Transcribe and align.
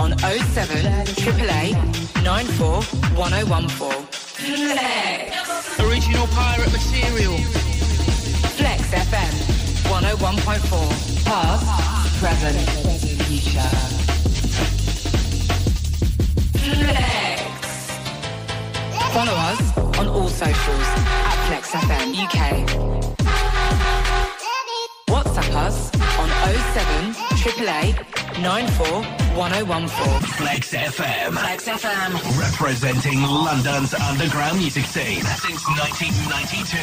on 0.00 0.16
07 0.18 1.04
AAA 1.14 1.74
94 2.22 2.82
1014. 3.16 4.02
Flex. 4.10 5.80
Original 5.80 6.26
pirate 6.28 6.72
material. 6.72 7.36
Flex 8.56 8.82
FM 8.90 9.34
101.4. 9.88 11.24
Past, 11.24 12.20
present, 12.20 12.58
future. 13.22 13.70
Flex. 16.58 17.54
Follow 19.12 19.34
us 19.34 19.76
on 19.98 20.08
all 20.08 20.28
socials 20.28 20.88
at 20.96 21.46
Flex 21.46 21.70
FM 21.70 22.14
UK. 22.24 22.93
07 26.44 27.14
AAA 27.40 27.96
94 28.42 29.02
1014. 29.34 30.20
Flex 30.36 30.74
FM. 30.74 31.32
Flex 31.32 31.68
FM. 31.68 32.12
Representing 32.38 33.22
London's 33.22 33.94
underground 33.94 34.58
music 34.58 34.84
scene 34.84 35.24
since 35.40 35.64
1992. 35.64 36.76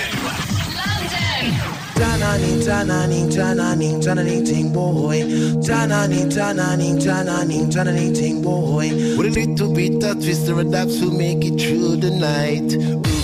London. 0.74 1.54
Tananing, 1.94 2.60
tananing, 2.66 3.30
tananing, 3.30 4.02
tananing, 4.02 4.46
ting 4.46 4.74
boy. 4.74 5.22
Tananing, 5.62 6.32
tananing, 6.32 6.98
tananing, 7.00 7.70
tananing, 7.72 8.16
ting 8.16 8.42
boy. 8.42 8.90
With 9.16 9.38
a 9.38 9.46
little 9.46 9.74
bit 9.76 10.04
of 10.04 10.18
twista 10.18 10.60
and 10.60 10.74
dappz 10.74 11.00
to 11.00 11.16
make 11.16 11.46
it 11.46 11.62
through 11.62 11.98
the 11.98 12.10
night. 12.10 12.74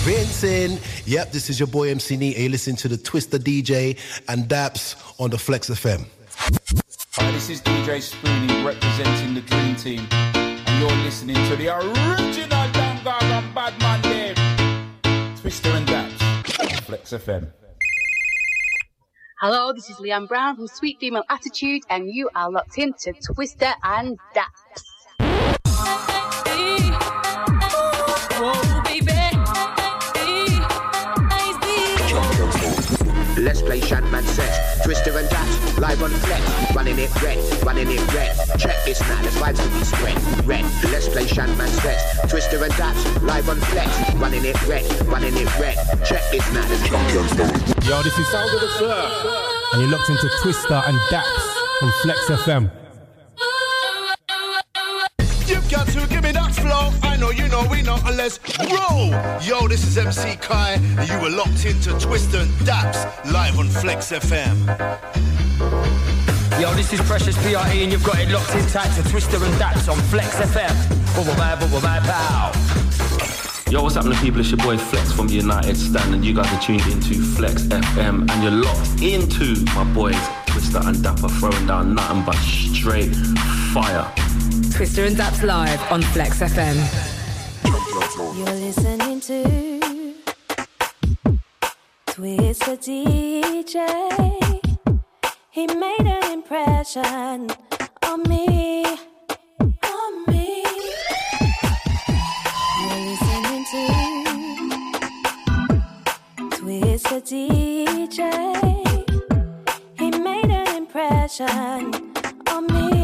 Rinsing. 0.06 0.78
Yep, 1.06 1.32
this 1.32 1.50
is 1.50 1.58
your 1.58 1.66
boy 1.66 1.90
MC 1.90 2.16
Nee. 2.16 2.36
You 2.36 2.48
listen 2.48 2.76
to 2.76 2.88
the 2.88 2.96
Twista 2.96 3.38
DJ 3.38 3.98
and 4.28 4.48
Dappz 4.48 4.94
on 5.18 5.30
the 5.30 5.38
Flex 5.38 5.68
FM. 5.68 6.06
Hi, 6.40 7.30
this 7.32 7.50
is 7.50 7.60
DJ 7.60 7.98
Spoonie 7.98 8.64
representing 8.64 9.34
the 9.34 9.40
Dream 9.40 9.74
Team, 9.74 10.06
and 10.10 10.80
you're 10.80 11.04
listening 11.04 11.34
to 11.48 11.56
the 11.56 11.68
original 11.74 12.64
Young 12.70 13.02
Gaga 13.02 13.44
Badman 13.54 14.00
Dave, 14.02 14.36
Twista 15.36 15.74
and 15.76 15.86
Dappz, 15.88 16.84
Flex 16.84 17.10
FM. 17.10 17.50
Hello, 19.40 19.72
this 19.72 19.90
is 19.90 19.96
Leanne 19.96 20.28
Brown 20.28 20.54
from 20.54 20.68
Sweet 20.68 20.98
Female 21.00 21.24
Attitude, 21.28 21.82
and 21.90 22.08
you 22.08 22.30
are 22.36 22.50
locked 22.50 22.78
into 22.78 23.12
Twista 23.12 23.74
and 23.82 24.16
Dappz. 24.34 24.84
Let's 33.38 33.62
play 33.62 33.80
Shantman 33.80 34.24
Sesh, 34.24 34.84
Twista 34.84 35.16
and 35.16 35.28
Dash, 35.30 35.57
live 35.80 36.02
on 36.02 36.10
flex, 36.10 36.74
running 36.74 36.98
it 36.98 37.22
red, 37.22 37.38
running 37.64 37.88
it 37.90 38.14
red. 38.14 38.34
Check 38.58 38.76
this 38.84 39.00
now, 39.00 39.22
the 39.22 39.28
vibes 39.38 39.62
to 39.62 39.68
be 39.78 39.84
spread. 39.84 40.46
Red, 40.46 40.64
let's 40.90 41.08
play 41.08 41.24
Shantman 41.24 41.68
Sesh, 41.80 42.02
Twista 42.30 42.62
and 42.62 42.74
Dash, 42.76 43.22
live 43.22 43.48
on 43.48 43.60
flex, 43.60 44.14
running 44.14 44.44
it 44.44 44.60
red, 44.66 44.84
running 45.06 45.36
it 45.36 45.58
red. 45.58 45.76
Check 46.04 46.22
this 46.30 46.46
now, 46.52 46.66
the 46.66 46.76
Yo, 47.88 48.02
this 48.02 48.18
is 48.18 48.28
Sound 48.28 48.54
of 48.54 48.60
the 48.60 48.68
Surf. 48.78 49.72
And 49.72 49.82
you're 49.82 49.90
locked 49.90 50.10
into 50.10 50.26
Twista 50.42 50.88
and 50.88 50.98
Dax 51.10 51.28
on 51.82 51.92
Flex 52.02 52.26
FM. 52.42 52.70
You've 55.46 55.70
got 55.70 55.86
to 55.88 56.06
give 56.08 56.22
me 56.22 56.32
that 56.32 56.54
flow. 56.54 57.07
I 57.18 57.20
know 57.20 57.30
you 57.30 57.48
know 57.48 57.66
we 57.68 57.82
know 57.82 57.98
unless 58.04 58.38
roll. 58.70 59.10
Yo, 59.42 59.66
this 59.66 59.84
is 59.84 59.98
MC 59.98 60.36
Kai, 60.36 60.74
and 60.74 61.08
you 61.08 61.18
were 61.18 61.36
locked 61.36 61.66
into 61.66 61.90
Twista 61.98 62.42
and 62.42 62.50
Dappz 62.62 63.32
live 63.32 63.58
on 63.58 63.68
Flex 63.68 64.12
FM. 64.12 64.54
Yo, 66.60 66.72
this 66.74 66.92
is 66.92 67.00
Precious 67.00 67.36
PRE 67.38 67.82
and 67.82 67.90
you've 67.90 68.04
got 68.04 68.20
it 68.20 68.28
locked 68.30 68.54
in 68.54 68.64
tight 68.66 68.94
to 68.94 69.02
Twista 69.10 69.34
and 69.44 69.54
Dappz 69.60 69.90
on 69.90 69.98
Flex 70.02 70.36
FM. 70.36 71.16
Bubble 71.16 71.34
bye, 71.34 71.56
bubble 71.56 71.80
bye, 71.80 71.98
pow. 72.04 72.52
Yo, 73.68 73.82
what's 73.82 73.96
happening, 73.96 74.16
people? 74.18 74.38
It's 74.38 74.52
your 74.52 74.58
boy 74.58 74.78
Flex 74.78 75.10
from 75.10 75.28
United 75.28 75.76
Stand, 75.76 76.14
and 76.14 76.24
you 76.24 76.34
guys 76.34 76.52
are 76.52 76.60
tuned 76.60 76.86
into 76.86 77.14
Flex 77.14 77.62
FM, 77.62 78.30
and 78.30 78.42
you're 78.44 78.52
locked 78.52 79.02
into 79.02 79.56
my 79.74 79.82
boys 79.92 80.14
Twista 80.46 80.86
and 80.86 81.02
Dapper 81.02 81.28
throwing 81.40 81.66
down 81.66 81.96
nothing 81.96 82.22
but 82.24 82.36
straight 82.36 83.12
fire. 83.74 84.08
Twista 84.78 85.04
and 85.08 85.16
Dappz 85.16 85.42
live 85.42 85.82
on 85.90 86.02
Flex 86.02 86.38
FM. 86.38 86.76
You're 88.36 88.54
listening 88.54 89.20
to 89.22 89.42
Twista 92.06 92.78
DJ. 92.78 93.76
He 95.50 95.66
made 95.66 96.06
an 96.06 96.32
impression 96.32 97.50
on 98.04 98.22
me. 98.28 98.84
On 99.82 100.26
me. 100.28 100.62
You're 102.80 103.02
listening 103.10 103.64
to 103.72 103.82
Twista 106.54 107.18
DJ. 107.28 108.20
He 109.98 110.10
made 110.10 110.50
an 110.52 110.76
impression 110.76 111.92
on 112.46 112.66
me. 112.68 112.97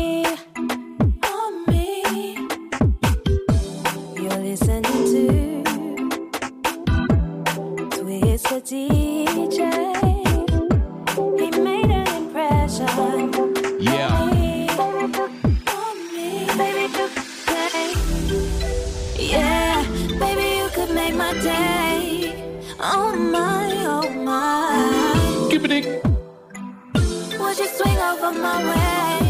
Would 27.39 27.59
you 27.59 27.67
swing 27.69 27.99
over 27.99 28.33
my 28.33 28.65
way? 28.65 29.24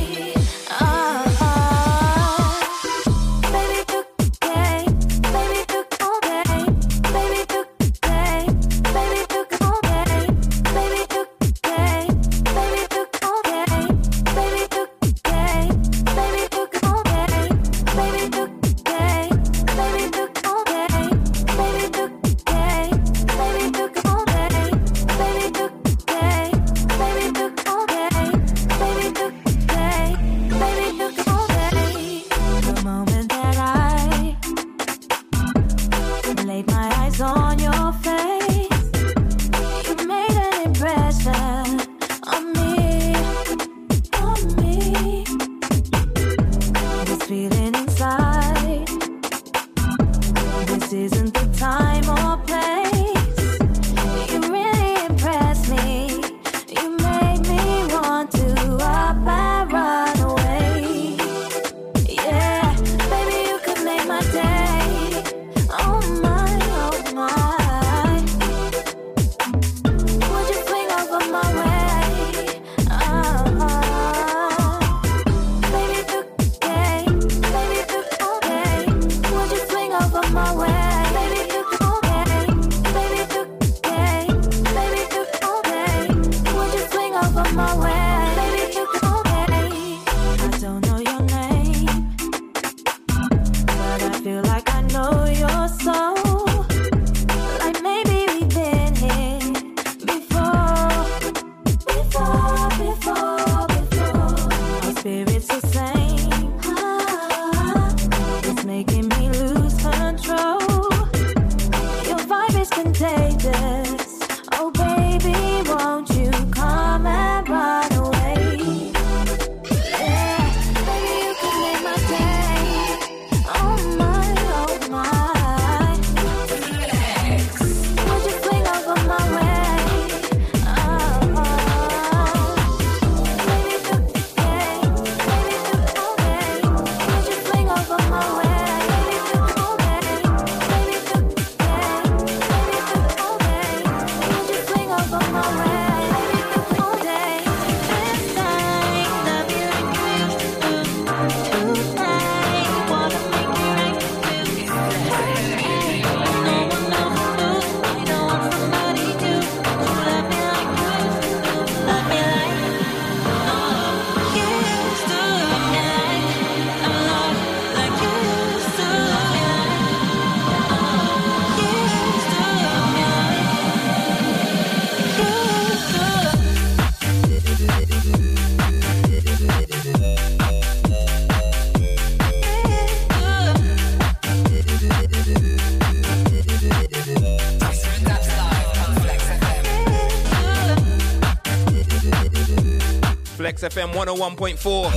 FM 193.65 193.95
101.4. 193.95 194.91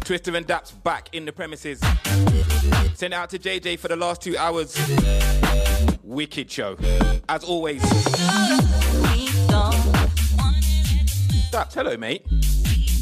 Twista 0.00 0.36
and 0.36 0.46
Dappz 0.46 0.72
back 0.84 1.08
in 1.12 1.24
the 1.24 1.32
premises. 1.32 1.80
Send 2.94 3.12
it 3.12 3.16
out 3.16 3.28
to 3.30 3.40
JJ 3.40 3.80
for 3.80 3.88
the 3.88 3.96
last 3.96 4.22
two 4.22 4.36
hours. 4.38 4.78
Wicked 6.04 6.48
show. 6.48 6.76
As 7.28 7.42
always. 7.42 7.82
Dappz, 11.50 11.74
hello, 11.74 11.96
mate. 11.96 12.24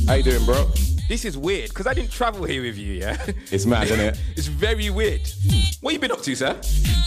How 0.07 0.15
you 0.15 0.23
doing, 0.23 0.47
bro? 0.47 0.71
This 1.07 1.27
is 1.27 1.37
weird 1.37 1.69
because 1.69 1.87
I 1.87 1.93
didn't 1.93 2.11
travel 2.11 2.45
here 2.45 2.63
with 2.63 2.79
you, 2.79 2.95
yeah? 2.95 3.23
It's 3.51 3.67
mad, 3.67 3.89
isn't 3.89 4.01
it? 4.01 4.21
it's 4.37 4.47
very 4.47 4.89
weird. 4.89 5.29
What 5.83 5.93
you 5.93 5.99
been 5.99 6.13
up 6.13 6.23
to, 6.23 6.35
sir? 6.35 6.59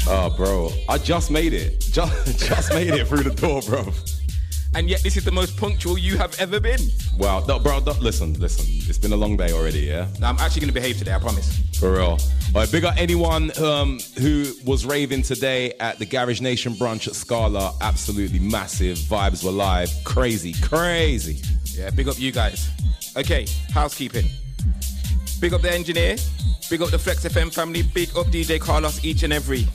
Oh, 0.07 0.31
bro, 0.37 0.69
I 0.87 0.99
just 0.99 1.31
made 1.31 1.53
it. 1.53 1.79
Just, 1.79 2.39
just 2.47 2.71
made 2.71 2.89
it 2.93 3.07
through 3.07 3.23
the 3.23 3.31
door, 3.31 3.61
bro. 3.63 3.91
And 4.75 4.89
yet, 4.89 5.01
this 5.03 5.17
is 5.17 5.23
the 5.23 5.31
most 5.31 5.55
punctual 5.55 5.99
you 5.99 6.17
have 6.17 6.39
ever 6.39 6.59
been. 6.59 6.79
Wow, 7.17 7.43
no, 7.47 7.59
bro, 7.59 7.79
no, 7.79 7.91
listen, 7.93 8.33
listen. 8.39 8.65
It's 8.89 8.97
been 8.97 9.13
a 9.13 9.15
long 9.15 9.37
day 9.37 9.51
already, 9.51 9.81
yeah? 9.81 10.07
I'm 10.23 10.37
actually 10.39 10.61
going 10.61 10.73
to 10.73 10.73
behave 10.73 10.97
today, 10.97 11.13
I 11.13 11.19
promise. 11.19 11.61
For 11.79 11.93
real. 11.93 12.01
All 12.03 12.19
right, 12.55 12.71
big 12.71 12.83
up 12.83 12.95
anyone 12.97 13.51
um, 13.61 13.99
who 14.19 14.51
was 14.65 14.85
raving 14.85 15.21
today 15.21 15.73
at 15.79 15.99
the 15.99 16.05
Garage 16.05 16.41
Nation 16.41 16.73
brunch 16.73 17.07
at 17.07 17.13
Scala. 17.13 17.75
Absolutely 17.81 18.39
massive. 18.39 18.97
Vibes 18.97 19.43
were 19.43 19.51
live. 19.51 19.91
Crazy, 20.03 20.53
crazy. 20.61 21.41
Yeah, 21.65 21.91
big 21.91 22.07
up 22.07 22.19
you 22.19 22.31
guys. 22.31 22.69
Okay, 23.15 23.45
housekeeping. 23.73 24.25
Big 25.39 25.53
up 25.53 25.61
the 25.61 25.71
engineer. 25.71 26.15
Big 26.69 26.81
up 26.81 26.89
the 26.89 26.97
Flex 26.97 27.23
FM 27.25 27.53
family. 27.53 27.83
Big 27.83 28.09
up 28.17 28.27
DJ 28.27 28.59
Carlos 28.59 29.03
each 29.05 29.21
and 29.21 29.33
every. 29.33 29.67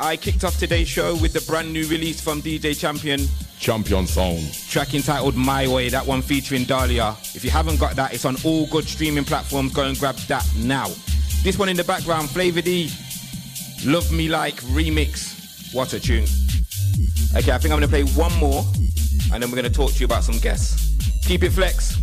I 0.00 0.16
kicked 0.16 0.44
off 0.44 0.58
today's 0.58 0.88
show 0.88 1.14
with 1.16 1.32
the 1.32 1.40
brand 1.42 1.72
new 1.72 1.86
release 1.86 2.20
from 2.20 2.42
DJ 2.42 2.78
Champion. 2.78 3.20
Champion 3.62 4.08
Sound. 4.08 4.52
Track 4.68 4.92
entitled 4.92 5.36
My 5.36 5.68
Way, 5.68 5.88
that 5.88 6.04
one 6.04 6.20
featuring 6.20 6.64
Dahlia. 6.64 7.16
If 7.32 7.44
you 7.44 7.50
haven't 7.50 7.78
got 7.78 7.94
that, 7.94 8.12
it's 8.12 8.24
on 8.24 8.36
all 8.44 8.66
good 8.66 8.84
streaming 8.84 9.24
platforms. 9.24 9.72
Go 9.72 9.84
and 9.84 9.96
grab 9.96 10.16
that 10.26 10.44
now. 10.56 10.88
This 11.44 11.56
one 11.56 11.68
in 11.68 11.76
the 11.76 11.84
background, 11.84 12.28
Flava 12.28 12.60
D. 12.60 12.90
Love 13.84 14.10
Me 14.10 14.28
Like 14.28 14.56
remix. 14.62 15.72
What 15.72 15.92
a 15.92 16.00
tune. 16.00 16.24
Okay, 17.36 17.52
I 17.52 17.58
think 17.58 17.72
I'm 17.72 17.78
gonna 17.78 17.86
play 17.86 18.02
one 18.02 18.36
more 18.38 18.64
and 19.32 19.40
then 19.40 19.48
we're 19.48 19.56
gonna 19.56 19.70
talk 19.70 19.92
to 19.92 20.00
you 20.00 20.06
about 20.06 20.24
some 20.24 20.38
guests. 20.38 20.96
Keep 21.24 21.44
it 21.44 21.50
flex. 21.50 21.96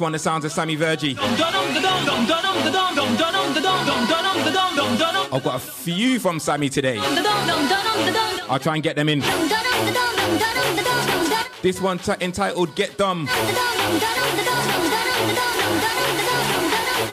One, 0.00 0.12
the 0.12 0.18
sounds 0.18 0.46
of 0.46 0.52
Sammy 0.52 0.78
Virji. 0.78 1.14
I've 5.32 5.44
got 5.44 5.56
a 5.56 5.58
few 5.58 6.18
from 6.18 6.40
Sammy 6.40 6.70
today. 6.70 6.98
I'll 8.48 8.58
try 8.58 8.74
and 8.74 8.82
get 8.82 8.96
them 8.96 9.10
in. 9.10 9.20
This 11.60 11.80
one 11.80 11.98
t- 11.98 12.12
entitled 12.20 12.74
Get 12.74 12.96
Dumb. 12.96 13.26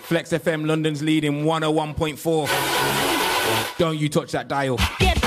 Flex 0.04 0.32
FM, 0.32 0.66
London's 0.66 1.04
leading 1.04 1.44
101.4. 1.44 3.78
Don't 3.78 3.98
you 3.98 4.08
touch 4.08 4.32
that 4.32 4.48
dial. 4.48 4.80
Get 5.00 5.27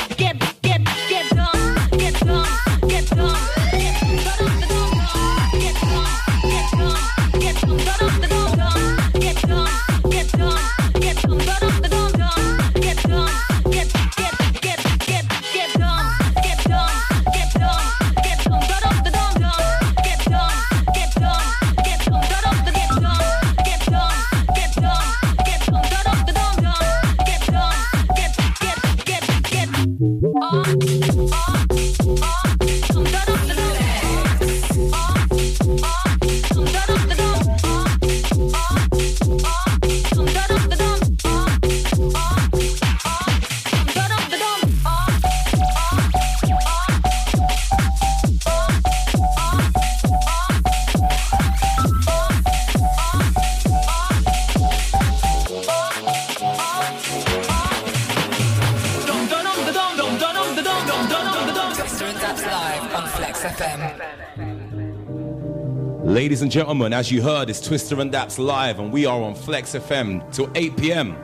and 66.51 66.55
gentlemen, 66.55 66.93
as 66.93 67.13
you 67.13 67.23
heard, 67.23 67.49
it's 67.49 67.61
Twista 67.61 67.97
and 68.01 68.13
Dappz 68.13 68.37
live, 68.37 68.81
and 68.81 68.93
we 68.93 69.07
are 69.07 69.23
on 69.23 69.37
Flex 69.37 69.77
FM 69.77 70.35
till 70.35 70.51
8 70.57 70.77
p.m. 70.79 71.17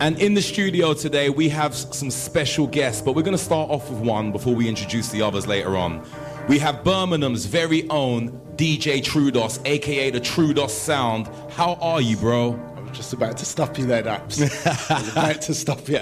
And 0.00 0.18
in 0.18 0.32
the 0.32 0.40
studio 0.40 0.94
today, 0.94 1.28
we 1.28 1.50
have 1.50 1.74
some 1.74 2.10
special 2.10 2.66
guests, 2.66 3.02
but 3.02 3.14
we're 3.14 3.20
going 3.20 3.36
to 3.36 3.44
start 3.44 3.68
off 3.68 3.90
with 3.90 3.98
one 3.98 4.32
before 4.32 4.54
we 4.54 4.66
introduce 4.66 5.10
the 5.10 5.20
others 5.20 5.46
later 5.46 5.76
on. 5.76 6.02
We 6.48 6.58
have 6.58 6.82
Birmingham's 6.84 7.44
very 7.44 7.86
own 7.90 8.30
DJ 8.56 9.02
Trudos, 9.04 9.60
aka 9.66 10.08
the 10.08 10.22
Trudos 10.22 10.70
Sound. 10.70 11.28
How 11.50 11.74
are 11.74 12.00
you, 12.00 12.16
bro? 12.16 12.58
I 12.76 12.80
was 12.80 12.96
just 12.96 13.12
about 13.12 13.36
to 13.36 13.44
stop 13.44 13.76
you 13.76 13.84
there, 13.84 14.04
Dappz. 14.04 15.12
About 15.12 15.42
to 15.42 15.52
stop 15.52 15.86
you. 15.86 16.00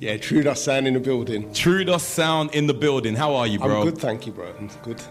Yeah, 0.00 0.16
Trudos 0.16 0.56
sound 0.56 0.86
in 0.86 0.94
the 0.94 1.00
building. 1.00 1.50
Trudos 1.50 2.00
Sound 2.00 2.54
in 2.54 2.66
the 2.66 2.72
building. 2.72 3.14
How 3.14 3.34
are 3.34 3.46
you, 3.46 3.58
bro? 3.58 3.80
I'm 3.82 3.84
good, 3.84 3.98
thank 3.98 4.26
you, 4.26 4.32
bro. 4.32 4.54
I'm 4.58 4.70
good. 4.82 5.02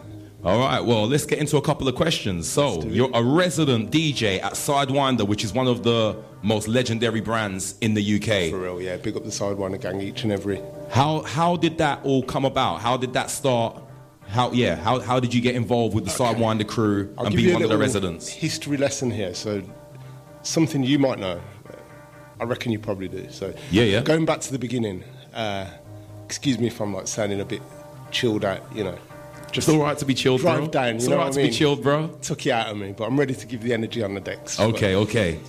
All 0.43 0.57
right, 0.57 0.79
well, 0.79 1.07
let's 1.07 1.27
get 1.27 1.37
into 1.37 1.57
a 1.57 1.61
couple 1.61 1.87
of 1.87 1.93
questions. 1.93 2.49
So, 2.49 2.81
you're 2.85 3.11
a 3.13 3.23
resident 3.23 3.91
DJ 3.91 4.41
at 4.41 4.53
Sidewinder, 4.53 5.27
which 5.27 5.43
is 5.43 5.53
one 5.53 5.67
of 5.67 5.83
the 5.83 6.17
most 6.41 6.67
legendary 6.67 7.21
brands 7.21 7.75
in 7.81 7.93
the 7.93 8.15
UK. 8.15 8.49
For 8.49 8.57
real, 8.57 8.81
yeah. 8.81 8.97
Big 8.97 9.15
up 9.15 9.23
the 9.23 9.29
Sidewinder 9.29 9.79
gang 9.79 10.01
each 10.01 10.23
and 10.23 10.31
every. 10.31 10.59
How 10.89 11.21
how 11.21 11.57
did 11.57 11.77
that 11.77 12.03
all 12.03 12.23
come 12.23 12.43
about? 12.45 12.81
How 12.81 12.97
did 12.97 13.13
that 13.13 13.29
start? 13.29 13.79
How 14.29 14.51
yeah? 14.51 14.77
How 14.77 14.99
how 14.99 15.19
did 15.19 15.31
you 15.31 15.41
get 15.41 15.53
involved 15.55 15.93
with 15.93 16.05
the 16.05 16.11
Sidewinder 16.11 16.67
crew 16.67 17.13
I'll 17.19 17.27
and 17.27 17.35
be 17.35 17.53
one 17.53 17.61
of 17.61 17.69
the 17.69 17.77
residents? 17.77 18.27
History 18.27 18.77
lesson 18.77 19.11
here. 19.11 19.35
So, 19.35 19.61
something 20.41 20.81
you 20.81 20.97
might 20.97 21.19
know. 21.19 21.39
I 22.39 22.45
reckon 22.45 22.71
you 22.71 22.79
probably 22.79 23.07
do. 23.07 23.29
So, 23.29 23.53
Yeah, 23.69 23.83
yeah. 23.83 24.01
Going 24.01 24.25
back 24.25 24.41
to 24.41 24.51
the 24.51 24.57
beginning. 24.57 25.03
Uh, 25.31 25.67
excuse 26.25 26.57
me 26.57 26.65
if 26.65 26.81
I'm 26.81 26.95
like 26.95 27.07
sounding 27.07 27.39
a 27.39 27.45
bit 27.45 27.61
chilled 28.09 28.43
out. 28.43 28.63
You 28.75 28.85
know, 28.85 28.97
Just 29.51 29.69
all 29.69 29.79
right 29.79 29.97
to 29.97 30.05
be 30.05 30.13
chilled, 30.13 30.41
drive 30.41 30.57
bro. 30.59 30.67
down. 30.67 30.87
You 30.89 30.95
It's 30.95 31.07
know 31.07 31.13
all 31.13 31.17
right 31.19 31.25
what 31.25 31.33
to 31.33 31.41
I 31.41 31.47
be 31.47 31.51
chilled, 31.51 31.83
bro. 31.83 32.07
Took 32.21 32.45
you 32.45 32.53
out 32.53 32.67
of 32.67 32.77
me, 32.77 32.93
but 32.97 33.05
I'm 33.05 33.19
ready 33.19 33.33
to 33.35 33.45
give 33.45 33.61
the 33.61 33.73
energy 33.73 34.01
on 34.03 34.13
the 34.13 34.21
decks. 34.21 34.59
Okay, 34.59 34.95
okay. 34.95 35.39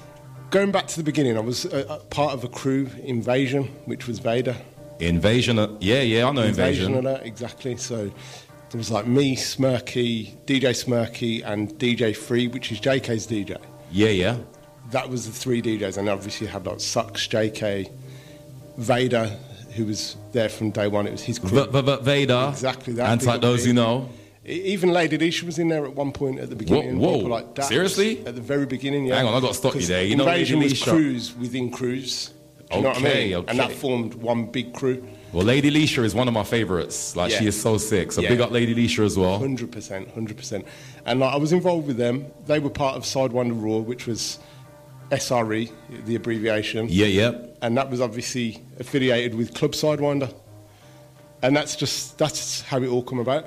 Going 0.51 0.71
back 0.71 0.87
to 0.89 0.97
the 0.97 1.03
beginning, 1.03 1.37
I 1.37 1.41
was 1.41 1.65
uh, 1.67 2.01
part 2.11 2.35
of 2.35 2.45
a 2.45 2.49
crew 2.49 2.91
invasion, 3.05 3.65
which 3.87 4.07
was 4.07 4.19
Vader. 4.19 4.57
Invasion. 5.01 5.59
uh, 5.59 5.69
Yeah, 5.81 6.03
yeah, 6.03 6.29
I 6.29 6.33
know 6.33 6.43
invasion. 6.43 6.95
alert, 6.95 7.23
exactly. 7.25 7.77
So 7.77 8.07
there 8.71 8.79
was 8.79 8.91
like 8.91 9.07
me, 9.07 9.35
Smirky, 9.37 10.35
DJ 10.47 10.71
Smirky, 10.73 11.43
and 11.45 11.73
DJ 11.79 12.15
Free, 12.15 12.49
which 12.49 12.71
is 12.71 12.81
JK's 12.81 13.27
DJ. 13.27 13.57
Yeah, 13.91 14.09
yeah. 14.11 14.37
That 14.91 15.09
was 15.09 15.27
the 15.27 15.33
three 15.33 15.63
DJs, 15.63 15.97
and 15.97 16.09
obviously 16.09 16.47
you 16.49 16.53
had 16.53 16.67
like 16.67 16.81
Sucks, 16.81 17.27
JK, 17.27 17.91
Vader, 18.77 19.31
who 19.75 19.87
was 19.87 20.17
there 20.33 20.49
from 20.49 20.71
day 20.71 20.89
one. 20.89 21.07
It 21.07 21.13
was 21.13 21.23
his 21.23 21.39
crew. 21.39 21.65
V- 21.67 21.81
v- 21.81 21.97
Vader. 22.03 22.47
Exactly 22.51 22.93
that. 22.95 23.11
And 23.11 23.23
like 23.25 23.41
those 23.41 23.65
who 23.65 23.73
know. 23.73 24.09
Even 24.45 24.91
Lady 24.93 25.17
Leshurr 25.19 25.45
was 25.45 25.59
in 25.61 25.69
there 25.69 25.85
at 25.85 25.95
one 25.95 26.11
point 26.13 26.41
at 26.41 26.51
the 26.51 26.57
beginning. 26.57 26.99
whoa. 26.99 27.15
People 27.15 27.31
like 27.31 27.55
Dax 27.55 27.69
Seriously? 27.69 28.27
At 28.27 28.35
the 28.35 28.41
very 28.41 28.67
beginning, 28.67 29.07
yeah. 29.07 29.17
Hang 29.17 29.27
on, 29.27 29.35
I 29.35 29.41
gotta 29.41 29.55
stop 29.55 29.75
you 29.77 29.83
there. 29.83 30.05
You 30.05 30.17
know 30.17 30.25
Lady 30.25 30.53
Invasion 30.53 30.59
was 30.61 30.83
crews 30.83 31.37
within 31.37 31.71
crews. 31.71 32.33
Do 32.71 32.77
you 32.79 32.83
know 32.83 32.89
what 32.89 32.97
I 32.97 33.01
Okay, 33.01 33.35
mean? 33.37 33.45
And 33.49 33.59
that 33.61 33.71
formed 33.73 34.15
one 34.15 34.47
big 34.47 34.73
crew. 34.73 35.07
Well, 35.33 35.45
Lady 35.45 35.71
Leshurr 35.71 36.05
is 36.05 36.15
one 36.15 36.27
of 36.27 36.35
my 36.35 36.43
favorites. 36.43 37.15
Like 37.15 37.31
she 37.31 37.47
is 37.47 37.61
so 37.61 37.79
sick. 37.79 38.11
So 38.13 38.21
Yeah. 38.21 38.31
big 38.31 38.41
up 38.41 38.51
Lady 38.51 38.75
Leshurr 38.75 39.05
as 39.05 39.17
well. 39.17 39.39
Hundred 39.39 39.71
percent, 39.71 40.11
hundred 40.11 40.37
percent. 40.39 40.67
And 41.07 41.21
like, 41.21 41.33
I 41.35 41.37
was 41.37 41.53
involved 41.53 41.87
with 41.87 41.97
them. 41.97 42.27
They 42.47 42.59
were 42.59 42.71
part 42.71 42.97
of 42.97 43.05
Sidewinder 43.05 43.63
Raw, 43.63 43.79
which 43.79 44.07
was 44.07 44.39
SRE, 45.11 45.71
the 46.07 46.17
abbreviation. 46.17 46.87
Yeah, 46.91 47.07
yeah. 47.07 47.33
And 47.63 47.77
that 47.77 47.89
was 47.89 48.01
obviously 48.01 48.61
affiliated 48.79 49.35
with 49.35 49.55
Club 49.55 49.73
Sidewinder. 49.73 50.35
And 51.43 51.57
that's 51.57 51.75
just 51.77 52.19
that's 52.19 52.61
how 52.63 52.83
it 52.83 52.89
all 52.89 53.03
come 53.03 53.21
about. 53.21 53.47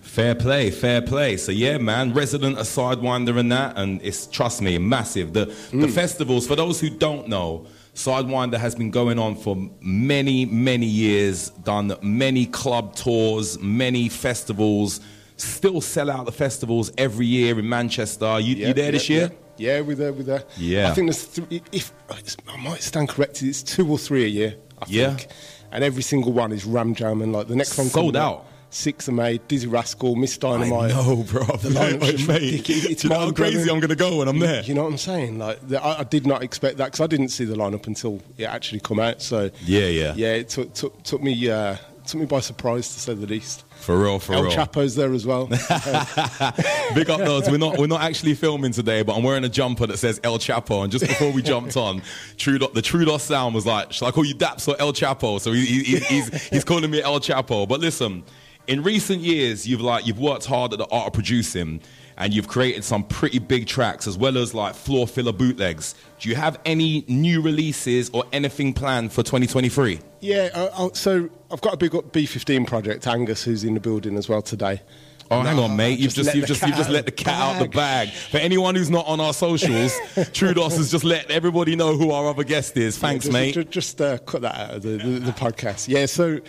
Fair 0.00 0.34
play, 0.34 0.70
fair 0.70 1.02
play. 1.02 1.36
So 1.36 1.52
yeah, 1.52 1.78
man, 1.78 2.14
resident 2.14 2.58
of 2.58 2.66
Sidewinder 2.66 3.38
and 3.38 3.50
that, 3.50 3.76
and 3.76 4.00
it's 4.02 4.26
trust 4.26 4.62
me, 4.62 4.78
massive. 4.78 5.32
The 5.32 5.46
Mm. 5.46 5.80
the 5.80 5.88
festivals. 5.88 6.46
For 6.46 6.54
those 6.56 6.80
who 6.80 6.90
don't 6.90 7.28
know, 7.28 7.66
Sidewinder 7.94 8.58
has 8.58 8.74
been 8.74 8.90
going 8.90 9.18
on 9.18 9.34
for 9.36 9.56
many, 9.80 10.44
many 10.44 10.86
years. 10.86 11.50
Done 11.64 11.96
many 12.02 12.46
club 12.46 12.94
tours, 12.94 13.58
many 13.60 14.08
festivals. 14.08 15.00
Still 15.38 15.80
sell 15.80 16.10
out 16.10 16.24
the 16.26 16.32
festivals 16.32 16.92
every 16.96 17.26
year 17.26 17.58
in 17.58 17.68
Manchester. 17.68 18.38
You, 18.40 18.54
you 18.54 18.72
there 18.74 18.86
yeah, 18.86 18.90
this 18.90 19.08
year? 19.08 19.30
Yeah, 19.32 19.45
yeah 19.56 19.80
we're 19.80 19.96
there, 19.96 20.12
we're 20.12 20.22
there. 20.22 20.44
Yeah. 20.56 20.90
I 20.90 20.94
think 20.94 21.08
there's 21.08 21.22
three, 21.24 21.62
if 21.72 21.92
I 22.10 22.56
might 22.56 22.82
stand 22.82 23.08
corrected, 23.08 23.48
it's 23.48 23.62
two 23.62 23.88
or 23.90 23.98
three 23.98 24.24
a 24.24 24.28
year. 24.28 24.54
I 24.80 24.84
Yeah. 24.88 25.14
think. 25.16 25.28
And 25.72 25.82
every 25.84 26.02
single 26.02 26.32
one 26.32 26.52
is 26.52 26.64
ram 26.64 26.94
jam, 26.94 27.22
and 27.22 27.32
like 27.32 27.48
the 27.48 27.56
next 27.56 27.76
one 27.76 27.88
Sold 27.88 28.16
out. 28.16 28.34
up, 28.38 28.52
Six 28.70 29.08
of 29.08 29.14
May, 29.14 29.38
Dizzee 29.38 29.70
Rascal, 29.72 30.16
Miss 30.16 30.36
Dynamite. 30.38 30.92
I 30.92 30.94
know, 30.94 31.22
bro. 31.22 31.44
The 31.44 31.70
just 31.70 32.28
Mate, 32.28 32.40
ridiculous. 32.40 32.84
It's 32.84 33.04
you 33.04 33.10
know 33.10 33.18
how 33.20 33.30
crazy 33.32 33.70
I'm 33.70 33.80
gonna 33.80 33.94
go 33.96 34.18
when 34.18 34.28
I'm 34.28 34.38
there? 34.38 34.62
You 34.62 34.74
know 34.74 34.82
what 34.84 34.90
I'm 34.92 34.98
saying? 34.98 35.38
Like, 35.38 35.66
the, 35.66 35.82
I, 35.82 36.00
I 36.00 36.04
did 36.04 36.26
not 36.26 36.42
expect 36.42 36.76
that 36.78 36.86
because 36.86 37.00
I 37.00 37.06
didn't 37.06 37.28
see 37.28 37.44
the 37.44 37.54
lineup 37.56 37.86
until 37.86 38.20
it 38.36 38.44
actually 38.44 38.80
come 38.80 38.98
out. 39.00 39.22
So 39.22 39.50
Yeah, 39.64 39.86
yeah. 39.86 40.12
yeah, 40.16 40.32
it 40.34 40.48
took 40.50 40.74
took, 40.74 41.02
took 41.04 41.22
me 41.22 41.48
uh, 41.50 41.76
took 42.06 42.20
me 42.20 42.26
by 42.26 42.40
surprise 42.40 42.92
to 42.94 43.00
say 43.00 43.14
the 43.14 43.26
least. 43.26 43.64
For 43.80 43.98
real, 43.98 44.18
for 44.18 44.34
El 44.34 44.42
real. 44.44 44.52
El 44.52 44.66
Chapo's 44.66 44.94
there 44.96 45.12
as 45.12 45.26
well. 45.26 45.46
Big 46.94 47.10
up 47.10 47.18
those. 47.20 47.48
We're 47.50 47.58
not 47.58 47.78
we're 47.78 47.86
not 47.86 48.02
actually 48.02 48.34
filming 48.34 48.72
today, 48.72 49.02
but 49.02 49.16
I'm 49.16 49.22
wearing 49.22 49.44
a 49.44 49.48
jumper 49.48 49.86
that 49.86 49.98
says 49.98 50.20
El 50.24 50.38
Chapo. 50.38 50.82
And 50.82 50.90
just 50.92 51.06
before 51.06 51.30
we 51.32 51.42
jumped 51.42 51.76
on, 51.76 52.00
Trudos, 52.36 52.72
the 52.72 52.82
Trudos 52.82 53.20
sound 53.20 53.54
was 53.54 53.66
like, 53.66 53.92
"Shall 53.92 54.08
I 54.08 54.10
call 54.10 54.24
you 54.24 54.34
Dappz 54.34 54.68
or 54.68 54.76
El 54.80 54.92
Chapo?" 54.92 55.40
So 55.40 55.52
he, 55.52 55.64
he- 55.66 55.98
he's 56.00 56.48
he's 56.48 56.64
calling 56.64 56.90
me 56.90 57.02
El 57.02 57.20
Chapo. 57.20 57.68
But 57.68 57.80
listen, 57.80 58.24
in 58.66 58.82
recent 58.82 59.20
years, 59.20 59.66
you've 59.66 59.80
like 59.80 60.06
you've 60.06 60.18
worked 60.20 60.46
hard 60.46 60.72
at 60.72 60.78
the 60.78 60.86
art 60.88 61.08
of 61.08 61.12
producing, 61.12 61.80
and 62.16 62.32
you've 62.32 62.48
created 62.48 62.84
some 62.84 63.04
pretty 63.04 63.38
big 63.38 63.66
tracks 63.66 64.06
as 64.06 64.16
well 64.16 64.38
as 64.38 64.54
like 64.54 64.74
floor 64.74 65.06
filler 65.06 65.32
bootlegs. 65.32 65.94
Do 66.18 66.28
you 66.28 66.34
have 66.34 66.58
any 66.64 67.04
new 67.08 67.40
releases 67.40 68.10
or 68.10 68.24
anything 68.32 68.72
planned 68.72 69.12
for 69.12 69.22
2023? 69.22 70.00
Yeah, 70.20 70.48
uh, 70.54 70.86
uh, 70.86 70.88
so 70.94 71.28
I've 71.50 71.60
got 71.60 71.74
a 71.74 71.76
big 71.76 71.92
B15 71.92 72.66
project. 72.66 73.06
Angus, 73.06 73.42
who's 73.42 73.64
in 73.64 73.74
the 73.74 73.80
building 73.80 74.16
as 74.16 74.28
well 74.28 74.42
today. 74.42 74.82
Oh, 75.30 75.40
hang 75.42 75.58
on, 75.58 75.76
mate. 75.76 75.98
You've 75.98 76.14
just, 76.14 76.26
let 76.26 76.36
you've 76.36 76.42
the 76.42 76.48
just, 76.48 76.60
cat 76.60 76.68
you've 76.68 76.78
just 76.78 76.88
out 76.88 76.94
let 76.94 77.06
the 77.06 77.12
of 77.12 77.16
cat 77.16 77.34
out 77.34 77.62
the 77.62 77.68
bag. 77.68 78.10
For 78.10 78.38
anyone 78.38 78.76
who's 78.76 78.90
not 78.90 79.06
on 79.06 79.18
our 79.18 79.32
socials, 79.32 79.92
Trudos 80.14 80.76
has 80.76 80.90
just 80.92 81.04
let 81.04 81.30
everybody 81.30 81.74
know 81.74 81.96
who 81.96 82.12
our 82.12 82.28
other 82.28 82.44
guest 82.44 82.76
is. 82.76 82.96
Thanks, 82.96 83.24
just, 83.24 83.32
mate. 83.32 83.54
Just, 83.54 83.70
just 83.70 84.00
uh, 84.00 84.18
cut 84.18 84.42
that 84.42 84.54
out 84.54 84.74
of 84.74 84.82
the, 84.82 84.90
the, 84.90 85.18
the 85.18 85.32
podcast. 85.32 85.88
Yeah, 85.88 86.06
so 86.06 86.40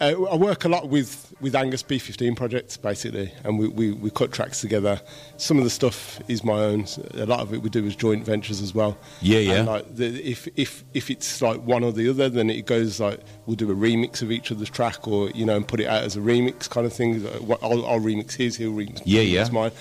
uh, 0.00 0.24
I 0.30 0.36
work 0.36 0.64
a 0.64 0.68
lot 0.68 0.88
with, 0.88 1.32
with 1.40 1.54
Angus 1.54 1.82
B15 1.82 2.36
projects, 2.36 2.76
basically, 2.76 3.32
and 3.44 3.58
we, 3.58 3.68
we, 3.68 3.92
we 3.92 4.10
cut 4.10 4.30
tracks 4.32 4.60
together. 4.60 5.00
Some 5.38 5.56
of 5.58 5.64
the 5.64 5.70
stuff 5.70 6.20
is 6.28 6.44
my 6.44 6.58
own. 6.58 6.86
A 7.14 7.24
lot 7.24 7.40
of 7.40 7.54
it 7.54 7.62
we 7.62 7.70
do 7.70 7.86
as 7.86 7.96
joint 7.96 8.24
ventures 8.24 8.60
as 8.60 8.74
well. 8.74 8.98
Yeah, 9.22 9.38
yeah. 9.38 9.52
And 9.54 9.66
like 9.66 9.96
the, 9.96 10.06
if, 10.28 10.48
if, 10.56 10.84
if 10.92 11.10
it's 11.10 11.40
like 11.40 11.62
one 11.62 11.82
or 11.82 11.92
the 11.92 12.10
other, 12.10 12.28
then 12.28 12.50
it 12.50 12.66
goes 12.66 13.00
like 13.00 13.20
we'll 13.46 13.56
do 13.56 13.70
a 13.70 13.74
remix 13.74 14.20
of 14.20 14.30
each 14.30 14.52
other's 14.52 14.68
track 14.70 15.08
or, 15.08 15.30
you 15.30 15.46
know, 15.46 15.56
and 15.56 15.66
put 15.66 15.80
it 15.80 15.86
out 15.86 16.04
as 16.04 16.16
a 16.16 16.20
remix 16.20 16.68
kind 16.68 16.86
of 16.86 16.92
thing. 16.92 17.26
I'll, 17.62 17.86
I'll 17.86 18.00
remix 18.00 18.32
his, 18.34 18.56
he'll 18.56 18.72
remix 18.72 19.00
Yeah, 19.04 19.22
yeah. 19.22 19.48
mine. 19.50 19.72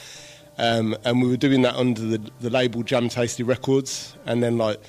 Um, 0.58 0.96
and 1.04 1.22
we 1.22 1.28
were 1.28 1.38
doing 1.38 1.62
that 1.64 1.76
under 1.76 2.02
the, 2.02 2.32
the 2.40 2.50
label 2.50 2.84
Jam 2.84 3.10
Tasty 3.10 3.44
Records. 3.44 4.16
And 4.26 4.42
then, 4.42 4.58
like, 4.58 4.80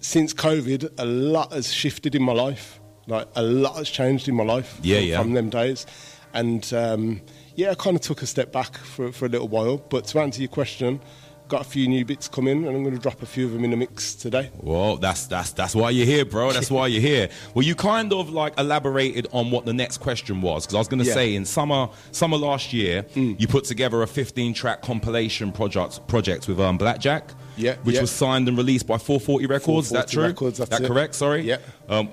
since 0.00 0.34
COVID, 0.34 0.90
a 0.98 1.04
lot 1.06 1.52
has 1.52 1.72
shifted 1.72 2.14
in 2.14 2.22
my 2.22 2.32
life. 2.32 2.79
Like 3.10 3.28
a 3.36 3.42
lot 3.42 3.76
has 3.76 3.90
changed 3.90 4.28
in 4.28 4.34
my 4.36 4.44
life. 4.44 4.78
Yeah, 4.82 4.98
from, 5.00 5.06
yeah. 5.08 5.18
From 5.22 5.32
them 5.32 5.50
days, 5.50 5.84
and 6.32 6.72
um, 6.72 7.20
yeah, 7.56 7.70
I 7.72 7.74
kind 7.74 7.96
of 7.96 8.02
took 8.02 8.22
a 8.22 8.26
step 8.26 8.52
back 8.52 8.76
for 8.78 9.12
for 9.12 9.26
a 9.26 9.28
little 9.28 9.48
while. 9.48 9.76
But 9.78 10.04
to 10.06 10.20
answer 10.20 10.40
your 10.40 10.48
question, 10.48 11.00
got 11.48 11.62
a 11.62 11.64
few 11.64 11.88
new 11.88 12.04
bits 12.04 12.28
coming, 12.28 12.64
and 12.66 12.76
I'm 12.76 12.84
going 12.84 12.94
to 12.94 13.00
drop 13.02 13.20
a 13.22 13.26
few 13.26 13.46
of 13.46 13.52
them 13.52 13.64
in 13.64 13.72
the 13.72 13.76
mix 13.76 14.14
today. 14.14 14.50
Well, 14.60 14.96
that's 14.96 15.26
that's 15.26 15.50
that's 15.50 15.74
why 15.74 15.90
you're 15.90 16.06
here, 16.06 16.24
bro. 16.24 16.52
That's 16.52 16.70
why 16.70 16.86
you're 16.86 17.00
here. 17.02 17.28
Well, 17.54 17.64
you 17.66 17.74
kind 17.74 18.12
of 18.12 18.30
like 18.30 18.54
elaborated 18.58 19.26
on 19.32 19.50
what 19.50 19.64
the 19.66 19.72
next 19.74 19.98
question 19.98 20.40
was 20.40 20.64
because 20.64 20.76
I 20.76 20.78
was 20.78 20.86
going 20.88 21.00
to 21.02 21.08
Yeah. 21.08 21.14
say 21.14 21.34
in 21.34 21.44
summer 21.44 21.88
summer 22.12 22.36
last 22.36 22.72
year 22.72 23.04
you 23.16 23.48
put 23.48 23.64
together 23.64 24.02
a 24.02 24.06
15 24.06 24.54
track 24.54 24.82
compilation 24.82 25.50
project 25.50 26.06
project 26.06 26.46
with 26.46 26.60
um, 26.60 26.78
Blackjack, 26.78 27.24
Yeah, 27.56 27.74
which 27.82 27.96
yeah. 27.96 28.02
was 28.02 28.12
signed 28.12 28.46
and 28.46 28.56
released 28.56 28.86
by 28.86 28.98
440 28.98 29.46
Records. 29.46 29.86
Is 29.88 29.92
that 29.94 30.06
true? 30.08 30.22
Records, 30.22 30.58
that's 30.58 30.70
that 30.70 30.82
it. 30.82 30.86
correct? 30.86 31.16
Sorry. 31.16 31.42
Yeah. 31.42 31.56
Um, 31.88 32.08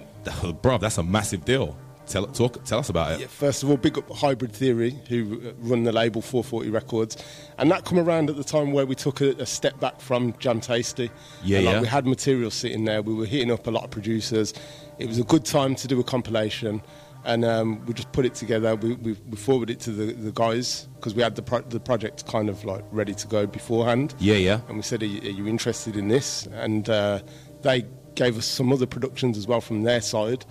bro, 0.62 0.77
that's 0.77 0.98
a 0.98 1.03
massive 1.03 1.46
deal. 1.46 1.77
Tell 2.07 2.25
talk 2.27 2.63
tell 2.63 2.79
us 2.79 2.88
about 2.88 3.13
it. 3.13 3.19
Yeah, 3.19 3.27
first 3.27 3.63
of 3.63 3.69
all, 3.69 3.75
big 3.75 3.98
up 3.98 4.10
Hybrid 4.10 4.53
Theory, 4.53 4.98
who 5.10 5.41
uh, 5.50 5.51
run 5.60 5.84
the 5.84 5.91
label 5.91 6.22
440 6.22 6.69
Records, 6.69 7.17
and 7.57 7.69
that 7.69 7.84
come 7.84 8.00
around 8.00 8.29
at 8.29 8.38
the 8.38 8.46
time 8.46 8.72
where 8.72 8.86
we 8.86 8.96
took 8.96 9.19
a, 9.19 9.31
a 9.31 9.46
step 9.46 9.77
back 9.81 10.00
from 10.00 10.34
Jam 10.39 10.61
Tasty. 10.61 11.11
Yeah, 11.44 11.57
And, 11.57 11.66
like, 11.66 11.75
yeah. 11.75 11.81
We 11.81 11.87
had 11.87 12.07
material 12.07 12.50
sitting 12.50 12.85
there. 12.85 13.01
We 13.01 13.13
were 13.13 13.25
hitting 13.25 13.51
up 13.51 13.68
a 13.68 13.72
lot 13.72 13.83
of 13.83 13.92
producers. 13.92 14.53
It 15.00 15.07
was 15.07 15.20
a 15.20 15.24
good 15.25 15.44
time 15.44 15.75
to 15.75 15.87
do 15.87 16.00
a 16.00 16.03
compilation, 16.03 16.81
and 17.25 17.44
um, 17.44 17.85
we 17.85 17.94
just 17.94 18.09
put 18.13 18.25
it 18.25 18.35
together. 18.35 18.74
We, 18.77 18.94
we, 18.96 19.18
we 19.29 19.35
forwarded 19.35 19.75
it 19.75 19.79
to 19.81 19.92
the, 19.92 20.13
the 20.13 20.31
guys 20.31 20.87
because 20.96 21.13
we 21.13 21.22
had 21.22 21.35
the 21.35 21.42
pro- 21.42 21.61
the 21.61 21.81
project 21.81 22.25
kind 22.25 22.48
of 22.48 22.63
like 22.63 22.85
ready 22.90 23.16
to 23.16 23.27
go 23.27 23.46
beforehand. 23.46 24.16
Yeah, 24.18 24.35
yeah. 24.35 24.61
And 24.70 24.77
we 24.77 24.81
said, 24.83 25.03
"Are 25.03 25.07
you, 25.07 25.20
are 25.29 25.33
you 25.33 25.46
interested 25.48 25.98
in 25.98 26.07
this?" 26.07 26.48
And 26.53 26.90
uh, 26.90 27.20
they 27.63 27.85
gave 28.18 28.38
us 28.38 28.46
some 28.46 28.74
other 28.74 28.86
productions 28.86 29.38
as 29.38 29.48
well 29.48 29.62
from 29.62 29.84
their 29.84 30.01
side, 30.01 30.44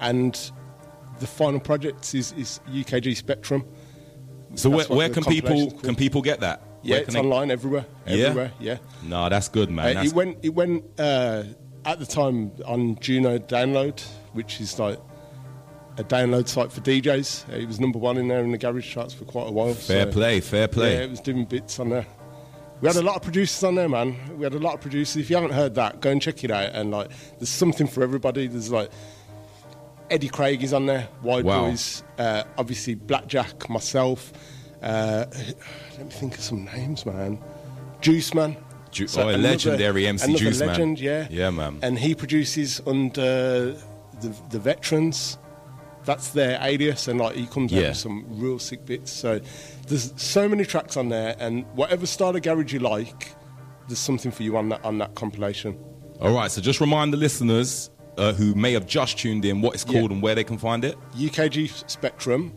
and 0.00 0.50
the 1.20 1.26
final 1.26 1.60
project 1.60 2.14
is, 2.14 2.32
is 2.32 2.60
UKG 2.68 3.14
Spectrum, 3.14 3.64
So 4.56 4.68
where, 4.70 4.78
That's 4.78 4.90
where 4.90 5.08
can 5.10 5.22
people 5.22 5.70
can 5.70 5.94
people 5.94 6.22
get 6.22 6.40
that? 6.40 6.62
Yeah, 6.82 6.96
it's 6.96 7.14
they- 7.14 7.20
online 7.20 7.50
everywhere. 7.50 7.84
Yeah? 8.06 8.26
Everywhere, 8.28 8.52
yeah. 8.58 8.78
No, 9.04 9.28
that's 9.28 9.48
good, 9.48 9.70
man. 9.70 9.84
Uh, 9.84 9.88
That's- 9.88 10.06
it 10.10 10.14
went. 10.16 10.38
It 10.42 10.54
went 10.54 10.84
uh, 10.98 11.44
at 11.84 11.98
the 11.98 12.06
time 12.06 12.50
on 12.64 12.98
Juno 13.00 13.38
Download, 13.38 14.00
which 14.32 14.60
is 14.60 14.78
like 14.78 14.98
a 15.98 16.04
download 16.04 16.48
site 16.48 16.72
for 16.72 16.80
DJs. 16.80 17.52
It 17.52 17.66
was 17.66 17.78
number 17.78 17.98
one 17.98 18.16
in 18.16 18.28
there 18.28 18.42
in 18.42 18.50
the 18.50 18.58
garage 18.58 18.90
charts 18.90 19.12
for 19.12 19.24
quite 19.26 19.48
a 19.48 19.52
while. 19.52 19.74
Fair 19.74 20.06
play, 20.06 20.40
fair 20.40 20.68
play. 20.68 20.94
Yeah, 20.94 21.02
it 21.04 21.10
was 21.10 21.20
doing 21.20 21.44
bits 21.44 21.78
on 21.78 21.90
there. 21.90 22.06
We 22.80 22.88
had 22.88 22.96
a 22.96 23.02
lot 23.02 23.16
of 23.16 23.22
producers 23.22 23.62
on 23.62 23.74
there, 23.74 23.88
man. 23.88 24.16
We 24.38 24.44
had 24.44 24.54
a 24.54 24.58
lot 24.58 24.74
of 24.74 24.80
producers. 24.80 25.16
If 25.20 25.28
you 25.28 25.36
haven't 25.36 25.52
heard 25.52 25.74
that, 25.74 26.00
go 26.00 26.10
and 26.10 26.20
check 26.22 26.42
it 26.44 26.50
out. 26.50 26.70
And 26.72 26.90
like, 26.90 27.10
there's 27.38 27.50
something 27.50 27.86
for 27.86 28.02
everybody. 28.02 28.46
There's 28.46 28.70
like 28.70 28.90
Eddie 30.10 30.28
Craig 30.28 30.62
is 30.62 30.72
on 30.72 30.86
there, 30.86 31.08
Wide 31.22 31.44
Wow. 31.44 31.68
Boys, 31.68 32.02
uh, 32.18 32.44
obviously 32.58 32.94
Blackjack, 32.94 33.68
myself. 33.68 34.32
Uh, 34.82 35.26
let 35.98 36.06
me 36.06 36.10
think 36.10 36.34
of 36.36 36.40
some 36.40 36.64
names, 36.64 37.04
man. 37.04 37.38
Juice 38.00 38.32
Man. 38.32 38.56
Ju- 38.90 39.06
oh, 39.18 39.28
a 39.30 39.36
legendary 39.36 40.06
MC 40.06 40.24
another 40.24 40.38
Juice 40.38 40.58
Man. 40.58 40.68
legend, 40.68 41.00
yeah. 41.00 41.28
Yeah, 41.30 41.50
man. 41.50 41.78
And 41.82 41.98
he 41.98 42.14
produces 42.14 42.80
under 42.86 43.72
the, 44.20 44.34
the 44.48 44.58
veterans. 44.58 45.38
That's 46.04 46.30
their 46.30 46.58
alias, 46.62 47.06
and 47.08 47.20
like 47.20 47.36
he 47.36 47.46
comes 47.46 47.72
out 47.74 47.82
with 47.82 47.96
some 47.98 48.24
real 48.30 48.58
sick 48.58 48.86
bits. 48.86 49.12
So 49.12 49.38
there's 49.90 50.12
so 50.16 50.48
many 50.48 50.64
tracks 50.64 50.96
on 50.96 51.08
there, 51.10 51.36
and 51.38 51.64
whatever 51.74 52.06
style 52.06 52.34
of 52.34 52.42
garage 52.42 52.72
you 52.72 52.78
like, 52.80 53.34
there's 53.88 53.98
something 53.98 54.30
for 54.32 54.42
you 54.42 54.56
on 54.56 54.70
that 54.70 54.84
on 54.84 54.98
that 54.98 55.14
compilation. 55.14 55.78
All 56.20 56.32
right, 56.34 56.50
so 56.50 56.60
just 56.60 56.80
remind 56.80 57.12
the 57.12 57.16
listeners 57.18 57.90
uh, 58.18 58.32
who 58.32 58.54
may 58.54 58.72
have 58.72 58.86
just 58.86 59.18
tuned 59.18 59.44
in 59.44 59.60
what 59.62 59.74
it's 59.74 59.84
called 59.84 60.10
and 60.10 60.20
where 60.22 60.34
they 60.34 60.44
can 60.44 60.58
find 60.58 60.84
it. 60.84 60.96
UKG 61.16 61.88
Spectrum. 61.90 62.52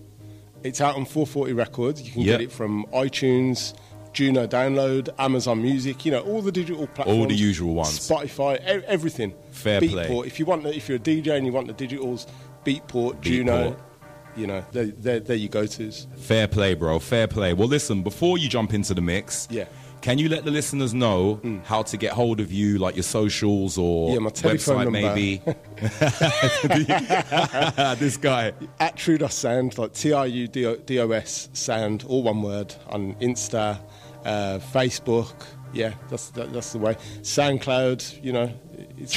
It's 0.64 0.80
out 0.82 0.96
on 0.96 1.06
440 1.06 1.54
Records. 1.54 2.02
You 2.02 2.12
can 2.12 2.22
Yeah. 2.22 2.32
get 2.34 2.42
it 2.42 2.52
from 2.52 2.86
iTunes, 2.94 3.74
Juno 4.14 4.48
Download, 4.48 5.10
Amazon 5.20 5.62
Music. 5.62 6.06
You 6.06 6.12
know 6.14 6.22
all 6.22 6.42
the 6.42 6.52
digital 6.52 6.88
platforms. 6.88 7.20
All 7.20 7.28
the 7.28 7.36
usual 7.36 7.74
ones. 7.74 8.00
Spotify, 8.00 8.58
everything. 8.64 9.34
Fair 9.52 9.80
play. 9.82 10.08
If 10.26 10.40
you 10.40 10.46
want, 10.46 10.64
the- 10.64 10.76
if 10.76 10.88
you're 10.90 10.98
a 10.98 11.00
DJ 11.02 11.36
and 11.38 11.46
you 11.46 11.52
want 11.54 11.68
the 11.68 11.74
digitals, 11.88 12.28
Beatport, 12.66 13.22
Juno. 13.22 13.76
You 14.36 14.48
know, 14.48 14.66
they're, 14.72 14.86
they're, 14.86 15.20
they're 15.20 15.36
your 15.36 15.50
go-tos. 15.50 16.08
Fair 16.18 16.48
play, 16.48 16.74
bro. 16.74 17.00
Fair 17.00 17.28
play. 17.28 17.54
Well, 17.54 17.68
listen, 17.68 18.02
before 18.04 18.38
you 18.38 18.50
jump 18.50 18.74
into 18.74 18.94
the 18.94 19.02
mix, 19.02 19.48
Yeah. 19.52 19.66
can 20.02 20.18
you 20.18 20.28
let 20.28 20.44
the 20.44 20.50
listeners 20.52 20.94
know 20.94 21.40
how 21.66 21.84
to 21.84 21.98
get 21.98 22.14
hold 22.14 22.40
of 22.40 22.52
you, 22.52 22.78
like 22.80 22.96
your 22.96 23.04
socials 23.04 23.78
or 23.78 24.12
Yeah, 24.12 24.20
my 24.20 24.30
telephone 24.32 24.78
website, 24.78 24.84
number. 24.86 25.02
maybe? 25.02 25.42
this 28.00 28.18
guy. 28.18 28.54
At 28.80 28.96
Trudos 28.98 29.32
Sound, 29.34 29.78
like 29.78 29.94
T 29.94 30.12
R 30.12 30.28
U 30.28 30.48
D 30.48 30.66
O- 30.66 30.76
D 30.78 31.00
O 31.00 31.10
S 31.12 31.50
Sound, 31.54 32.04
all 32.08 32.24
one 32.24 32.42
word, 32.42 32.74
on 32.90 33.14
Insta, 33.16 33.80
uh, 34.26 34.60
Facebook. 34.74 35.34
Yeah, 35.74 35.94
that's 36.10 36.30
that, 36.32 36.54
that's 36.54 36.72
the 36.74 36.80
way. 36.80 36.96
SoundCloud, 37.22 38.24
you 38.24 38.34
know. 38.34 38.52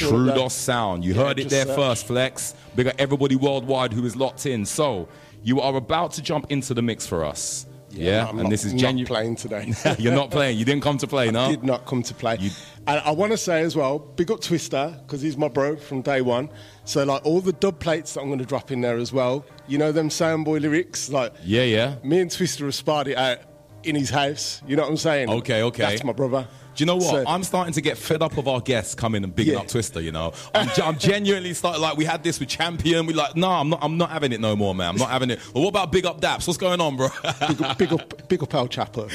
All 0.03 0.23
there. 0.25 0.49
Sound. 0.49 1.05
You 1.05 1.13
Yeah, 1.13 1.23
heard 1.23 1.39
it 1.39 1.49
there 1.49 1.65
search. 1.65 1.75
first, 1.75 2.07
Flex. 2.07 2.55
Big 2.75 2.87
up 2.87 2.95
everybody 2.97 3.35
worldwide 3.35 3.93
who 3.93 4.05
is 4.05 4.15
locked 4.15 4.45
in. 4.45 4.65
So, 4.65 5.07
you 5.43 5.61
are 5.61 5.75
about 5.75 6.11
to 6.13 6.21
jump 6.21 6.47
into 6.49 6.73
the 6.73 6.81
mix 6.81 7.05
for 7.07 7.23
us. 7.23 7.65
Yeah, 7.89 8.23
I'm 8.27 8.35
and 8.37 8.43
not- 8.43 8.49
this 8.51 8.65
is 8.65 8.73
not 8.73 8.79
genuine. 8.81 9.07
playing 9.07 9.35
today. 9.37 9.73
You're 9.97 10.13
not 10.13 10.29
playing. 10.29 10.57
You 10.59 10.65
didn't 10.65 10.83
come 10.83 10.97
to 10.99 11.07
play, 11.07 11.31
no? 11.31 11.49
did 11.49 11.63
not 11.63 11.85
come 11.85 12.03
to 12.03 12.13
play. 12.13 12.37
And 12.85 13.01
I 13.03 13.11
want 13.11 13.31
to 13.31 13.37
say 13.37 13.61
as 13.61 13.75
well, 13.75 13.97
big 13.97 14.29
up 14.29 14.39
Twista 14.41 14.99
because 15.05 15.21
he's 15.21 15.37
my 15.37 15.47
bro 15.47 15.77
from 15.77 16.01
day 16.01 16.21
one. 16.21 16.49
So 16.85 17.03
like 17.05 17.25
all 17.25 17.39
the 17.41 17.53
dub 17.53 17.79
plates 17.79 18.13
that 18.13 18.21
I'm 18.21 18.27
going 18.27 18.39
to 18.39 18.45
drop 18.45 18.71
in 18.71 18.81
there 18.81 18.97
as 18.97 19.11
well. 19.13 19.45
You 19.67 19.77
know 19.77 19.91
them 19.91 20.09
Soundboy 20.09 20.61
lyrics, 20.61 21.09
like 21.09 21.33
Yeah, 21.43 21.63
yeah. 21.63 21.95
me 22.03 22.19
and 22.19 22.29
Twista 22.29 22.65
have 22.65 22.75
sparred 22.75 23.07
it 23.07 23.17
out 23.17 23.39
in 23.83 23.95
his 23.95 24.09
house. 24.09 24.61
You 24.67 24.75
know 24.75 24.83
what 24.83 24.91
I'm 24.91 24.97
saying? 24.97 25.29
Okay, 25.29 25.63
okay. 25.63 25.83
That's 25.83 26.03
my 26.03 26.13
brother. 26.13 26.47
Do 26.77 26.83
you 26.83 26.85
know 26.85 26.95
what? 26.97 27.09
So- 27.09 27.23
I'm 27.27 27.43
starting 27.43 27.73
to 27.73 27.81
get 27.81 27.97
fed 27.97 28.21
up 28.21 28.37
of 28.37 28.47
our 28.47 28.61
guests 28.61 28.93
coming 28.93 29.23
and 29.23 29.35
bigging 29.35 29.55
Yeah. 29.55 29.61
up 29.61 29.67
Twista. 29.67 30.01
You 30.01 30.11
know, 30.11 30.31
I'm, 30.53 30.69
I'm 30.83 30.97
genuinely 30.99 31.55
starting 31.55 31.81
like 31.81 31.97
we 31.97 32.05
had 32.05 32.23
this 32.23 32.39
with 32.39 32.49
Champion. 32.49 33.07
We 33.07 33.13
like, 33.15 33.35
no, 33.35 33.49
I'm 33.49 33.69
not. 33.69 33.79
I'm 33.81 33.97
not 33.97 34.11
having 34.11 34.31
it 34.31 34.39
no 34.39 34.55
more, 34.55 34.75
man. 34.75 34.89
I'm 34.89 34.95
not 34.97 35.09
having 35.09 35.31
it. 35.31 35.39
Well, 35.55 35.63
what 35.63 35.69
about 35.71 35.91
Big 35.91 36.05
Up 36.05 36.21
Dappz? 36.21 36.45
What's 36.47 36.57
going 36.57 36.79
on, 36.79 36.95
bro? 36.95 37.09
big, 37.47 37.61
up, 37.63 37.77
big 37.79 37.91
up, 37.93 38.27
big 38.29 38.43
up 38.43 38.53
El 38.53 38.67
Chapo. 38.69 39.09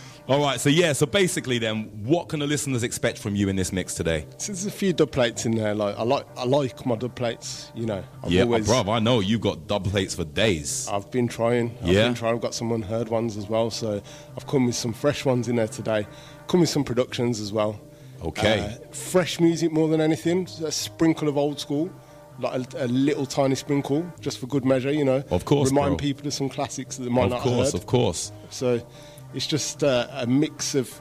All 0.30 0.40
right. 0.40 0.60
So 0.60 0.68
yeah. 0.68 0.92
So 0.92 1.06
basically, 1.06 1.58
then, 1.58 1.90
what 2.04 2.28
can 2.28 2.38
the 2.38 2.46
listeners 2.46 2.84
expect 2.84 3.18
from 3.18 3.34
you 3.34 3.48
in 3.48 3.56
this 3.56 3.72
mix 3.72 3.94
today? 3.94 4.26
So 4.38 4.52
there's 4.52 4.64
a 4.64 4.70
few 4.70 4.92
dub 4.92 5.10
plates 5.10 5.44
in 5.44 5.56
there. 5.56 5.74
Like 5.74 5.98
I 5.98 6.04
like, 6.04 6.24
I 6.36 6.44
like 6.44 6.86
my 6.86 6.94
dub 6.94 7.16
plates. 7.16 7.72
You 7.74 7.86
know, 7.86 8.04
I've 8.22 8.30
yeah, 8.30 8.42
always, 8.42 8.68
bruv, 8.68 8.88
I 8.88 9.00
know 9.00 9.18
you've 9.18 9.40
got 9.40 9.66
double 9.66 9.90
plates 9.90 10.14
for 10.14 10.22
days. 10.24 10.88
I've 10.88 11.10
been 11.10 11.26
trying. 11.26 11.76
I've 11.82 11.88
Yeah? 11.88 12.04
been 12.04 12.14
trying. 12.14 12.34
I've 12.36 12.40
got 12.40 12.54
some 12.54 12.70
unheard 12.70 13.08
ones 13.08 13.36
as 13.36 13.48
well. 13.48 13.70
So 13.72 14.00
I've 14.36 14.46
come 14.46 14.66
with 14.66 14.76
some 14.76 14.92
fresh 14.92 15.24
ones 15.24 15.48
in 15.48 15.56
there 15.56 15.66
today. 15.68 16.06
Come 16.46 16.60
with 16.60 16.68
some 16.70 16.84
productions 16.84 17.40
as 17.40 17.52
well. 17.52 17.80
Okay. 18.22 18.60
Uh, 18.60 18.92
fresh 18.94 19.40
music 19.40 19.72
more 19.72 19.88
than 19.88 20.00
anything. 20.00 20.46
A 20.64 20.70
sprinkle 20.70 21.26
of 21.28 21.36
old 21.36 21.58
school. 21.58 21.90
Like 22.38 22.72
a, 22.74 22.84
a 22.84 22.86
little 22.86 23.26
tiny 23.26 23.54
sprinkle, 23.54 24.10
just 24.20 24.38
for 24.38 24.46
good 24.46 24.64
measure, 24.64 24.90
you 24.90 25.04
know. 25.04 25.22
Of 25.30 25.44
course, 25.44 25.68
Remind 25.70 25.90
bro. 25.90 25.96
people 25.98 26.26
of 26.26 26.32
some 26.32 26.48
classics 26.48 26.96
that 26.96 27.02
they 27.04 27.10
might 27.10 27.24
Of 27.24 27.30
not 27.32 27.40
course, 27.42 27.72
have 27.72 27.72
heard. 27.72 27.74
Of 27.82 27.86
course, 27.86 28.30
of 28.30 28.36
course. 28.46 28.80
So 28.80 28.86
it's 29.34 29.46
just 29.46 29.82
uh, 29.84 30.06
a 30.12 30.26
mix 30.26 30.74
of 30.74 31.00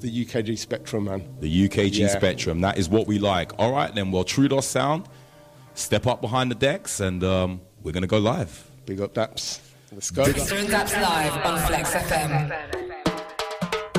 the 0.00 0.24
UKG 0.24 0.58
spectrum, 0.58 1.04
man. 1.04 1.26
The 1.40 1.68
UKG 1.68 1.98
Yeah. 1.98 2.08
Spectrum. 2.08 2.60
That 2.60 2.78
is 2.78 2.88
what 2.88 3.06
we 3.06 3.18
like. 3.18 3.52
All 3.58 3.72
right, 3.72 3.94
then. 3.94 4.10
Well, 4.12 4.24
Trudos 4.24 4.64
Sound, 4.64 5.08
step 5.74 6.06
up 6.06 6.20
behind 6.20 6.50
the 6.50 6.54
decks, 6.54 7.00
and 7.00 7.24
um, 7.24 7.60
we're 7.82 7.92
gonna 7.92 8.06
go 8.06 8.18
live. 8.18 8.70
Big 8.84 9.00
up, 9.00 9.14
Dappz. 9.14 9.60
Let's 9.92 10.10
go. 10.10 10.24
Twista 10.24 10.58
and 10.58 10.68
Dappz 10.68 11.00
live 11.00 11.32
on 11.46 11.58
Flex 11.66 11.92
FM. 11.94 12.52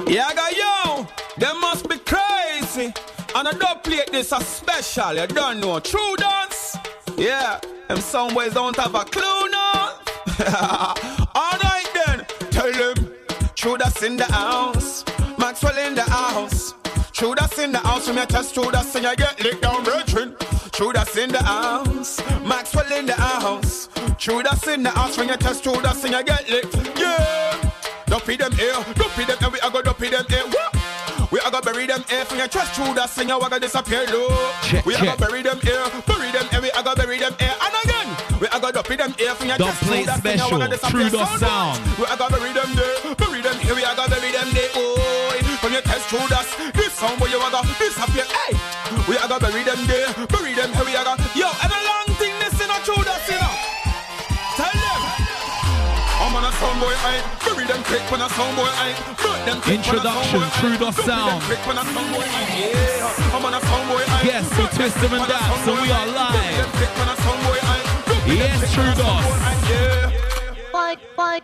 Yeah, 0.07 0.31
go 0.33 0.47
yo, 0.55 1.07
them 1.37 1.59
must 1.59 1.89
be 1.89 1.97
crazy. 1.97 2.93
And 3.35 3.47
I 3.47 3.51
don't 3.51 3.83
play 3.83 4.03
this 4.11 4.31
a 4.31 4.39
special, 4.41 5.13
you 5.15 5.27
don't 5.27 5.59
know. 5.59 5.79
True 5.79 6.15
dance. 6.15 6.77
Yeah, 7.17 7.59
them 7.87 7.97
some 7.99 8.33
ways 8.33 8.53
don't 8.53 8.75
have 8.77 8.95
a 8.95 9.03
clue 9.03 9.49
now. 9.49 10.93
That's 13.59 14.03
in 14.03 14.17
the 14.17 14.25
house. 14.25 15.03
Maxwell 15.39 15.77
in 15.79 15.95
the 15.95 16.03
house. 16.03 16.75
That's 16.83 17.57
in 17.57 17.71
the 17.71 17.79
house. 17.79 18.07
When 18.07 18.17
you 18.17 18.25
test 18.25 18.55
that's 18.55 18.95
and 18.95 19.05
you 19.05 19.15
get 19.15 19.43
licked 19.43 19.61
down, 19.63 19.83
brethren. 19.83 20.35
That's 20.39 21.17
in 21.17 21.31
the 21.31 21.41
house. 21.43 22.19
Maxwell 22.45 22.91
in 22.93 23.07
the 23.07 23.13
house. 23.13 23.87
That's 23.87 24.67
in 24.67 24.83
the 24.83 24.91
house. 24.91 25.17
When 25.17 25.29
you 25.29 25.37
test 25.37 25.63
that's 25.63 26.03
and 26.03 26.13
you 26.13 26.23
get 26.23 26.47
licked. 26.49 26.99
Yeah. 26.99 27.71
Dumpy 28.05 28.37
them 28.37 28.53
here, 28.53 28.73
dumpy 28.95 29.25
them 29.25 29.37
here, 29.37 29.49
we 29.49 29.59
are 29.59 29.69
gonna 29.69 29.83
dumpy 29.83 30.09
them 30.09 30.25
here. 30.29 30.76
We 31.67 31.73
are 31.73 31.75
gonna 31.75 31.83
bury 31.83 31.99
them 31.99 32.03
here 32.07 32.23
from 32.23 32.37
your 32.39 32.47
chest 32.47 32.79
through 32.79 32.95
that 32.95 33.11
singer, 33.11 33.35
we 33.35 33.43
gonna 33.43 33.59
disappear 33.59 34.07
low. 34.07 34.31
Check, 34.63 34.87
we 34.87 34.95
are 34.95 35.03
check. 35.03 35.19
gonna 35.19 35.27
bury 35.27 35.43
them 35.43 35.59
here, 35.59 35.83
bury 36.07 36.31
them 36.31 36.47
here, 36.47 36.63
we 36.63 36.71
gonna 36.71 36.95
bury 36.95 37.19
them 37.19 37.35
here. 37.35 37.55
And 37.59 37.75
again, 37.83 38.07
we 38.39 38.47
are 38.47 38.59
gonna 38.63 38.71
dumpy 38.71 38.95
them 38.95 39.11
here 39.19 39.35
from 39.35 39.51
your 39.51 39.59
Dub 39.59 39.67
chest 39.67 39.83
through 39.83 40.07
that 40.07 40.23
singer, 40.23 40.47
we 40.47 40.63
gonna 40.63 40.79
special, 40.79 40.95
disappear 40.95 41.27
Trudos 41.27 41.43
Sound. 41.43 41.83
We 41.99 42.07
are 42.07 42.15
gonna 42.15 42.39
bury 42.39 42.55
them 42.55 42.71
there, 42.71 42.95
bury 43.19 43.41
them 43.43 43.57
here, 43.59 43.75
we 43.75 43.83
are 43.83 43.95
gonna 43.99 44.15
bury 44.15 44.31
them 44.31 44.47
there. 44.55 44.71
Oh, 44.79 45.35
from 45.59 45.71
your 45.75 45.83
chest 45.83 46.07
through 46.07 46.27
that, 46.31 46.47
this 46.71 46.93
sound 46.95 47.19
where 47.19 47.27
you 47.27 47.35
gonna 47.35 47.59
disappear. 47.75 48.23
Hey, 48.31 48.55
we 49.03 49.19
are 49.19 49.27
gonna 49.27 49.43
bury 49.43 49.67
them 49.67 49.83
there, 49.91 50.07
bury 50.31 50.55
them 50.55 50.71
here, 50.71 50.87
we 50.87 50.95
gonna. 50.95 51.19
Yo, 51.35 51.51
and 51.51 51.67
a 51.67 51.79
long 51.83 52.07
thing 52.15 52.31
this 52.39 52.55
in 52.63 52.71
a 52.71 52.79
true 52.87 52.95
that, 53.03 53.27
you 53.27 53.35
know. 53.35 53.51
Tell 54.55 54.71
them. 54.71 55.01
I'm 56.15 56.31
on 56.31 56.47
a 56.47 56.47
soundboy, 56.47 56.47
I 56.47 56.47
bury 56.47 56.47
them 56.47 56.47
quick 56.47 56.47
when 56.47 56.47
a 56.47 56.55
soundboy, 56.55 56.95
I 57.03 57.46
burn 57.67 57.75
them 57.75 57.83
quick 57.83 58.11
when 58.11 58.21
a 58.21 58.25
Introduction, 59.67 60.39
soundboy, 60.39 60.43
aye. 60.43 60.59
Trudos 60.59 60.77
Bury 60.77 60.77
them 60.77 60.93
Sound. 61.05 61.43
quick 61.43 61.67
when 61.67 61.77
a 61.77 61.81
soundboy, 61.81 62.23
aye. 62.23 62.47
Yeah, 62.57 63.35
I'm 63.35 63.45
on 63.45 63.53
a 63.53 63.59
soundboy, 63.59 64.03
I 64.07 64.21
Yes, 64.23 64.47
so 64.55 64.63
Twista 64.67 65.07
and 65.11 65.25
Dappz, 65.27 65.65
so 65.65 65.71
we 65.81 65.91
are 65.91 66.07
live. 66.07 66.35
Yes, 68.27 68.59
Trudos. 68.73 69.23
Fight, 70.71 70.99
fight. 71.15 71.43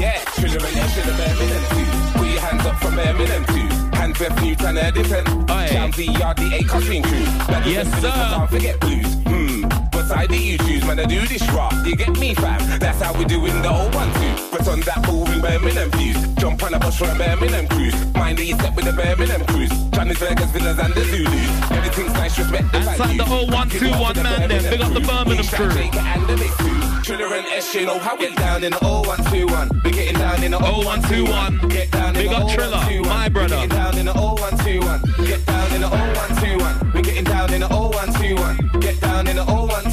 Yeah, 0.00 0.18
children 0.34 0.64
and 0.64 0.90
should 0.90 1.04
have 1.04 1.16
bear 1.18 1.34
me 1.34 1.46
them 1.46 1.64
two. 1.70 1.86
Put 2.18 2.26
your 2.28 2.40
hands 2.40 2.66
up 2.66 2.76
from 2.76 2.94
bear 2.96 3.14
me 3.14 3.26
two. 3.46 3.68
Hands 3.96 4.20
left 4.20 4.42
new 4.42 4.54
trying 4.56 4.74
to 4.76 4.90
defend. 4.92 5.26
Jam 5.26 5.90
VR, 5.92 6.34
the 6.36 6.54
A 6.56 6.62
cutting 6.64 7.02
crew. 7.02 7.26
Yes, 7.70 7.88
sir. 8.00 8.10
Can't 8.10 8.50
forget 8.50 8.80
blues. 8.80 9.03
Side 10.06 10.28
do 10.28 10.36
you 10.36 10.58
choose? 10.58 10.84
Man, 10.84 11.00
I 11.00 11.06
do 11.06 11.26
this 11.26 11.42
rap. 11.52 11.72
You 11.86 11.96
get 11.96 12.18
me, 12.18 12.34
fam? 12.34 12.60
That's 12.78 13.00
how 13.00 13.16
we 13.18 13.24
do 13.24 13.44
in 13.46 13.62
the 13.62 13.70
old 13.70 13.94
one 13.94 14.12
too. 14.14 14.34
But 14.50 14.68
on 14.68 14.80
that 14.80 15.02
ball 15.06 15.30
in 15.30 15.40
Birmingham 15.40 15.90
views. 15.92 16.16
Jump 16.36 16.62
on 16.62 16.74
a 16.74 16.78
bus 16.78 16.98
for 16.98 17.08
a 17.08 17.14
Birmingham 17.14 17.66
cruise. 17.68 17.94
Mind 18.14 18.38
that 18.38 18.44
you 18.44 18.54
step 18.54 18.76
with 18.76 18.84
the 18.84 18.92
Birmingham 18.92 19.44
cruise. 19.46 19.72
Chinese 19.92 20.18
Vegas 20.18 20.50
villas 20.50 20.78
and 20.78 20.92
the 20.94 21.04
Zulus. 21.04 21.70
Everything's 21.70 22.12
nice, 22.12 22.38
respect 22.38 22.70
the 22.72 22.78
Outside 22.78 23.18
the 23.18 23.24
0121 23.24 24.22
man 24.22 24.48
then, 24.48 24.62
big 24.70 24.80
up 24.82 24.92
the 24.92 25.00
Birmingham 25.00 25.46
crew. 25.46 25.70
And 25.70 26.26
the 26.28 26.36
mix. 26.36 26.64
Triller 27.04 27.34
and 27.34 27.46
S, 27.48 27.74
you 27.74 27.84
know 27.84 27.98
how 27.98 28.16
we 28.16 28.28
get 28.28 28.36
down 28.36 28.64
in 28.64 28.72
the 28.72 28.78
0121. 28.78 29.82
We're 29.84 29.90
getting 29.90 30.14
down 30.16 30.42
in 30.42 30.52
the 30.52 30.58
0121. 30.58 31.68
Get 31.68 31.90
down 31.90 32.16
in 32.16 32.22
Big 32.22 32.32
up 32.32 32.48
Triller, 32.48 32.80
my 33.02 33.28
brother. 33.28 33.56
We're 33.56 33.68
getting 33.68 33.76
down 33.76 33.98
in 33.98 34.06
the 34.06 34.12
0121. 34.14 35.26
Get 35.26 35.44
down 35.44 35.72
in 35.72 35.80
the 35.82 35.88
0121. 35.88 36.92
We're 36.94 37.02
getting 37.02 37.24
down 37.24 37.52
in 37.52 37.60
the 37.60 37.68
0121. 37.68 38.80
Get 38.80 39.00
down 39.02 39.26
in 39.28 39.36
the 39.36 39.44
0121. 39.44 39.83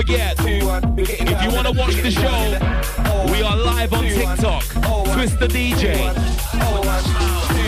Forget, 0.00 0.34
if 0.40 1.42
you 1.42 1.54
want 1.54 1.66
to 1.66 1.74
watch 1.74 1.94
the 1.96 2.10
show, 2.10 2.56
we 3.30 3.42
are 3.42 3.54
live 3.54 3.92
on 3.92 4.04
TikTok. 4.04 4.62
Twista 5.12 5.46
DJ. 5.46 5.94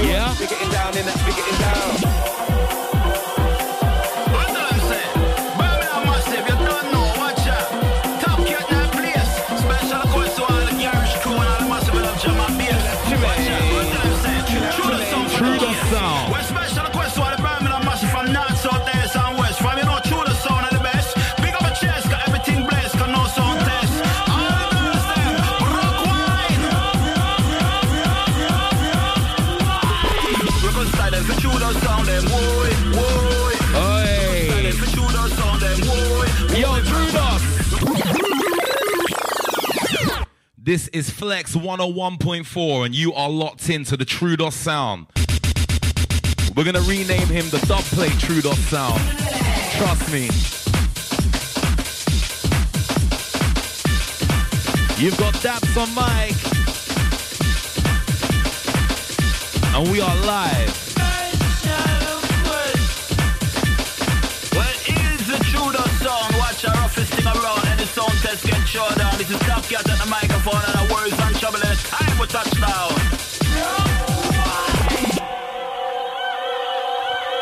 Yeah? 0.03 0.33
This 40.73 40.89
is 40.89 41.11
Flex 41.11 41.55
101.4, 41.55 42.87
and 42.87 42.95
you 42.95 43.13
are 43.13 43.29
locked 43.29 43.69
into 43.69 43.95
the 43.95 44.07
Trudos 44.07 44.55
sound. 44.55 45.07
We're 46.57 46.65
gonna 46.65 46.81
rename 46.81 47.27
him 47.27 47.47
the 47.51 47.63
dub 47.67 47.85
plate 47.93 48.13
Trudos 48.13 48.57
sound. 48.71 48.99
Trust 49.77 50.11
me. 50.11 50.31
You've 54.97 55.19
got 55.19 55.35
Dappz 55.45 55.77
on 55.77 55.91
mic. 55.95 56.35
And 59.75 59.93
we 59.93 60.01
are 60.01 60.17
live. 60.25 60.92
Down. 68.73 69.19
This 69.19 69.29
is 69.29 69.39
Top 69.41 69.63
Cat 69.69 69.85
at 69.85 69.99
the 70.01 70.09
microphone 70.09 70.57
and 70.57 70.73
the 70.81 70.95
words 70.95 71.13
and 71.13 71.37
trouble. 71.37 71.61
For 72.17 72.25
touchdown. 72.25 72.89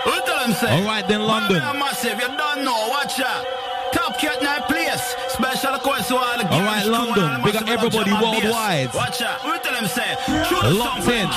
Who 0.03 0.15
tell 0.27 0.53
say? 0.59 0.75
All 0.75 0.83
right, 0.83 1.07
then, 1.07 1.23
London. 1.23 1.63
Massive, 1.79 2.19
you 2.19 2.27
don't 2.37 2.65
know. 2.65 2.89
Watch 2.91 3.21
out. 3.21 3.47
Top 3.93 4.19
Cat 4.19 4.43
night 4.43 4.67
place. 4.67 5.15
Special 5.29 5.73
request 5.73 6.09
to 6.09 6.17
all 6.17 6.37
the 6.37 6.51
All 6.51 6.63
right, 6.63 6.85
London. 6.85 7.43
Big 7.45 7.55
up 7.55 7.69
everybody 7.69 8.11
jam 8.11 8.25
and 8.25 8.33
bass. 8.33 8.43
worldwide. 8.43 8.95
Watch 8.95 9.23
out. 9.23 9.41
Who 9.43 9.57
tell 9.63 9.75
them 9.75 9.87
say? 9.87 10.11
Locked 10.67 11.07
in. 11.07 11.31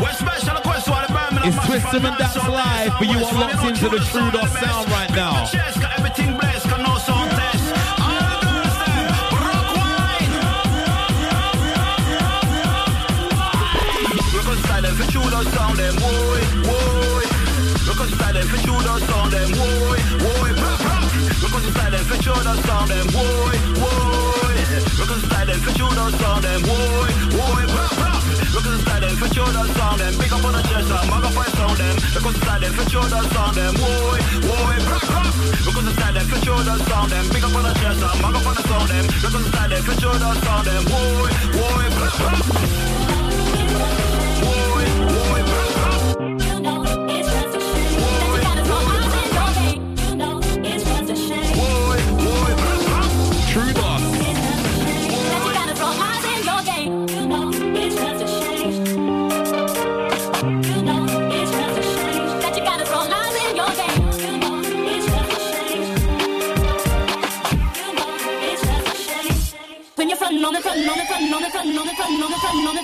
Well, 0.00 0.14
special 0.16 0.54
request 0.56 0.86
to 0.86 0.94
all 0.94 1.04
the 1.06 1.12
Birmingham 1.12 1.52
It's 1.52 1.66
Twisted 1.66 2.00
from 2.00 2.06
and 2.06 2.16
Dappz 2.16 2.48
live, 2.48 2.92
but 2.98 3.06
you 3.06 3.18
are 3.18 3.34
locked 3.36 3.60
into 3.68 3.90
the 3.90 3.98
Trudos 3.98 4.08
sound 4.08 4.32
Trudos 4.32 4.40
the 4.40 4.60
sound 4.64 4.86
best. 4.88 4.96
right 4.96 5.12
now. 5.12 6.47
do 15.38 15.50
sound 15.50 15.78
them, 15.78 15.94
boy, 15.96 16.42
boy. 16.66 17.24
For 18.48 18.56
you 18.56 18.76
do 18.80 18.94
sound 19.06 19.32
them, 19.32 19.50
boy, 19.52 20.00
boy. 20.18 20.50
Because 21.42 21.64
it's 21.66 21.76
silent 21.76 22.06
for 22.06 22.16
you 22.16 22.34
do 22.34 22.54
sound 22.66 22.90
them, 22.90 23.06
boy, 23.14 23.56
boy. 23.78 24.56
Because 24.98 25.22
it's 25.22 25.30
silent 25.30 25.62
for 25.62 25.72
you 25.78 25.88
do 25.90 26.04
sound 26.18 26.42
them, 26.44 26.60
boy, 26.62 27.12
boy. 27.34 27.62
Because 28.50 28.74
it's 28.74 28.84
silent 28.88 29.18
for 29.18 29.28
you 29.28 29.46
do 29.46 29.62
sound 29.78 30.00
them. 30.00 30.12
Pick 30.18 30.32
up 30.32 30.44
on 30.44 30.52
the 30.54 30.62
chest 30.62 30.90
and 30.90 31.12
up 31.12 31.22
and 31.22 31.52
sound 31.54 31.78
them. 31.78 31.96
Because 32.14 32.34
it's 32.34 32.46
silent 32.46 32.74
for 32.74 32.86
you 32.88 33.02
do 33.06 33.20
sound 33.30 33.54
them, 33.54 33.74
boy, 33.78 34.20
boy. 34.42 34.76
Because 35.66 35.86
it's 35.86 35.98
silent 35.98 36.26
for 36.30 36.38
you 36.42 36.56
do 36.66 36.74
sound 36.88 37.10
them. 37.12 37.24
Pick 37.30 37.44
up 37.44 37.54
on 37.54 37.62
the 37.62 37.74
chest 37.78 38.02
and 38.02 38.24
up 38.26 38.46
and 38.48 38.58
sound 38.66 38.88
them. 38.90 39.04
Because 39.06 39.34
it's 39.38 39.54
silent 39.54 39.82
for 39.86 39.94
you 40.02 40.12
do 40.18 40.30
sound 40.42 40.64
them, 40.66 40.82
boy, 40.88 41.30
boy. 41.54 41.78
Son 72.50 72.77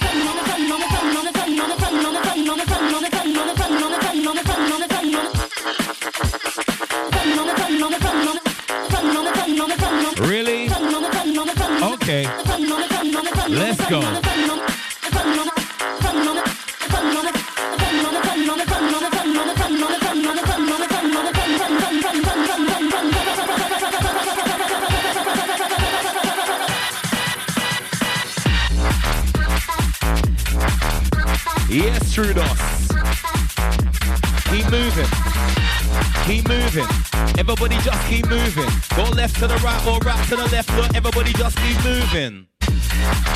keep 38.09 38.29
moving. 38.29 38.71
Go 38.97 39.05
left 39.11 39.39
to 39.41 39.47
the 39.47 39.57
right 39.57 39.87
or 39.87 39.99
right 40.01 40.29
to 40.29 40.37
the 40.37 40.49
left, 40.49 40.69
but 40.71 40.95
everybody 40.97 41.33
just 41.33 41.57
keep 41.59 41.85
moving. 41.85 42.47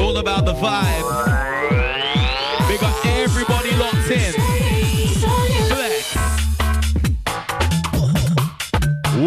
All 0.00 0.16
about 0.16 0.44
the 0.46 0.54
vibe. 0.54 1.04
We 2.68 2.78
got 2.78 3.06
everybody 3.06 3.70
locked 3.76 4.10
in. 4.10 4.32
Flex. 5.70 6.16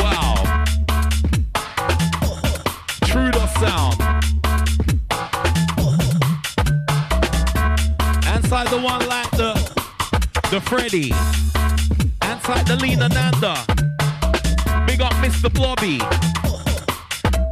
Wow. 0.02 0.34
Trudos 3.06 3.54
sound. 3.62 4.00
Inside 8.36 8.68
the 8.68 8.82
one 8.82 9.08
like 9.08 9.32
the 9.32 9.54
the 10.50 10.60
Freddy. 10.62 11.12
Inside 12.30 12.66
the 12.66 12.78
Lena 12.82 13.10
Nanda. 13.10 13.56
Big 14.88 15.02
up 15.02 15.14
Mr. 15.24 15.54
Blobby. 15.54 16.00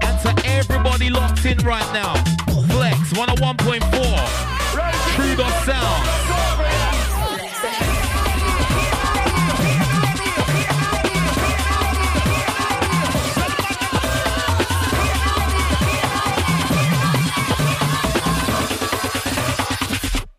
And 0.06 0.20
to 0.24 0.50
everybody 0.50 1.10
locked 1.10 1.46
in 1.46 1.58
right 1.60 1.94
now. 1.94 2.41
Flex 3.12 3.28
101.4. 3.28 3.82
Trudos 5.15 5.65
sound. 5.65 6.08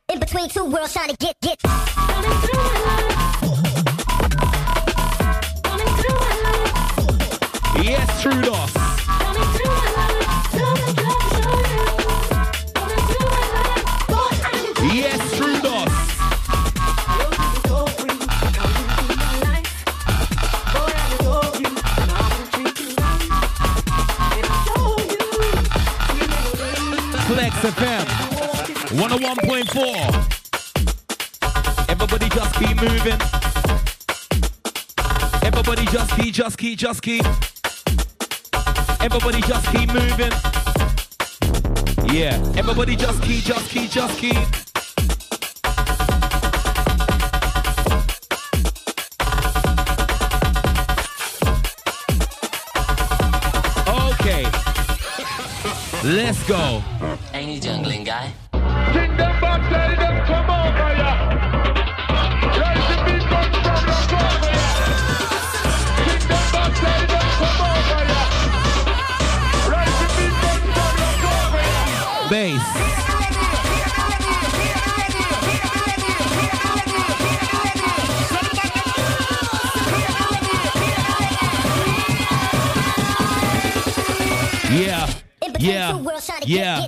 In 0.08 0.18
between 0.18 0.48
two 0.48 0.64
worlds 0.64 0.92
trying 0.92 1.08
to 1.08 1.16
just 36.82 37.00
keep. 37.00 37.24
Everybody 39.00 39.40
just 39.42 39.66
keep 39.68 39.88
moving. 39.92 40.32
Yeah, 42.12 42.42
everybody 42.56 42.96
just 42.96 43.22
keep, 43.22 43.44
just 43.44 43.70
keep, 43.70 43.88
just 43.88 44.18
keep. 44.18 44.34
Okay, 54.10 54.42
let's 56.02 56.42
go. 56.48 56.82
Ain't 57.32 57.48
he 57.48 57.60
jungling 57.60 58.04
guy? 58.04 58.32
King 58.92 59.16
them 59.16 59.40
back, 59.40 59.60
tell 59.70 59.96
them 59.96 60.26
come 60.26 60.50
over 60.50 60.96
ya. 60.96 61.61
Bass. 72.32 72.62
Yeah. 84.72 85.12
Yeah. 85.58 85.98
Yeah. 86.46 86.86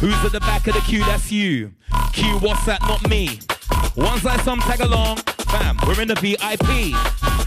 Who's 0.00 0.12
at 0.22 0.32
the 0.32 0.40
back 0.40 0.66
of 0.66 0.74
the 0.74 0.80
queue? 0.80 0.98
That's 1.04 1.32
you. 1.32 1.72
Q, 2.12 2.38
what's 2.40 2.66
that? 2.66 2.82
Not 2.82 3.08
me. 3.08 3.40
Once 3.96 4.26
I 4.26 4.36
some 4.42 4.60
tag 4.60 4.82
along, 4.82 5.16
fam, 5.48 5.78
we're 5.86 6.02
in 6.02 6.08
the 6.08 6.14
VIP. 6.16 6.92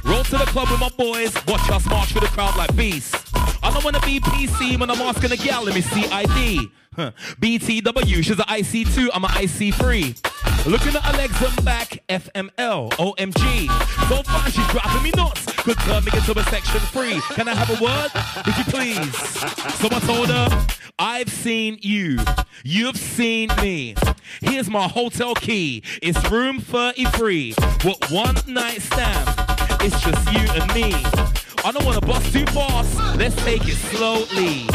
Roll 0.04 0.24
to 0.24 0.38
the 0.40 0.46
club 0.48 0.72
with 0.72 0.80
my 0.80 0.90
boys, 0.98 1.36
watch 1.46 1.70
us 1.70 1.86
march 1.86 2.14
through 2.14 2.22
the 2.22 2.28
crowd 2.28 2.58
like 2.58 2.76
beasts. 2.76 3.14
I 3.62 3.72
don't 3.72 3.84
wanna 3.84 4.00
be 4.00 4.20
PC 4.22 4.80
when 4.80 4.90
I'm 4.90 5.02
asking 5.02 5.34
a 5.34 5.38
gal, 5.38 5.64
let 5.64 5.76
me 5.76 5.82
see 5.82 6.08
ID. 6.08 6.72
BTW, 6.98 8.24
she's 8.24 8.32
an 8.32 8.38
IC2, 8.38 9.10
I'm 9.14 9.24
an 9.24 9.30
IC3. 9.32 10.66
Looking 10.66 10.96
at 10.96 11.04
her 11.04 11.18
legs 11.18 11.40
and 11.42 11.64
back, 11.66 12.04
FML, 12.10 12.92
OMG. 12.94 14.10
So 14.10 14.24
far 14.24 14.50
she's 14.50 14.68
dropping 14.70 15.04
me 15.04 15.12
nuts. 15.16 15.46
Could 15.62 15.78
turn 15.80 16.04
me 16.06 16.12
into 16.16 16.38
a 16.38 16.44
section 16.46 16.80
three. 16.80 17.22
Can 17.36 17.48
I 17.48 17.54
have 17.54 17.70
a 17.70 17.84
word? 17.84 18.10
Would 18.46 18.58
you 18.58 18.64
please? 18.64 19.16
So 19.78 19.88
I 19.92 20.00
told 20.00 20.30
her, 20.30 20.68
I've 20.98 21.30
seen 21.30 21.78
you. 21.82 22.18
You've 22.64 22.98
seen 22.98 23.50
me. 23.62 23.96
Here's 24.42 24.70
my 24.70 24.88
hotel 24.88 25.36
key. 25.36 25.84
It's 26.02 26.32
room 26.32 26.60
33. 26.60 27.54
What 27.84 28.10
one 28.10 28.36
night 28.48 28.82
stand. 28.82 29.30
it's 29.82 30.02
just 30.02 30.34
you 30.34 30.40
and 30.60 30.74
me. 30.74 30.94
I 31.64 31.72
don't 31.72 31.86
wanna 31.86 32.02
bust 32.02 32.34
too 32.34 32.46
fast, 32.48 32.98
let's 33.18 33.36
take 33.44 33.68
it 33.68 33.76
slowly. 33.76 34.68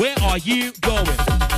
Where 0.00 0.16
are 0.22 0.38
you 0.38 0.72
going? 0.80 1.57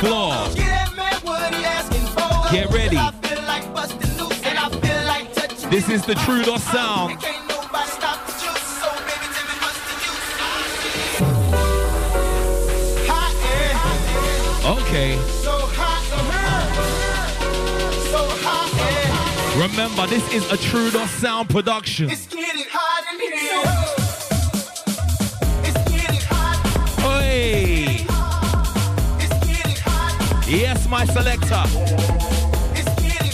for. 0.00 0.32
Get 2.50 2.70
ready. 2.72 2.96
I 2.96 3.12
feel 3.22 3.42
like 3.44 3.64
and 4.46 4.58
I 4.58 4.68
feel. 4.68 4.80
This 5.70 5.88
is 5.88 6.04
the 6.04 6.14
Trudos 6.14 6.60
sound. 6.72 7.20
Can't 7.20 7.46
nobody 7.48 7.88
stop 7.90 8.26
the 8.26 8.32
juice, 8.32 8.66
so 8.80 8.88
baby, 9.06 9.26
tell 9.34 9.46
me 9.46 9.54
what's 9.62 9.80
the 9.86 9.94
use. 10.08 10.30
Hot 13.08 13.34
Okay. 14.80 15.10
so 15.44 15.54
hot, 15.78 16.02
so 18.10 18.20
hot. 18.42 18.68
Remember, 19.56 20.06
this 20.06 20.24
is 20.32 20.44
a 20.50 20.56
Trudos 20.56 21.08
sound 21.20 21.48
production. 21.50 22.08
Hey. 27.30 28.04
Yes, 30.48 30.88
my 30.88 31.04
selector. 31.04 31.62
It's 32.74 32.90
getting. 32.96 33.30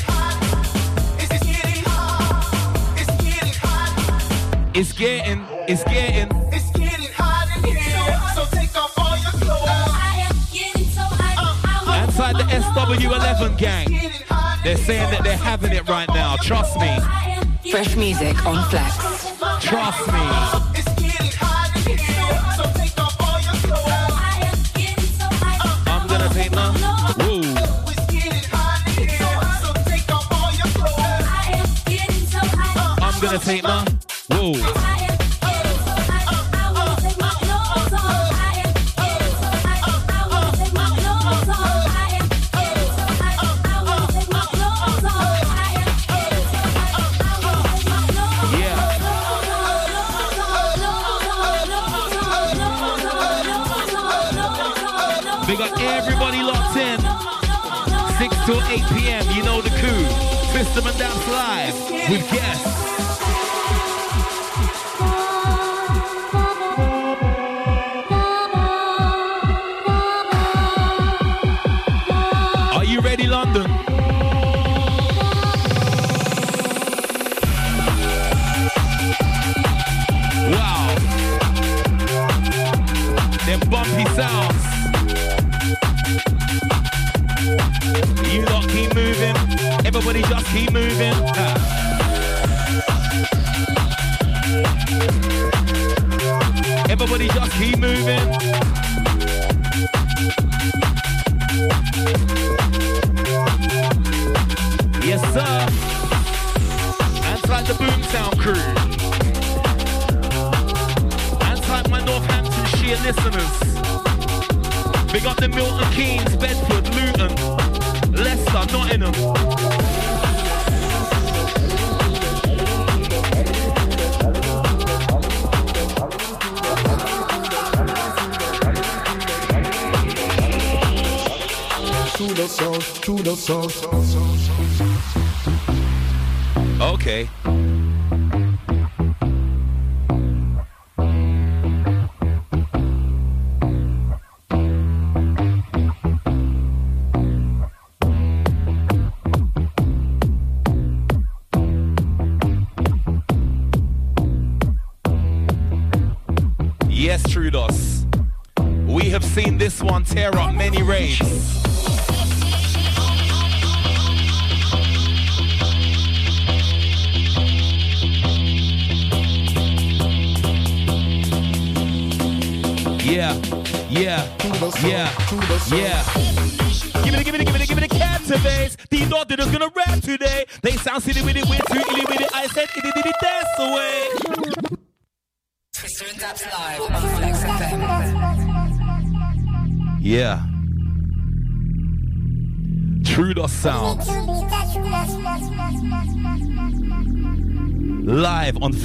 It's 1.17 1.33
getting. 1.45 1.81
It's 3.01 3.15
getting 3.25 3.55
hot. 3.63 4.71
It's 4.75 4.93
getting, 4.93 5.41
it's 5.67 5.85
getting. 5.85 6.29
It's 6.53 6.71
getting 6.73 7.13
hot 7.15 7.49
in 7.57 7.75
here. 7.75 8.21
So 8.35 8.45
take 8.55 8.77
off 8.77 8.93
all 8.99 9.17
your 9.17 9.33
clothes. 9.41 9.65
I 9.65 10.29
am 10.29 10.37
getting 10.53 10.91
so 10.91 11.01
hot. 11.01 11.89
Uh, 11.89 12.05
Inside 12.05 12.37
the 12.37 12.45
SW11 12.53 13.57
gang. 13.57 13.89
They're 14.63 14.77
saying 14.77 15.11
that 15.11 15.25
they're 15.25 15.39
having 15.39 15.73
it 15.73 15.89
right 15.89 16.09
now. 16.11 16.37
Trust 16.37 16.79
me. 16.79 16.99
Fresh 17.71 17.97
music 17.97 18.45
on 18.45 18.63
Flex. 18.69 19.33
Trust 19.63 20.07
me. 20.13 20.66
Gonna 33.27 33.39
take 33.41 33.63
my. 33.65 33.85
Woo. 34.31 34.53
Big 55.47 55.61
up 55.61 55.81
everybody 55.81 56.43
locked 56.43 56.77
in. 56.77 57.01
6 58.19 58.47
till 58.47 58.63
8 58.63 58.83
p.m. 58.95 59.25
You 59.37 59.43
know 59.43 59.61
the 59.61 59.71
coup. 59.71 60.27
System 60.53 60.87
and 60.87 60.99
Dance 60.99 61.29
Live 61.29 61.91
with 62.09 62.31
guests. 62.31 62.76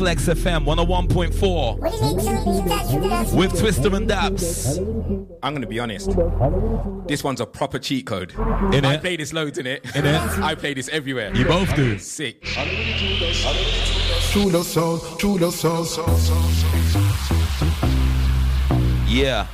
Flex 0.01 0.25
FM 0.25 0.65
101.4 0.65 3.35
with 3.35 3.51
Twista 3.51 3.95
and 3.95 4.09
Dappz. 4.09 4.79
I'm 5.43 5.53
gonna 5.53 5.67
be 5.67 5.79
honest. 5.79 6.09
This 7.07 7.23
one's 7.23 7.39
a 7.39 7.45
proper 7.45 7.77
cheat 7.77 8.07
code. 8.07 8.31
In 8.73 8.83
I 8.83 8.95
it? 8.95 9.01
play 9.01 9.15
this 9.15 9.31
loads 9.31 9.59
in 9.59 9.67
it. 9.67 9.85
In 9.95 10.03
it? 10.07 10.39
I 10.39 10.55
play 10.55 10.73
this 10.73 10.89
everywhere. 10.89 11.31
You 11.35 11.45
both 11.45 11.75
do. 11.75 11.99
Sick. 11.99 12.41
To 12.41 12.49
soul, 14.63 14.97
to 14.97 15.37
the 15.37 15.51
soul. 15.51 15.85
Yeah. 19.07 19.45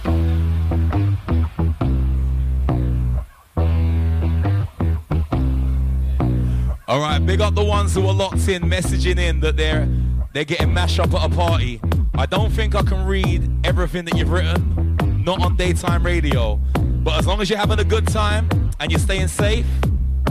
All 6.88 7.02
right, 7.02 7.20
big 7.20 7.42
up 7.42 7.54
the 7.54 7.66
ones 7.66 7.94
who 7.94 8.08
are 8.08 8.14
locked 8.14 8.48
in, 8.48 8.64
messaging 8.64 9.20
in 9.20 9.42
that 9.42 9.58
they're 9.58 9.90
they're 10.38 10.46
getting 10.46 10.72
mashed 10.72 11.00
up 11.00 11.12
at 11.16 11.32
a 11.32 11.36
party. 11.36 11.82
I 12.14 12.28
don't 12.28 12.52
think 12.52 12.76
I 12.76 12.84
can 12.84 13.08
read 13.08 13.50
everything 13.64 14.06
that 14.06 14.16
you've 14.16 14.32
written, 14.32 15.24
not 15.24 15.42
on 15.42 15.56
daytime 15.56 16.06
radio. 16.06 16.58
But 16.76 17.18
as 17.18 17.26
long 17.26 17.42
as 17.42 17.50
you're 17.50 17.58
having 17.58 17.80
a 17.80 17.84
good 17.84 18.08
time 18.08 18.48
and 18.80 18.92
you're 18.92 19.00
staying 19.00 19.30
safe, 19.30 19.66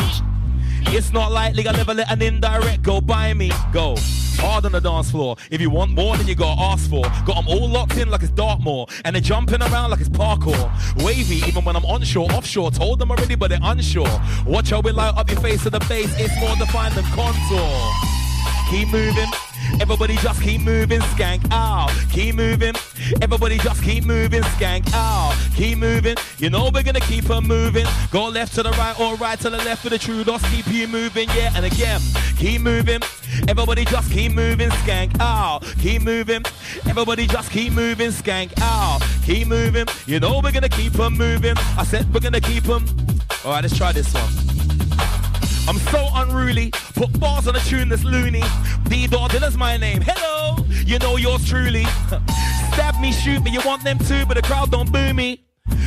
It's 0.87 1.13
not 1.13 1.31
likely 1.31 1.65
I 1.65 1.71
never 1.71 1.93
let 1.93 2.11
an 2.11 2.21
indirect 2.21 2.81
go 2.83 2.99
by 2.99 3.33
me. 3.33 3.51
Go 3.71 3.95
hard 4.41 4.65
on 4.65 4.73
the 4.73 4.81
dance 4.81 5.11
floor. 5.11 5.37
If 5.49 5.61
you 5.61 5.69
want 5.69 5.91
more 5.91 6.17
than 6.17 6.27
you 6.27 6.35
gotta 6.35 6.59
ask 6.59 6.89
for. 6.89 7.03
Got 7.25 7.35
them 7.35 7.47
all 7.47 7.69
locked 7.69 7.95
in 7.95 8.09
like 8.09 8.23
it's 8.23 8.31
Dartmoor. 8.31 8.87
And 9.05 9.15
they're 9.15 9.21
jumping 9.21 9.61
around 9.61 9.91
like 9.91 10.01
it's 10.01 10.09
parkour. 10.09 11.05
Wavy, 11.05 11.37
even 11.47 11.63
when 11.63 11.77
I'm 11.77 11.85
onshore, 11.85 12.29
offshore. 12.33 12.71
Told 12.71 12.99
them 12.99 13.11
already, 13.11 13.35
but 13.35 13.49
they're 13.49 13.59
unsure. 13.63 14.21
Watch 14.45 14.71
how 14.71 14.81
we 14.81 14.91
light 14.91 15.15
up 15.15 15.29
your 15.29 15.39
face 15.39 15.63
to 15.63 15.69
the 15.69 15.79
base. 15.87 16.13
It's 16.19 16.37
more 16.41 16.55
defined 16.57 16.95
than 16.95 17.05
contour. 17.05 17.91
Keep 18.69 18.89
moving. 18.89 19.50
Everybody 19.79 20.15
just 20.17 20.41
keep 20.41 20.61
moving, 20.61 21.01
skank 21.01 21.45
out. 21.51 21.91
Keep 22.11 22.35
moving. 22.35 22.73
Everybody 23.21 23.57
just 23.57 23.83
keep 23.83 24.05
moving, 24.05 24.41
skank 24.43 24.91
out. 24.93 25.35
Keep 25.55 25.77
moving. 25.77 26.15
You 26.37 26.49
know 26.49 26.69
we're 26.73 26.83
gonna 26.83 26.99
keep 26.99 27.29
on 27.29 27.47
moving. 27.47 27.85
Go 28.11 28.27
left 28.27 28.53
to 28.55 28.63
the 28.63 28.71
right 28.71 28.99
or 28.99 29.15
right 29.15 29.39
to 29.39 29.49
the 29.49 29.57
left 29.57 29.83
for 29.83 29.89
the 29.89 29.97
true 29.97 30.23
dots. 30.23 30.47
Keep 30.51 30.67
you 30.67 30.87
moving, 30.87 31.29
yeah. 31.29 31.53
And 31.55 31.65
again, 31.65 32.01
keep 32.37 32.61
moving. 32.61 33.01
Everybody 33.47 33.85
just 33.85 34.11
keep 34.11 34.33
moving, 34.33 34.69
skank 34.69 35.19
out. 35.19 35.63
Keep 35.79 36.01
moving. 36.01 36.43
Everybody 36.87 37.27
just 37.27 37.51
keep 37.51 37.73
moving, 37.73 38.11
skank 38.11 38.51
out. 38.61 39.01
Keep 39.25 39.47
moving. 39.47 39.85
You 40.05 40.19
know 40.19 40.41
we're 40.43 40.51
gonna 40.51 40.69
keep 40.69 40.99
on 40.99 41.17
moving. 41.17 41.55
I 41.77 41.83
said 41.83 42.11
we're 42.13 42.19
gonna 42.19 42.41
keep 42.41 42.63
them. 42.63 42.85
All 43.45 43.51
right, 43.51 43.63
let's 43.63 43.77
try 43.77 43.91
this 43.91 44.13
one. 44.13 44.60
I'm 45.71 45.79
so 45.79 46.09
unruly. 46.15 46.69
Put 46.95 47.17
bars 47.17 47.47
on 47.47 47.55
a 47.55 47.59
tune 47.61 47.87
that's 47.87 48.03
loony. 48.03 48.43
D 48.89 49.07
Dilla's 49.07 49.55
my 49.55 49.77
name. 49.77 50.01
Hello, 50.05 50.57
you 50.67 50.99
know 50.99 51.15
yours 51.15 51.47
truly. 51.47 51.85
Stab 52.73 52.99
me, 52.99 53.13
shoot 53.13 53.41
me. 53.41 53.51
You 53.51 53.61
want 53.65 53.81
them 53.85 53.97
too, 53.97 54.25
but 54.25 54.33
the 54.33 54.41
crowd 54.41 54.69
don't 54.69 54.91
boo 54.91 55.13
me. 55.13 55.45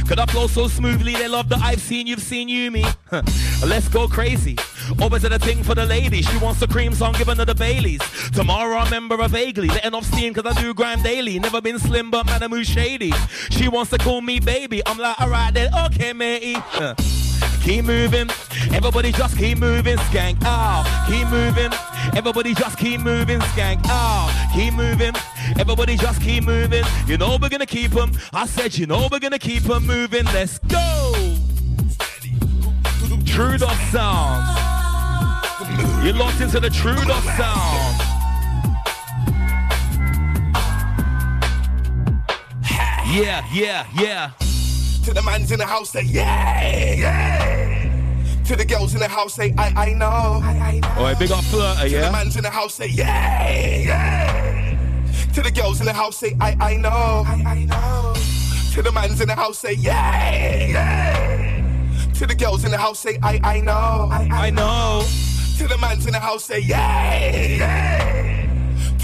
Could 0.08 0.18
I 0.18 0.24
flow 0.24 0.46
so 0.46 0.68
smoothly? 0.68 1.12
They 1.12 1.28
love 1.28 1.50
that 1.50 1.58
I've 1.60 1.82
seen, 1.82 2.06
you've 2.06 2.22
seen 2.22 2.48
you, 2.48 2.70
me. 2.70 2.86
Let's 3.66 3.88
go 3.88 4.08
crazy. 4.08 4.56
Always 5.02 5.22
at 5.26 5.34
a 5.34 5.38
thing 5.38 5.62
for 5.62 5.74
the 5.74 5.84
lady. 5.84 6.22
She 6.22 6.38
wants 6.38 6.60
the 6.60 6.66
cream, 6.66 6.94
so 6.94 7.04
I'm 7.04 7.12
giving 7.12 7.36
her 7.36 7.44
the 7.44 7.54
Baileys. 7.54 8.00
Tomorrow 8.30 8.76
I 8.78 8.84
remember 8.84 9.18
her 9.18 9.28
vaguely. 9.28 9.68
Letting 9.68 9.92
off 9.92 10.06
steam 10.06 10.32
cause 10.32 10.46
I 10.46 10.58
do 10.62 10.72
grind 10.72 11.02
daily. 11.02 11.38
Never 11.38 11.60
been 11.60 11.78
slim, 11.78 12.10
but 12.10 12.24
man, 12.24 12.42
I'm 12.42 12.50
who's 12.50 12.68
shady. 12.68 13.12
She 13.50 13.68
wants 13.68 13.90
to 13.90 13.98
call 13.98 14.22
me 14.22 14.40
baby. 14.40 14.80
I'm 14.86 14.96
like, 14.96 15.20
alright 15.20 15.52
then, 15.52 15.74
okay, 15.74 16.14
matey. 16.14 16.56
Keep 17.64 17.86
moving, 17.86 18.28
everybody 18.74 19.10
just 19.10 19.38
keep 19.38 19.56
moving, 19.56 19.96
skank 19.96 20.36
out. 20.44 20.84
Keep 21.08 21.28
moving, 21.28 21.72
everybody 22.14 22.52
just 22.52 22.76
keep 22.76 23.00
moving, 23.00 23.40
skank 23.40 23.80
out. 23.88 24.30
Keep 24.52 24.74
moving, 24.74 25.14
everybody 25.58 25.96
just 25.96 26.20
keep 26.20 26.44
moving. 26.44 26.84
You 27.06 27.16
know 27.16 27.38
we're 27.40 27.48
gonna 27.48 27.64
keep 27.64 27.92
them. 27.92 28.12
I 28.34 28.44
said, 28.44 28.76
you 28.76 28.84
know 28.84 29.08
we're 29.10 29.18
gonna 29.18 29.38
keep 29.38 29.62
them 29.62 29.86
moving. 29.86 30.26
Let's 30.26 30.58
go. 30.58 31.12
Trudos 33.24 33.90
Sound. 33.90 34.44
You're 36.04 36.12
locked 36.12 36.42
into 36.42 36.60
the 36.60 36.68
Trudos 36.68 37.24
Sound. 37.38 38.00
Yeah, 43.10 43.42
yeah, 43.54 43.86
yeah. 43.94 44.53
To 45.04 45.12
the 45.12 45.22
mans 45.22 45.52
in 45.52 45.58
the 45.58 45.66
house, 45.66 45.90
say 45.90 46.02
yeah, 46.02 46.94
yeah. 46.94 48.42
To 48.46 48.56
the 48.56 48.64
girls 48.64 48.94
in 48.94 49.00
the 49.00 49.08
house, 49.08 49.34
say 49.34 49.52
I, 49.58 49.88
I 49.88 49.92
know. 49.92 50.40
I, 50.42 50.80
I 50.82 50.96
Alright, 50.96 51.18
big 51.18 51.30
up 51.30 51.44
Flirter, 51.44 51.76
uh, 51.78 51.82
To 51.84 51.90
the 51.90 51.96
yeah? 51.96 52.10
mans 52.10 52.36
in 52.36 52.42
the 52.42 52.50
house, 52.50 52.74
say 52.74 52.86
yeah, 52.88 53.78
yeah. 53.78 54.78
To 55.34 55.42
the 55.42 55.50
girls 55.50 55.80
in 55.80 55.86
the 55.86 55.92
house, 55.92 56.16
say 56.16 56.34
I, 56.40 56.56
I 56.58 56.76
know. 56.76 57.24
I, 57.26 57.42
I 57.46 57.64
know. 57.64 58.14
To 58.72 58.82
the 58.82 58.90
mans 58.92 59.20
in 59.20 59.28
the 59.28 59.34
house, 59.34 59.58
say 59.58 59.74
yeah, 59.74 60.66
yeah. 60.66 62.10
To 62.14 62.26
the 62.26 62.34
girls 62.34 62.64
in 62.64 62.70
the 62.70 62.78
house, 62.78 63.00
say 63.00 63.18
I, 63.22 63.40
I 63.44 63.60
know. 63.60 64.08
I, 64.10 64.28
I 64.30 64.50
know. 64.50 65.04
To 65.58 65.68
the 65.68 65.76
mans 65.78 66.06
in 66.06 66.12
the 66.12 66.20
house, 66.20 66.44
say 66.44 66.60
yeah, 66.60 67.46
yeah. 67.58 68.33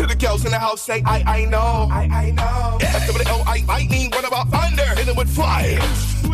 To 0.00 0.06
the 0.06 0.14
girls 0.14 0.46
in 0.46 0.50
the 0.50 0.58
house, 0.58 0.80
say 0.80 1.02
I, 1.04 1.22
I 1.26 1.44
know. 1.44 1.86
I, 1.92 2.08
I 2.10 2.30
know. 2.30 2.78
After 2.80 3.12
the 3.12 3.28
L, 3.28 3.42
I 3.46 3.62
lightning, 3.68 4.08
what 4.12 4.26
about 4.26 4.48
thunder? 4.48 4.94
Hit 4.96 5.04
them 5.04 5.14
with 5.14 5.28
fire. 5.28 5.78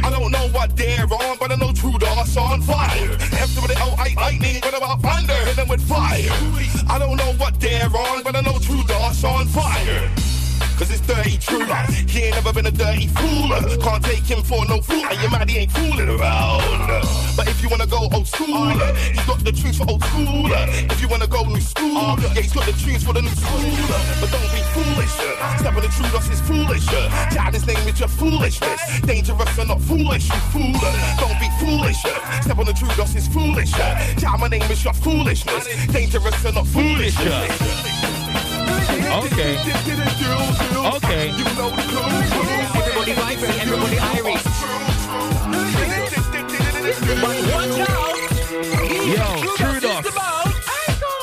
I 0.05 0.09
don't 0.09 0.31
know 0.31 0.47
what 0.51 0.77
they're 0.77 1.03
on, 1.03 1.37
but 1.41 1.51
I 1.51 1.57
know 1.57 1.73
true 1.73 1.99
dogs 1.99 2.37
on 2.37 2.63
fire. 2.63 3.11
After 3.33 3.67
the 3.67 3.77
L, 3.81 3.97
I 3.99 4.15
lightning, 4.15 4.61
what 4.63 4.77
about 4.79 5.03
thunder? 5.03 5.35
Hit 5.47 5.57
them 5.57 5.67
with 5.67 5.81
fire. 5.81 6.31
I 6.89 6.97
don't 7.01 7.17
know 7.17 7.33
what 7.39 7.59
they're 7.59 7.87
on, 7.87 8.23
but 8.23 8.37
I 8.37 8.41
know 8.43 8.57
true 8.61 8.85
dogs 8.85 9.25
on 9.25 9.49
fire. 9.49 10.26
Cause 10.77 10.91
it's 10.91 11.01
dirty 11.07 11.39
true 11.39 11.65
He 12.07 12.25
ain't 12.25 12.35
never 12.35 12.53
been 12.53 12.67
a 12.67 12.71
dirty 12.71 13.07
fool. 13.09 13.49
Can't 13.81 14.05
take 14.05 14.25
him 14.25 14.43
for 14.43 14.63
no 14.67 14.83
fool. 14.83 15.07
And 15.07 15.19
your 15.23 15.31
man, 15.31 15.49
he 15.49 15.59
ain't 15.65 15.73
fooling 15.73 16.09
around. 16.09 16.61
But 17.35 17.49
if 17.49 17.63
you 17.63 17.71
wanna 17.71 17.87
go 17.87 18.09
old 18.13 18.29
school 18.29 18.69
He's 18.69 19.25
got 19.25 19.41
the 19.41 19.53
truth 19.53 19.79
for 19.79 19.89
old 19.89 20.05
school. 20.05 20.53
If 20.93 21.01
you 21.01 21.09
wanna 21.09 21.29
go 21.29 21.45
new 21.45 21.63
school 21.63 22.21
Yeah, 22.21 22.43
he's 22.43 22.53
got 22.53 22.67
the 22.67 22.73
truth 22.73 23.03
for 23.05 23.15
the 23.15 23.23
new 23.23 23.33
school. 23.33 23.73
But 24.21 24.31
don't 24.31 24.53
be 24.53 24.61
foolish. 24.77 25.17
Step 25.57 25.73
on 25.73 25.81
the 25.81 25.89
true 25.89 26.11
dust 26.13 26.31
is 26.31 26.41
foolish. 26.43 26.85
Child, 27.33 27.55
his 27.55 27.67
name 27.67 27.89
is 27.89 27.99
your 27.99 28.09
foolishness. 28.09 29.01
Dangerous 29.01 29.59
and 29.59 29.69
not 29.69 29.81
foolish, 29.81 30.29
you 30.29 30.41
fool. 30.53 30.77
Don't 31.17 31.41
be 31.41 31.49
foolish. 31.57 32.05
Step 32.45 32.59
on 32.59 32.67
the 32.67 32.75
true 32.75 32.93
dust 33.01 33.17
is 33.17 33.27
foolish. 33.29 33.73
Child, 33.73 34.41
my 34.41 34.49
name 34.49 34.71
is 34.71 34.85
your 34.85 34.93
foolishness. 34.93 35.65
Dangerous 35.87 36.45
and 36.45 36.55
not 36.55 36.67
foolish 36.67 37.17
Okay. 39.07 39.57
Okay. 40.97 41.31
Everybody 42.87 43.13
vibes, 43.13 43.43
everybody 43.61 43.99
Irish. 43.99 44.45
Yo, 49.07 49.27
Trudos. 49.57 50.05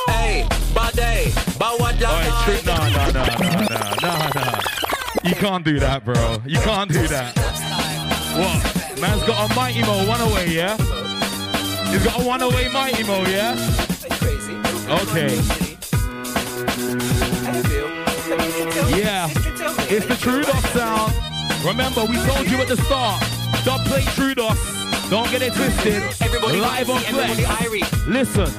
Hey, 0.07 0.47
body, 0.73 1.33
but 1.59 1.79
what 1.79 2.01
Alright, 2.01 2.33
True. 2.45 2.61
No, 2.65 2.77
no, 2.77 3.03
no, 3.11 3.23
no, 3.23 3.51
no, 3.69 3.79
no, 4.01 4.13
no. 4.35 4.59
You 5.23 5.35
can't 5.35 5.63
do 5.65 5.79
that, 5.79 6.03
bro. 6.05 6.41
You 6.45 6.59
can't 6.59 6.91
do 6.91 7.07
that. 7.07 7.37
What? 8.37 8.99
Man's 8.99 9.23
got 9.23 9.51
a 9.51 9.55
mighty 9.55 9.81
mo 9.81 10.07
one 10.07 10.21
away, 10.21 10.47
yeah? 10.47 10.77
He's 11.91 12.03
got 12.03 12.21
a 12.21 12.23
one 12.25 12.41
away 12.41 12.69
mighty 12.69 13.03
mo, 13.03 13.23
yeah? 13.25 13.55
Okay. 14.89 15.39
It's 19.95 20.07
the 20.07 20.15
True 20.15 20.41
sound. 20.73 21.13
Remember, 21.63 22.03
we 22.05 22.15
told 22.25 22.49
you 22.49 22.57
at 22.57 22.67
the 22.67 22.77
start. 22.77 23.21
Dub 23.63 23.79
play 23.85 24.01
True 24.17 24.33
Don't 24.33 25.29
get 25.29 25.43
it 25.43 25.53
twisted. 25.53 26.01
Everybody 26.19 26.59
Live 26.59 26.89
on 26.89 26.97
everybody 27.05 27.81
Flex. 27.83 28.07
Listen. 28.07 28.49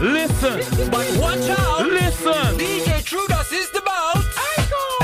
Listen. 0.00 0.90
But 0.90 1.04
watch 1.20 1.46
out. 1.50 1.84
Listen. 1.84 2.56
DJ 2.56 3.04
Trudos 3.04 3.52
is 3.52 3.68
the 3.72 3.82
boat. 3.82 4.24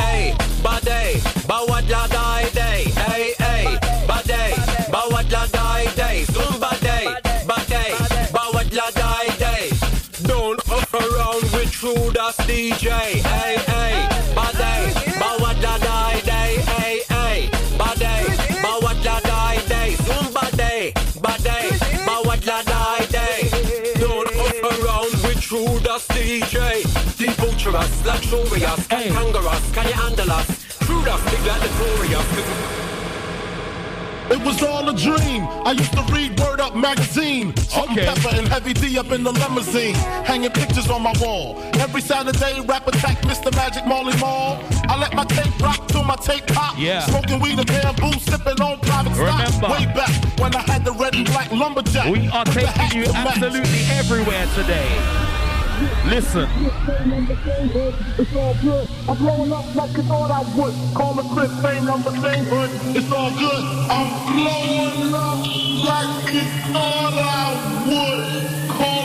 Hey, 0.00 0.34
body, 0.62 1.20
but 1.46 1.68
what 1.68 1.86
la 1.90 2.06
die 2.06 2.48
day. 2.54 2.84
Hey, 3.04 3.34
hey, 3.38 3.78
body, 4.08 4.56
but 4.90 5.12
what 5.12 5.30
la 5.30 5.46
die 5.48 5.92
day. 5.94 6.24
Somebody, 6.24 7.04
body, 7.46 7.86
but 8.32 8.54
what 8.54 8.72
la 8.72 8.90
die 8.92 9.28
day. 9.36 9.68
Don't 10.22 10.62
fuck 10.62 10.94
around 10.94 11.42
with 11.52 11.70
Trudos 11.70 12.36
DJ. 12.48 12.88
Hey, 13.20 13.41
Trudos 26.09 26.42
DJ. 26.50 26.82
Debaucher 27.18 27.74
us, 27.74 28.05
luxurious, 28.05 28.86
can 28.88 29.12
anger 29.16 29.46
us, 29.48 29.72
can 29.72 29.86
you 29.86 29.92
handle 29.92 30.30
us? 30.32 30.46
Trudos, 30.80 31.24
big 31.30 31.46
like 31.46 31.61
notorious. 31.62 32.72
It 34.30 34.40
was 34.46 34.62
all 34.62 34.88
a 34.88 34.94
dream. 34.96 35.46
I 35.66 35.72
used 35.72 35.92
to 35.92 36.03
read 36.11 36.38
Word 36.40 36.61
Up 36.61 36.74
magazine. 36.74 37.55
Salt 37.57 37.90
and 37.90 37.98
Okay. 37.98 38.07
Pepper 38.07 38.34
and 38.36 38.48
Heavy 38.48 38.72
D 38.72 38.98
up 38.98 39.11
in 39.12 39.24
the 39.24 39.32
limousine. 39.32 39.94
Hanging 40.24 40.50
pictures 40.50 40.88
on 40.88 41.03
my 41.03 41.12
wall. 41.20 41.59
Every 41.74 42.00
Saturday, 42.00 42.61
rap 42.62 42.86
attack 42.88 43.20
Mr. 43.22 43.55
Magic 43.55 43.84
Molly 43.86 44.16
Mall. 44.18 44.62
I 44.88 44.96
let 44.98 45.12
my 45.14 45.24
tape 45.24 45.61
rock 45.61 45.86
till 45.88 46.05
my 46.05 46.16
tape 46.16 46.46
pop. 46.46 46.78
Yeah. 46.78 47.00
Smoking 47.00 47.40
weed 47.40 47.59
and 47.59 47.66
bamboo, 47.66 48.12
sipping 48.20 48.61
on 48.62 48.78
private 48.80 49.14
stock. 49.14 49.38
Remember. 49.38 49.68
Way 49.68 49.84
back 49.92 50.38
when 50.40 50.55
I 50.55 50.62
had 50.62 50.84
the 50.84 50.92
red 50.92 51.14
and 51.14 51.26
black 51.26 51.53
lumberjack. 51.53 52.07
We 52.11 52.28
are 52.28 52.44
With 52.46 52.55
the 52.55 52.66
hat 52.68 52.90
taking 52.90 52.98
you 53.00 53.07
to 53.07 53.12
match. 53.12 53.36
absolutely 53.36 53.80
everywhere 53.90 54.46
today. 54.55 54.88
Listen. 56.06 56.48
It's 58.18 58.36
all 58.36 58.54
good. 58.62 58.88
I'm 59.08 59.16
blowing 59.16 59.52
up 59.52 59.74
like 59.74 59.90
thought 59.90 60.30
I 60.30 60.42
would. 60.56 60.74
Call 60.94 61.14
same 61.62 61.84
number, 61.84 62.10
same 62.10 62.44
hood. 62.44 62.70
It's 62.96 63.12
all 63.12 63.30
good. 63.30 63.64
I'm 63.90 64.08
blowing 64.32 65.14
up 65.14 65.38
like 65.88 66.34
thought 66.70 67.14
I 67.18 67.54
would. 67.88 68.20
Call. 68.68 69.02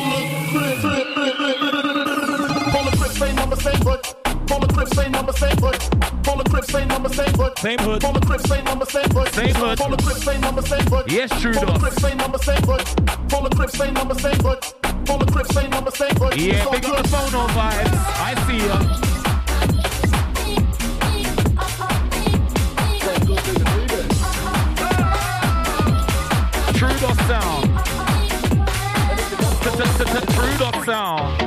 Call 2.71 3.09
same 3.09 3.36
number, 3.36 3.55
same 3.55 3.82
hood. 3.82 4.01
Call 4.47 4.86
same 4.88 5.11
number, 5.11 5.34
same 5.34 5.57
hood. 5.57 5.78
Call 6.23 6.61
same 6.61 6.88
number, 6.88 7.09
same 7.09 7.34
hood. 7.34 7.57
Same 7.57 7.80
hood. 7.80 8.01
Call 8.01 8.39
same 8.39 8.65
number, 8.65 8.86
same 8.86 9.09
hood. 9.09 9.34
Same 9.34 9.55
hood. 9.55 9.78
Call 9.80 9.97
same 9.97 10.41
number, 10.41 10.61
same 10.61 10.86
hood. 10.88 11.11
Yes, 11.11 11.41
true 11.41 11.53
Call. 11.53 11.80
Same 11.91 12.17
number, 12.17 12.38
same 12.38 12.61
hood. 12.63 12.86
Call 13.30 13.67
same 13.69 13.93
number, 13.93 14.13
same 14.15 14.39
hood. 14.41 14.76
The 15.08 15.53
same 15.53 15.70
number, 15.70 15.91
same 15.91 16.10
Yeah, 16.36 16.70
big 16.70 16.84
up 16.86 17.01
the 17.01 17.08
phone 17.08 17.34
on 17.34 17.49
vibes. 17.51 17.93
I 18.20 18.36
see 18.45 18.58
ya. 18.68 18.80
Trudos 26.74 27.18
sound. 27.28 27.68
Trudos 30.36 30.86
sound. 30.86 31.47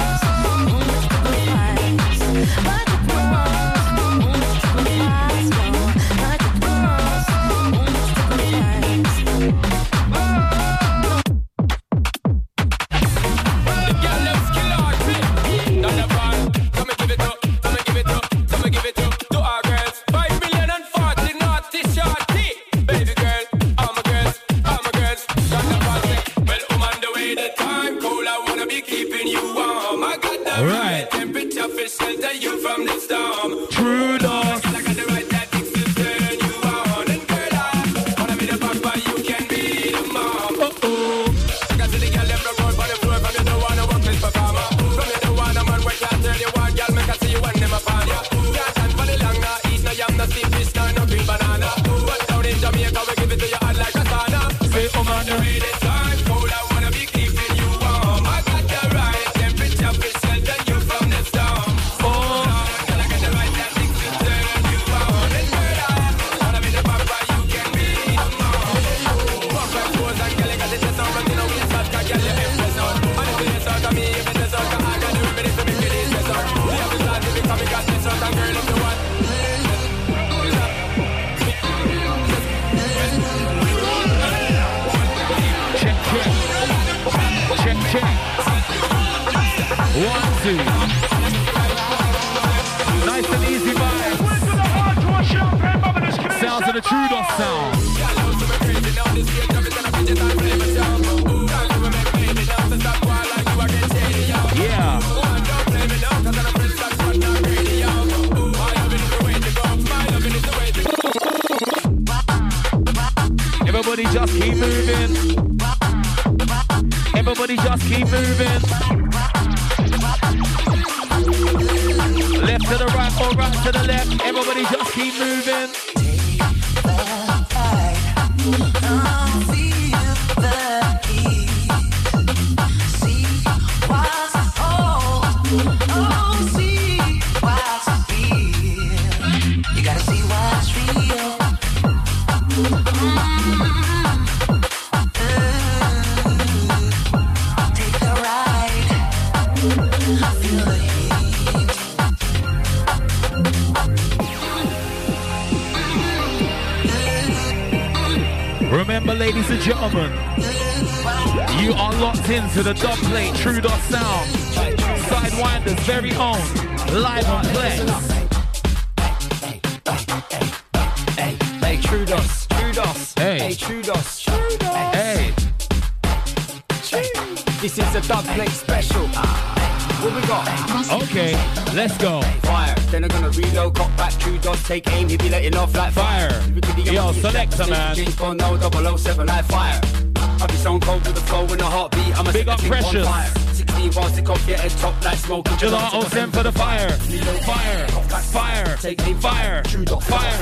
send 195.61 196.33
for 196.33 196.43
the 196.43 196.51
fire. 196.51 196.89
Fire. 196.89 197.87
Fire. 197.87 198.77
Fire. 199.17 199.63
Fire. 199.63 200.39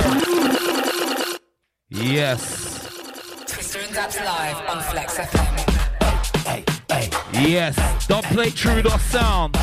Yes. 1.90 2.88
Twista 3.46 3.84
and 3.86 3.96
Dappz 3.96 4.24
live 4.24 4.70
on 4.70 4.82
Flex 4.84 5.18
FM. 5.18 5.56
Yes. 7.34 7.76
Plate 8.32 8.54
Trudos 8.54 9.00
Sound. 9.12 9.58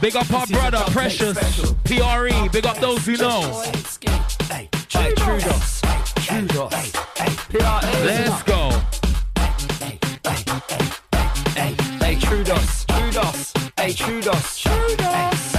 Big 0.00 0.16
up 0.16 0.32
our 0.32 0.46
brother, 0.46 0.82
Precious. 0.90 1.38
PRE. 1.84 2.48
Big 2.50 2.66
up 2.66 2.78
those 2.78 3.06
who 3.06 3.16
know. 3.16 3.62
Trudos. 5.14 5.82
PRA. 7.48 7.80
Let's 8.04 8.42
go. 8.42 8.70
Hey, 11.54 12.16
Trudos, 12.16 12.86
Trudos. 12.86 13.41
Hey, 13.92 13.98
Trudos, 13.98 14.62
Trudos. 14.62 15.52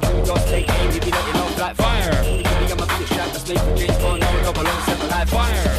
Trudos, 0.00 0.48
take 0.48 0.70
aim, 0.70 0.90
you 0.90 1.00
be 1.00 1.10
letting 1.10 1.36
off 1.36 1.58
like 1.58 1.76
fire. 1.76 2.12
I'm 2.72 2.80
a 2.80 2.86
James 3.76 3.98
Bond, 3.98 4.20
no 4.22 4.52
007, 4.54 5.10
like 5.10 5.28
fire. 5.28 5.75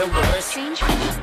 The 0.00 0.06
rest. 0.06 1.19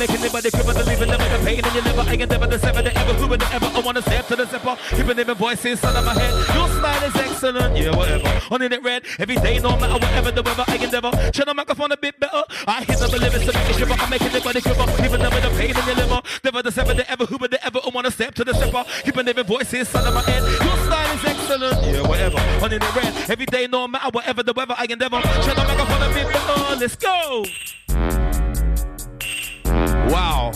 Making 0.00 0.24
it 0.24 0.32
by 0.32 0.40
the 0.40 0.50
cripple, 0.50 0.72
the 0.72 0.82
leaving 0.88 1.10
with 1.12 1.20
the 1.20 1.38
pain 1.44 1.60
in 1.60 1.74
your 1.76 1.84
liver. 1.84 2.04
I 2.08 2.16
never 2.16 2.46
the 2.46 2.58
seven, 2.58 2.84
the 2.84 2.92
ever, 2.96 3.12
who 3.20 3.26
would 3.28 3.42
ever. 3.42 3.66
I 3.66 3.80
wanna 3.80 4.00
step 4.00 4.26
to 4.28 4.36
the 4.36 4.46
zipper. 4.46 4.74
Keeping 4.96 5.16
them 5.16 5.36
voices 5.36 5.76
inside 5.76 5.96
of 5.96 6.04
my 6.06 6.14
head. 6.14 6.32
Your 6.56 6.68
style 6.72 7.04
is 7.04 7.16
excellent, 7.16 7.76
yeah, 7.76 7.94
whatever. 7.94 8.32
On 8.50 8.62
in 8.62 8.72
it 8.72 8.82
red, 8.82 9.04
every 9.18 9.36
day, 9.36 9.58
no 9.58 9.76
matter 9.76 10.00
whatever 10.00 10.30
the 10.32 10.42
weather, 10.42 10.64
I 10.66 10.76
endeavor. 10.76 11.10
Turn 11.36 11.44
the 11.46 11.54
microphone 11.54 11.92
a 11.92 11.98
bit 11.98 12.18
better. 12.18 12.42
I 12.66 12.82
hit 12.82 12.98
them 12.98 13.10
with 13.12 13.20
to 13.20 13.52
make 13.52 13.70
it 13.70 13.76
tripper. 13.76 13.96
I'm 14.00 14.10
making 14.10 14.32
it 14.32 14.42
by 14.42 14.52
the 14.52 14.60
them 14.60 15.32
with 15.36 15.42
the 15.44 15.50
pain 15.60 15.76
in 15.76 15.84
your 15.84 15.96
liver. 15.96 16.20
Never 16.44 16.62
the 16.62 16.72
seven, 16.72 16.96
the 16.96 17.10
ever, 17.10 17.26
who 17.26 17.36
would 17.36 17.54
ever. 17.62 17.80
I 17.84 17.90
wanna 17.92 18.10
step 18.10 18.34
to 18.36 18.44
the 18.44 18.54
zipper. 18.54 18.84
Keeping 19.04 19.26
them 19.26 19.44
voices 19.44 19.80
inside 19.84 20.08
of 20.08 20.14
my 20.14 20.22
head. 20.22 20.42
Your 20.64 20.76
style 20.88 21.12
is 21.12 21.24
excellent, 21.28 21.76
yeah, 21.84 22.08
whatever. 22.08 22.40
On 22.64 22.72
in 22.72 22.80
it 22.80 22.96
red, 22.96 23.12
every 23.28 23.46
day, 23.46 23.66
no 23.66 23.86
matter 23.86 24.08
whatever 24.10 24.42
the 24.42 24.54
weather, 24.54 24.74
I 24.78 24.86
endeavor. 24.88 25.20
Turn 25.20 25.56
the 25.56 25.64
microphone 25.68 26.02
a 26.02 26.14
bit 26.14 26.26
better. 26.32 26.76
Let's 26.80 26.96
go. 26.96 28.49
Wow. 30.10 30.50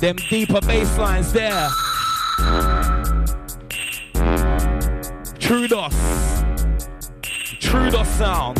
Them 0.00 0.16
deeper 0.28 0.60
bass 0.60 0.98
lines 0.98 1.32
there. 1.32 1.68
Trudos. 5.38 5.94
Trudos 7.60 8.06
sound. 8.18 8.58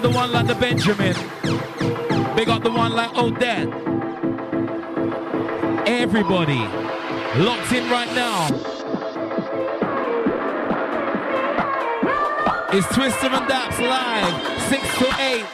The 0.00 0.08
one 0.08 0.32
like 0.32 0.46
the 0.46 0.54
Benjamin. 0.54 1.14
Big 2.34 2.48
up 2.48 2.62
the 2.62 2.70
one 2.70 2.92
like 2.92 3.14
Odette. 3.18 3.68
Everybody 5.86 6.60
locked 7.36 7.70
in 7.72 7.90
right 7.90 8.10
now. 8.14 8.46
It's 12.72 12.86
Twista 12.86 13.28
and 13.28 13.46
Dappz 13.46 13.78
live, 13.78 14.34
6 14.70 14.98
to 14.98 15.06
8. 15.20 15.44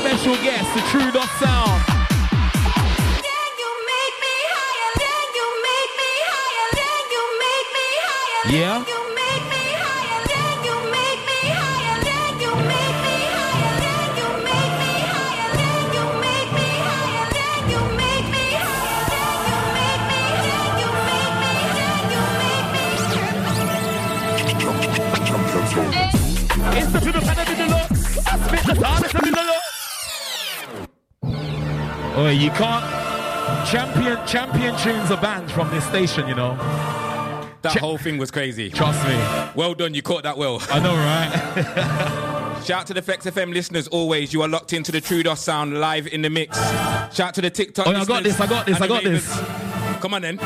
Special 0.00 0.36
guest, 0.44 0.74
the 0.74 0.80
Trudos 0.90 1.30
Sound. 1.40 1.82
Yeah? 8.48 9.05
Oh, 32.18 32.28
you 32.28 32.50
can't. 32.50 32.84
Champion 33.68 34.26
champion 34.26 34.76
tunes 34.78 35.10
are 35.10 35.20
banned 35.20 35.50
from 35.50 35.70
this 35.70 35.84
station, 35.86 36.26
you 36.26 36.34
know. 36.34 36.56
That 37.62 37.78
whole 37.78 37.98
thing 37.98 38.16
was 38.16 38.30
crazy. 38.30 38.70
Trust 38.70 39.06
me. 39.06 39.14
Well 39.54 39.74
done, 39.74 39.92
you 39.92 40.02
caught 40.02 40.22
that 40.22 40.38
well. 40.38 40.62
I 40.70 40.78
know, 40.78 40.94
right? 40.94 42.62
Shout 42.64 42.80
out 42.80 42.86
to 42.86 42.94
the 42.94 43.02
Flex 43.02 43.26
FM 43.26 43.52
listeners 43.52 43.86
always. 43.88 44.32
You 44.32 44.42
are 44.42 44.48
locked 44.48 44.72
into 44.72 44.90
the 44.92 45.00
Trudos 45.00 45.38
sound 45.38 45.78
live 45.78 46.06
in 46.06 46.22
the 46.22 46.30
mix. 46.30 46.58
Shout 46.58 47.20
out 47.20 47.34
to 47.34 47.42
the 47.42 47.50
TikTok. 47.50 47.86
Oh, 47.86 47.92
I 47.92 48.04
got 48.04 48.22
this, 48.22 48.40
I 48.40 48.46
got 48.46 48.66
this, 48.66 48.80
I 48.80 48.88
got 48.88 49.04
this. 49.04 49.75
Come 50.06 50.14
on 50.14 50.22
then. 50.22 50.38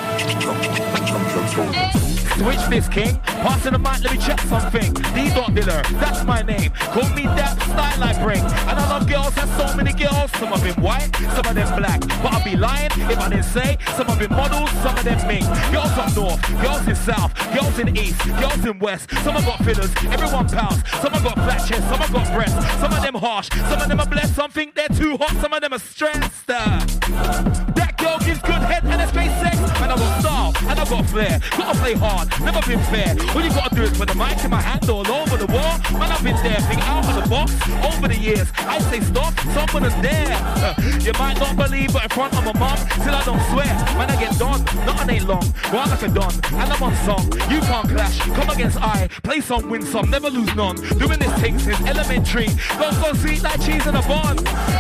Switch 2.41 2.65
this 2.71 2.89
king. 2.89 3.15
Passing 3.45 3.73
the 3.75 3.79
mic, 3.79 4.01
let 4.03 4.13
me 4.13 4.19
check 4.19 4.41
something. 4.41 4.95
D 5.13 5.29
dot 5.35 5.55
dealer, 5.55 5.83
that's 6.01 6.25
my 6.25 6.41
name. 6.41 6.71
Call 6.97 7.07
me 7.11 7.25
that 7.37 7.61
style 7.61 8.03
I 8.03 8.15
bring. 8.25 8.41
And 8.41 8.81
I 8.81 8.89
love 8.89 9.07
girls, 9.07 9.35
have 9.35 9.51
so 9.61 9.77
many 9.77 9.93
girls. 9.93 10.33
Some 10.39 10.51
of 10.55 10.65
them 10.65 10.83
white, 10.83 11.15
some 11.37 11.45
of 11.45 11.55
them 11.55 11.77
black. 11.77 12.01
But 12.23 12.33
I'd 12.33 12.43
be 12.43 12.57
lying 12.57 12.89
if 12.95 13.19
I 13.19 13.29
didn't 13.29 13.45
say 13.45 13.77
some 13.97 14.09
of 14.09 14.19
them 14.19 14.31
models, 14.31 14.71
some 14.81 14.97
of 14.97 15.05
them 15.05 15.29
mink. 15.29 15.45
Girls 15.71 15.93
up 15.93 16.17
north, 16.17 16.41
girls 16.63 16.89
in 16.89 16.97
south, 16.97 17.35
girls 17.53 17.79
in 17.79 17.95
east, 17.99 18.19
girls 18.41 18.65
in 18.65 18.79
west. 18.79 19.11
Some 19.23 19.35
have 19.35 19.45
got 19.45 19.59
fillers, 19.63 19.93
everyone 20.09 20.49
pounds. 20.49 20.81
Some 21.03 21.13
have 21.13 21.23
got 21.23 21.35
flat 21.35 21.69
chest, 21.69 21.87
some 21.91 22.01
have 22.01 22.13
got 22.15 22.33
breasts. 22.33 22.57
Some 22.81 22.95
of 22.95 23.03
them 23.03 23.15
harsh, 23.15 23.51
some 23.69 23.83
of 23.83 23.89
them 23.89 24.01
are 24.01 24.09
blessed. 24.09 24.35
Some 24.35 24.51
think 24.51 24.75
they're 24.75 24.89
too 24.89 25.19
hot, 25.19 25.37
some 25.43 25.53
of 25.53 25.61
them 25.61 25.75
are 25.75 25.79
stressed. 25.79 26.49
Uh, 26.49 27.70
girl 28.01 28.19
gives 28.19 28.41
good 28.41 28.63
head 28.63 28.85
and 28.85 29.01
great 29.13 29.31
sex. 29.43 29.57
And 29.81 29.93
I 29.93 29.97
got 29.97 30.21
style, 30.21 30.53
and 30.69 30.79
I 30.79 30.85
got 30.85 31.07
flair. 31.07 31.41
Gotta 31.57 31.79
play 31.79 31.95
hard, 31.95 32.29
never 32.41 32.61
been 32.67 32.81
fair. 32.91 33.17
All 33.35 33.43
you 33.43 33.51
gotta 33.51 33.75
do 33.75 33.83
is 33.83 33.97
put 33.97 34.09
the 34.09 34.15
mic 34.15 34.43
in 34.45 34.51
my 34.51 34.61
hand 34.61 34.89
all 34.89 35.07
over 35.07 35.37
the 35.37 35.47
wall. 35.47 35.75
Man, 35.99 36.11
I've 36.11 36.23
been 36.23 36.37
there, 36.43 36.61
think 36.69 36.83
out 36.89 37.05
of 37.09 37.23
the 37.23 37.29
box. 37.29 37.53
Over 37.85 38.09
the 38.09 38.17
years, 38.17 38.49
I 38.59 38.79
say 38.91 39.01
stop, 39.01 39.39
someone 39.55 39.85
is 39.85 39.97
there. 40.01 40.39
You 41.01 41.13
might 41.19 41.39
not 41.39 41.57
believe, 41.57 41.93
but 41.93 42.03
in 42.05 42.09
front 42.11 42.35
of 42.35 42.45
my 42.45 42.53
mom, 42.53 42.77
still 42.77 43.15
I 43.15 43.25
don't 43.25 43.41
swear. 43.51 43.73
Man, 43.97 44.11
I 44.11 44.17
get 44.21 44.39
done, 44.39 44.63
nothing 44.85 45.11
ain't 45.17 45.27
long. 45.27 45.45
I 45.65 45.89
like 45.89 46.03
a 46.03 46.09
done, 46.09 46.35
and 46.61 46.73
I'm 46.73 46.83
on 46.83 46.95
song. 47.07 47.25
You 47.51 47.61
can't 47.61 47.89
clash, 47.89 48.19
come 48.21 48.51
against 48.51 48.77
I. 48.77 49.09
Play 49.23 49.41
some, 49.41 49.71
win 49.71 49.83
some, 49.83 50.11
never 50.11 50.29
lose 50.29 50.55
none. 50.55 50.77
Doing 50.99 51.19
this 51.19 51.33
thing 51.41 51.59
since 51.59 51.81
elementary. 51.89 52.49
Go 52.79 52.91
so 52.91 53.15
sweet 53.15 53.43
like 53.43 53.61
cheese 53.63 53.87
in 53.87 53.95
a 53.95 54.03
bun. 54.03 54.37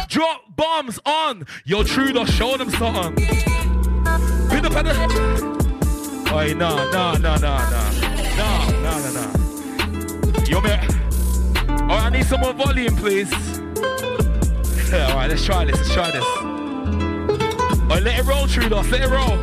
Drop 0.08 0.42
bombs 0.56 1.00
on. 1.06 1.46
Yo, 1.64 1.82
Trudos, 1.82 2.28
show 2.28 2.56
them 2.56 2.70
something. 2.70 3.09
Pin 4.48 4.66
up 4.66 4.76
at 4.76 4.84
the... 4.84 6.30
Oi, 6.34 6.54
no, 6.54 6.90
no, 6.90 7.12
no, 7.14 7.36
no, 7.36 7.36
no. 7.36 7.90
No, 8.36 8.48
no, 8.82 8.98
no, 8.98 9.10
no. 9.14 9.24
Yo, 10.46 10.60
me... 10.60 10.70
Oh, 11.88 11.94
I 11.94 12.10
need 12.10 12.24
some 12.26 12.40
more 12.40 12.52
volume, 12.52 12.96
please. 12.96 13.32
All 14.92 15.14
right, 15.14 15.28
let's 15.28 15.44
try 15.44 15.64
this. 15.64 15.76
Let's 15.76 15.92
try 15.92 16.10
this. 16.10 16.24
Oh, 17.92 18.00
let 18.02 18.18
it 18.18 18.24
roll, 18.24 18.46
Trudos. 18.46 18.90
Let 18.90 19.02
it 19.02 19.08
roll. 19.08 19.36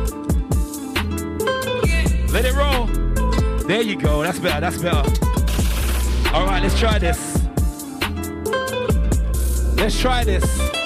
Let 2.32 2.44
it 2.44 2.54
roll. 2.54 2.86
There 3.66 3.82
you 3.82 3.96
go. 3.96 4.22
That's 4.22 4.38
better. 4.38 4.60
That's 4.60 4.78
better. 4.78 5.02
All 6.34 6.46
right, 6.46 6.62
let's 6.62 6.78
try 6.78 6.98
this. 6.98 7.38
Let's 9.76 9.98
try 9.98 10.24
this. 10.24 10.77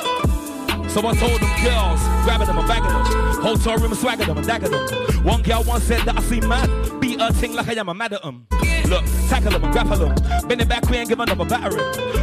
Someone 0.92 1.16
told 1.16 1.40
them 1.40 1.64
girls, 1.64 2.00
grabbing 2.24 2.46
them 2.48 2.58
and 2.58 2.68
bagging 2.68 2.90
them. 2.90 3.42
Hotel 3.42 3.78
room, 3.78 3.94
swagging 3.94 4.26
them 4.26 4.36
and 4.36 4.46
dagging 4.46 4.70
them. 4.70 5.24
One 5.24 5.40
girl 5.40 5.62
once 5.66 5.84
said 5.84 6.02
that 6.02 6.18
I 6.18 6.22
see 6.22 6.40
mad. 6.40 6.68
Beat 7.00 7.18
her 7.18 7.30
ting 7.32 7.54
like 7.54 7.66
I 7.66 7.80
am 7.80 7.88
a 7.88 7.94
mad 7.94 8.12
at 8.12 8.22
'em. 8.26 8.46
Look, 8.90 9.02
tackle 9.30 9.52
them 9.52 9.64
and 9.64 9.72
grapple 9.72 9.96
them. 9.96 10.14
Bend 10.46 10.60
it 10.60 10.68
back, 10.68 10.86
we 10.90 10.98
ain't 10.98 11.08
give 11.08 11.18
another 11.18 11.46
battering. 11.46 11.78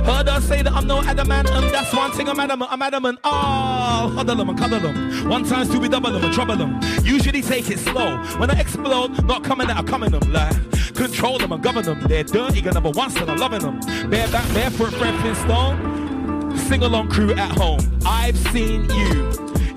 Heard 0.05 0.29
her 0.29 0.39
say 0.41 0.61
that 0.61 0.71
I'm 0.71 0.85
no 0.85 1.01
adamantum. 1.01 1.71
That's 1.71 1.91
one 1.95 2.11
thing 2.11 2.29
I'm 2.29 2.39
adamant. 2.39 2.71
I'm 2.71 2.81
adamant. 2.83 3.17
Oh, 3.23 4.11
huddle 4.15 4.35
them 4.35 4.49
and 4.49 4.59
cuddle 4.59 4.79
them. 4.79 5.27
One 5.27 5.45
times 5.45 5.69
two, 5.71 5.79
we 5.79 5.89
double 5.89 6.11
them 6.11 6.23
and 6.23 6.33
trouble 6.33 6.55
them. 6.55 6.79
Usually 7.03 7.41
take 7.41 7.71
it 7.71 7.79
slow. 7.79 8.17
When 8.37 8.51
I 8.51 8.59
explode, 8.59 9.25
not 9.25 9.43
coming 9.43 9.67
out, 9.71 9.77
I'm 9.77 9.87
coming 9.87 10.11
them. 10.11 10.31
Like, 10.31 10.53
control 10.93 11.39
them 11.39 11.53
and 11.53 11.63
govern 11.63 11.85
them. 11.85 12.01
They're 12.07 12.23
dirty, 12.23 12.61
got 12.61 12.75
number 12.75 12.91
one, 12.91 13.09
still 13.09 13.31
I'm 13.31 13.37
loving 13.39 13.61
them. 13.61 13.79
Bareback, 14.11 14.47
barefoot, 14.53 14.93
Fred 14.93 15.15
Flintstone. 15.21 16.08
Sing 16.57 16.83
along 16.83 17.09
crew 17.09 17.31
at 17.31 17.51
home. 17.57 17.79
I've 18.05 18.37
seen 18.37 18.89
you. 18.89 19.31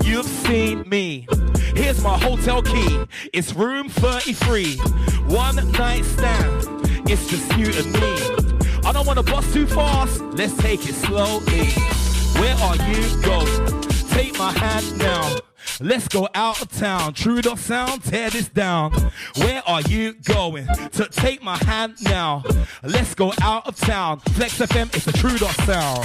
You've 0.04 0.26
seen 0.26 0.88
me. 0.88 1.26
Here's 1.74 2.02
my 2.02 2.18
hotel 2.18 2.62
key. 2.62 3.04
It's 3.32 3.54
room 3.54 3.88
33. 3.88 4.76
One 5.26 5.56
night 5.72 6.04
stand. 6.04 6.68
It's 7.08 7.26
just 7.26 7.56
you 7.56 7.66
and 7.66 7.92
me. 7.92 8.82
I 8.84 8.92
don't 8.92 9.06
wanna 9.06 9.22
bust 9.22 9.52
too 9.54 9.66
fast. 9.66 10.20
Let's 10.34 10.56
take 10.56 10.86
it 10.88 10.94
slowly. 10.94 11.68
Where 12.40 12.56
are 12.56 12.76
you 12.76 13.22
going? 13.22 13.82
Take 14.10 14.38
my 14.38 14.52
hand 14.52 14.98
now. 14.98 15.51
Let's 15.80 16.08
go 16.08 16.28
out 16.34 16.60
of 16.62 16.70
town. 16.70 17.14
Trudos 17.14 17.58
sound, 17.58 18.04
tear 18.04 18.30
this 18.30 18.48
down. 18.48 18.92
Where 19.36 19.62
are 19.66 19.80
you 19.82 20.14
going? 20.24 20.66
To 20.92 21.08
take 21.10 21.42
my 21.42 21.56
hand 21.56 21.94
now. 22.02 22.42
Let's 22.82 23.14
go 23.14 23.32
out 23.42 23.66
of 23.66 23.76
town. 23.76 24.20
Flex 24.20 24.58
FM, 24.58 24.94
it's 24.94 25.06
a 25.06 25.12
Trudos 25.12 25.56
sound. 25.66 26.04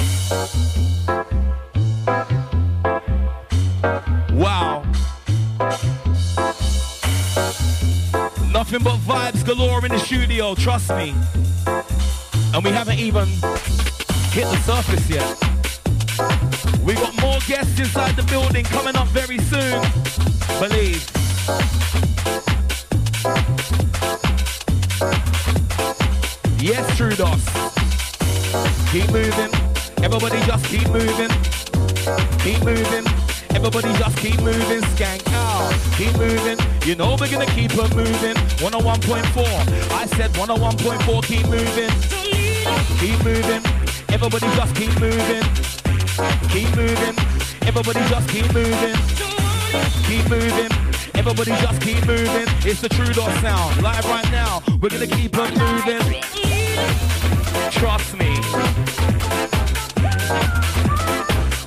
Wow. 4.34 4.84
Nothing 8.52 8.84
but 8.84 8.98
vibes 8.98 9.46
galore 9.46 9.86
in 9.86 9.92
the 9.92 10.00
studio, 10.00 10.56
trust 10.56 10.90
me. 10.92 11.14
And 12.54 12.64
we 12.64 12.72
haven't 12.72 13.00
even 13.00 13.28
hit 14.32 14.46
the 14.46 14.58
surface 14.66 15.10
yet. 15.10 15.57
We 16.88 16.94
got 16.94 17.20
more 17.20 17.40
guests 17.46 17.78
inside 17.78 18.16
the 18.16 18.24
building 18.24 18.64
coming 18.64 18.96
up 18.96 19.08
very 19.10 19.40
soon. 19.40 19.82
Believe. 20.58 21.04
Yes, 26.64 26.90
Trudos. 26.98 27.44
Keep 28.94 29.12
moving. 29.12 29.52
Everybody 30.02 30.40
just 30.46 30.64
keep 30.68 30.88
moving. 30.88 31.30
Keep 32.40 32.64
moving. 32.64 33.06
Everybody 33.54 33.92
just 34.00 34.18
keep 34.20 34.40
moving. 34.40 34.82
Skank 34.96 35.28
out. 35.34 35.74
Keep 35.98 36.16
moving. 36.16 36.58
You 36.88 36.96
know 36.96 37.18
we're 37.20 37.30
gonna 37.30 37.48
keep 37.48 37.78
on 37.78 37.94
moving. 37.98 38.38
101.4. 38.64 39.92
I 39.92 40.06
said 40.06 40.32
101.4. 40.36 41.22
Keep 41.26 41.48
moving. 41.48 41.92
Keep 43.02 43.26
moving. 43.26 43.62
Everybody 44.08 44.48
just 44.56 44.74
keep 44.74 44.98
moving. 45.02 45.77
Keep 46.18 46.76
moving. 46.76 47.16
Everybody 47.68 48.00
just 48.10 48.28
keep 48.30 48.52
moving. 48.52 48.96
Keep 50.08 50.30
moving. 50.32 50.72
Everybody 51.14 51.52
just 51.62 51.80
keep 51.80 52.04
moving. 52.08 52.48
It's 52.66 52.82
the 52.82 52.90
Trudos 52.90 53.40
sound. 53.42 53.84
Live 53.84 54.04
right 54.06 54.32
now. 54.32 54.64
We're 54.82 54.90
gonna 54.90 55.06
keep 55.06 55.38
on 55.38 55.54
moving. 55.54 56.24
Trust 57.70 58.18
me. 58.18 58.34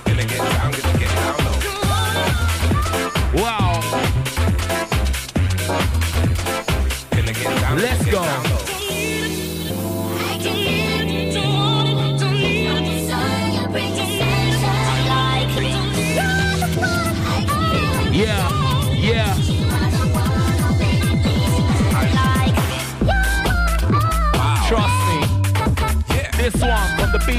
Gonna 0.05 0.25
get 0.25 0.60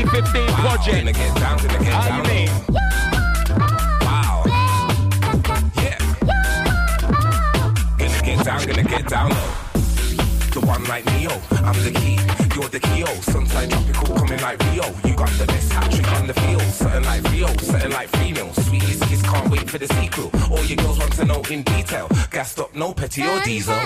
B15 0.02 0.48
wow. 0.48 0.62
project. 0.62 0.98
Gonna 0.98 1.14
get 1.14 1.36
down, 1.36 1.60
How 1.60 2.18
you 2.18 2.24
mean? 2.30 2.50
Wow. 4.02 4.44
Yeah. 5.78 5.98
Gonna 7.98 8.22
get 8.24 8.46
down, 8.46 8.66
gonna 8.66 8.84
get 8.84 9.08
down 9.08 9.30
low. 9.30 9.52
The 10.54 10.62
one 10.66 10.84
like 10.86 11.06
Neo, 11.06 11.32
I'm 11.52 11.78
the 11.84 11.92
key, 11.92 12.18
you're 12.56 12.70
the 12.70 12.80
key. 12.80 13.04
Oh, 13.04 13.14
Sunshine 13.22 13.70
tropical, 13.70 14.16
coming 14.16 14.42
like 14.42 14.60
Rio. 14.72 14.86
You 15.06 15.16
got 15.16 15.30
the 15.38 15.46
best 15.46 15.72
hat 15.72 15.92
trick 15.92 16.12
on 16.14 16.26
the 16.26 16.34
field. 16.34 16.64
Certain 16.64 17.04
like 17.04 17.24
Rio, 17.32 17.48
certain 17.58 17.92
like 17.92 18.10
female. 18.10 18.52
Sweetest 18.54 19.04
kiss, 19.04 19.22
can't 19.22 19.52
wait 19.52 19.70
for 19.70 19.78
the 19.78 19.88
sequel. 19.88 20.32
All 20.50 20.64
your 20.66 20.78
girls 20.78 20.98
want 20.98 21.14
to 21.14 21.26
know 21.26 21.44
in 21.52 21.62
detail. 21.62 22.08
Gassed 22.32 22.60
up, 22.60 22.74
no 22.74 22.92
petty 22.92 23.22
or 23.22 23.40
diesel. 23.42 23.78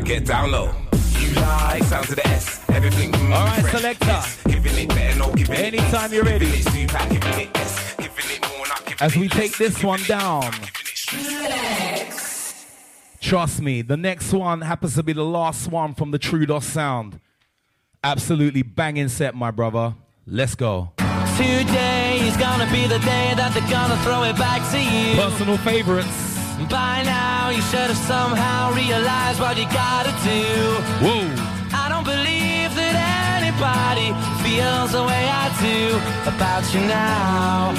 Get 0.00 0.04
get 0.06 0.26
down 0.26 0.50
low. 0.52 0.72
You 1.18 1.34
like 1.34 1.82
sound 1.84 2.06
to 2.08 2.14
the 2.14 2.26
S. 2.28 2.60
Everything. 2.70 3.12
Mm, 3.12 3.24
All 3.34 3.44
right, 3.46 3.60
fresh, 3.60 3.72
selector. 3.80 4.06
yes. 4.06 4.42
Giving 4.44 4.78
it 4.78 4.88
better, 4.88 5.18
no 5.18 5.32
giving 5.34 5.54
it 5.54 5.60
Anytime 5.60 5.94
S. 6.04 6.12
you're 6.12 6.24
ready. 6.24 6.46
Giving 6.46 6.60
it 6.60 6.90
super, 6.90 7.08
giving 7.08 7.40
it 7.40 7.56
S. 7.56 7.94
Giving 7.96 8.36
it 8.36 8.48
more, 8.56 8.66
not 8.66 8.84
giving 8.86 8.98
As 9.00 9.16
we 9.16 9.26
it 9.26 9.32
take 9.32 9.50
less. 9.50 9.58
this 9.58 9.84
one 9.84 10.02
down. 10.04 10.50
Trust 13.20 13.62
me, 13.62 13.82
the 13.82 13.96
next 13.96 14.32
one 14.32 14.60
happens 14.62 14.94
to 14.96 15.02
be 15.02 15.12
the 15.12 15.24
last 15.24 15.68
one 15.68 15.94
from 15.94 16.10
the 16.10 16.18
Trudos 16.18 16.64
sound. 16.64 17.20
Absolutely 18.04 18.62
banging 18.62 19.08
set, 19.08 19.34
my 19.34 19.50
brother. 19.50 19.94
Let's 20.26 20.54
go. 20.54 20.92
Today 21.36 22.18
is 22.22 22.36
gonna 22.36 22.70
be 22.70 22.82
the 22.86 22.98
day 22.98 23.32
that 23.36 23.52
they're 23.54 23.70
gonna 23.70 23.96
throw 24.02 24.24
it 24.24 24.36
back 24.36 24.60
to 24.72 24.78
you. 24.78 25.14
Personal 25.16 25.56
favorites. 25.58 26.31
By 26.68 27.02
now, 27.02 27.50
you 27.50 27.62
should 27.62 27.88
have 27.92 28.02
somehow 28.12 28.72
realized 28.72 29.40
what 29.40 29.56
you 29.56 29.66
gotta 29.72 30.12
do. 30.22 30.42
Whoa. 31.04 31.26
I 31.72 31.88
don't 31.88 32.04
believe 32.04 32.70
that 32.76 32.94
anybody 33.38 34.08
feels 34.44 34.92
the 34.92 35.04
way 35.04 35.24
I 35.28 35.46
do 35.60 35.96
about 36.28 36.64
you 36.74 36.80
now. 36.86 37.72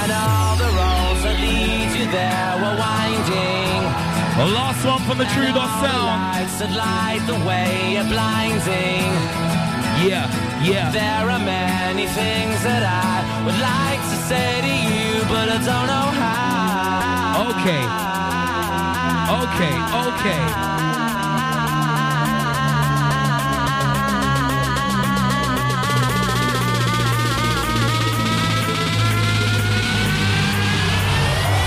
And 0.00 0.10
all 0.12 0.54
the 0.56 0.70
roads 0.80 1.20
that 1.24 1.36
lead 1.44 1.90
you 1.98 2.06
there 2.10 2.52
were 2.62 2.76
winding. 2.78 3.82
The 4.38 4.46
last 4.54 4.84
one 4.84 5.02
from 5.02 5.18
the 5.18 5.24
the 5.24 5.66
sound. 5.82 6.06
lights 6.06 6.58
that 6.60 6.70
light 6.70 7.22
the 7.26 7.38
way 7.44 7.96
are 7.98 8.08
blinding. 8.08 9.47
Yeah, 10.06 10.30
yeah. 10.62 10.90
There 10.92 11.28
are 11.28 11.38
many 11.40 12.06
things 12.06 12.62
that 12.62 12.84
I 12.86 13.44
would 13.44 13.58
like 13.58 13.98
to 13.98 14.16
say 14.30 14.60
to 14.62 14.74
you, 14.94 15.24
but 15.26 15.48
I 15.48 15.58
don't 15.58 15.86
know 15.90 16.08
how. 16.22 17.50
Okay. 17.50 17.82
Okay, 19.28 19.74
okay. 20.06 20.42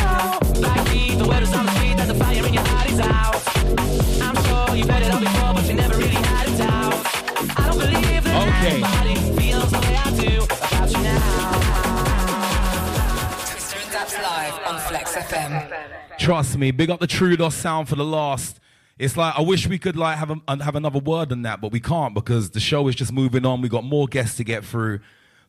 Trust 16.26 16.58
me, 16.58 16.72
big 16.72 16.90
up 16.90 17.00
the 17.00 17.06
Trudos 17.06 17.52
sound 17.52 17.88
for 17.88 17.96
the 17.96 18.04
last. 18.04 18.60
It's 18.98 19.16
like 19.16 19.38
I 19.38 19.42
wish 19.42 19.68
we 19.68 19.78
could 19.78 19.96
like 19.96 20.18
have 20.18 20.32
a, 20.32 20.64
have 20.64 20.76
another 20.76 20.98
word 20.98 21.30
than 21.30 21.44
that, 21.44 21.62
but 21.62 21.72
we 21.72 21.80
can't 21.80 22.16
because 22.16 22.50
the 22.50 22.60
show 22.60 22.88
is 22.88 22.96
just 22.96 23.14
moving 23.14 23.46
on. 23.46 23.62
We 23.62 23.70
got 23.70 23.84
more 23.84 24.08
guests 24.08 24.38
to 24.38 24.44
get 24.44 24.66
through. 24.66 25.02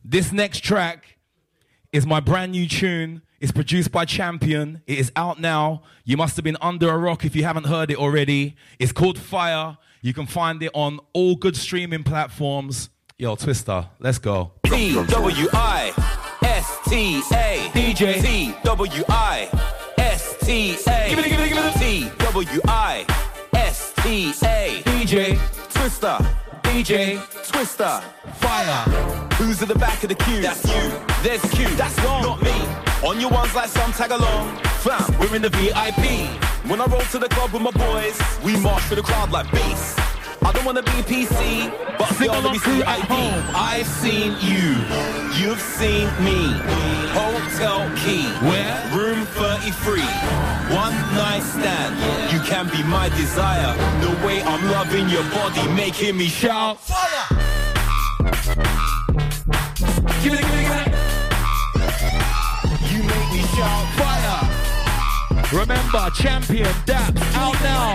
This 0.05 0.31
next 0.31 0.59
track 0.63 1.17
is 1.91 2.05
my 2.05 2.19
brand 2.19 2.51
new 2.51 2.67
tune. 2.67 3.23
It's 3.39 3.51
produced 3.51 3.91
by 3.91 4.05
Champion. 4.05 4.81
It 4.87 4.97
is 4.97 5.11
out 5.15 5.39
now. 5.39 5.83
You 6.03 6.17
must 6.17 6.35
have 6.37 6.43
been 6.43 6.57
under 6.59 6.89
a 6.89 6.97
rock 6.97 7.23
if 7.23 7.35
you 7.35 7.43
haven't 7.43 7.67
heard 7.67 7.91
it 7.91 7.97
already. 7.97 8.55
It's 8.79 8.91
called 8.91 9.19
Fire. 9.19 9.77
You 10.01 10.13
can 10.13 10.25
find 10.25 10.61
it 10.63 10.71
on 10.73 10.99
all 11.13 11.35
good 11.35 11.55
streaming 11.55 12.03
platforms. 12.03 12.89
Yo, 13.19 13.35
Twista, 13.35 13.89
let's 13.99 14.17
go. 14.17 14.53
T 14.65 14.93
W 14.93 15.47
I 15.53 15.93
S 16.43 16.79
T 16.87 17.17
A 17.31 17.69
DJ. 17.73 18.21
T 18.21 18.55
W 18.63 19.03
I 19.09 19.49
S 19.97 20.35
T 20.41 20.77
A 20.87 21.09
Give 21.09 21.19
it, 21.19 21.29
give 21.29 21.39
it, 21.39 21.49
give 21.49 21.57
it. 21.57 21.73
T 21.79 22.09
W 22.19 22.61
I 22.67 23.05
S 23.53 23.93
T 23.97 24.29
A 24.43 24.81
DJ. 24.85 25.35
Twista 25.69 26.17
DJ. 26.63 27.17
Twista 27.45 28.03
Fire. 28.35 28.83
Who's 29.35 29.61
at 29.61 29.67
the 29.67 29.75
back 29.75 30.01
of 30.03 30.09
the 30.09 30.15
queue? 30.15 30.41
That's 30.41 30.63
you. 30.65 30.91
There's 31.21 31.41
Q. 31.53 31.67
That's 31.75 31.99
wrong. 32.01 32.23
Not 32.23 32.41
me. 32.41 32.86
On 33.03 33.19
your 33.21 33.29
ones 33.29 33.53
like 33.53 33.69
some 33.69 33.91
tag 33.93 34.11
along. 34.11 34.57
Fam, 34.81 35.19
we're 35.19 35.35
in 35.35 35.41
the 35.43 35.49
VIP. 35.49 36.27
When 36.69 36.81
I 36.81 36.85
roll 36.85 37.01
to 37.11 37.19
the 37.19 37.29
club 37.29 37.53
with 37.53 37.61
my 37.61 37.71
boys, 37.71 38.19
we 38.43 38.57
march 38.57 38.81
through 38.83 38.97
the 38.97 39.03
crowd 39.03 39.31
like 39.31 39.49
beasts. 39.51 39.95
I 40.41 40.51
don't 40.51 40.65
wanna 40.65 40.81
be 40.81 40.91
PC, 41.03 41.69
but 41.97 42.09
Sing 42.15 42.27
girl, 42.27 42.41
let 42.41 42.51
me 42.53 42.57
see 42.59 42.81
ID. 42.81 43.05
home. 43.07 43.43
I've 43.53 43.85
seen 43.85 44.33
you. 44.41 44.81
You've 45.37 45.61
seen 45.61 46.07
me. 46.25 46.53
Hotel 47.13 47.85
key. 47.97 48.25
Where? 48.49 48.75
Room 48.95 49.25
33. 49.37 50.01
One 50.75 50.93
night 51.13 51.43
stand. 51.43 51.93
You 52.33 52.39
can 52.41 52.67
be 52.69 52.81
my 52.83 53.09
desire. 53.09 53.75
The 54.01 54.25
way 54.25 54.41
I'm 54.41 54.63
loving 54.71 55.07
your 55.09 55.23
body, 55.31 55.67
making 55.73 56.17
me 56.17 56.27
shout. 56.27 56.79
Fire! 56.81 57.27
Give 60.23 60.33
it, 60.33 60.41
give 60.41 60.53
it, 60.53 60.63
give 60.63 60.81
it. 60.81 60.86
Remember, 65.53 66.09
Champion 66.13 66.65
Dappz 66.85 67.35
out 67.35 67.53
now 67.63 67.93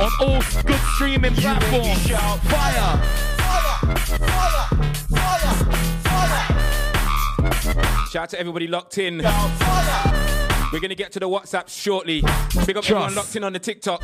on 0.00 0.10
all 0.20 0.40
good 0.62 0.80
streaming 0.94 1.34
platforms. 1.34 2.08
Fire. 2.08 2.40
Fire! 2.48 3.76
Fire! 4.16 5.54
Fire! 6.02 6.46
Shout 8.10 8.22
out 8.22 8.30
to 8.30 8.40
everybody 8.40 8.66
locked 8.68 8.96
in. 8.96 9.18
We're 9.18 10.80
gonna 10.80 10.94
get 10.94 11.12
to 11.12 11.20
the 11.20 11.28
WhatsApp 11.28 11.68
shortly. 11.68 12.22
Big 12.64 12.76
up 12.76 12.84
everyone 12.84 13.12
Trust. 13.12 13.16
locked 13.16 13.36
in 13.36 13.44
on 13.44 13.52
the 13.52 13.58
TikTok. 13.58 14.02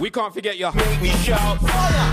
We 0.00 0.08
can't 0.08 0.32
forget 0.32 0.56
ya. 0.56 0.72
Make 0.74 1.02
me 1.02 1.10
shout 1.10 1.60
fire. 1.60 2.10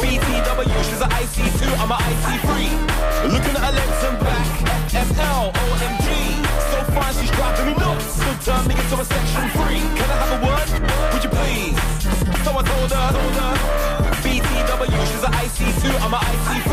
BTW, 0.00 0.84
she's 0.84 1.00
an 1.00 1.08
IC2, 1.08 1.66
I'm 1.78 1.92
an 1.92 1.98
IC3. 1.98 3.32
Looking 3.32 3.56
at 3.56 3.62
her 3.64 3.72
legs 3.72 4.04
and 4.04 4.18
back. 4.20 4.46
FL, 4.90 5.50
OMG. 5.50 6.49
Fine, 6.94 7.14
she's 7.14 7.30
driving 7.30 7.66
me 7.66 7.74
nuts. 7.74 8.18
So 8.18 8.30
turn 8.44 8.66
me 8.66 8.74
into 8.74 8.96
a 8.98 9.04
section 9.04 9.44
free. 9.54 9.80
Can 9.94 10.08
I 10.10 10.16
have 10.22 10.32
a 10.34 10.40
word? 10.42 10.68
Would 11.14 11.22
you 11.22 11.30
please? 11.30 11.78
So 12.42 12.50
I 12.50 12.62
told 12.66 12.90
her, 12.90 13.06
told 13.14 13.36
her. 13.38 13.54
BTW, 14.24 15.00
she's 15.10 15.24
an 15.24 15.32
IC2, 15.32 15.84
I'm 16.02 16.14
an 16.14 16.20
IC3. 16.20 16.70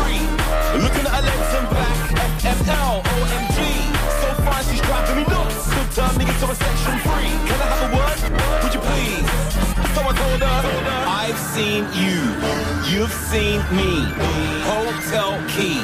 Looking 0.82 1.06
at 1.06 1.14
her 1.14 1.22
legs 1.22 1.52
and 1.58 1.68
back. 1.70 1.98
FL, 2.42 2.94
OMG. 3.14 3.58
So 4.20 4.28
fine, 4.42 4.64
she's 4.66 4.82
driving 4.82 5.16
me 5.16 5.24
nuts. 5.30 5.56
So 5.70 5.78
turn 5.96 6.12
me 6.18 6.24
into 6.26 6.46
a 6.50 6.54
section 6.54 6.94
free. 7.06 7.32
Can 7.46 7.58
I 7.62 7.66
have 7.70 7.82
a 7.86 7.90
word? 7.94 8.18
Would 8.62 8.74
you 8.74 8.82
please? 8.82 9.26
So 9.94 10.00
I 10.02 10.12
told 10.18 10.42
her, 10.42 11.07
I've 11.38 11.54
seen 11.54 11.84
you, 11.94 12.18
you've 12.90 13.12
seen 13.30 13.60
me. 13.70 14.02
Hotel 14.66 15.38
key, 15.46 15.78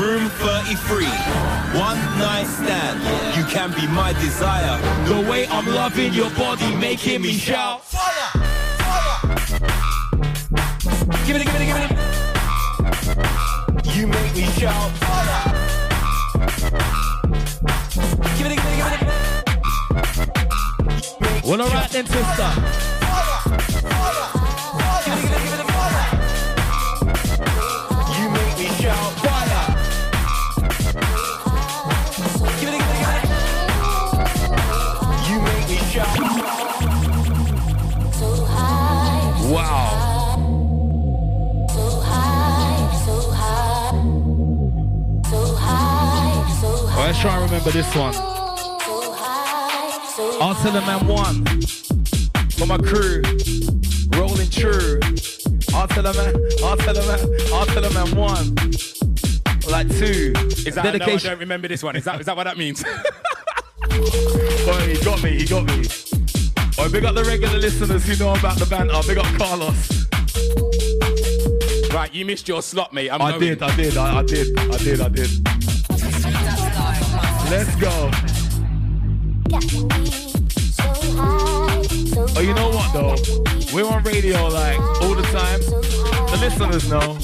room 0.00 0.28
33. 0.42 1.06
One 1.78 1.96
night 2.18 2.48
stand, 2.48 2.98
you 3.36 3.44
can 3.44 3.70
be 3.72 3.86
my 3.86 4.12
desire. 4.14 4.80
The 5.06 5.20
way 5.30 5.46
I'm 5.46 5.66
loving 5.66 6.12
your 6.12 6.30
body, 6.30 6.74
making 6.74 7.22
me 7.22 7.34
shout. 7.34 7.84
Fire! 7.84 8.30
Fire! 8.82 9.20
Give 11.24 11.36
it, 11.36 11.44
give 11.44 11.54
it, 11.54 11.66
give 11.66 11.76
it. 11.76 11.90
You 13.96 14.08
make 14.08 14.34
me 14.34 14.46
shout. 14.58 14.90
Fire! 14.98 15.54
Give 18.36 18.46
it, 18.46 18.56
give 18.56 18.66
it, 18.66 18.76
give 18.76 18.92
it. 21.36 21.44
Well, 21.44 21.60
alright 21.62 21.90
then, 21.90 22.04
Twista. 22.06 22.80
Try 47.20 47.36
and 47.36 47.44
remember 47.50 47.70
this 47.70 47.94
one. 47.94 48.14
I'll 50.40 50.54
tell 50.54 50.72
the 50.72 50.80
man 50.86 51.06
one. 51.06 51.44
For 52.52 52.66
my 52.66 52.78
crew. 52.78 53.20
Rolling 54.18 54.48
true. 54.48 54.98
I'll 55.74 55.86
tell 55.86 56.02
the 56.02 56.14
man. 56.14 56.34
I'll 56.64 56.78
tell 56.78 56.94
the 56.94 57.04
man. 57.06 57.20
I'll 57.52 57.66
tell 57.66 57.82
the 57.82 57.90
man 57.90 58.16
one. 58.16 58.56
Like 59.70 59.88
two. 59.98 60.32
Is 60.66 60.74
that 60.76 60.96
no, 60.96 61.04
I 61.04 61.16
don't 61.16 61.38
remember 61.38 61.68
this 61.68 61.82
one. 61.82 61.94
Is 61.96 62.04
that 62.04 62.20
is 62.20 62.26
that 62.26 62.36
what 62.36 62.44
that 62.44 62.56
means? 62.56 62.82
Oh, 63.92 64.78
he 64.86 65.02
got 65.04 65.22
me, 65.22 65.30
he 65.30 65.44
got 65.46 65.64
me. 65.64 65.84
Oh, 66.78 66.88
big 66.90 67.04
up 67.04 67.14
the 67.14 67.24
regular 67.26 67.58
listeners 67.58 68.04
who 68.06 68.16
know 68.24 68.34
about 68.34 68.56
the 68.58 68.66
banter. 68.66 68.94
Big 69.06 69.18
up 69.18 69.26
Carlos. 69.36 70.06
Right, 71.92 72.14
you 72.14 72.24
missed 72.24 72.46
your 72.46 72.62
slot, 72.62 72.92
mate. 72.92 73.10
I'm 73.10 73.20
I 73.20 73.30
going. 73.30 73.40
did, 73.40 73.62
I 73.62 73.76
did, 73.76 73.96
I, 73.96 74.18
I 74.18 74.22
did, 74.22 74.58
I 74.58 74.76
did, 74.78 75.00
I 75.00 75.08
did. 75.08 75.69
Let's 77.50 77.74
go. 77.76 78.10
Oh, 82.36 82.40
you 82.40 82.54
know 82.54 82.70
what 82.70 82.92
though? 82.92 83.16
We're 83.74 83.86
on 83.86 84.02
radio 84.04 84.46
like 84.48 84.78
all 85.02 85.14
the 85.14 85.22
time. 85.32 85.60
The 86.30 86.36
listeners 86.40 86.88
know. 86.88 87.18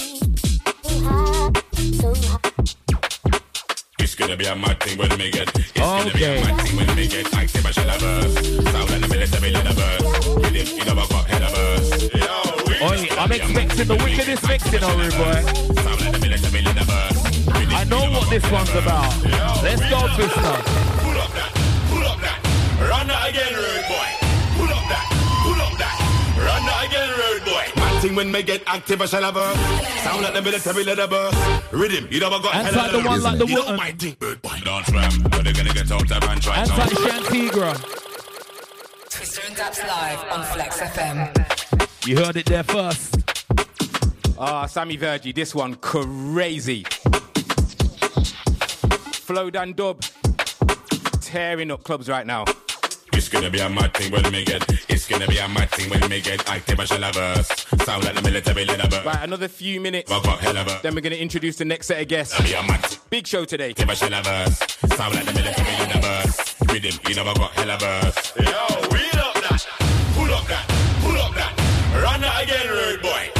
It's 3.98 4.14
gonna 4.14 4.36
be 4.36 4.46
a 4.46 4.56
mad 4.56 4.80
thing 4.80 4.98
when 4.98 5.10
we 5.18 5.30
get. 5.30 5.48
It's 5.58 5.72
gonna 5.72 6.12
be 6.12 6.24
Okay. 6.24 6.40
a 6.40 6.44
mad 6.44 6.60
thing 6.66 6.76
when 6.76 6.96
we 6.96 7.06
get 7.08 7.32
active 7.34 7.66
as 7.66 7.74
shall 7.74 7.98
verse. 7.98 8.34
Sound 8.72 8.90
like 8.90 9.00
the 9.02 9.08
military 9.08 9.50
universe. 9.52 10.02
With 10.36 10.52
him, 10.52 10.66
you 10.78 10.84
know 10.84 11.02
I 11.02 11.06
got 11.06 11.26
head 11.30 11.42
of 11.42 11.54
us. 11.54 12.02
Oi, 12.82 13.08
I'm 13.18 13.32
expecting 13.32 13.86
the 13.88 13.96
wickedest 14.04 14.46
mixing, 14.48 14.82
oh 14.82 14.96
rude 14.98 15.12
boy. 15.12 15.40
Sound 15.82 16.00
like 16.00 16.12
the 16.12 16.18
military 16.20 16.62
universe. 16.62 17.15
I 17.86 17.88
know 17.88 18.10
what 18.10 18.28
this 18.30 18.42
one's 18.50 18.70
about. 18.74 19.14
Let's 19.62 19.80
go, 19.88 19.98
Twista. 20.18 20.54
Pull 21.02 21.18
up 21.22 21.30
that, 21.38 21.52
pull 21.88 22.02
up 22.02 22.18
that. 22.20 22.38
Run 22.90 23.06
that 23.06 23.30
again, 23.30 23.54
rude 23.54 23.86
boy. 23.86 24.08
Pull 24.58 24.74
up 24.74 24.84
that, 24.90 25.06
pull 25.46 25.60
up 25.62 25.78
that. 25.78 25.96
Run 26.36 26.62
that 26.66 26.86
again, 26.86 27.10
rude 27.14 27.44
boy. 27.44 27.80
Mad 27.80 28.02
thing 28.02 28.14
when 28.16 28.32
we 28.32 28.42
get 28.42 28.62
active 28.66 29.00
as 29.02 29.10
shall 29.10 29.30
verse. 29.30 29.56
Sound 30.02 30.22
like 30.22 30.34
the 30.34 30.42
military 30.42 30.82
universe. 30.82 31.34
Rhythm, 31.72 32.08
you 32.10 32.18
know 32.20 32.26
I 32.28 32.42
got 32.42 32.54
And 32.56 32.76
like 32.76 32.90
the 32.90 33.00
one 33.02 33.22
like 33.22 33.38
the 33.38 33.46
You 33.46 33.76
my 33.76 33.92
thing, 33.92 34.16
rude 34.20 34.42
boy. 34.42 34.58
Dance 34.64 34.90
ram, 34.90 35.22
but 35.30 35.44
they're 35.44 35.52
gonna 35.52 35.72
get 35.72 35.90
out 35.92 36.08
there 36.08 36.18
and 36.30 36.42
try 36.42 36.56
And 36.56 36.68
to- 36.68 36.76
like 36.76 36.90
Shantigra. 36.90 37.74
Twista 39.10 39.46
and 39.46 39.56
Dappz 39.56 39.86
live 39.86 40.32
on 40.32 40.44
Flex 40.46 40.80
FM. 40.80 42.08
You 42.08 42.16
heard 42.16 42.36
it 42.36 42.46
there 42.46 42.64
first. 42.64 43.16
Ah, 44.38 44.66
Sammy 44.66 44.98
Virji, 44.98 45.32
this 45.34 45.54
one 45.54 45.76
crazy. 45.76 46.84
Flow 49.26 49.50
Dan 49.50 49.72
Dub, 49.72 50.00
tearing 51.20 51.72
up 51.72 51.82
clubs 51.82 52.08
right 52.08 52.24
now. 52.24 52.44
It's 53.12 53.28
gonna 53.28 53.50
be 53.50 53.58
a 53.58 53.68
mad 53.68 53.92
thing 53.92 54.12
when 54.12 54.22
we 54.30 54.44
get. 54.44 54.62
It's 54.88 55.08
gonna 55.08 55.26
be 55.26 55.38
a 55.38 55.48
mad 55.48 55.68
thing 55.72 55.90
when 55.90 56.08
we 56.08 56.20
get 56.20 56.48
active 56.48 56.78
as 56.78 56.90
shall 56.90 57.10
verse. 57.10 57.48
Sound 57.84 58.04
like 58.04 58.14
the 58.14 58.22
military 58.22 58.62
universe. 58.62 59.04
Right, 59.04 59.24
another 59.24 59.48
few 59.48 59.80
minutes. 59.80 60.12
I 60.12 60.22
got 60.22 60.38
hell 60.38 60.56
of 60.56 60.68
a. 60.68 60.78
Then 60.80 60.94
we're 60.94 61.00
gonna 61.00 61.16
introduce 61.16 61.56
the 61.56 61.64
next 61.64 61.88
set 61.88 62.00
of 62.00 62.06
guests. 62.06 62.40
Be 62.40 62.52
a 62.52 62.62
mad. 62.62 62.86
Big 63.10 63.26
show 63.26 63.44
today. 63.44 63.70
Active 63.70 63.90
as 63.90 63.98
shall 63.98 64.22
verse. 64.22 64.58
Sound 64.94 65.14
like 65.16 65.24
the 65.24 65.32
military 65.32 65.76
universe. 65.76 66.54
Rhythm, 66.68 67.00
you 67.08 67.14
know 67.16 67.22
I 67.28 67.34
got 67.34 67.50
hell 67.50 67.70
of 67.72 67.80
verse. 67.80 68.32
Yo, 68.36 68.88
wheel 68.92 69.22
up 69.26 69.34
that. 69.42 69.66
Pull 70.14 70.32
up 70.32 70.46
that. 70.46 70.68
Pull 71.02 71.18
up 71.18 71.34
that. 71.34 72.00
Run 72.00 72.20
that 72.20 72.44
again, 72.44 72.68
rude 72.68 73.02
boy. 73.02 73.35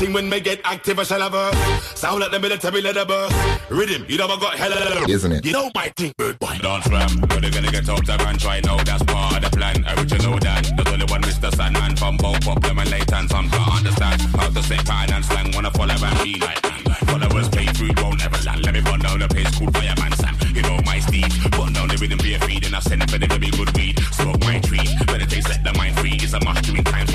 Thing 0.00 0.12
when 0.14 0.30
we 0.30 0.40
get 0.40 0.60
active 0.64 0.98
as 0.98 1.08
shall 1.08 1.28
verse. 1.28 1.54
Sound 1.94 2.20
like 2.20 2.30
the 2.30 2.40
military 2.40 2.80
universe. 2.80 3.32
Rhythm, 3.68 4.06
you 4.08 4.16
know 4.16 4.26
I 4.26 4.40
got 4.40 4.54
hell 4.56 4.72
Isn't 5.08 5.32
it? 5.32 5.44
You 5.44 5.52
know 5.52 5.70
my 5.74 5.92
thing, 5.96 6.12
rude 6.18 6.38
boy. 6.38 6.56
Dance 6.62 6.88
ram, 6.88 7.20
but 7.20 7.40
they're 7.42 7.50
gonna 7.50 7.70
get 7.70 7.88
out 7.88 8.06
there 8.06 8.20
and 8.26 8.40
try 8.40 8.60
now. 8.60 8.82
That's 8.82 9.02
part 9.04 9.36
of 9.36 9.42
the 9.44 9.50
plan. 9.56 9.84
Original 9.98 10.38
Dan. 10.38 10.62
There's 10.76 10.88
only 10.88 11.04
one 11.04 11.22
Mr. 11.22 11.54
Sandman 11.54 11.96
from 11.96 12.16
both 12.16 12.48
of 12.48 12.62
them 12.62 12.78
and 12.78 12.90
late 12.90 13.12
and 13.12 13.28
some 13.28 13.50
can't 13.50 13.76
understand. 13.76 14.22
How 14.40 14.48
to 14.48 14.62
say 14.62 14.78
pan 14.78 15.12
and 15.12 15.24
slang 15.24 15.52
wanna 15.54 15.70
follow 15.72 15.94
and 15.94 16.16
be 16.24 16.40
like 16.40 16.62
me. 16.64 16.92
Followers 17.10 17.48
pay 17.50 17.66
through, 17.66 17.92
won't 18.02 18.24
ever 18.24 18.40
land. 18.44 18.64
Let 18.64 18.72
me 18.72 18.80
run 18.80 19.00
down 19.00 19.18
the 19.18 19.28
place 19.28 19.52
called 19.58 19.74
Fireman 19.76 20.12
Sam. 20.16 20.34
You 20.54 20.62
know 20.62 20.80
my 20.86 20.98
steed. 21.00 21.28
Run 21.58 21.72
down 21.74 21.88
the 21.88 21.96
rhythm, 22.00 22.18
be 22.18 22.34
a 22.34 22.40
feed, 22.40 22.64
and 22.64 22.74
I 22.74 22.80
send 22.80 23.02
it 23.02 23.10
for 23.10 23.18
the 23.18 23.26
very 23.26 23.50
good 23.50 23.70
weed. 23.76 24.00
Smoke 24.16 24.40
my 24.40 24.58
tree. 24.60 24.88
Meditate, 25.12 25.44
set 25.44 25.62
the 25.62 25.72
mind 25.76 25.98
free. 25.98 26.16
It's 26.16 26.32
a 26.32 26.40
must 26.44 26.64
during 26.64 26.84
times 26.84 27.09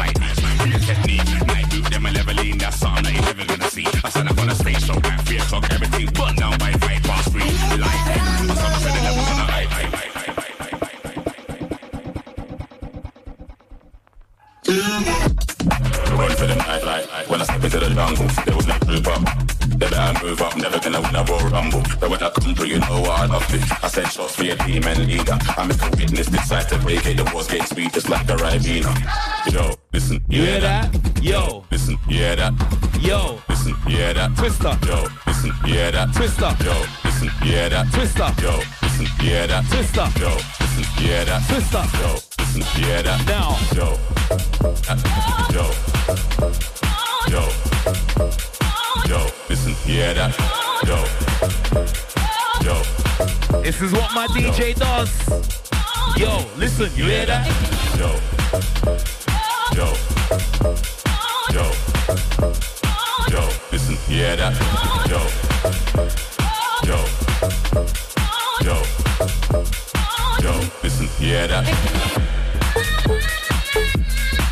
see. 3.75 3.85
I 4.03 4.09
stand 4.09 4.29
up 4.29 4.37
on 4.39 4.47
the 4.47 4.55
stage, 4.55 4.79
so 4.79 4.93
at 4.93 5.21
three 5.25 5.37
o'clock, 5.37 5.65
everything 5.71 6.05
burn 6.13 6.35
down 6.35 6.57
by 6.57 6.71
five 6.83 7.03
past 7.03 7.31
three. 7.31 7.51
Like. 7.83 7.91
I 7.91 8.55
saw 8.55 8.69
the. 8.79 8.95
Run 16.15 16.31
for 16.31 16.47
the 16.47 16.55
nightlife. 16.55 17.29
When 17.29 17.41
I 17.41 17.43
step 17.43 17.63
into 17.63 17.79
the 17.79 17.89
jungle, 17.89 18.27
will 18.55 18.67
never 18.67 18.85
move 18.85 19.07
up. 19.07 19.54
They 19.77 19.89
better 19.89 20.25
move 20.25 20.41
up, 20.41 20.55
never 20.55 20.79
gonna 20.79 21.01
win 21.01 21.15
a 21.15 21.23
Royal 21.23 21.49
Rumble. 21.49 21.83
But 21.99 22.09
when 22.09 22.23
I 22.23 22.29
come 22.29 22.55
through, 22.55 22.67
you 22.67 22.79
know 22.79 23.01
what 23.01 23.19
I 23.19 23.25
love 23.25 23.53
it. 23.53 23.83
I 23.83 23.87
send 23.89 24.07
shots 24.07 24.35
for 24.35 24.43
your 24.43 24.55
team 24.57 24.83
and 24.85 25.05
leader. 25.05 25.37
I 25.57 25.65
make 25.67 25.81
a 25.81 25.89
witness, 25.97 26.27
decide 26.27 26.69
to 26.69 26.77
vacate 26.77 27.17
the 27.17 27.25
walls, 27.33 27.47
gates 27.47 27.69
speed 27.71 27.91
just 27.93 28.09
like 28.09 28.27
a 28.29 28.35
Ribena. 28.35 28.93
Yo, 29.51 29.75
listen, 29.93 30.23
you 30.29 30.43
hear 30.43 30.61
that? 30.61 30.95
Yo, 31.21 31.65
Listen, 31.71 31.97
you 32.07 32.17
hear 32.17 32.35
that? 32.37 32.53
yo, 33.01 33.41
Listen, 33.49 33.73
you 33.87 33.97
hear 33.97 34.13
that? 34.13 34.31
Twista, 34.31 34.71
Yo, 34.87 35.07
listen, 35.27 35.51
you 35.65 35.73
hear 35.73 35.91
that? 35.91 36.09
Twista, 36.09 36.63
Yo, 36.63 36.73
listen, 37.03 37.29
you 37.43 37.51
hear 37.51 37.69
that? 37.69 37.85
Twista, 37.87 38.41
Yo, 38.41 38.57
listen, 38.81 39.05
you 39.19 39.29
hear 39.29 39.47
that? 39.47 39.63
Twista, 39.65 40.21
Yo, 40.21 40.29
listen, 40.61 41.03
you 41.03 41.07
hear 41.09 41.25
that? 41.25 41.41
Twista. 41.43 41.81
Yo, 41.99 42.13
listen, 42.39 42.61
you 42.81 42.87
hear 42.87 43.03
that? 43.03 43.25
Now. 43.27 43.57
Yo, 43.75 43.97
yo, 45.53 45.65
yo, 47.29 48.44
yo, 49.07 49.19
listen, 49.49 49.73
hear 49.85 50.13
that? 50.13 50.33
Yo, 50.85 50.97
yo, 52.63 53.61
This 53.61 53.81
is 53.81 53.91
what 53.91 54.13
my 54.13 54.27
DJ 54.27 54.75
does. 54.75 55.11
Yo, 56.17 56.45
listen, 56.57 56.89
you 56.95 57.05
hear 57.05 57.25
that? 57.25 57.45
yo, 57.99 58.09
yo, 59.75 59.93
yo, 61.53 61.71
yo, 63.31 63.49
listen, 63.71 63.95
hear 64.07 64.35
that? 64.37 64.53
Yo, 65.09 65.21
yo, 66.85 66.99
yo, 68.63 68.77
yo, 70.41 70.53
listen, 70.83 71.07
hear 71.19 71.47
that? 71.47 71.65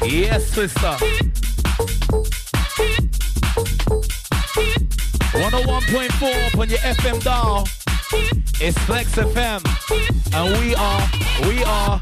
Yes, 0.06 0.52
Twista. 0.52 1.00
101.4 5.34 6.54
up 6.54 6.60
on 6.60 6.70
your 6.70 6.78
FM 6.78 7.20
dial. 7.24 7.68
It's 8.62 8.78
Flex 8.86 9.16
FM. 9.16 9.64
And 10.36 10.60
we 10.60 10.76
are, 10.76 11.10
we 11.48 11.64
are. 11.64 12.02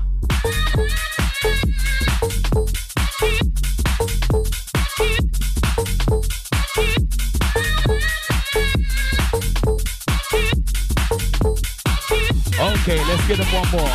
Okay, 12.60 13.00
let's 13.08 13.28
get 13.28 13.38
them 13.38 13.48
one 13.54 13.72
more. 13.72 13.92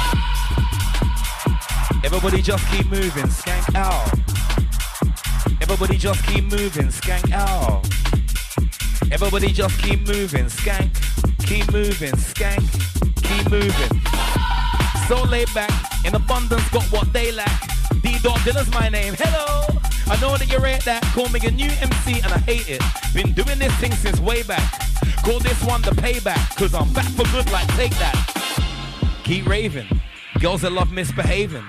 Everybody 2.02 2.40
just 2.40 2.66
keep 2.68 2.86
moving, 2.90 3.26
skank 3.26 3.74
out. 3.74 4.18
Everybody 5.60 5.98
just 5.98 6.24
keep 6.24 6.44
moving, 6.44 6.86
skank 6.86 7.32
out. 7.32 7.86
Everybody 9.12 9.52
just 9.52 9.78
keep 9.80 10.06
moving, 10.06 10.46
skank, 10.46 10.90
keep 11.46 11.70
moving, 11.72 12.12
skank, 12.12 12.66
keep 13.22 13.50
moving. 13.50 14.00
So 15.06 15.22
laid 15.30 15.52
back, 15.54 15.70
in 16.04 16.14
abundance, 16.14 16.68
got 16.70 16.84
what 16.92 17.12
they 17.12 17.30
lack. 17.30 17.62
D 18.02 18.18
Dot 18.22 18.40
Dinner's 18.44 18.70
my 18.72 18.88
name. 18.88 19.14
Hello! 19.16 19.78
I 20.08 20.20
know 20.20 20.36
that 20.36 20.50
you 20.50 20.58
rate 20.58 20.84
that. 20.84 21.02
Call 21.14 21.28
me 21.28 21.40
a 21.44 21.50
new 21.50 21.70
MC 21.80 22.20
and 22.20 22.32
I 22.32 22.38
hate 22.38 22.68
it. 22.68 22.82
Been 23.14 23.32
doing 23.32 23.58
this 23.58 23.72
thing 23.76 23.92
since 23.92 24.18
way 24.20 24.42
back. 24.42 24.72
Call 25.24 25.38
this 25.38 25.62
one 25.64 25.82
the 25.82 25.92
payback, 25.92 26.56
cause 26.56 26.74
I'm 26.74 26.92
back 26.92 27.08
for 27.10 27.24
good 27.30 27.50
like 27.52 27.68
take 27.76 27.92
that. 27.98 29.22
Keep 29.24 29.46
raving. 29.46 29.88
Girls 30.40 30.62
that 30.62 30.72
love 30.72 30.92
misbehaving. 30.92 31.64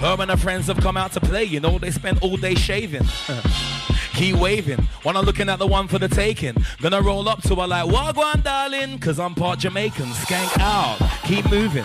Her 0.00 0.16
and 0.18 0.30
her 0.30 0.36
friends 0.36 0.66
have 0.66 0.80
come 0.80 0.96
out 0.96 1.12
to 1.12 1.20
play, 1.20 1.44
you 1.44 1.60
know, 1.60 1.78
they 1.78 1.90
spend 1.92 2.18
all 2.22 2.36
day 2.36 2.54
shaving. 2.54 3.06
Keep 4.14 4.36
waving, 4.36 4.82
when 5.02 5.16
I'm 5.16 5.24
looking 5.24 5.48
at 5.48 5.58
the 5.58 5.66
one 5.66 5.88
for 5.88 5.98
the 5.98 6.08
taking. 6.08 6.54
Gonna 6.80 7.00
roll 7.00 7.28
up 7.28 7.42
to 7.42 7.54
her 7.56 7.66
like, 7.66 7.86
Wagwan, 7.86 8.42
darling, 8.42 8.98
cause 8.98 9.18
I'm 9.18 9.34
part 9.34 9.58
Jamaican. 9.60 10.06
Skank 10.06 10.58
out, 10.60 10.98
keep 11.24 11.48
moving. 11.50 11.84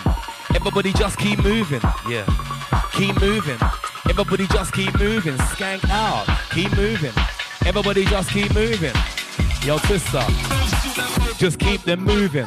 Everybody 0.54 0.92
just 0.92 1.18
keep 1.18 1.42
moving, 1.42 1.80
yeah. 2.08 2.26
Keep 2.92 3.20
moving. 3.20 3.58
Everybody 4.08 4.46
just 4.48 4.72
keep 4.72 4.98
moving. 4.98 5.36
Skank 5.36 5.88
out, 5.90 6.26
keep 6.50 6.74
moving. 6.76 7.12
Everybody 7.66 8.04
just 8.04 8.30
keep 8.30 8.52
moving. 8.54 8.94
Yo, 9.64 9.78
Twista, 9.78 10.22
just 11.38 11.58
keep 11.58 11.82
them 11.82 12.04
moving. 12.04 12.46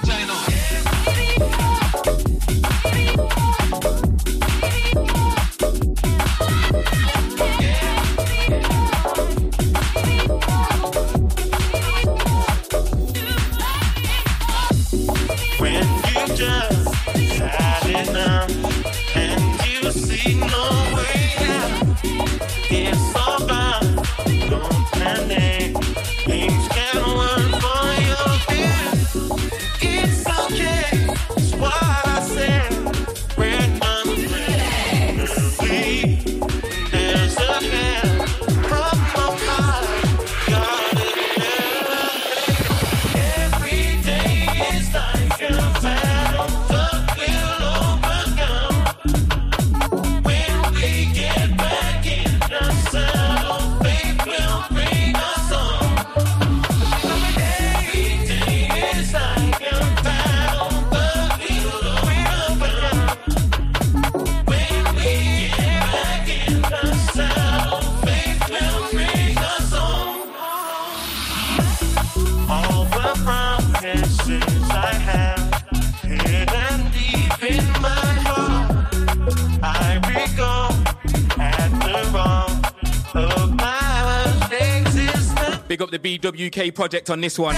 Project 86.71 87.09
on 87.09 87.21
this 87.21 87.37
one. 87.37 87.55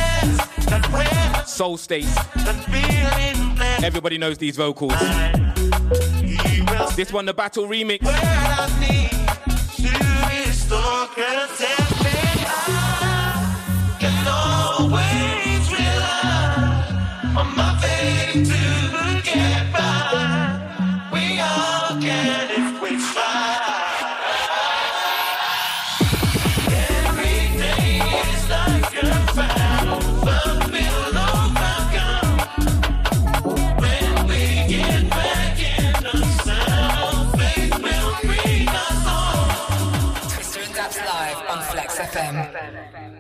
Soul 1.46 1.78
State. 1.78 2.08
Everybody 3.84 4.18
knows 4.18 4.38
these 4.38 4.56
vocals. 4.56 4.94
This 6.96 7.12
one, 7.12 7.26
the 7.26 7.34
Battle 7.34 7.68
Remix. 7.68 8.02
FM. 42.14 43.18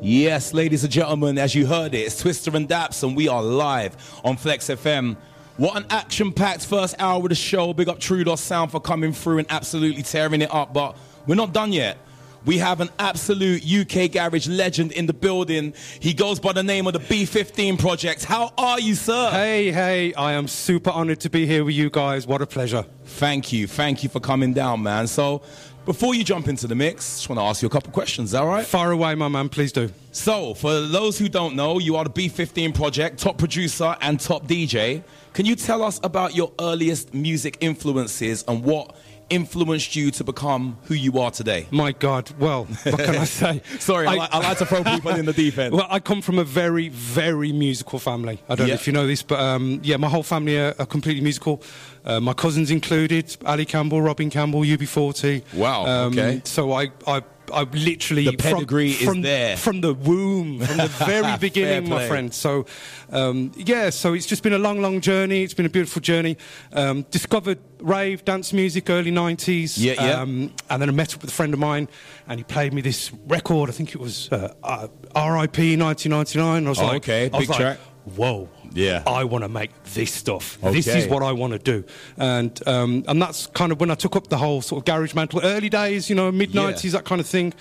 Yes, 0.00 0.52
ladies 0.52 0.82
and 0.82 0.92
gentlemen, 0.92 1.38
as 1.38 1.54
you 1.54 1.66
heard 1.66 1.94
it, 1.94 1.98
it's 1.98 2.20
Twista 2.20 2.52
and 2.54 2.68
Dappz, 2.68 3.04
and 3.04 3.16
we 3.16 3.28
are 3.28 3.42
live 3.42 3.96
on 4.24 4.36
Flex 4.36 4.66
FM. 4.66 5.16
What 5.56 5.76
an 5.76 5.86
action 5.88 6.32
packed 6.32 6.66
first 6.66 6.96
hour 6.98 7.22
of 7.22 7.28
the 7.28 7.36
show. 7.36 7.72
Big 7.72 7.88
up 7.88 8.00
Trudos 8.00 8.38
Sound 8.38 8.72
for 8.72 8.80
coming 8.80 9.12
through 9.12 9.38
and 9.38 9.46
absolutely 9.50 10.02
tearing 10.02 10.42
it 10.42 10.52
up, 10.52 10.74
but 10.74 10.96
we're 11.28 11.36
not 11.36 11.52
done 11.52 11.72
yet. 11.72 11.98
We 12.44 12.58
have 12.58 12.80
an 12.80 12.90
absolute 13.00 13.64
UK 13.64 14.12
garage 14.12 14.46
legend 14.46 14.92
in 14.92 15.06
the 15.06 15.12
building. 15.12 15.74
He 15.98 16.14
goes 16.14 16.38
by 16.38 16.52
the 16.52 16.62
name 16.62 16.86
of 16.86 16.92
the 16.92 17.00
B15 17.00 17.76
Project. 17.76 18.24
How 18.24 18.52
are 18.56 18.78
you, 18.78 18.94
sir? 18.94 19.30
Hey, 19.30 19.72
hey, 19.72 20.14
I 20.14 20.34
am 20.34 20.46
super 20.46 20.90
honored 20.90 21.18
to 21.20 21.30
be 21.30 21.44
here 21.44 21.64
with 21.64 21.74
you 21.74 21.90
guys. 21.90 22.24
What 22.24 22.42
a 22.42 22.46
pleasure. 22.46 22.84
Thank 23.04 23.52
you. 23.52 23.66
Thank 23.66 24.04
you 24.04 24.08
for 24.08 24.20
coming 24.20 24.52
down, 24.52 24.82
man. 24.84 25.08
So, 25.08 25.42
before 25.86 26.16
you 26.16 26.24
jump 26.24 26.48
into 26.48 26.66
the 26.66 26.74
mix, 26.74 27.16
just 27.16 27.28
want 27.28 27.38
to 27.38 27.44
ask 27.44 27.62
you 27.62 27.66
a 27.66 27.70
couple 27.70 27.92
questions, 27.92 28.34
all 28.34 28.48
right? 28.48 28.66
Far 28.66 28.90
away, 28.90 29.14
my 29.14 29.28
man, 29.28 29.48
please 29.48 29.70
do. 29.70 29.88
So, 30.10 30.52
for 30.52 30.80
those 30.80 31.16
who 31.16 31.28
don't 31.28 31.54
know, 31.54 31.78
you 31.78 31.94
are 31.94 32.02
the 32.02 32.10
B15 32.10 32.74
Project, 32.74 33.20
top 33.20 33.38
producer 33.38 33.96
and 34.00 34.18
top 34.18 34.48
DJ. 34.48 35.04
Can 35.32 35.46
you 35.46 35.54
tell 35.54 35.84
us 35.84 36.00
about 36.02 36.34
your 36.34 36.52
earliest 36.60 37.14
music 37.14 37.58
influences 37.60 38.44
and 38.48 38.64
what 38.64 38.96
influenced 39.30 39.96
you 39.96 40.10
to 40.12 40.24
become 40.24 40.76
who 40.84 40.94
you 40.94 41.18
are 41.18 41.30
today? 41.30 41.66
My 41.70 41.92
God, 41.92 42.30
well, 42.38 42.64
what 42.64 42.98
can 42.98 43.16
I 43.16 43.24
say? 43.42 43.62
Sorry, 43.78 44.06
I, 44.06 44.14
like, 44.14 44.30
I 44.34 44.38
like 44.38 44.58
to 44.58 44.66
throw 44.66 44.84
people 44.84 45.10
in 45.12 45.26
the 45.26 45.32
deep 45.32 45.58
end. 45.58 45.74
Well, 45.74 45.86
I 45.90 46.00
come 46.00 46.22
from 46.22 46.38
a 46.38 46.44
very, 46.44 46.88
very 46.90 47.52
musical 47.52 47.98
family. 47.98 48.40
I 48.48 48.54
don't 48.54 48.66
Yeah. 48.68 48.74
know 48.74 48.80
if 48.80 48.86
you 48.86 48.92
know 48.92 49.06
this, 49.06 49.22
but 49.22 49.40
um, 49.40 49.80
yeah, 49.82 49.96
my 49.96 50.08
whole 50.08 50.22
family 50.22 50.58
are, 50.58 50.74
are 50.78 50.86
completely 50.86 51.22
musical. 51.22 51.62
Uh, 52.04 52.20
my 52.20 52.32
cousins 52.34 52.70
included, 52.70 53.36
Ali 53.44 53.64
Campbell, 53.64 54.00
Robin 54.00 54.30
Campbell, 54.30 54.60
UB40. 54.60 55.42
Wow, 55.54 55.86
Um, 55.86 56.12
okay. 56.12 56.40
So 56.44 56.72
I, 56.72 56.90
I, 57.06 57.22
I 57.52 57.62
literally 57.62 58.24
The 58.24 58.36
pedigree 58.36 58.90
is 58.90 58.98
from, 58.98 59.06
from, 59.14 59.22
there. 59.22 59.56
from 59.56 59.80
the 59.80 59.94
womb, 59.94 60.60
from 60.60 60.76
the 60.76 60.86
very 61.06 61.36
beginning, 61.38 61.88
my 61.88 62.06
friend. 62.08 62.32
So 62.32 62.66
um, 63.10 63.52
yeah, 63.56 63.90
so 63.90 64.14
it's 64.14 64.26
just 64.26 64.42
been 64.42 64.52
a 64.52 64.58
long, 64.58 64.80
long 64.80 65.00
journey. 65.00 65.42
It's 65.42 65.54
been 65.54 65.66
a 65.66 65.70
beautiful 65.70 66.00
journey. 66.02 66.36
Um, 66.72 67.02
discovered 67.10 67.58
rave 67.80 68.24
dance 68.24 68.52
music 68.52 68.88
early 68.90 69.10
'90s. 69.12 69.74
Yeah, 69.76 69.92
yeah. 69.94 70.20
Um, 70.20 70.52
and 70.70 70.80
then 70.82 70.88
I 70.88 70.92
met 70.92 71.14
up 71.14 71.22
with 71.22 71.30
a 71.30 71.34
friend 71.34 71.52
of 71.54 71.60
mine, 71.60 71.88
and 72.28 72.38
he 72.40 72.44
played 72.44 72.72
me 72.74 72.80
this 72.82 73.12
record. 73.26 73.68
I 73.68 73.72
think 73.72 73.94
it 73.94 74.00
was 74.00 74.28
uh, 74.32 74.54
uh, 74.62 74.88
R.I.P. 75.14 75.76
1999. 75.76 76.66
I 76.66 76.68
was 76.68 76.78
Oh, 76.78 76.86
like, 76.86 76.96
okay, 77.02 77.30
I 77.32 77.36
was 77.36 77.40
big 77.40 77.48
like, 77.50 77.58
track. 77.60 77.78
Whoa. 78.16 78.48
Yeah. 78.74 79.02
I 79.06 79.24
want 79.24 79.44
to 79.44 79.48
make 79.48 79.70
this 79.94 80.12
stuff. 80.12 80.58
This 80.60 80.86
is 80.86 81.06
what 81.06 81.22
I 81.22 81.32
want 81.32 81.52
to 81.52 81.58
do. 81.58 81.84
And 82.16 82.60
um, 82.66 83.04
and 83.08 83.20
that's 83.20 83.46
kind 83.48 83.72
of 83.72 83.80
when 83.80 83.90
I 83.90 83.94
took 83.94 84.16
up 84.16 84.28
the 84.28 84.38
whole 84.38 84.62
sort 84.62 84.80
of 84.82 84.84
garage 84.86 85.14
mantle. 85.14 85.40
Early 85.42 85.68
days, 85.68 86.08
you 86.10 86.16
know, 86.16 86.30
mid 86.32 86.52
90s, 86.52 86.92
that 86.92 87.04
kind 87.04 87.20
of 87.20 87.26
thing. 87.26 87.54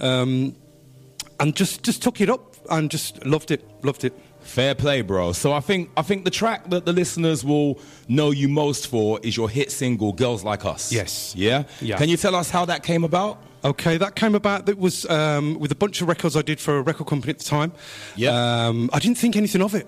Um, 0.00 0.54
and 1.40 1.54
just 1.54 1.82
just 1.82 2.02
took 2.02 2.20
it 2.20 2.28
up 2.28 2.56
and 2.70 2.90
just 2.90 3.24
loved 3.24 3.50
it. 3.50 3.64
Loved 3.84 4.04
it. 4.04 4.12
Fair 4.40 4.74
play, 4.74 5.02
bro. 5.02 5.32
So 5.32 5.52
I 5.52 5.60
think 5.60 5.90
I 5.96 6.02
think 6.02 6.24
the 6.24 6.30
track 6.30 6.70
that 6.70 6.86
the 6.86 6.92
listeners 6.92 7.44
will 7.44 7.78
know 8.08 8.30
you 8.30 8.48
most 8.48 8.86
for 8.88 9.20
is 9.22 9.36
your 9.36 9.48
hit 9.50 9.70
single 9.70 10.12
"Girls 10.12 10.42
Like 10.42 10.64
Us." 10.64 10.90
Yes. 10.90 11.34
Yeah. 11.36 11.64
Yeah. 11.80 11.98
Can 11.98 12.08
you 12.08 12.16
tell 12.16 12.34
us 12.34 12.50
how 12.50 12.64
that 12.64 12.82
came 12.82 13.04
about? 13.04 13.42
Okay, 13.64 13.96
that 13.96 14.14
came 14.14 14.34
about. 14.34 14.66
That 14.66 14.78
was 14.78 15.04
um, 15.10 15.58
with 15.58 15.72
a 15.72 15.74
bunch 15.74 16.00
of 16.00 16.08
records 16.08 16.36
I 16.36 16.42
did 16.42 16.60
for 16.60 16.78
a 16.78 16.82
record 16.82 17.06
company 17.08 17.32
at 17.32 17.38
the 17.40 17.44
time. 17.44 17.72
Yeah. 18.16 18.66
Um, 18.68 18.88
I 18.92 19.00
didn't 19.00 19.18
think 19.18 19.36
anything 19.36 19.62
of 19.62 19.74
it. 19.74 19.86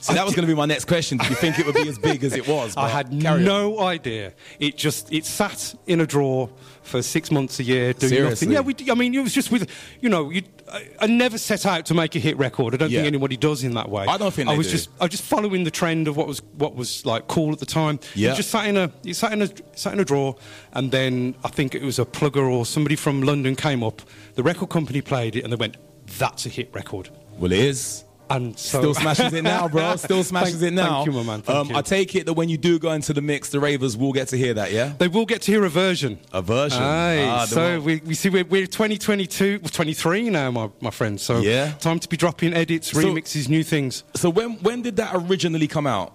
So 0.00 0.12
that 0.12 0.24
was 0.24 0.34
going 0.34 0.46
to 0.46 0.52
be 0.52 0.56
my 0.56 0.66
next 0.66 0.84
question. 0.84 1.18
Did 1.18 1.30
you 1.30 1.34
think 1.36 1.58
it 1.58 1.66
would 1.66 1.74
be 1.74 1.88
as 1.88 1.98
big 1.98 2.22
as 2.22 2.34
it 2.34 2.46
was? 2.46 2.76
I 2.76 2.88
had 2.88 3.10
carry 3.20 3.40
on. 3.40 3.44
no 3.44 3.80
idea. 3.80 4.32
It 4.60 4.76
just 4.76 5.12
it 5.12 5.24
sat 5.24 5.74
in 5.86 6.00
a 6.00 6.06
drawer 6.06 6.48
for 6.82 7.02
six 7.02 7.30
months 7.32 7.58
a 7.58 7.64
year 7.64 7.92
doing 7.92 8.10
Seriously? 8.10 8.46
nothing. 8.48 8.52
Yeah, 8.52 8.60
we. 8.60 8.74
d- 8.74 8.90
I 8.90 8.94
mean, 8.94 9.14
it 9.14 9.20
was 9.22 9.32
just 9.34 9.50
with 9.50 9.68
you 10.00 10.08
know. 10.08 10.30
You, 10.30 10.42
I, 10.72 10.88
I 11.00 11.06
never 11.06 11.38
set 11.38 11.66
out 11.66 11.86
to 11.86 11.94
make 11.94 12.14
a 12.14 12.18
hit 12.20 12.36
record. 12.38 12.74
I 12.74 12.76
don't 12.76 12.90
Yeah. 12.90 12.98
think 13.00 13.08
anybody 13.08 13.36
does 13.36 13.64
in 13.64 13.74
that 13.74 13.88
way. 13.88 14.04
I 14.06 14.16
don't 14.16 14.32
think 14.32 14.48
I 14.48 14.56
was 14.56 14.66
do. 14.68 14.72
just 14.72 14.90
I 15.00 15.04
was 15.04 15.10
just 15.10 15.24
following 15.24 15.64
the 15.64 15.70
trend 15.72 16.06
of 16.08 16.16
what 16.16 16.28
was 16.28 16.40
what 16.56 16.76
was 16.76 17.04
like 17.04 17.26
cool 17.26 17.52
at 17.52 17.58
the 17.58 17.66
time. 17.66 17.98
Yeah. 18.14 18.32
It 18.32 18.36
just 18.36 18.50
sat 18.50 18.66
in 18.68 18.76
a 18.76 18.92
it 19.04 19.14
sat 19.14 19.32
in 19.32 19.42
a 19.42 19.48
sat 19.74 19.92
in 19.92 19.98
a 20.00 20.04
drawer, 20.04 20.36
and 20.72 20.92
then 20.92 21.34
I 21.42 21.48
think 21.48 21.74
it 21.74 21.82
was 21.82 21.98
a 21.98 22.04
plugger 22.04 22.48
or 22.48 22.64
somebody 22.66 22.94
from 22.96 23.22
London 23.22 23.56
came 23.56 23.82
up. 23.82 24.02
The 24.34 24.42
record 24.44 24.68
company 24.68 25.00
played 25.00 25.34
it, 25.34 25.42
and 25.42 25.52
they 25.52 25.56
went, 25.56 25.76
"That's 26.18 26.46
a 26.46 26.48
hit 26.48 26.72
record." 26.72 27.10
Well, 27.38 27.50
it 27.52 27.58
is. 27.58 28.04
And 28.28 28.58
so 28.58 28.80
Still 28.80 28.94
smashes 28.94 29.32
it 29.32 29.42
now, 29.42 29.68
bro. 29.68 29.94
Still 29.96 30.24
smashes 30.24 30.60
Thank- 30.60 30.72
it 30.72 30.74
now. 30.74 31.04
Thank 31.04 31.06
you, 31.06 31.12
my 31.12 31.22
man. 31.22 31.42
Thank 31.42 31.58
um, 31.58 31.70
you. 31.70 31.76
I 31.76 31.82
take 31.82 32.14
it 32.16 32.26
that 32.26 32.32
when 32.32 32.48
you 32.48 32.58
do 32.58 32.78
go 32.78 32.90
into 32.90 33.12
the 33.12 33.20
mix, 33.22 33.50
the 33.50 33.60
ravers 33.60 33.96
will 33.96 34.12
get 34.12 34.28
to 34.28 34.36
hear 34.36 34.52
that, 34.54 34.72
yeah? 34.72 34.94
They 34.98 35.06
will 35.08 35.26
get 35.26 35.42
to 35.42 35.52
hear 35.52 35.64
a 35.64 35.68
version. 35.68 36.18
A 36.32 36.42
version. 36.42 36.82
Aye. 36.82 37.24
Ah, 37.24 37.44
so 37.44 37.80
we, 37.80 38.00
we 38.04 38.14
see 38.14 38.28
we're, 38.28 38.44
we're 38.44 38.66
2022, 38.66 39.60
23 39.60 40.30
now, 40.30 40.50
my, 40.50 40.70
my 40.80 40.90
friend. 40.90 41.20
So 41.20 41.38
Yeah. 41.38 41.72
time 41.78 42.00
to 42.00 42.08
be 42.08 42.16
dropping 42.16 42.52
edits, 42.52 42.90
So- 42.90 42.98
remixes, 43.00 43.48
new 43.48 43.62
things. 43.62 44.02
So 44.16 44.28
when 44.30 44.54
when 44.62 44.82
did 44.82 44.96
that 44.96 45.12
originally 45.14 45.68
come 45.68 45.86
out? 45.86 46.12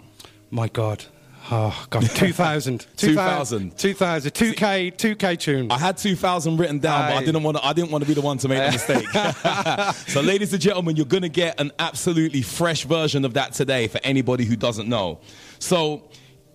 My 0.49 0.67
God. 0.67 1.05
Oh, 1.51 1.85
God. 1.89 2.03
2000. 2.15 2.87
2000. 2.95 3.77
2000. 3.77 4.31
2K, 4.31 4.95
2K 4.95 5.37
tune. 5.37 5.69
I 5.69 5.77
had 5.77 5.97
2000 5.97 6.57
written 6.57 6.79
down, 6.79 7.11
but 7.11 7.17
I 7.17 7.25
didn't 7.25 7.43
want 7.43 7.57
to. 7.57 7.65
I 7.65 7.73
didn't 7.73 7.91
want 7.91 8.03
to 8.03 8.07
be 8.07 8.13
the 8.13 8.21
one 8.21 8.37
to 8.37 8.47
make 8.47 8.63
the 8.65 8.71
mistake. 9.93 9.95
so, 10.07 10.21
ladies 10.21 10.53
and 10.53 10.61
gentlemen, 10.61 10.95
you're 10.95 11.05
going 11.05 11.23
to 11.23 11.29
get 11.29 11.59
an 11.59 11.71
absolutely 11.77 12.41
fresh 12.41 12.85
version 12.85 13.25
of 13.25 13.33
that 13.33 13.51
today 13.51 13.87
for 13.87 13.99
anybody 14.03 14.45
who 14.45 14.55
doesn't 14.55 14.87
know. 14.87 15.19
So, 15.59 16.09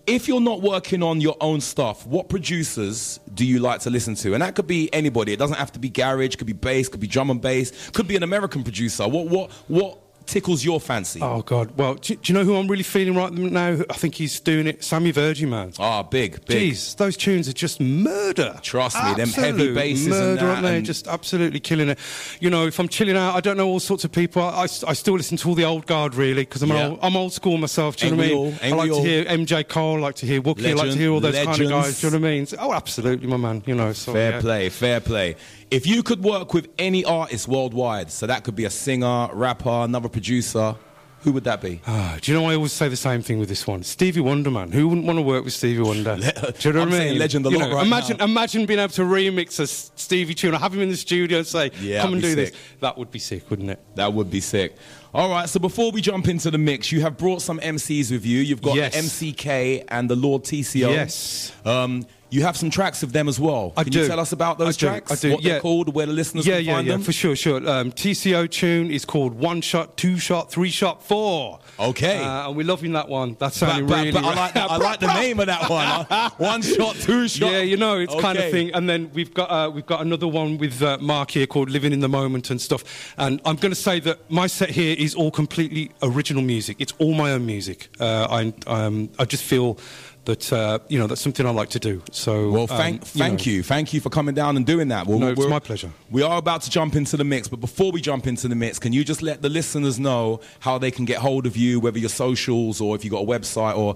if 0.07 0.29
you're 0.29 0.41
not 0.41 0.63
working 0.63 1.03
on 1.03 1.21
your 1.21 1.37
own 1.41 1.61
stuff, 1.61 2.07
what 2.07 2.29
producers 2.31 3.21
do 3.35 3.45
you 3.45 3.59
like 3.59 3.81
to 3.81 3.91
listen 3.91 4.15
to? 4.15 4.33
And 4.33 4.43
that 4.43 4.55
could 4.55 4.67
be 4.67 4.89
anybody. 4.95 5.33
It 5.33 5.39
doesn't 5.39 5.59
have 5.59 5.73
to 5.73 5.79
be 5.79 5.91
garage. 5.91 6.37
Could 6.37 6.47
be 6.47 6.53
bass. 6.55 6.89
Could 6.89 7.01
be 7.01 7.07
drum 7.07 7.29
and 7.29 7.41
bass. 7.41 7.91
Could 7.91 8.09
be 8.09 8.17
an 8.17 8.23
American 8.23 8.63
producer. 8.63 9.07
What 9.07 9.27
what 9.27 9.51
what 9.69 10.06
tickles 10.27 10.65
your 10.65 10.81
fancy? 10.81 11.21
Oh 11.23 11.43
God! 11.43 11.77
Well, 11.77 11.95
do, 11.95 12.17
do 12.17 12.33
you 12.33 12.39
know 12.39 12.45
who 12.45 12.57
I'm 12.57 12.67
really 12.69 12.83
feeling 12.83 13.15
right 13.17 13.33
now? 13.33 13.79
I 13.89 13.95
think 13.95 14.15
he's 14.17 14.39
doing 14.41 14.67
it. 14.67 14.85
Sammy 14.85 15.13
Virji, 15.13 15.49
man. 15.49 15.73
Ah, 15.79 16.03
big, 16.03 16.45
big. 16.47 16.73
Jeez, 16.75 16.97
those 16.97 17.17
tunes 17.17 17.49
are 17.49 17.53
just 17.53 17.81
murder. 17.81 18.59
Trust 18.63 19.03
me, 19.03 19.15
them 19.15 19.29
heavy 19.31 19.73
basses 19.75 20.09
murder, 20.09 20.29
and 20.31 20.39
that. 20.39 20.45
Aren't 20.45 20.63
they? 20.63 20.77
and- 20.79 20.87
Just 20.87 21.09
absolutely 21.09 21.61
killing 21.61 21.89
it. 21.89 21.99
You 22.41 22.51
know, 22.51 22.67
if 22.67 22.79
I'm 22.79 22.89
chilling 22.89 23.17
out, 23.17 23.35
I 23.35 23.41
don't 23.41 23.57
know 23.57 23.67
all 23.69 23.81
sorts 23.81 24.05
of 24.05 24.13
people. 24.13 24.43
I, 24.43 24.63
I, 24.63 24.63
I 24.65 24.93
still 24.93 25.15
listen 25.15 25.37
to 25.39 25.49
all 25.49 25.55
the 25.55 25.65
old 25.65 25.87
guard, 25.87 26.15
really, 26.15 26.43
because 26.43 26.63
I'm, 26.63 26.69
Yeah. 26.71 26.89
old, 26.89 26.99
I'm 27.03 27.17
old 27.17 27.33
school 27.33 27.57
myself. 27.59 27.97
Do 27.97 28.07
you 28.07 28.13
Ain't 28.13 28.21
know 28.33 28.41
what 28.41 28.63
I 28.63 28.65
mean? 28.67 28.73
all? 28.75 28.81
I 28.81 28.85
like 28.85 28.91
to 28.93 29.09
hear 29.09 29.25
MJ 29.25 29.69
Cole, 29.69 29.97
I 29.97 30.01
like 30.01 30.15
to 30.17 30.27
hear 30.27 30.41
Wookie, 30.43 30.69
I 30.69 30.73
like 30.75 30.91
to 30.93 30.97
hear 30.99 31.11
all 31.13 31.21
those 31.21 31.35
kind 31.35 31.61
of 31.61 31.69
guys. 31.69 32.01
Do 32.01 32.07
you 32.07 32.11
know 32.13 32.19
what 32.19 32.27
I 32.27 32.31
mean? 32.31 32.47
So- 32.47 32.57
oh, 32.61 32.73
absolutely, 32.73 33.27
my 33.27 33.37
man. 33.37 33.63
You 33.67 33.75
know, 33.75 33.93
so 33.93 34.13
Fair 34.13 34.33
yeah. 34.33 34.41
play, 34.41 34.69
fair 34.69 35.01
play. 35.01 35.37
If 35.71 35.87
you 35.87 36.03
could 36.03 36.23
work 36.23 36.55
with 36.55 36.69
any 36.79 37.05
artist 37.05 37.49
worldwide, 37.49 38.11
so 38.11 38.27
that 38.27 38.45
could 38.45 38.55
be 38.55 38.65
a 38.65 38.71
singer, 38.71 39.29
rapper, 39.33 39.69
another 39.69 40.09
producer, 40.09 40.77
who 41.23 41.33
would 41.33 41.43
that 41.45 41.61
be? 41.61 41.81
Ah, 41.89 42.19
do 42.21 42.31
you 42.31 42.39
know 42.39 42.49
I 42.49 42.55
always 42.55 42.71
say 42.73 42.89
the 42.89 42.95
same 42.95 43.21
thing 43.21 43.41
with 43.41 43.49
this 43.49 43.67
one? 43.67 43.83
Stevie 43.83 44.21
Wonder, 44.21 44.49
man. 44.49 44.71
Who 44.71 44.87
wouldn't 44.87 45.07
want 45.09 45.17
to 45.19 45.23
work 45.23 45.45
with 45.45 45.55
Stevie 45.55 45.83
Wonder? 45.83 46.15
do 46.17 46.23
you 46.69 46.73
know 46.73 46.83
I'm 46.83 46.91
what 46.91 47.01
I 47.01 47.05
mean? 47.07 47.19
legend 47.19 47.47
a 47.47 47.51
You 47.51 47.59
lot 47.59 47.71
know, 47.71 47.77
right 47.77 47.87
imagine, 47.87 48.17
now. 48.19 48.25
imagine 48.27 48.65
being 48.65 48.79
able 48.79 48.93
to 48.93 49.03
remix 49.03 49.59
a 49.59 49.67
Stevie 49.67 50.35
tune. 50.35 50.55
I 50.55 50.59
have 50.59 50.73
him 50.73 50.83
in 50.83 50.89
the 50.91 50.97
studio 50.97 51.39
and 51.39 51.47
say, 51.47 51.73
Yeah, 51.81 52.03
"Come 52.03 52.13
and 52.13 52.23
do 52.23 52.35
that'd 52.37 52.53
this." 52.53 52.61
That 52.79 52.97
would 52.97 53.11
be 53.11 53.19
sick, 53.19 53.51
wouldn't 53.51 53.71
it? 53.71 53.81
That 53.97 54.13
would 54.13 54.31
be 54.31 54.41
sick. 54.41 54.77
All 55.13 55.31
right, 55.31 55.49
so 55.49 55.59
before 55.59 55.91
we 55.91 56.01
jump 56.01 56.29
into 56.29 56.51
the 56.51 56.59
mix, 56.59 56.93
you 56.93 57.01
have 57.01 57.17
brought 57.17 57.43
some 57.43 57.59
MCs 57.59 58.13
with 58.13 58.25
you. 58.25 58.39
You've 58.41 58.63
got 58.63 58.77
Yes. 58.77 58.95
MCK 58.95 59.85
and 59.89 60.09
the 60.09 60.15
Lord 60.17 60.45
TCO. 60.45 60.91
Yes. 60.91 61.51
Um, 61.65 62.07
You 62.31 62.43
have 62.43 62.57
some 62.57 62.71
tracks 62.71 63.03
of 63.03 63.13
them 63.13 63.29
as 63.29 63.39
well. 63.39 63.73
I 63.77 63.85
Can 63.85 63.93
do. 63.93 64.01
you 64.01 64.07
tell 64.09 64.19
us 64.21 64.33
about 64.33 64.59
those 64.59 64.77
I 64.77 64.81
do, 64.81 64.87
tracks? 64.87 65.13
I 65.13 65.15
do, 65.17 65.33
What 65.35 65.43
yeah. 65.43 65.53
they're 65.53 65.61
called, 65.61 65.95
where 65.95 66.07
the 66.07 66.13
listeners 66.13 66.47
yeah, 66.47 66.57
can 66.57 66.65
yeah, 66.65 66.75
find 66.75 66.87
yeah, 66.87 66.93
them? 66.95 67.03
for 67.03 67.13
sure, 67.13 67.37
sure. 67.37 67.57
Um, 67.69 67.93
TCO 67.93 68.51
tune 68.51 68.91
is 68.91 69.05
called 69.05 69.35
One 69.35 69.61
Shot, 69.61 69.97
Two 69.97 70.19
Shot, 70.19 70.51
Three 70.51 70.71
Shot, 70.71 71.03
Four. 71.03 71.61
Okay. 71.79 72.23
Uh, 72.23 72.49
and 72.49 72.57
we're 72.57 72.67
loving 72.67 72.93
that 72.93 73.09
one. 73.09 73.37
That's 73.39 73.57
sounding 73.57 73.87
really. 73.87 74.11
but 74.13 74.25
I 74.25 74.35
like 74.35 74.55
the- 74.55 74.63
I 74.63 74.77
like 74.77 75.01
the 75.01 75.13
name 75.15 75.41
of 75.41 75.47
that 75.47 75.69
one. 75.71 76.31
One 76.39 76.63
shot, 76.63 76.97
two 76.97 77.29
shot. 77.29 77.51
Yeah, 77.53 77.61
you 77.61 77.77
know, 77.77 77.99
it's 77.99 78.15
kind 78.21 78.39
of 78.39 78.51
thing. 78.51 78.71
And 78.75 78.89
then 78.89 79.11
we've 79.15 79.33
got 79.33 79.51
uh, 79.51 79.71
we've 79.71 79.87
got 79.87 80.01
another 80.01 80.27
one 80.29 80.59
with 80.59 80.83
uh, 80.83 80.99
Mark 81.01 81.31
here 81.31 81.47
called 81.47 81.71
Living 81.71 81.93
in 81.93 82.01
the 82.01 82.09
Moment 82.09 82.51
and 82.51 82.61
stuff. 82.61 83.15
And 83.17 83.41
I'm 83.45 83.57
going 83.57 83.73
to 83.73 83.81
say 83.81 84.01
that 84.01 84.31
my 84.31 84.47
set 84.47 84.71
here 84.71 84.95
is 84.99 85.15
all 85.15 85.31
completely 85.31 85.91
original 86.03 86.43
music. 86.43 86.77
It's 86.81 86.93
all 86.99 87.15
my 87.15 87.33
own 87.33 87.47
music. 87.47 87.89
Uh, 88.01 88.27
I 88.31 88.55
um, 88.67 89.09
I 89.19 89.25
just 89.25 89.45
feel 89.45 89.79
that 90.27 90.53
uh, 90.53 90.79
you 90.89 90.99
know 90.99 91.07
that's 91.07 91.21
something 91.21 91.47
I 91.47 91.51
like 91.51 91.71
to 91.71 91.79
do. 91.81 92.03
So 92.13 92.51
Well, 92.51 92.63
um, 92.63 92.69
thank, 92.69 93.05
thank 93.05 93.47
know. 93.47 93.53
you, 93.53 93.63
thank 93.63 93.93
you 93.93 94.01
for 94.01 94.11
coming 94.11 94.35
down 94.35 94.57
and 94.57 94.67
doing 94.67 94.89
that. 94.89 95.07
Well, 95.07 95.19
No, 95.19 95.29
it's 95.29 95.47
my 95.47 95.59
pleasure. 95.59 95.91
We 96.11 96.23
are 96.23 96.39
about 96.39 96.63
to 96.63 96.71
jump 96.71 96.95
into 96.95 97.17
the 97.17 97.25
mix, 97.25 97.49
but 97.49 97.61
before 97.61 97.91
we 97.91 98.01
jump 98.01 98.27
into 98.27 98.47
the 98.49 98.55
mix, 98.55 98.79
can 98.79 98.93
you 98.93 99.05
just 99.05 99.23
let 99.23 99.43
the 99.43 99.49
listeners 99.49 99.99
know 99.99 100.41
how 100.61 100.79
they 100.79 100.91
can 100.91 101.05
get 101.05 101.19
hold 101.19 101.47
of 101.47 101.57
you, 101.57 101.81
whether 101.81 101.99
your 101.99 102.09
socials 102.11 102.81
or 102.81 102.95
if 102.95 103.05
you 103.05 103.11
have 103.11 103.27
got 103.27 103.35
a 103.35 103.39
website 103.39 103.77
or 103.77 103.95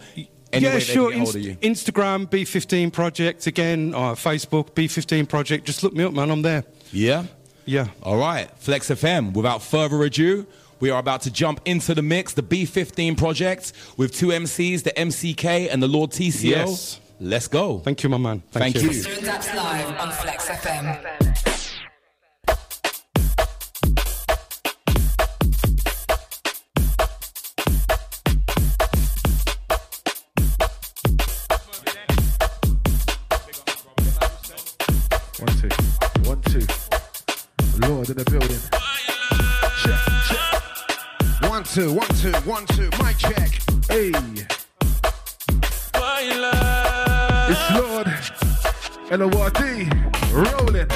any 0.53 0.65
yeah, 0.67 0.75
way 0.75 0.81
sure. 0.81 1.11
they 1.11 1.17
can 1.17 1.25
get 1.25 1.25
hold 1.25 1.37
of 1.37 1.63
Inst- 1.63 1.87
you? 1.87 1.93
Instagram 1.93 2.27
B15 2.29 2.93
Project 2.93 3.47
again. 3.47 3.95
Uh, 3.95 4.15
Facebook 4.15 4.71
B15 4.71 5.29
Project. 5.29 5.67
Just 5.67 5.83
look 5.83 5.93
me 5.93 6.05
up, 6.05 6.13
man. 6.13 6.31
I'm 6.31 6.43
there. 6.43 6.65
Yeah. 6.93 7.25
Yeah. 7.67 7.89
All 8.03 8.17
right, 8.17 8.51
Flex 8.59 8.89
FM. 8.89 9.33
Without 9.33 9.63
further 9.63 10.03
ado, 10.03 10.47
we 10.81 10.91
are 10.91 10.99
about 10.99 11.23
to 11.23 11.31
jump 11.31 11.61
into 11.67 11.95
the 11.95 12.03
mix, 12.03 12.33
the 12.33 12.43
B15 12.43 13.17
project 13.17 13.73
with 13.97 14.15
two 14.15 14.29
MCs, 14.29 14.83
the 14.83 14.93
MCK 14.93 15.69
and 15.71 15.83
the 15.83 15.89
Lord 15.89 16.11
TCO. 16.11 16.43
Yes. 16.43 17.01
Let's 17.21 17.49
go. 17.49 17.79
Thank 17.81 18.03
you, 18.03 18.09
my 18.09 18.17
man. 18.17 18.43
Thank, 18.51 18.77
you. 18.77 18.89
Twista 18.89 19.19
and 19.19 19.27
Dappz 19.27 19.55
live 19.55 20.01
on 20.01 20.11
Flex 20.11 20.49
FM. 20.49 21.21
One, 35.41 35.57
two, 35.57 35.69
one, 36.29 36.41
two. 36.43 37.87
Lord 37.87 38.09
in 38.09 38.17
the 38.17 38.25
building. 38.31 38.80
Check, 41.73 41.85
check. 41.85 41.95
One, 41.95 41.95
two, 41.95 41.95
one, 41.95 42.09
two, 42.17 42.33
one, 42.51 42.67
two. 42.67 42.91
Mic 43.03 43.17
check. 43.17 43.51
Hey. 43.89 44.11
It's 47.49 47.71
Lord. 47.75 48.09
L-O-R-D. 49.11 49.89
Rolling. 50.33 50.89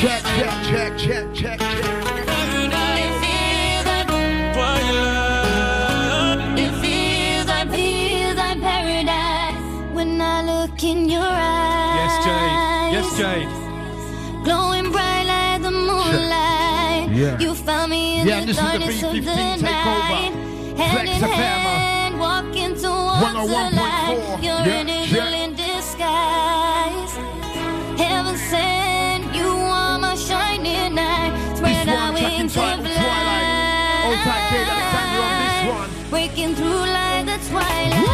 Check, 0.00 0.22
check, 0.24 0.54
check, 0.66 0.98
check, 0.98 1.34
check, 1.34 1.58
check. 1.60 1.86
It 6.58 6.72
feels 6.82 7.46
like 7.46 7.70
feels 7.70 8.36
like 8.36 8.60
paradise 8.60 9.94
when 9.94 10.20
I 10.20 10.42
look 10.42 10.82
in 10.82 11.08
your 11.08 11.22
eyes. 11.22 11.96
Yes, 11.96 12.24
Jade. 12.24 12.92
Yes, 12.92 13.16
Jade. 13.16 13.48
Glowing 14.44 14.75
Yeah. 17.16 17.38
You 17.38 17.54
found 17.54 17.90
me 17.92 18.20
in 18.20 18.26
Yeah, 18.26 18.40
the 18.40 18.46
this 18.46 18.56
is 18.58 18.62
the 18.62 18.78
darkness 18.78 19.02
of 19.02 19.12
B15 19.12 19.24
the 19.24 19.62
night. 19.62 20.32
Hand 20.76 21.08
in 21.08 21.22
hand, 21.30 22.20
walking 22.20 22.74
towards 22.76 23.32
the 23.32 23.40
oh 23.40 23.70
light. 23.72 24.38
You're 24.42 24.52
Yeah, 24.52 24.80
an 24.80 24.88
angel 24.90 25.24
yeah. 25.24 25.44
in 25.44 25.54
disguise. 25.54 27.12
Heaven 27.96 28.36
sent, 28.36 29.34
you 29.34 29.48
are 29.48 29.98
my 29.98 30.14
shining 30.14 30.94
light. 30.94 31.32
Spread 31.56 31.88
our 31.88 32.12
wings 32.12 32.54
and 32.54 32.82
fly. 32.82 32.92
Twilight. 32.92 34.06
Old 34.06 34.18
tight 34.28 34.52
on 35.24 35.32
this 35.40 35.58
one. 35.72 36.10
Breaking 36.10 36.54
through 36.54 36.84
like 36.96 37.24
the 37.24 37.38
twilight. 37.48 38.05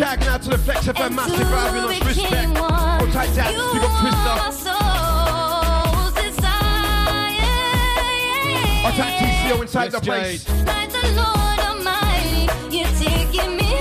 Along. 0.00 0.08
Yeah, 0.10 0.14
shouting 0.16 0.28
out 0.28 0.42
to 0.42 0.48
the 0.50 0.58
Flex 0.58 0.86
FM 0.86 1.14
massive 1.14 1.36
for 1.36 1.44
having 1.44 2.06
Respect. 2.06 2.60
one. 2.60 2.72
Hold 2.72 3.12
tight, 3.12 3.34
Dad. 3.34 3.54
You 3.54 3.60
Big 3.72 3.82
up 3.82 3.90
are 3.90 4.02
my 4.02 4.10
Twista. 4.10 4.52
soul's 4.52 6.12
desire. 6.14 7.52
Hold 8.82 8.94
tight, 8.94 9.14
TCO 9.18 9.62
inside 9.62 9.90
the 9.92 10.00
place. 10.00 10.44
Jade. 10.44 10.66
Like 10.66 10.90
the 10.90 11.06
Lord 11.14 11.58
Almighty, 11.60 12.48
you're 12.76 12.92
taking 12.98 13.56
me 13.56 13.72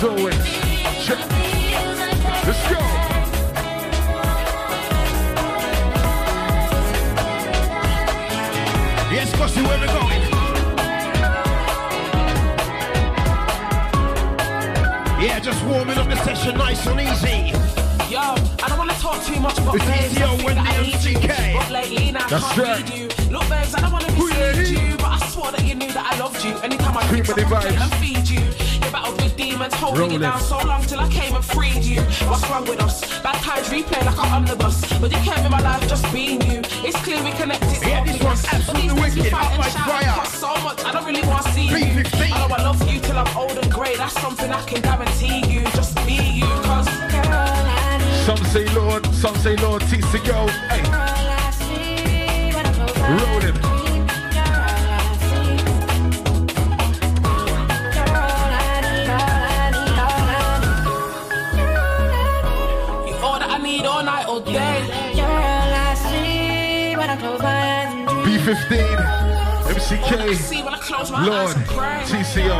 Check. 0.00 0.08
Let's 2.46 2.62
go. 2.70 2.78
Yes, 9.12 9.28
where 9.36 9.78
we 9.78 9.86
going? 9.88 10.22
Yeah, 15.22 15.38
just 15.40 15.62
warming 15.66 15.98
up 15.98 16.08
the 16.08 16.16
session 16.24 16.56
nice 16.56 16.86
and 16.86 16.98
easy. 16.98 17.52
Yo, 18.10 18.20
I 18.20 18.68
don't 18.68 18.78
wanna 18.78 18.94
talk 18.94 19.22
too 19.22 19.38
much 19.38 19.58
about 19.58 19.74
It's 19.74 19.84
babes. 19.84 20.14
ETO, 20.14 20.24
I 20.24 20.36
think 20.36 20.46
Wendy 20.46 20.62
that 20.62 20.66
I 20.66 20.76
and 20.76 20.86
need 20.86 21.04
you. 21.04 21.58
But 21.58 21.70
lately, 21.70 22.12
now 22.12 22.26
That's 22.26 22.56
right. 22.56 23.30
Look, 23.30 23.46
babes, 23.50 23.74
I 23.74 23.80
don't 23.82 23.92
wanna 23.92 24.10
mislead 24.12 24.66
you, 24.66 24.96
but 24.96 25.22
I 25.22 25.26
swore 25.28 25.52
that 25.52 25.62
you 25.62 25.74
knew 25.74 25.92
that 25.92 26.06
I 26.10 26.18
loved 26.18 26.42
you. 26.42 26.56
Anytime 26.60 26.96
I 26.96 27.02
pick 27.02 27.28
up 27.28 27.36
the 27.36 28.09
demons, 29.40 29.74
holding 29.74 30.00
Roll 30.00 30.10
you 30.10 30.18
it. 30.18 30.22
down 30.22 30.40
so 30.40 30.58
long 30.66 30.82
till 30.82 31.00
I 31.00 31.08
came 31.08 31.34
and 31.34 31.44
freed 31.44 31.82
you. 31.84 32.02
What's 32.28 32.48
wrong 32.50 32.64
with 32.66 32.80
us? 32.82 33.00
Bad 33.22 33.36
times 33.42 33.68
replay 33.68 34.04
like 34.04 34.18
an 34.18 34.28
omnibus, 34.36 34.76
but 35.00 35.10
you 35.10 35.18
came 35.18 35.44
in 35.44 35.50
my 35.50 35.60
life 35.60 35.88
just 35.88 36.04
being 36.12 36.40
you. 36.42 36.60
It's 36.86 36.96
clear 37.04 37.22
we 37.24 37.32
connected. 37.32 37.80
Yeah, 37.82 38.04
this 38.04 38.22
one's 38.22 38.44
absolutely 38.44 39.00
wicked. 39.00 39.32
Up 39.32 39.58
like 39.58 39.72
fire. 39.72 40.24
So 40.26 40.52
much, 40.66 40.84
I 40.84 40.92
don't 40.92 41.06
really 41.06 41.26
want 41.26 41.44
to 41.46 41.52
see 41.52 41.66
you. 41.68 41.76
B15. 41.76 42.32
I 42.32 42.48
know 42.48 42.54
I 42.54 42.62
love 42.62 42.80
you 42.90 43.00
till 43.00 43.18
I'm 43.18 43.36
old 43.36 43.56
and 43.56 43.70
grey. 43.72 43.96
That's 43.96 44.18
something 44.20 44.50
I 44.50 44.62
can 44.64 44.80
guarantee 44.82 45.40
you. 45.52 45.62
Just 45.78 45.94
be 46.06 46.18
you, 46.40 46.50
cause 46.68 46.88
girl, 47.12 47.32
I 47.32 48.22
Some 48.26 48.42
say 48.52 48.66
Lord, 48.74 49.06
some 49.14 49.36
say 49.36 49.56
Lord 49.56 49.82
teach 49.82 50.04
TCO. 50.04 50.48
Hey. 50.70 50.82
Rolling. 53.10 53.56
You 53.56 53.59
MCK, 68.50 70.34
See 70.34 70.62
when 70.64 70.74
I 70.74 70.78
close 70.78 71.10
my 71.12 71.24
Lord, 71.24 71.56
eyes 71.56 72.10
and. 72.10 72.24
TCO. 72.26 72.58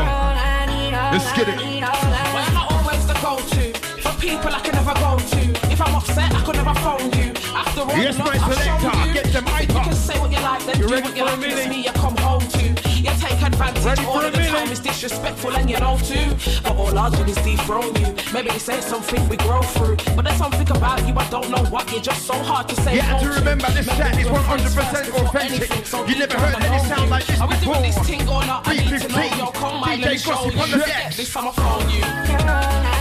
Let's 1.11 1.33
get 1.35 1.49
it. 1.49 1.57
Well, 1.57 2.47
I'm 2.47 2.53
not 2.53 2.71
always 2.71 3.05
the 3.07 3.13
go-to 3.15 3.73
for 3.99 4.13
people 4.21 4.51
I 4.55 4.61
can 4.61 4.73
never 4.73 4.93
go 4.93 5.17
to. 5.19 5.69
If 5.69 5.81
I'm 5.81 5.93
upset, 5.95 6.33
I 6.33 6.41
could 6.45 6.55
never 6.55 6.73
phone 6.79 7.11
you. 7.19 7.33
After 7.53 7.81
all, 7.81 7.97
Yes, 7.97 8.17
my 8.17 8.37
selector, 8.37 9.07
you. 9.07 9.13
get 9.13 9.25
the 9.33 9.41
mic 9.41 9.67
You 9.67 9.81
can 9.83 9.93
say 9.93 10.17
what 10.17 10.31
you 10.31 10.39
like, 10.39 10.65
then 10.65 10.79
You 10.79 10.87
do 10.87 10.93
what 11.01 11.17
you 11.17 11.25
like. 11.25 11.39
It's 11.43 11.67
me 11.67 11.83
you 11.83 11.91
come 11.91 12.15
home 12.17 12.39
to. 12.39 12.63
You 13.01 13.11
take 13.19 13.41
advantage 13.41 13.83
Ready 13.83 14.05
all 14.05 14.21
of 14.21 14.31
the 14.31 14.37
minute? 14.37 14.51
time. 14.53 14.69
It's 14.71 14.79
disrespectful 14.79 15.51
and 15.57 15.69
you 15.69 15.77
know 15.79 15.97
too. 15.97 16.29
But 16.63 16.77
all 16.91 16.99
I'll 16.99 17.11
do 17.11 17.23
is 17.23 17.35
dethrone 17.37 17.95
you. 17.95 18.13
Maybe 18.33 18.49
this 18.49 18.67
ain't 18.69 18.83
something 18.83 19.27
we 19.29 19.37
grow 19.37 19.61
through. 19.61 19.97
But 20.15 20.25
there's 20.25 20.37
something 20.37 20.69
about 20.69 21.07
you 21.07 21.13
I 21.15 21.29
don't 21.29 21.49
know 21.49 21.63
what. 21.65 21.91
You're 21.91 22.01
just 22.01 22.25
so 22.25 22.33
hard 22.33 22.67
to 22.69 22.75
say 22.75 22.95
You 22.95 23.01
have 23.01 23.21
to 23.21 23.29
remember 23.29 23.69
this 23.71 23.87
chat 23.87 24.19
is 24.19 24.27
100% 24.27 24.91
first 24.91 25.11
authentic. 25.11 25.85
so 25.85 26.05
You 26.05 26.19
never 26.19 26.37
heard 26.37 26.55
any 26.63 26.79
sound 26.87 27.09
like 27.09 27.25
this 27.25 27.39
Are 27.39 27.47
we 27.47 27.55
doing 27.57 27.81
this 27.81 27.97
thing 27.99 28.21
or 28.21 28.45
not? 28.45 28.67
I 28.67 28.73
need 28.73 29.01
to 29.01 29.07
know. 29.07 29.15
B15, 29.15 29.37
Yo, 29.37 29.45
come 29.51 29.83
on, 29.83 29.99
DJ 29.99 30.25
Gossip 30.25 30.57
on 30.61 30.71
the 30.71 30.77
Get 30.77 30.87
decks. 30.87 31.17
This 31.17 31.35
I'ma 31.35 31.51
phone 31.51 31.89
you. 31.89 33.00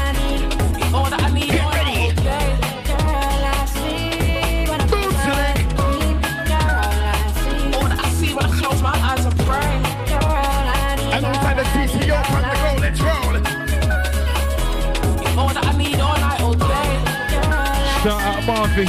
Out 18.41 18.47
Marvin. 18.47 18.87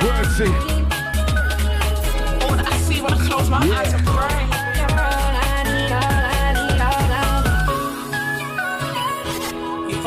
Wordsy. 0.00 0.48
All 2.42 2.56
that 2.56 2.66
I 2.66 2.76
see 2.78 3.00
when 3.02 3.12
I 3.12 3.26
close 3.26 3.50
my 3.50 3.58
eyes 3.58 3.92
and 3.92 4.06
pray. 4.06 4.50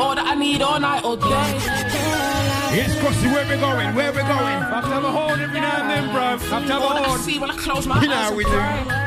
All 0.00 0.14
that 0.14 0.26
I 0.26 0.34
need, 0.36 0.62
all 0.62 0.78
night, 0.78 1.02
all 1.02 1.16
day. 1.16 1.26
Yes, 2.76 2.94
Crossy, 3.00 3.32
where 3.32 3.44
we 3.48 3.56
going? 3.60 3.94
Where 3.96 4.12
we 4.12 4.18
going? 4.18 4.58
Have 4.62 4.84
to 4.84 4.90
have 4.90 5.04
a 5.04 5.10
horn 5.10 5.40
every 5.40 5.60
now 5.60 5.80
and 5.80 5.90
then, 5.90 6.12
bro. 6.12 6.38
Have 6.38 6.66
to 6.66 6.72
have 6.72 6.82
a 6.82 6.84
All 6.84 6.94
that 6.94 7.04
I 7.04 7.08
horn. 7.08 7.20
see 7.20 7.38
when 7.38 7.50
I 7.50 7.56
close 7.56 7.86
my 7.86 8.00
You 8.00 8.08
know 8.08 8.14
eyes 8.14 8.22
how 8.22 8.28
and 8.28 8.36
we 8.36 8.44
do. 8.44 8.98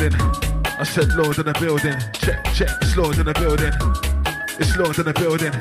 Building. 0.00 0.20
I 0.78 0.84
said 0.84 1.12
Lord 1.14 1.38
in 1.38 1.44
the 1.44 1.52
building. 1.60 1.96
Check, 2.14 2.42
check, 2.54 2.70
it's 2.80 2.96
Lord 2.96 3.18
in 3.18 3.26
the 3.26 3.34
building. 3.34 3.72
It's 4.58 4.76
Lord 4.76 4.98
in 4.98 5.04
the 5.04 5.12
building. 5.12 5.52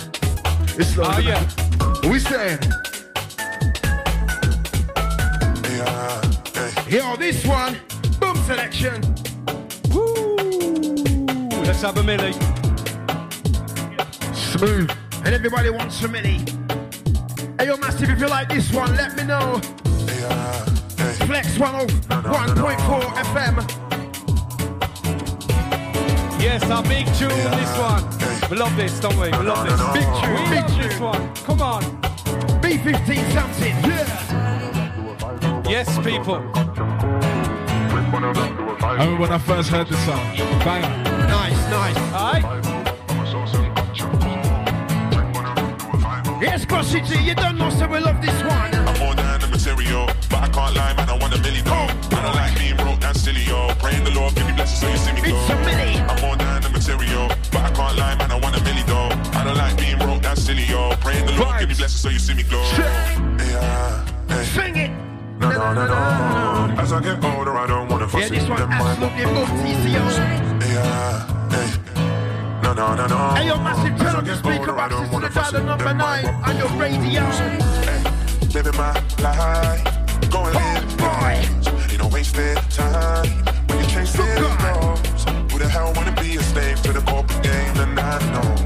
It's 0.79 0.95
Lord 0.95 1.09
Oh, 1.09 1.19
in 1.19 1.27
ah, 1.27 1.29
yeah. 1.29 1.43
the 1.43 2.07
What 2.07 2.13
we 2.13 2.19
saying? 2.19 2.59
Yo, 6.89 7.15
this 7.17 7.45
one, 7.45 7.77
boom 8.19 8.35
selection. 8.45 9.01
Woo! 9.91 10.35
Let's 11.63 11.81
have 11.81 11.97
a 11.97 12.03
millie. 12.03 12.33
Smooth. 14.33 14.89
And 15.25 15.35
everybody 15.35 15.69
wants 15.69 16.01
a 16.03 16.07
mini. 16.07 16.45
Hey, 17.57 17.67
yo, 17.67 17.77
Massive, 17.77 18.09
if 18.09 18.19
you 18.19 18.27
like 18.27 18.49
this 18.49 18.71
one, 18.71 18.95
let 18.95 19.15
me 19.17 19.23
know. 19.23 19.59
Flex 21.27 21.57
101.4 21.57 23.01
FM. 23.25 23.78
Yes, 26.39 26.63
our 26.69 26.81
big 26.83 27.05
tune, 27.15 27.31
on 27.31 27.57
this 27.59 27.77
one. 27.77 28.03
We 28.49 28.57
love 28.57 28.75
this, 28.75 28.99
don't 28.99 29.15
we? 29.17 29.29
We 29.29 29.43
love 29.45 29.67
this. 29.67 29.79
Big 29.93 30.07
tune, 30.21 30.33
We 30.33 30.49
big 30.49 30.61
love 30.63 30.71
tune. 30.71 30.81
this 30.89 30.99
one. 30.99 31.35
Come 31.35 31.61
on. 31.61 31.83
B15 32.61 33.31
something. 33.33 33.75
Yeah. 33.89 34.07
Yes, 35.69 35.97
people. 35.99 36.41
I 38.81 38.93
remember 38.93 39.21
when 39.21 39.31
I 39.31 39.37
first 39.37 39.69
heard 39.69 39.87
the 39.87 39.97
song. 39.97 40.35
Bang. 40.63 40.81
Nice, 41.27 41.69
nice. 41.69 41.97
Alright. 42.13 42.45
Yes, 46.41 46.65
Crossy 46.65 47.01
G, 47.05 47.19
you 47.21 47.35
don't 47.35 47.57
know, 47.57 47.69
so 47.69 47.85
we 47.87 47.99
love 47.99 48.21
this 48.21 48.41
one. 48.43 48.73
I'm 48.73 48.97
more 48.99 49.13
than 49.13 49.41
the 49.41 49.47
material, 49.47 50.05
but 50.29 50.39
I 50.43 50.47
can't 50.49 50.73
lie, 50.75 50.93
man. 50.95 51.09
I 51.09 51.17
want 51.17 51.33
a 51.33 51.37
milli 51.37 51.61
though. 51.63 52.17
I 52.17 52.21
don't 52.23 52.35
like 52.35 52.57
being 52.57 52.77
broke, 52.77 52.99
that's 53.01 53.19
silly, 53.21 53.43
yo. 53.43 53.67
Praying 53.79 54.05
the 54.05 54.11
Lord, 54.11 54.33
give 54.35 54.47
me 54.47 54.53
blessings 54.53 54.79
so 54.79 54.87
you 54.89 54.97
see 54.97 55.11
me 55.11 55.21
go. 55.21 55.37
It's 55.37 55.49
a 55.49 55.55
milli. 55.55 56.08
Lord, 61.39 61.59
give 61.59 61.69
me 61.69 61.75
blessings 61.75 62.01
so 62.01 62.09
you 62.09 62.19
see 62.19 62.33
me 62.33 62.43
go. 62.43 62.59
Yeah, 62.59 64.05
hey. 64.27 64.43
Sing 64.43 64.75
it. 64.75 64.91
No, 65.39 65.49
no, 65.49 65.73
no, 65.73 65.87
no. 65.87 66.81
As 66.81 66.91
I 66.91 67.01
get 67.01 67.23
older, 67.23 67.55
I 67.55 67.65
don't 67.65 67.87
wanna 67.87 68.09
fuss 68.09 68.23
Yeah, 68.23 68.39
this 68.39 68.49
one 68.49 68.61
absolutely 68.61 69.23
boom 69.23 69.47
Yeah, 70.59 71.49
hey. 71.49 72.61
No, 72.61 72.73
no, 72.73 72.93
no, 72.93 73.07
no. 73.07 73.35
Hey, 73.35 73.47
yo, 73.47 73.57
Massive, 73.57 73.93
As 73.93 74.01
turn 74.01 74.15
I 74.15 74.21
the 74.21 74.35
speaker 74.35 74.73
box 74.73 74.93
don't 74.93 75.21
the 75.21 75.29
dial 75.29 75.63
number 75.63 75.93
nine 75.93 76.25
on 76.25 76.57
your 76.57 76.67
radio. 76.75 77.23
living 78.53 78.75
my 78.75 78.91
life, 79.23 80.29
going 80.29 80.53
live 80.53 81.01
large. 81.01 81.91
Ain't 81.91 81.99
no 81.99 82.07
wasted 82.09 82.57
time 82.69 83.27
when 83.67 83.79
you're 83.79 83.89
chasing 83.89 84.25
goals. 84.35 85.23
Who 85.51 85.57
the 85.57 85.69
hell 85.69 85.93
wanna 85.95 86.11
be 86.21 86.35
a 86.35 86.43
slave 86.43 86.81
to 86.83 86.91
the 86.91 87.01
corporate 87.01 87.43
game? 87.43 87.77
And 87.77 87.97
I 87.97 88.19
know. 88.33 88.58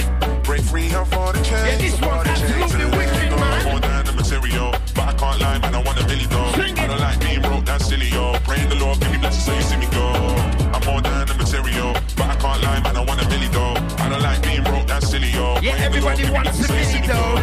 Everybody 15.95 16.31
wants 16.31 16.69
me 16.69 17.07
go. 17.07 17.13
though. 17.13 17.35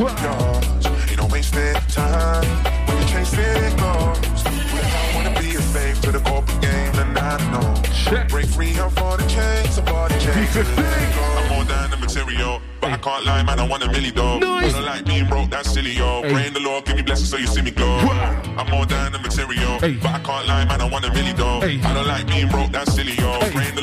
Dance. 0.07 0.17
We 0.17 0.17
Going 0.17 0.17
have 0.17 0.63
in 0.63 0.79
to- 0.81 1.11
Ain't 1.11 1.17
no 1.17 1.27
wasted 1.27 1.75
time 1.89 2.45
when 2.87 2.97
you 2.97 3.05
chasing 3.07 3.77
goals. 3.77 4.19
Who 4.43 4.77
the 4.77 5.15
wanna 5.15 5.39
be 5.39 5.55
a 5.55 5.61
slave 5.61 6.01
to 6.01 6.11
the 6.11 6.19
corporate 6.19 6.61
game? 6.61 6.93
And 6.99 7.17
I 7.17 7.37
know. 7.51 7.73
Break 8.29 8.45
free 8.47 8.77
up 8.79 8.91
for 8.93 9.17
the 9.17 9.25
chains, 9.27 9.75
some 9.75 9.85
body 9.85 10.15
chains. 10.19 10.55
I'm 10.55 11.49
more 11.49 11.63
than 11.65 11.89
the 11.91 11.97
material. 11.97 12.61
But 12.81 12.91
I 12.91 12.97
can't 12.97 13.25
lie, 13.25 13.43
man, 13.43 13.59
I 13.59 13.67
want 13.67 13.83
a 13.83 13.87
milli 13.87 14.13
though. 14.13 14.37
I 14.37 14.69
don't 14.71 14.85
like 14.85 15.05
being 15.05 15.27
broke, 15.27 15.49
that's 15.49 15.71
silly, 15.71 15.93
yo. 15.93 16.21
Praying 16.21 16.53
the 16.53 16.59
Lord, 16.59 16.85
give 16.85 16.95
me 16.97 17.01
blessings 17.01 17.29
so 17.29 17.37
you 17.37 17.47
see 17.47 17.61
me 17.61 17.71
glow. 17.71 17.97
I'm 18.57 18.69
more 18.69 18.85
than 18.85 19.13
the 19.13 19.19
material. 19.19 19.79
But 19.79 20.05
I 20.05 20.19
can't 20.19 20.47
lie, 20.47 20.65
man, 20.65 20.81
I 20.81 20.85
want 20.89 21.05
a 21.05 21.09
milli 21.09 21.35
though. 21.35 21.61
I 21.61 21.93
don't 21.93 22.07
like 22.07 22.27
being 22.27 22.49
broke, 22.49 22.71
that's 22.71 22.93
silly, 22.93 23.13
yo. 23.15 23.39
Praying 23.51 23.75
the 23.75 23.82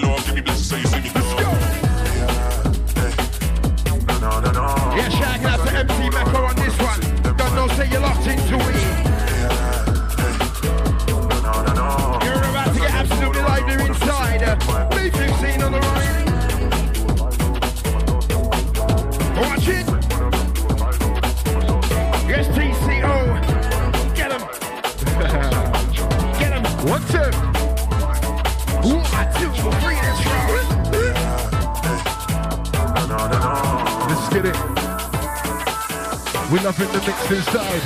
We're 36.51 36.61
loving 36.63 36.89
the 36.89 36.99
mix 37.07 37.31
inside. 37.31 37.83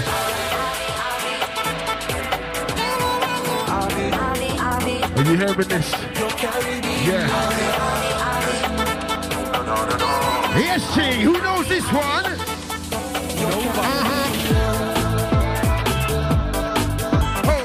Are 5.18 5.22
you 5.22 5.36
hearing 5.36 5.68
this? 5.68 5.92
Yeah. 7.04 7.28
Yes, 10.56 10.94
G. 10.94 11.00
Who 11.20 11.32
knows 11.42 11.68
this 11.68 11.84
one? 11.92 12.24
Uh-huh. 13.76 14.30
Oh. 17.46 17.64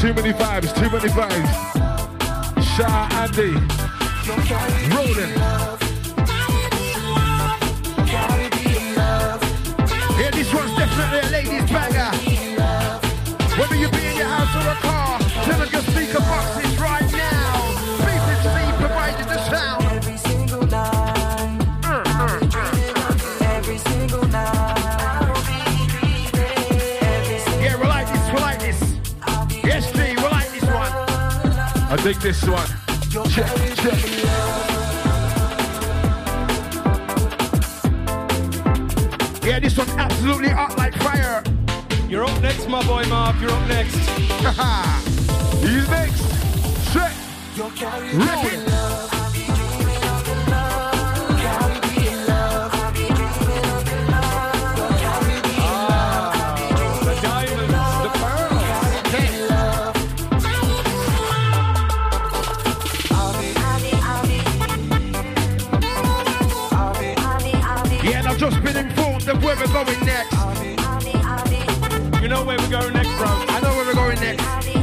Too 0.00 0.12
many 0.14 0.32
vibes, 0.32 0.74
too 0.74 0.90
many 0.90 1.08
vibes. 1.10 1.52
Sha 2.74 3.08
Andy. 3.12 3.85
Rolling. 4.88 5.32
Yeah, 10.16 10.30
this 10.30 10.52
one's 10.54 10.76
definitely 10.76 11.18
a 11.18 11.30
ladies' 11.32 11.70
banger. 11.70 12.10
Whether 13.58 13.76
you 13.76 13.88
be 13.90 14.06
in 14.06 14.16
your 14.16 14.26
house 14.28 14.54
or 14.54 14.68
a 14.70 14.74
car, 14.76 15.18
turn 15.44 15.60
on 15.60 15.68
your 15.70 15.82
speaker 15.82 16.20
boxes 16.20 16.78
right 16.78 17.10
now. 17.12 17.62
BBC 17.98 18.76
providing 18.78 19.26
the 19.26 19.38
sound. 19.50 19.84
Every 19.86 20.16
single 20.18 20.66
night. 20.66 21.62
Every 23.42 23.78
single 23.78 24.26
night. 24.28 25.32
Yeah, 27.60 27.76
we 27.80 27.86
like 27.88 28.06
this, 28.12 28.28
we 28.32 28.38
like 28.40 28.60
this. 28.60 28.80
Yes, 29.64 29.90
G, 29.92 29.98
we 30.16 30.28
like 30.28 30.50
this 30.52 30.64
one. 30.64 30.92
I 31.90 31.96
dig 32.04 32.16
this 32.18 32.42
one. 32.46 32.68
Check, 33.30 33.46
check. 33.76 34.75
This 39.76 39.86
one's 39.86 40.00
absolutely 40.00 40.48
hot 40.48 40.76
like 40.78 40.94
fire. 40.94 41.42
You're 42.08 42.24
up 42.24 42.40
next, 42.40 42.68
my 42.68 42.84
boy 42.86 43.04
Mark. 43.08 43.36
You're 43.40 43.50
up 43.50 43.68
next. 43.68 43.96
He's 45.60 45.88
next. 45.88 46.92
Check. 46.92 47.12
Rolling. 48.14 49.15
We're 69.66 69.84
going 69.84 70.06
next. 70.06 70.32
You 72.22 72.28
know 72.28 72.44
where 72.44 72.58
we're 72.58 72.70
going 72.70 72.92
next, 72.92 73.16
bro. 73.16 73.26
I 73.26 73.60
know 73.62 73.70
where 73.70 73.86
we're 73.86 73.94
going 73.94 74.20
next. 74.20 74.75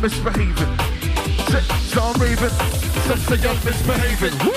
Say 0.00 0.06
misbehaving. 0.06 0.78
So 1.90 2.00
I'm 2.02 2.18
raving. 2.20 2.48
Some 3.04 3.18
say 3.18 3.36
you're 3.36 3.52
misbehaving. 3.52 4.38
Woo! 4.46 4.52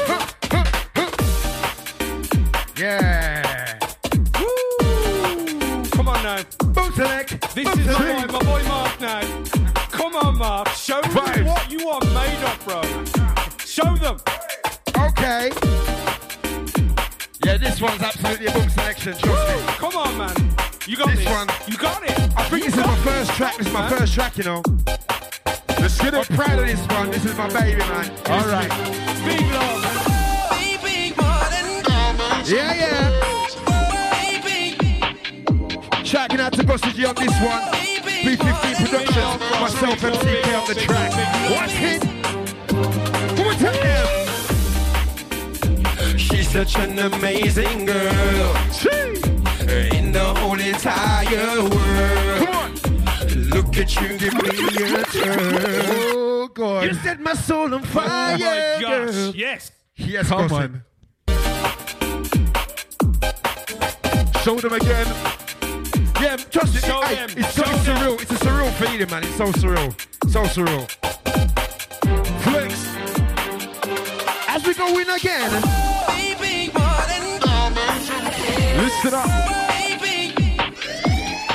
Yeah. 2.77 3.77
Come 5.91 6.07
on 6.07 6.23
now. 6.23 6.43
Bootleg. 6.71 7.27
This 7.53 7.67
is 7.77 7.85
my 7.87 8.25
boy, 8.25 8.31
my 8.31 8.39
boy 8.39 8.63
Mark 8.69 9.01
now. 9.01 9.21
Come 9.91 10.15
on, 10.15 10.37
Mark. 10.37 10.69
Show 10.69 11.01
them 11.01 11.11
Vibes. 11.11 11.45
what 11.45 11.69
you 11.69 11.89
are 11.89 11.99
made 12.13 12.43
of, 12.45 12.63
bro. 12.65 12.81
Show 13.65 13.97
them. 13.97 14.17
Okay. 14.97 15.51
Yeah, 17.45 17.57
this 17.57 17.81
one's 17.81 18.01
absolutely 18.01 18.45
a 18.45 18.51
book 18.51 18.69
selection, 18.69 19.13
trust 19.17 19.47
me. 19.49 19.73
Come 19.73 19.97
on, 19.97 20.17
man. 20.17 20.35
You 20.87 20.95
got 20.95 21.09
This 21.09 21.19
this. 21.19 21.29
one. 21.29 21.47
You 21.67 21.77
got 21.77 22.03
it. 22.03 22.11
I 22.37 22.43
think 22.43 22.63
this 22.65 22.77
is 22.77 22.85
my 22.85 22.95
first 22.97 23.31
track. 23.31 23.57
This 23.57 23.67
is 23.67 23.73
my 23.73 23.89
first 23.89 24.13
track, 24.13 24.37
you 24.37 24.43
know. 24.45 24.63
Let's 25.83 25.99
get 25.99 26.13
it. 26.13 26.31
I'm 26.31 26.37
proud 26.37 26.59
of 26.59 26.65
this 26.65 26.79
one. 26.95 27.11
This 27.11 27.25
is 27.25 27.35
my 27.37 27.49
baby, 27.49 27.79
man. 27.79 28.09
All 28.27 28.45
right. 28.47 28.69
Big 29.25 29.41
love. 29.51 29.83
Yeah, 32.47 32.73
yeah. 32.73 33.11
Shouting 36.05 36.39
out 36.39 36.53
to 36.53 36.63
Bossy 36.63 36.93
G 36.93 37.05
on 37.05 37.15
this 37.15 37.37
one. 37.41 37.61
B15 38.23 38.75
Productions. 38.77 39.39
Myself, 39.59 39.99
MCK 39.99 40.53
on 40.57 40.65
the 40.69 40.75
track. 40.75 41.11
What's 41.51 41.75
it? 41.75 42.03
What's 43.43 43.61
it? 46.07 46.17
She's 46.17 46.47
such 46.49 46.77
an 46.77 46.97
amazing 46.97 47.87
girl. 47.87 48.55
In 49.91 50.13
the 50.13 50.33
whole 50.37 50.59
entire 50.59 51.61
world. 51.61 52.32
Look 53.75 53.87
at 53.87 54.01
you, 54.01 54.07
give 54.19 54.33
me 54.35 54.39
a 54.93 55.03
turn. 55.05 55.55
Oh, 56.13 56.47
God. 56.53 56.85
You 56.85 56.93
set 56.93 57.19
my 57.19 57.33
soul 57.33 57.73
on 57.73 57.81
fire. 57.81 58.05
Oh 58.07 58.37
my 58.37 58.79
girl. 58.79 59.33
Yes. 59.35 59.71
Yes, 59.95 60.27
Come 60.27 60.47
Bossy. 60.47 60.63
on. 60.63 60.83
Show 64.43 64.59
them 64.59 64.73
again. 64.73 65.07
Yeah, 66.21 66.35
trust 66.35 66.75
it. 66.75 66.83
Show 66.85 67.01
hey, 67.01 67.15
them. 67.15 67.29
It's, 67.35 67.55
so, 67.55 67.63
Show 67.63 67.71
it's 67.71 67.85
them. 67.85 67.97
surreal. 67.97 68.21
It's 68.21 68.31
a 68.31 68.35
surreal 68.35 68.71
feeling, 68.73 69.09
man. 69.09 69.23
It's 69.23 69.37
so 69.37 69.45
surreal. 69.45 69.91
So 70.29 70.43
surreal. 70.43 70.87
Flex. 72.43 72.73
As 74.49 74.67
we 74.67 74.75
go 74.75 74.99
in 74.99 75.09
again. 75.09 75.51
Listen 78.77 79.13
up. 79.15 79.29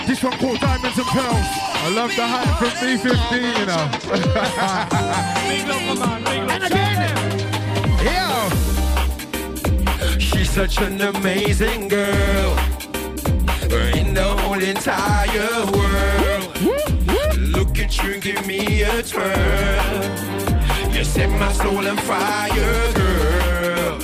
This 0.09 0.21
one 0.25 0.33
called 0.39 0.59
Diamonds 0.59 0.99
and 0.99 1.07
Pearls. 1.07 1.68
I 1.81 1.89
love 1.91 2.15
the 2.17 2.27
hype 2.27 2.59
from 2.59 2.73
B15, 2.81 3.33
you 3.59 3.67
know. 3.67 3.85
Big 5.49 5.67
love, 5.69 5.83
my 5.99 6.19
man. 6.19 6.25
Big 6.25 6.43
love. 6.43 6.51
And 6.51 6.65
again. 6.65 6.99
Yeah. 8.05 8.49
She's 10.19 10.51
such 10.51 10.79
an 10.81 11.01
amazing 11.01 11.89
girl. 11.89 12.59
In 13.95 14.15
the 14.15 14.25
whole 14.25 14.63
entire 14.63 15.67
world. 15.73 16.57
Look 17.39 17.79
at 17.79 18.03
you, 18.03 18.19
give 18.21 18.47
me 18.47 18.83
a 18.83 19.03
twirl. 19.03 20.05
You 20.93 21.05
set 21.05 21.31
my 21.39 21.53
soul 21.53 21.87
on 21.87 21.97
fire, 21.99 22.93
girl. 22.95 24.01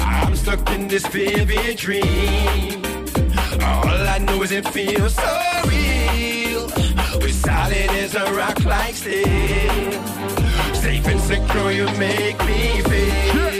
I'm 0.00 0.36
stuck 0.36 0.70
in 0.70 0.88
this 0.88 1.06
vivid 1.06 1.76
dream. 1.78 2.82
All 3.62 4.08
I 4.14 4.18
know 4.18 4.42
is 4.42 4.52
it 4.52 4.68
feels 4.68 5.14
so 5.14 5.40
real. 5.66 6.33
We're 7.24 7.32
solid 7.32 7.72
as 7.72 8.14
a 8.14 8.34
rock 8.34 8.62
like 8.66 8.94
steel. 8.94 9.24
Safe 10.74 11.06
and 11.06 11.18
secure, 11.18 11.72
you 11.72 11.86
make 11.96 12.38
me 12.44 12.82
feel. 12.82 13.53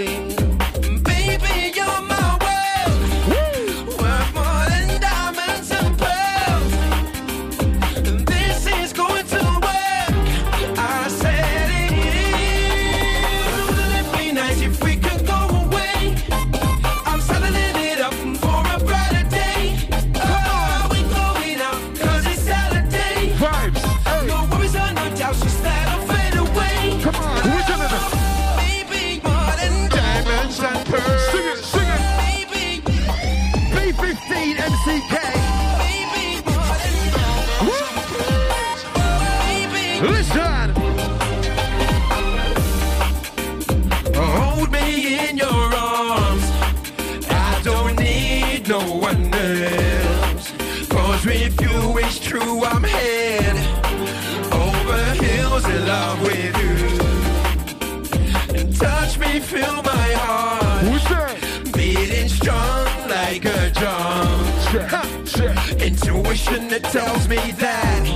Intuition 64.74 66.66
that 66.68 66.82
tells 66.90 67.28
me 67.28 67.36
that, 67.58 68.13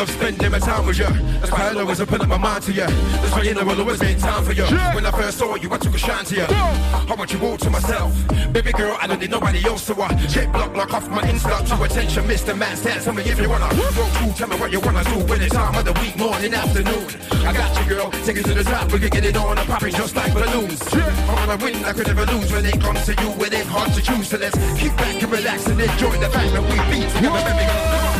love 0.00 0.10
spending 0.10 0.50
my 0.50 0.58
time 0.58 0.86
with 0.86 0.98
you. 0.98 1.12
That's 1.40 1.52
why 1.52 1.68
I 1.68 1.78
always 1.78 2.00
open 2.00 2.22
up 2.22 2.28
my 2.28 2.38
mind 2.38 2.64
to 2.64 2.72
you. 2.72 2.86
That's 3.20 3.32
why 3.34 3.42
you 3.42 3.52
know 3.52 3.68
I'll 3.68 3.80
always 3.80 4.00
make 4.00 4.18
time 4.18 4.42
for 4.44 4.52
you. 4.52 4.64
When 4.94 5.04
I 5.04 5.10
first 5.10 5.36
saw 5.38 5.56
you, 5.56 5.70
I 5.72 5.76
took 5.76 5.94
a 5.94 5.98
shine 5.98 6.24
to 6.24 6.34
you. 6.36 6.46
I 6.48 7.14
want 7.18 7.32
you 7.32 7.40
all 7.44 7.58
to 7.58 7.68
myself. 7.68 8.12
Baby 8.50 8.72
girl, 8.72 8.96
I 8.98 9.06
don't 9.06 9.20
need 9.20 9.30
nobody 9.30 9.60
else 9.66 9.84
to 9.86 9.94
watch. 9.94 10.18
Hit 10.32 10.50
block, 10.52 10.74
lock 10.74 10.94
off 10.94 11.08
my 11.10 11.22
Insta 11.22 11.66
to 11.68 11.82
attention. 11.82 12.24
Mr. 12.24 12.56
Man, 12.56 12.76
stand 12.76 13.02
tell 13.02 13.12
me 13.12 13.24
if 13.24 13.38
you 13.38 13.48
wanna. 13.50 13.68
Go 13.76 14.08
cool, 14.16 14.32
tell 14.32 14.48
me 14.48 14.56
what 14.56 14.72
you 14.72 14.80
wanna 14.80 15.04
do. 15.04 15.18
When 15.30 15.42
it's 15.42 15.54
time 15.54 15.74
of 15.74 15.84
the 15.84 15.92
week, 16.00 16.16
morning, 16.16 16.54
afternoon. 16.54 17.06
I 17.46 17.52
got 17.52 17.70
you, 17.78 17.94
girl. 17.94 18.10
Take 18.24 18.38
it 18.38 18.44
to 18.46 18.54
the 18.54 18.64
top. 18.64 18.90
We 18.92 19.00
can 19.00 19.10
get 19.10 19.24
it 19.26 19.36
on 19.36 19.58
and 19.58 19.68
popping 19.68 19.92
just 19.92 20.16
like 20.16 20.32
balloons. 20.32 20.80
I 20.94 21.34
wanna 21.34 21.62
win, 21.62 21.84
I 21.84 21.92
could 21.92 22.06
never 22.06 22.24
lose. 22.24 22.50
When 22.50 22.64
it 22.64 22.80
comes 22.80 23.04
to 23.04 23.12
you, 23.12 23.30
it 23.44 23.52
ain't 23.52 23.66
hard 23.66 23.92
to 23.92 24.00
choose. 24.00 24.28
So 24.28 24.38
let's 24.38 24.56
kick 24.80 24.96
back 24.96 25.22
and 25.22 25.30
relax 25.30 25.66
and 25.66 25.78
enjoy 25.78 26.16
the 26.16 26.30
fact 26.30 26.52
that 26.54 26.62
we 26.62 26.76
beat 26.88 27.08
together. 27.12 27.44
Baby 27.44 27.66
girl, 27.68 27.84
come 27.92 28.14
on. 28.14 28.19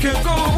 Could 0.00 0.22
go 0.22 0.57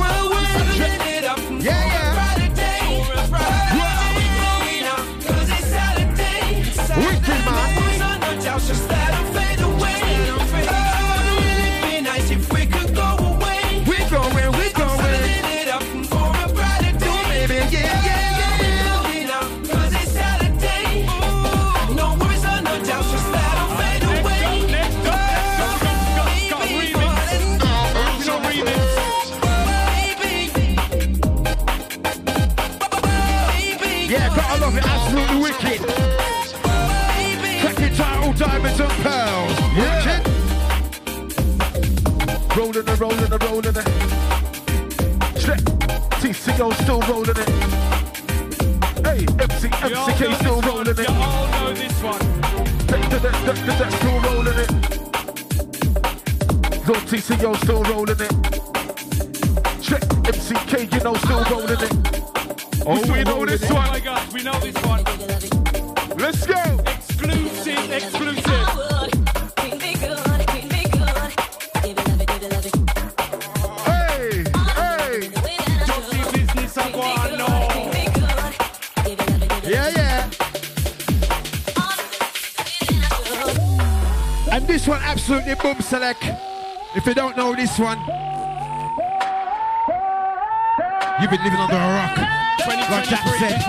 rolling 43.41 43.77
it. 43.77 44.21
TCO 46.21 46.73
still 46.83 47.01
rolling 47.09 47.31
it. 47.31 47.49
Hey, 49.05 49.25
MC, 49.43 49.69
MCK 49.69 50.35
still 50.39 50.61
rolling 50.61 50.87
it. 50.89 50.99
You 50.99 51.07
all 51.09 51.49
know 51.49 51.73
this 51.73 52.03
one. 52.03 52.19
That, 52.87 53.01
that, 53.11 53.23
that, 53.23 53.57
that, 53.67 53.93
still 53.93 54.21
rolling 54.21 54.59
it. 54.59 54.71
Yo, 56.87 56.95
TCO 57.09 57.57
still 57.65 57.83
rolling 57.85 58.21
it. 58.21 58.33
Check. 59.83 60.03
MCK, 60.31 60.73
you 60.95 61.01
know, 61.01 61.15
still 61.15 61.45
rolling 61.51 61.81
it. 61.81 61.93
Oh, 62.87 63.01
we 63.13 63.25
know 63.25 63.45
this 63.47 63.63
one. 63.71 64.10
One 85.55 85.75
boom 85.75 85.81
select. 85.81 86.25
If 86.95 87.07
you 87.07 87.15
don't 87.15 87.37
know 87.37 87.55
this 87.55 87.79
one, 87.79 87.99
you've 91.21 91.31
been 91.31 91.43
living 91.43 91.59
under 91.59 91.77
a 91.77 91.79
rock. 91.79 92.19
Like 92.91 93.09
Jack 93.09 93.27
said. 93.39 93.61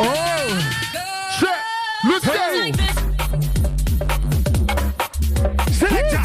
Oh, 0.00 0.60
shit. 1.38 1.60
Let's 2.04 2.26
go. 2.26 2.32
Selector. 5.72 6.24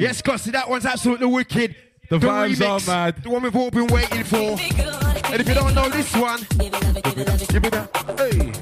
Yes, 0.00 0.22
Gossy, 0.22 0.50
that 0.52 0.68
one's 0.68 0.86
absolutely 0.86 1.26
wicked. 1.26 1.76
The 2.08 2.18
The 2.18 2.26
vibes 2.26 2.56
remix, 2.56 2.88
are 2.88 2.90
mad. 2.92 3.22
The 3.22 3.30
one 3.30 3.42
we've 3.42 3.56
all 3.56 3.70
been 3.70 3.86
waiting 3.86 4.24
for. 4.24 4.36
And 4.36 5.40
if 5.40 5.48
you 5.48 5.54
don't 5.54 5.74
know 5.74 5.88
this 5.88 6.14
one, 6.14 6.40
give 6.58 7.62
me 7.62 7.70
that. 7.70 7.88
Hey. 8.18 8.52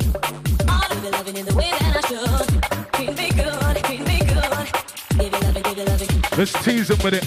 Let's 6.36 6.52
tease 6.64 6.88
them 6.88 6.98
with 7.04 7.14
it. 7.14 7.24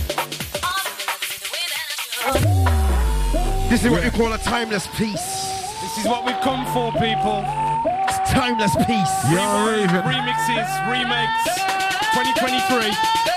This 3.69 3.83
is 3.83 3.91
what 3.91 4.03
we 4.03 4.09
call 4.09 4.33
a 4.33 4.37
timeless 4.39 4.87
piece. 4.97 5.45
This 5.81 5.97
is 5.99 6.05
what 6.05 6.25
we've 6.25 6.39
come 6.41 6.65
for, 6.73 6.91
people. 6.93 7.43
It's 8.07 8.31
timeless 8.31 8.75
piece. 8.87 9.13
Remo- 9.29 9.85
Remixes, 10.03 10.69
remakes, 10.89 11.45
2023. 12.13 13.34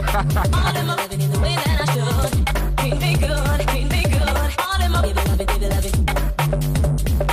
Four. 0.00 0.32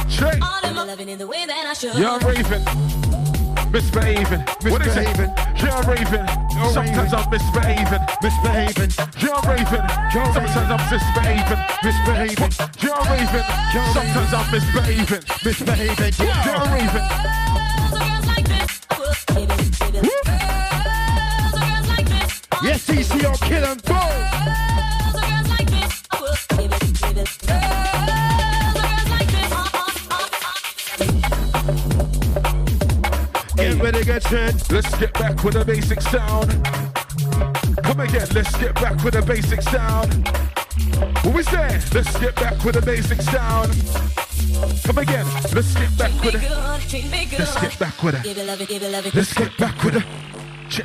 Check. 0.09 0.39
You're 1.95 2.19
raving. 2.19 2.65
Misbehaving. 3.71 4.43
What 4.71 4.85
is 4.85 4.97
it? 4.97 5.07
You're 5.61 5.81
raving. 5.83 6.27
Sometimes 6.73 7.13
I'm 7.13 7.29
misbehaving. 7.29 8.03
Misbehaving. 8.21 8.91
You're 9.19 9.41
raving. 9.47 9.85
Sometimes 10.11 10.71
I'm 10.71 10.81
misbehaving. 10.91 11.61
Misbehaving. 11.83 12.51
You're 12.81 13.03
raving. 13.05 13.45
Sometimes 13.93 14.33
I'm 14.33 14.51
misbehaving. 14.51 15.23
Misbehaving. 15.45 16.13
You're 16.19 16.65
raving. 16.73 18.28
Set. 34.09 34.71
Let's 34.71 34.97
get 34.97 35.13
back 35.13 35.43
with 35.43 35.53
the 35.53 35.63
basic 35.63 36.01
sound. 36.01 36.49
Come 37.83 37.99
again, 37.99 38.27
let's 38.33 38.57
get 38.57 38.73
back 38.73 39.03
with 39.03 39.13
the 39.13 39.21
basic 39.21 39.61
sound. 39.61 40.27
What 41.23 41.35
we 41.35 41.43
say? 41.43 41.79
Let's 41.93 42.17
get 42.19 42.35
back 42.35 42.63
with 42.65 42.73
the 42.73 42.81
basic 42.81 43.21
sound. 43.21 43.71
Come 44.83 44.97
again, 44.97 45.27
let's 45.53 45.75
get 45.75 45.95
back 45.95 46.11
with 46.23 46.35
it. 46.35 46.41
Let's 47.37 47.61
get 47.61 47.77
back 47.79 48.03
with 48.03 48.15
it. 48.15 49.15
Let's 49.15 49.33
get 49.35 49.57
back 49.57 49.83
with 49.83 49.95
it. 49.95 50.03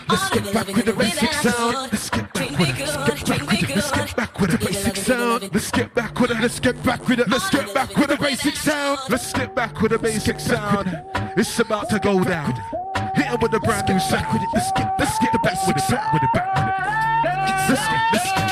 Let's 0.09 0.31
get 0.31 0.53
back 0.53 0.67
with 0.67 0.85
the 0.85 0.93
basic 0.93 1.33
sound. 1.33 1.75
Let's 1.93 2.11
get 2.11 2.33
back 2.35 2.59
with 2.59 2.69
it. 2.69 2.79
Let's 2.79 3.23
get 3.23 3.37
back 3.47 3.59
with 3.59 3.71
it. 3.71 3.75
Let's 3.81 3.91
get 3.91 4.17
back 4.17 4.41
with 4.41 4.51
the 4.51 4.59
basic 4.59 4.97
sound. 4.97 5.51
Let's 5.51 5.71
get 5.71 5.95
back 5.95 6.21
with 6.21 6.31
it. 6.31 6.41
Let's 6.41 6.61
get 6.61 6.85
back 6.85 7.09
with 7.09 7.21
it. 7.21 7.29
Let's 7.29 7.51
get 7.51 7.75
back 7.75 7.97
with 7.97 8.09
the 8.11 8.17
basic 8.19 8.57
sound. 8.57 9.01
Let's 9.09 9.33
get 9.33 9.55
back 9.55 9.81
with 9.81 9.93
the 9.93 9.99
basic 9.99 10.39
sound. 10.41 11.03
It's 11.37 11.59
about 11.59 11.89
to 11.89 11.99
go 11.99 12.23
down. 12.23 12.55
With 13.41 13.53
a 13.53 13.61
brand 13.61 13.89
new 13.89 13.99
sound. 13.99 14.47
Let's 14.55 14.71
get 14.73 14.95
let's 14.99 15.19
get 15.19 15.33
the 15.33 15.39
back 15.41 15.67
with 15.67 15.77
it. 15.77 15.83
With 15.83 16.23
it. 16.23 16.33
Back 16.33 16.55
with 16.55 16.65
it. 16.65 17.69
Let's 17.69 17.89
get 17.89 18.01
let's 18.13 18.33
get 18.33 18.44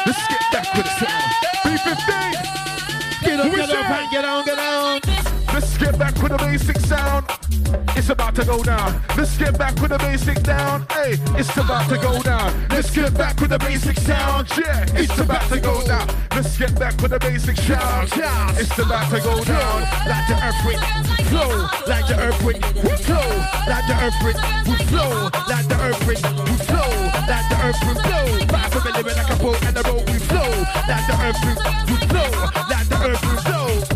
It's 8.02 8.10
about 8.10 8.34
to 8.34 8.44
go 8.44 8.60
down. 8.64 9.00
Let's 9.16 9.38
get 9.38 9.56
back 9.56 9.80
with 9.80 9.90
the 9.90 9.98
basic 9.98 10.42
down. 10.42 10.84
Hey, 10.90 11.14
it's 11.38 11.56
about 11.56 11.88
to 11.88 11.96
go 11.98 12.20
down. 12.20 12.50
Let's 12.68 12.90
get 12.90 13.14
back 13.14 13.38
with 13.40 13.50
the 13.50 13.60
basic 13.60 13.96
sound. 14.00 14.50
Yeah, 14.58 14.98
it's 14.98 15.16
about 15.20 15.48
to 15.52 15.60
go 15.60 15.80
down. 15.86 16.08
Let's 16.34 16.58
get 16.58 16.76
back 16.76 17.00
with 17.00 17.12
the 17.12 17.20
basic 17.20 17.56
sound. 17.58 18.10
It's 18.58 18.76
about 18.76 19.06
to 19.14 19.20
go 19.22 19.38
down. 19.44 19.82
Like 20.10 20.26
the 20.26 20.34
earthquake, 20.34 20.82
flow. 21.30 21.70
Like 21.86 22.08
the 22.10 22.18
earthquake, 22.18 22.58
we 22.82 22.90
flow. 23.06 23.28
Like 23.70 23.86
the 23.86 23.94
earthquake, 24.02 24.42
we 24.66 24.74
flow. 24.90 25.30
Like 25.46 25.68
the 25.70 25.78
earthquake, 25.78 26.22
we 26.42 26.54
flow. 26.66 26.90
Like 27.30 27.46
the 27.54 27.56
earthquake, 27.62 28.02
flow. 28.02 28.46
Back 28.50 28.72
from 28.72 28.82
a 28.82 28.96
living 28.98 29.14
like 29.14 29.30
a 29.30 29.36
boat 29.38 29.62
and 29.62 29.76
the 29.76 29.82
road 29.86 30.02
we 30.10 30.18
flow. 30.18 30.50
Like 30.90 31.06
the 31.06 31.14
earthquake, 31.22 31.62
we 31.86 31.96
flow. 32.10 32.30
Like 32.66 32.88
the 32.90 32.98
earthquake, 32.98 33.40
flow. 33.46 33.91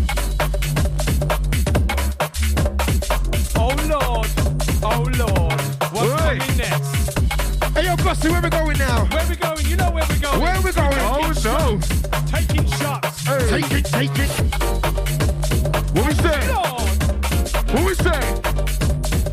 Bussy, 8.16 8.30
where 8.30 8.40
we 8.40 8.48
going 8.48 8.78
now? 8.78 9.04
Where 9.06 9.26
we 9.28 9.36
going? 9.36 9.66
You 9.66 9.76
know 9.76 9.90
where 9.90 10.04
we're 10.08 10.18
going. 10.18 10.40
Where 10.40 10.60
we 10.62 10.72
going? 10.72 10.98
Oh, 11.00 11.32
no. 11.44 11.78
Taking 12.26 12.66
shots. 12.78 13.26
Hey. 13.26 13.60
Take 13.60 13.72
it, 13.72 13.84
take 13.84 14.18
it. 14.18 14.30
What 15.94 16.06
we 16.06 16.14
say? 16.14 16.52
Lord, 16.52 16.80
What 17.72 17.84
we 17.84 17.94
say? 17.94 18.20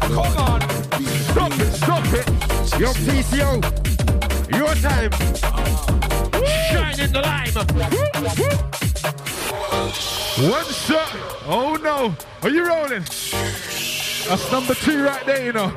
come 0.01 0.37
on. 0.37 0.61
Stop 1.31 1.51
it, 1.59 1.73
stop 1.73 2.05
it. 2.13 2.27
Yo, 2.79 2.91
TCO, 2.91 3.61
your 4.57 4.75
time. 4.75 5.11
Shine 6.71 6.99
in 6.99 7.11
the 7.13 7.21
lime. 7.21 7.53
One 10.51 10.65
shot. 10.65 11.15
Oh 11.47 11.77
no. 11.81 12.15
Are 12.41 12.49
you 12.49 12.67
rolling? 12.67 13.03
That's 14.27 14.51
number 14.51 14.73
two 14.73 15.03
right 15.03 15.25
there, 15.25 15.45
you 15.45 15.53
know. 15.53 15.71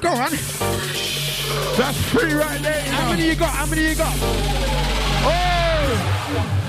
Go 0.00 0.08
on. 0.10 1.19
That's 1.76 1.98
three 2.10 2.32
right 2.32 2.60
there. 2.62 2.82
How 2.92 3.10
many 3.10 3.26
you 3.28 3.34
got? 3.34 3.50
How 3.54 3.66
many 3.66 3.88
you 3.88 3.94
got? 3.94 4.14
Oh! 5.22 5.30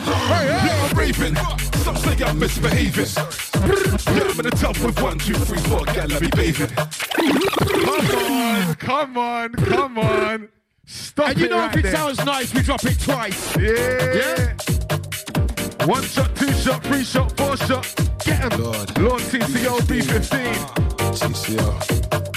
Hey, 0.05 0.47
hey. 0.47 0.67
Yeah, 0.67 0.89
I'm 0.89 0.97
raping. 0.97 1.35
Some 1.81 1.95
say 1.97 2.23
I'm 2.23 2.39
misbehaving. 2.39 3.05
Yeah, 3.05 4.23
I'm 4.29 4.39
in 4.39 4.45
the 4.45 4.51
tub 4.55 4.77
with 4.77 5.01
one, 5.01 5.17
two, 5.19 5.33
three, 5.33 5.59
four, 5.59 5.83
gal, 5.85 6.07
let 6.07 6.21
me 6.21 6.29
bathing. 6.35 6.69
Come 6.75 7.89
on, 7.89 8.75
come 8.75 9.17
on, 9.17 9.53
come 9.53 9.97
on. 9.97 10.49
Stop 10.85 11.29
And 11.29 11.39
you 11.39 11.45
it 11.45 11.49
know 11.51 11.57
right 11.59 11.71
if 11.73 11.77
it 11.79 11.83
there. 11.83 11.95
sounds 11.95 12.25
nice, 12.25 12.53
we 12.53 12.61
drop 12.61 12.83
it 12.83 12.99
twice. 12.99 13.55
Yeah. 13.57 14.15
Yeah. 14.15 15.85
One 15.85 16.03
shot, 16.03 16.35
two 16.35 16.51
shot, 16.53 16.83
three 16.83 17.03
shot, 17.03 17.35
four 17.37 17.57
shot. 17.57 17.85
Get 18.23 18.51
him. 18.53 18.61
Lord. 18.63 18.97
Lord 18.99 19.21
TCO 19.21 19.79
B15. 19.81 20.55
Ah, 20.99 21.11
TCO. 21.13 22.30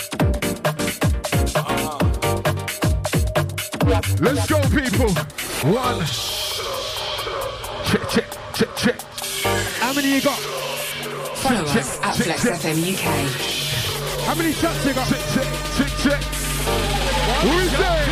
Let's 3.85 4.47
go, 4.47 4.61
people. 4.71 5.11
One. 5.71 6.01
Check, 7.85 8.09
check, 8.09 8.25
check, 8.55 8.77
check. 8.77 9.03
How 9.79 9.93
many 9.93 10.15
you 10.15 10.23
got? 10.23 10.39
Follow 11.37 11.61
us 11.61 12.01
at 12.01 12.15
check, 12.15 12.39
Flex 12.39 12.43
check. 12.43 12.61
FM 12.61 12.95
UK. 12.95 13.05
How 14.25 14.35
many 14.35 14.53
shots 14.53 14.87
you 14.87 14.95
got? 14.95 15.07
Check, 15.07 15.21
check, 15.35 15.47
check, 15.77 15.93
check. 16.03 16.23
Who 17.43 17.59
is 17.59 17.73
that? 17.73 18.09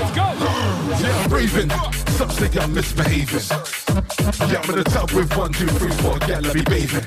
Let's 0.00 0.16
go. 0.16 1.06
Yeah, 1.06 1.22
I'm 1.22 1.30
raving. 1.30 1.70
Some 2.14 2.30
say 2.30 2.58
I'm 2.58 2.72
misbehaving. 2.72 3.83
Yeah, 3.94 4.60
I'm 4.60 4.70
in 4.70 4.76
the 4.82 4.84
tub 4.90 5.10
with 5.12 5.36
one, 5.36 5.52
two, 5.52 5.68
three, 5.68 5.90
four, 6.02 6.18
yeah, 6.26 6.40
let 6.40 6.52
me 6.52 6.62
bathing. 6.62 7.04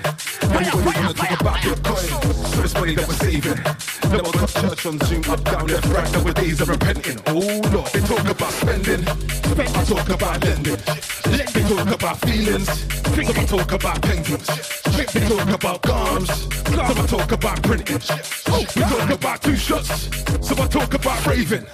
Anybody 0.56 0.96
wanna 0.96 1.14
talk 1.14 1.42
about 1.42 1.58
Bitcoin? 1.58 2.08
So 2.56 2.64
it's 2.64 2.74
money 2.76 2.96
that 2.96 3.08
we're 3.08 3.14
saving. 3.28 3.60
Never 4.10 4.32
got 4.32 4.48
church 4.48 4.86
on 4.86 5.00
Zoom, 5.00 5.24
up, 5.30 5.44
down, 5.44 5.68
left, 5.68 5.86
right. 5.88 6.12
Nowadays 6.14 6.62
I'm 6.62 6.70
repenting. 6.70 7.20
Oh 7.28 7.60
Lord, 7.74 7.92
they 7.92 8.00
talk 8.00 8.24
about 8.24 8.54
spending. 8.54 9.04
Spend, 9.04 9.70
I 9.76 9.84
talk 9.84 10.10
about 10.10 10.44
lending. 10.46 10.78
They 11.28 11.64
talk 11.68 11.92
about 11.92 12.22
feelings. 12.22 12.70
Think 13.18 13.38
I 13.38 13.44
talk 13.44 13.72
about 13.74 14.02
penguins. 14.02 14.48
They 15.12 15.28
talk 15.28 15.50
about 15.50 15.82
guns. 15.82 16.30
So 16.30 16.82
I 16.82 17.06
talk 17.06 17.32
about 17.34 17.64
printing. 17.64 18.00
We 18.48 18.82
talk 18.82 19.10
about 19.12 19.42
two 19.42 19.58
shots. 19.58 20.08
So 20.40 20.56
I 20.56 20.68
talk 20.68 20.94
about 20.94 21.26
raving. 21.26 21.66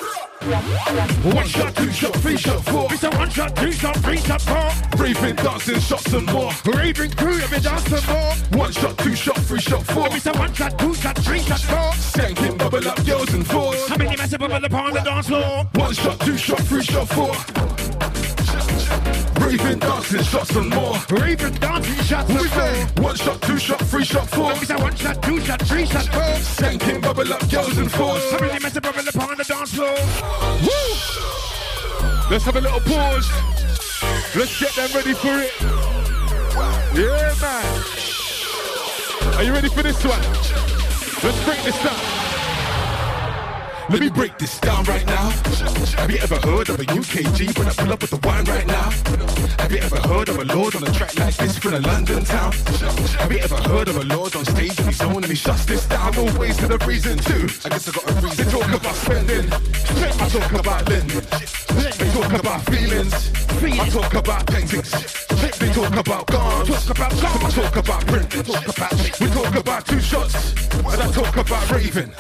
One 0.43 1.47
shot, 1.47 1.73
two 1.73 1.89
shot, 1.89 2.13
three 2.15 2.35
shot, 2.35 2.65
four. 2.65 2.87
It's 2.91 3.03
a 3.03 3.09
one 3.11 3.29
shot, 3.29 3.55
two 3.55 3.71
shot, 3.71 3.95
three 3.99 4.17
shot, 4.17 4.41
four. 4.41 4.99
Raving, 5.01 5.35
dancing, 5.37 5.79
shots 5.79 6.11
and 6.11 6.29
more. 6.33 6.51
Raving 6.65 7.11
crew, 7.11 7.37
me 7.37 7.59
dance 7.61 7.85
some 7.85 8.13
more. 8.13 8.33
One 8.61 8.73
shot, 8.73 8.97
two 8.97 9.15
shot, 9.15 9.37
three 9.37 9.61
shot, 9.61 9.83
four. 9.83 10.07
It's 10.11 10.25
a 10.25 10.33
one 10.33 10.53
shot, 10.53 10.77
two 10.77 10.93
shot, 10.95 11.17
three 11.19 11.39
shot, 11.39 11.61
four. 11.61 11.91
Skanking, 11.93 12.57
bubble 12.57 12.85
up, 12.85 13.05
girls 13.05 13.33
and 13.33 13.47
fours. 13.47 13.87
How 13.87 13.95
many 13.95 14.17
massive 14.17 14.39
bubble 14.39 14.65
upon 14.65 14.93
the 14.93 14.99
dance 14.99 15.27
floor? 15.27 15.65
One 15.75 15.93
shot, 15.93 16.19
two 16.19 16.37
shot, 16.37 16.59
three 16.59 16.83
shot, 16.83 17.07
four. 17.07 17.82
Raving, 19.43 19.79
dancing, 19.79 20.23
shots 20.23 20.55
and 20.55 20.69
more. 20.69 20.95
Raving, 21.09 21.53
dancing, 21.55 22.03
shots 22.05 22.29
and 22.29 22.49
four. 22.49 23.03
One 23.03 23.15
shot, 23.15 23.41
two 23.41 23.57
shot, 23.57 23.79
three 23.81 24.05
shot, 24.05 24.29
four. 24.29 24.51
It's 24.53 24.69
a 24.69 24.77
one 24.77 24.95
shot, 24.95 25.21
two 25.21 25.39
shot, 25.41 25.61
three 25.63 25.85
shot, 25.85 26.05
four. 26.05 26.21
Skanking, 26.21 27.01
bubble 27.01 27.33
up, 27.33 27.49
girls 27.49 27.77
and 27.77 27.91
fours. 27.91 28.31
How 28.31 28.39
many 28.39 28.59
massive 28.59 28.83
bubble 28.83 29.07
upon 29.07 29.37
the 29.37 29.43
dance 29.43 29.73
floor? 29.73 29.95
Woo! 30.61 30.95
Let's 32.31 32.45
have 32.45 32.55
a 32.55 32.61
little 32.61 32.79
pause. 32.79 33.29
Let's 34.35 34.59
get 34.59 34.73
them 34.75 34.89
ready 34.95 35.13
for 35.13 35.37
it. 35.37 35.51
Yeah, 36.95 37.33
man. 37.41 37.83
Are 39.35 39.43
you 39.43 39.51
ready 39.51 39.69
for 39.69 39.83
this 39.83 40.03
one? 40.05 40.21
Let's 41.21 41.43
break 41.45 41.63
this 41.63 41.83
down. 41.83 42.22
Let 43.89 43.99
me 43.99 44.09
break 44.09 44.37
this 44.37 44.59
down 44.59 44.85
right 44.85 45.05
now. 45.05 45.29
Have 45.97 46.09
you 46.09 46.17
ever 46.19 46.35
heard 46.35 46.69
of 46.69 46.79
a 46.79 46.85
UKG 46.85 47.57
when 47.59 47.67
I 47.67 47.73
pull 47.73 47.91
up 47.91 48.01
with 48.01 48.11
the 48.11 48.27
wine 48.27 48.45
right 48.45 48.65
now? 48.65 48.89
Have 49.59 49.71
you 49.71 49.79
ever 49.79 49.99
heard 50.07 50.29
of 50.29 50.37
a 50.39 50.45
lord 50.55 50.75
on 50.75 50.83
a 50.83 50.91
track 50.91 51.17
like 51.19 51.35
this 51.35 51.57
from 51.57 51.73
a 51.73 51.79
London 51.79 52.23
town? 52.23 52.53
Have 53.19 53.31
you 53.31 53.39
ever 53.39 53.57
heard 53.57 53.89
of 53.89 53.97
a 53.97 54.03
lord 54.05 54.35
on 54.35 54.45
stage 54.45 54.79
and 54.79 54.87
he's 54.87 55.01
on 55.01 55.17
and 55.17 55.25
he 55.25 55.35
shuts 55.35 55.65
this 55.65 55.85
down? 55.85 56.17
Always 56.17 56.57
to 56.57 56.67
the 56.67 56.77
reason 56.87 57.17
too. 57.17 57.47
I 57.65 57.69
guess 57.69 57.89
I 57.89 57.91
got 57.91 58.09
a 58.09 58.13
reason. 58.25 58.45
They 58.45 58.51
talk 58.51 58.73
about 58.73 58.95
spending. 58.95 59.51
I 59.51 60.29
talk 60.29 60.51
about 60.53 60.89
lending. 60.89 61.25
They 61.99 62.09
talk 62.15 62.33
about 62.39 62.61
feelings. 62.71 63.13
I 63.63 63.89
talk 63.89 64.13
about 64.13 64.47
paintings. 64.47 64.91
They 65.59 65.69
talk 65.73 65.95
about 65.95 66.27
guns. 66.27 66.69
Talk 66.69 66.97
about 66.97 67.11
guns. 67.21 67.55
Talk 67.55 67.75
about 67.75 68.07
printing. 68.07 68.43
Talk 68.43 68.77
about 68.77 69.19
we 69.19 69.27
talk 69.27 69.55
about 69.55 69.85
two 69.85 69.99
shots. 69.99 70.53
And 70.73 71.01
I 71.01 71.11
talk 71.11 71.35
about 71.35 71.69
raving. 71.69 72.13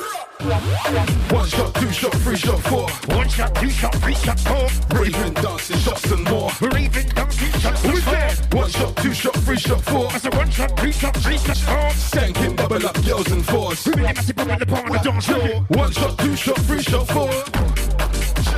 One 0.43 1.47
shot, 1.47 1.73
two 1.75 1.89
shot, 1.93 2.11
three 2.15 2.35
shot, 2.35 2.59
four. 2.63 2.89
One 3.15 3.29
shot, 3.29 3.55
two 3.55 3.69
shot, 3.69 3.95
three 3.95 4.13
shot, 4.13 4.37
four. 4.41 4.67
Raving, 4.99 5.33
dancing, 5.35 5.77
shots 5.77 6.11
and 6.11 6.29
more. 6.29 6.51
Raving, 6.59 7.07
dancing, 7.15 7.59
shots 7.61 7.85
and 7.85 7.97
that? 7.97 8.53
One 8.53 8.69
shot, 8.69 8.93
two 8.97 9.13
shot, 9.13 9.35
three 9.35 9.57
shot, 9.57 9.81
four. 9.83 10.09
That's 10.09 10.25
a 10.25 10.29
one 10.31 10.49
shot, 10.51 10.75
two 10.75 10.91
shot, 10.91 11.15
three 11.15 11.37
shot, 11.37 11.55
four. 11.55 11.89
Skanking, 11.91 12.57
bubble 12.57 12.85
up, 12.85 13.05
girls 13.05 13.31
and 13.31 13.45
fours. 13.45 13.87
Really 13.87 14.01
massive 14.01 14.35
bubble 14.35 14.61
upon 14.61 14.91
the 14.91 14.99
dance 14.99 15.25
floor. 15.25 15.47
One 15.69 15.91
shot, 15.93 16.19
two 16.19 16.35
shot, 16.35 16.57
three 16.57 16.81
shot, 16.81 17.07
four. 17.07 17.31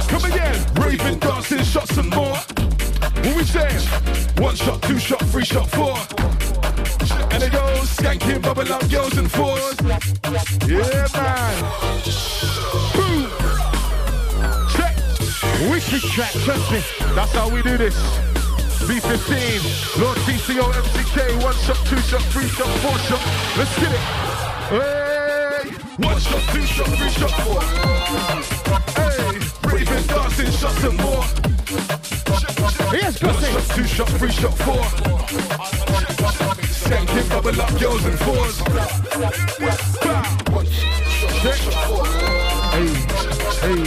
Come 0.09 0.31
again. 0.31 0.65
Raving, 0.81 1.19
dancing, 1.19 1.63
shots 1.63 1.95
and 1.97 2.09
more. 2.09 2.35
What 2.35 3.35
we 3.37 3.43
saying? 3.43 3.81
One 4.37 4.55
shot, 4.55 4.81
two 4.81 4.97
shot, 4.97 5.21
three 5.27 5.45
shot, 5.45 5.69
four. 5.69 6.44
And 7.35 7.43
it 7.43 7.51
goes 7.51 7.89
skanking, 7.89 8.41
bubble 8.41 8.71
up, 8.71 8.89
girls 8.89 9.17
and 9.17 9.29
fours. 9.29 9.75
Yeah, 10.63 11.05
man. 11.19 11.63
Boom. 12.95 13.27
Check. 14.71 14.95
Wicked 15.69 16.01
track, 16.15 16.31
trust 16.31 16.71
me. 16.71 16.79
That's 17.13 17.33
how 17.33 17.49
we 17.49 17.61
do 17.61 17.75
this. 17.75 17.93
B15, 18.87 19.99
Lord 20.01 20.17
TCO, 20.19 20.63
MCK, 20.63 21.43
one 21.43 21.53
shot, 21.55 21.75
two 21.85 21.97
shot, 22.07 22.21
three 22.31 22.47
shot, 22.47 22.69
four 22.79 22.97
shot. 22.99 23.19
Let's 23.57 23.75
get 23.81 23.91
it. 23.91 23.99
Hey. 24.71 25.71
One 26.07 26.19
shot, 26.21 26.41
two 26.53 26.61
shot, 26.61 26.87
three 26.87 27.09
shot, 27.09 27.31
four. 27.43 27.61
Hey, 28.95 29.39
breathing, 29.61 30.07
dancing, 30.07 30.51
shots 30.51 30.83
and 30.85 30.97
more. 31.03 31.25
Yes, 32.93 33.21
One 33.21 33.35
shot, 33.35 33.75
two 33.75 33.83
shot, 33.83 34.07
three 34.07 34.31
shot, 34.31 34.57
four. 34.59 34.85
Skanking, 36.85 37.27
bubble 37.29 37.61
up, 37.61 37.79
girls 37.79 38.05
and 38.05 38.19
fours. 38.19 38.59
Hey, 42.71 42.89
hey, 43.65 43.83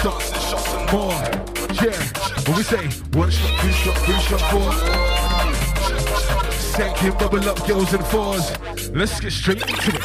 shots, 0.00 0.30
more. 0.92 1.18
Yeah, 1.82 1.98
when 2.46 2.56
we 2.56 2.62
say 2.62 2.86
one 3.18 3.30
shot, 3.30 3.60
two 3.60 3.72
shot, 3.72 3.98
three 3.98 4.20
shot, 4.20 4.42
four. 4.52 4.70
Skanking, 6.70 7.18
bubble 7.18 7.48
up, 7.48 7.66
girls 7.66 7.92
and 7.94 8.06
fours. 8.06 8.90
Let's 8.92 9.18
get 9.18 9.32
straight 9.32 9.62
into 9.62 9.96
it. 9.96 10.02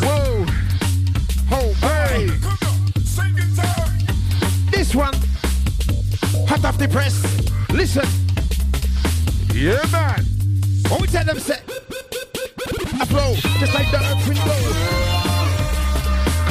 Whoa. 0.00 0.46
Oh, 1.50 1.72
hey. 1.80 2.30
This 4.70 4.94
one. 4.94 5.14
Hot 6.46 6.64
off 6.64 6.78
the 6.78 6.86
press. 6.88 7.20
Listen. 7.68 8.06
Yeah, 9.52 9.84
man. 9.90 10.41
When 10.90 11.00
we 11.00 11.06
tell 11.06 11.24
them 11.24 11.38
set. 11.38 11.62
I 11.68 13.04
flow 13.06 13.34
just 13.34 13.74
like 13.74 13.90
the 13.90 13.98
earth 13.98 14.28
wind. 14.28 15.21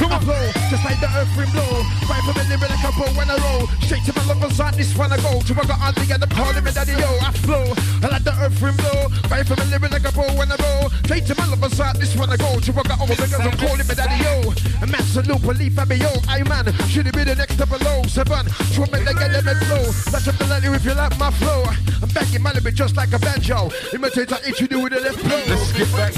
Come 0.02 0.18
on, 0.18 0.20
flow, 0.26 0.50
just 0.66 0.82
like 0.82 0.98
the 0.98 1.06
earth 1.14 1.30
wind 1.38 1.54
blow. 1.54 1.78
Right 2.10 2.18
from 2.26 2.34
the 2.34 2.42
limit 2.50 2.74
like 2.74 2.82
a 2.82 2.90
bow 2.90 3.06
when 3.14 3.30
I 3.30 3.38
roll. 3.38 3.70
Straight 3.86 4.02
to 4.10 4.12
my 4.18 4.26
lovers 4.26 4.58
on 4.58 4.74
this 4.74 4.98
one 4.98 5.12
I 5.14 5.16
go. 5.22 5.38
To 5.38 5.52
I 5.54 5.62
got 5.62 5.78
Andy 5.78 6.10
and 6.10 6.18
the 6.18 6.26
calling 6.26 6.58
me 6.58 6.74
daddy 6.74 6.98
yo. 6.98 7.06
I 7.22 7.30
flow, 7.38 7.62
I 8.02 8.10
like 8.10 8.26
the 8.26 8.34
earth 8.42 8.58
wind 8.58 8.82
blow. 8.82 9.06
Right 9.30 9.46
from 9.46 9.62
the 9.62 9.66
limit 9.70 9.94
like 9.94 10.02
a 10.02 10.10
bow 10.10 10.26
when 10.34 10.50
I 10.50 10.58
roll. 10.58 10.90
Straight 11.06 11.30
to 11.30 11.38
my 11.38 11.46
lovers 11.46 11.78
on 11.78 11.94
this 12.02 12.18
one 12.18 12.34
I 12.34 12.36
go. 12.36 12.58
To 12.58 12.70
I 12.74 12.82
got 12.82 12.98
all 12.98 13.06
the 13.06 13.14
girls 13.14 13.46
I'm 13.46 13.54
calling 13.54 13.86
me 13.86 13.94
daddy 13.94 14.18
yo. 14.26 14.50
A 14.82 14.86
man 14.90 15.06
salute, 15.06 15.38
believe 15.38 15.78
I 15.78 15.84
be 15.86 16.02
yo. 16.02 16.10
I 16.26 16.42
man, 16.50 16.66
should 16.90 17.06
it 17.06 17.14
be 17.14 17.22
the 17.22 17.38
next 17.38 17.54
double 17.54 17.78
low? 17.86 18.02
Seven, 18.10 18.50
show 18.74 18.82
me 18.90 19.06
like 19.06 19.22
a 19.22 19.30
lemon 19.30 19.54
flow. 19.70 19.86
That's 20.10 20.26
up 20.26 20.34
the 20.34 20.50
ladder 20.50 20.74
if 20.74 20.82
you 20.82 20.98
like 20.98 21.14
my 21.14 21.30
flow. 21.30 21.62
I'm 22.02 22.10
back 22.10 22.26
in 22.34 22.42
my 22.42 22.50
limit 22.50 22.74
just 22.74 22.98
like 22.98 23.14
a 23.14 23.22
banjo. 23.22 23.70
Imitate 23.94 24.34
what 24.34 24.58
you 24.58 24.66
do 24.66 24.82
with 24.82 24.98
the 24.98 25.00
left 25.00 25.22
flow. 25.22 25.38
Let's 25.46 25.70
get 25.78 25.86
back. 25.94 26.10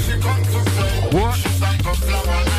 What? 1.13 2.54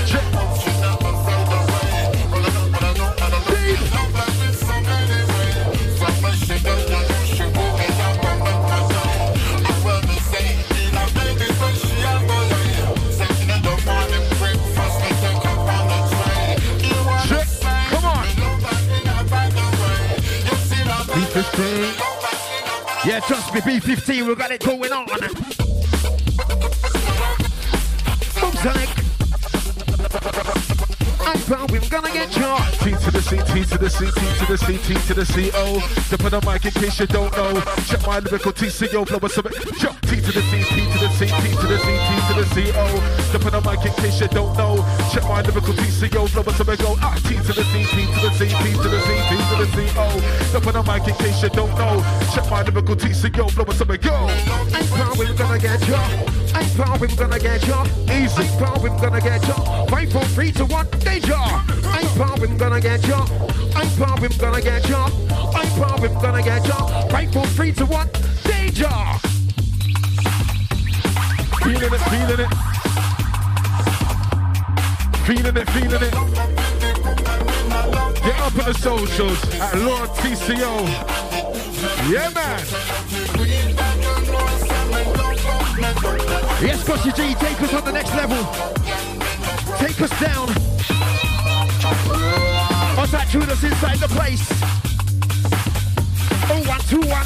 B15. 21.37 23.05
Yeah, 23.05 23.21
trust 23.21 23.53
me, 23.53 23.61
B15, 23.61 24.27
we 24.27 24.35
got 24.35 24.51
it 24.51 24.65
going 24.65 24.91
on. 24.91 25.05
Boom, 28.41 28.53
Sonic. 28.63 29.06
I'm 31.27 31.41
probably 31.41 31.81
gonna 31.91 32.13
get 32.13 32.31
you. 32.37 32.47
T 32.79 32.95
to 32.95 33.11
the 33.11 33.21
C, 33.21 33.37
T 33.51 33.65
to 33.65 33.79
the 33.79 33.91
C, 33.91 34.07
T 34.07 34.23
to 34.39 34.47
the 34.47 34.57
C, 34.57 34.79
T 34.79 34.95
to 34.95 35.15
the 35.15 35.27
C, 35.27 35.51
O. 35.55 35.81
Step 36.07 36.23
on 36.23 36.31
the 36.31 36.41
mic 36.47 36.65
in 36.65 36.71
case 36.71 37.01
you 37.01 37.07
don't 37.07 37.35
know. 37.37 37.61
Check 37.91 38.07
my 38.07 38.21
lyrical 38.21 38.53
TCO 38.53 39.03
flow 39.03 39.19
or 39.19 39.29
something. 39.29 39.53
Jump 39.75 40.01
T 40.07 40.21
to 40.23 40.31
the 40.31 40.43
C, 40.47 40.63
T 40.63 40.87
to 40.87 40.99
the 41.03 41.11
C, 41.19 41.27
T 41.27 41.47
to 41.51 41.67
the 41.67 41.79
C, 41.83 41.91
T 41.99 42.13
to 42.31 42.35
the 42.39 42.47
C, 42.55 42.71
O. 42.79 42.87
Step 43.27 43.45
on 43.45 43.53
the 43.59 43.61
mic 43.67 43.85
in 43.85 43.93
case 43.99 44.21
you 44.21 44.29
don't 44.29 44.57
know. 44.57 44.79
Check 45.11 45.25
my 45.25 45.43
lyrical 45.43 45.75
TCO 45.75 46.29
flow 46.31 46.47
or 46.47 46.55
something. 46.55 46.79
Go 46.79 46.95
ah, 47.03 47.19
T 47.27 47.35
to 47.35 47.53
the 47.53 47.65
C, 47.75 47.75
T 47.91 48.07
to 48.07 48.19
the 48.23 48.31
C, 48.31 48.47
T 48.47 48.67
to 48.79 48.89
the 48.89 49.01
C, 49.03 49.11
T 49.27 49.35
to 49.51 49.55
the 49.59 49.67
C, 49.75 49.79
O. 49.99 50.07
Step 50.55 50.67
on 50.69 50.75
the 50.79 50.83
mic 50.87 51.09
in 51.11 51.15
case 51.19 51.43
you 51.43 51.51
don't 51.51 51.75
know. 51.75 52.07
Check 52.35 52.47
my 52.51 52.63
lyrical 52.63 52.95
TCO 52.95 53.51
flow 53.51 53.65
or 53.67 53.75
something. 53.75 54.01
Go. 54.01 54.15
I'm 54.15 54.87
probably 54.95 55.35
gonna 55.35 55.59
get 55.59 55.83
you. 55.89 55.99
I'm 56.55 56.71
probably 56.79 57.09
gonna 57.09 57.39
get 57.39 57.67
you. 57.67 57.75
Easy. 58.15 58.47
I'm 58.47 58.59
probably 58.59 58.91
gonna 59.03 59.21
get 59.21 59.43
you. 59.43 59.55
Five, 59.91 60.13
four, 60.13 60.25
three, 60.37 60.53
two, 60.53 60.67
one, 60.67 60.87
danger. 61.21 61.35
I'm 61.35 62.07
probably 62.17 62.49
gonna 62.57 62.81
get 62.81 63.07
you. 63.07 63.15
I'm 63.15 63.89
probably 63.97 64.29
gonna 64.37 64.61
get 64.61 64.89
you. 64.89 64.97
I'm 64.97 65.69
probably 65.79 66.09
gonna 66.09 66.43
get 66.43 66.67
you. 66.67 66.75
Five, 67.11 67.33
four, 67.33 67.47
three, 67.47 67.73
two, 67.73 67.87
one, 67.87 68.09
danger. 68.45 68.89
Feeling 71.63 71.95
it, 71.97 72.03
feeling 72.13 72.41
it. 72.45 72.51
Feeling 75.27 75.57
it, 75.57 75.71
feeling 75.71 76.03
it. 76.03 76.15
Get 78.23 78.41
up 78.41 78.59
on 78.59 78.65
the 78.67 78.75
socials 78.75 79.55
at 79.55 79.79
Lord 79.79 80.11
TCO. 80.21 80.73
Yeah, 82.11 82.31
man. 82.35 82.61
Yes, 86.63 86.87
Bossy 86.87 87.13
G, 87.13 87.35
take 87.35 87.61
us 87.63 87.75
on 87.75 87.85
the 87.85 87.93
next 87.93 88.15
level. 88.15 88.37
Take 89.79 90.01
us 90.01 90.21
down. 90.21 90.96
What's 93.07 93.19
that 93.19 93.31
tune 93.31 93.49
us 93.49 93.63
inside 93.63 93.99
the 93.99 94.09
place? 94.09 94.43
Oh, 96.51 96.61
one, 96.67 96.81
two, 96.91 96.99
one. 97.07 97.25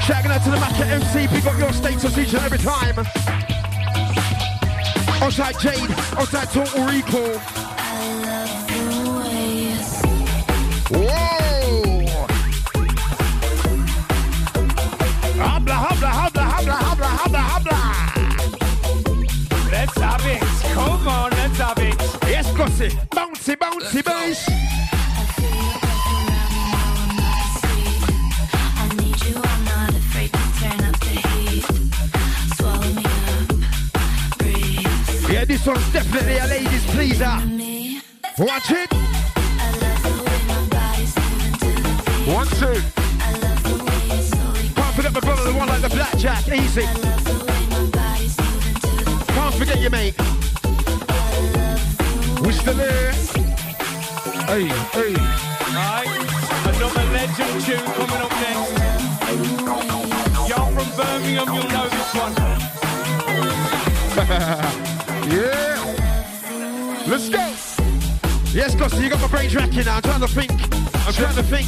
Shouting 0.00 0.30
out 0.30 0.42
to 0.44 0.50
the 0.50 0.56
Maca 0.56 0.86
MC, 0.86 1.28
pick 1.28 1.44
up 1.44 1.58
your 1.58 1.74
status 1.74 2.16
each 2.16 2.32
and 2.32 2.42
every 2.42 2.56
time. 2.56 2.98
Outside 5.22 5.58
Jade, 5.60 5.90
outside 6.16 6.48
Total 6.48 6.86
Recall. 6.86 7.38
Whoa! 10.90 11.27
Bass. 24.28 24.48
Yeah, 35.30 35.44
this 35.44 35.66
one's 35.66 35.92
definitely 35.92 36.38
a 36.38 36.46
ladies' 36.46 36.84
pleaser. 36.86 37.36
Watch 38.38 38.70
it. 38.70 38.92
One, 42.26 42.46
two. 42.46 42.82
Can't 44.74 44.94
forget 44.94 45.12
my 45.12 45.20
brother, 45.20 45.44
the 45.44 45.56
one 45.56 45.68
like 45.68 45.82
the 45.82 45.88
blackjack. 45.88 46.48
Easy. 46.48 46.86
Can't 49.32 49.54
forget 49.54 49.78
you, 49.80 49.90
mate. 49.90 50.14
We 52.42 52.52
still 52.52 52.74
there. 52.74 53.27
Hey, 54.48 54.64
hey. 54.64 55.12
Right, 55.76 56.08
another 56.64 57.04
legend 57.12 57.60
tune 57.66 57.84
coming 57.84 58.16
up 58.16 58.32
next. 58.40 58.72
Y'all 60.48 60.72
from 60.72 60.88
Birmingham, 60.96 61.52
you'll 61.52 61.68
know 61.68 61.84
this 61.90 62.14
one. 62.14 62.32
yeah. 65.28 65.76
Let's 67.06 67.28
go. 67.28 67.44
Yes, 68.54 68.74
Gussie, 68.74 69.02
you 69.02 69.10
got 69.10 69.20
my 69.20 69.26
brain 69.26 69.50
tracking 69.50 69.84
now. 69.84 69.96
I'm 69.96 70.02
trying 70.02 70.22
to 70.22 70.28
think. 70.28 70.50
I'm 71.06 71.12
trying 71.12 71.36
to 71.36 71.42
think. 71.42 71.66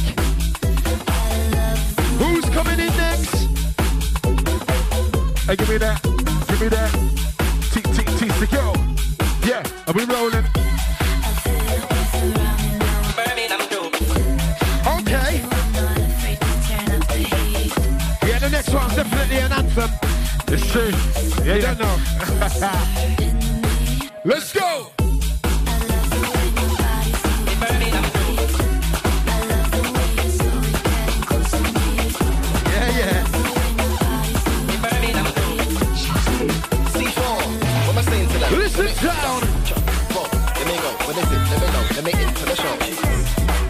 Who's 2.17 2.45
coming 2.45 2.79
in 2.79 2.91
next? 2.97 3.45
Hey, 5.45 5.55
give 5.55 5.69
me 5.69 5.77
that. 5.77 6.01
Give 6.47 6.59
me 6.59 6.67
that. 6.69 6.91
T 7.71 7.81
T 7.81 8.03
T 8.17 8.27
go. 8.47 8.73
Yeah, 9.47 9.61
are 9.85 9.93
we 9.93 10.03
rolling? 10.05 10.40
Anthem. 19.77 19.91
It's 20.47 20.71
true. 20.71 20.91
Yeah, 21.45 21.55
You 21.55 21.61
don't 21.61 21.79
know. 21.79 21.97
Let's 24.25 24.53
go. 24.53 24.87
Listen 38.51 38.85
down. 39.05 39.41
Let 40.55 40.67
me 40.67 40.75
go. 40.77 40.91
What 41.05 41.17
is 41.17 41.31
it? 41.31 41.41
Let 41.49 41.59
me 41.61 41.67
know. 41.71 41.83
Let 41.95 42.03
me 42.03 42.11
the 42.11 42.55
show. 42.55 42.75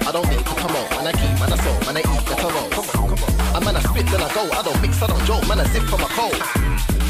I 0.08 0.12
don't 0.12 0.28
need 0.30 0.40
to 0.40 0.56
come 0.56 0.76
on. 0.76 1.08
I 1.08 1.12
keep, 1.12 1.42
I 1.42 1.56
saw, 1.56 1.90
I 1.90 2.00
eat, 2.00 2.06
a 2.06 2.48
roll. 2.52 3.12
I'm 3.54 3.64
I 3.64 3.66
man, 3.66 3.76
I 3.76 3.82
spit, 3.82 4.06
then 4.08 4.22
I 4.22 4.34
go. 4.34 4.50
I 4.52 4.64
don't 4.64 4.82
mix, 4.82 5.02
I 5.02 5.08
don't 5.26 5.42
joke. 5.42 5.48
Man, 5.48 5.60
I 5.60 5.68
zip 5.68 5.84
from 5.84 6.02
a 6.02 6.08
cold. 6.08 6.42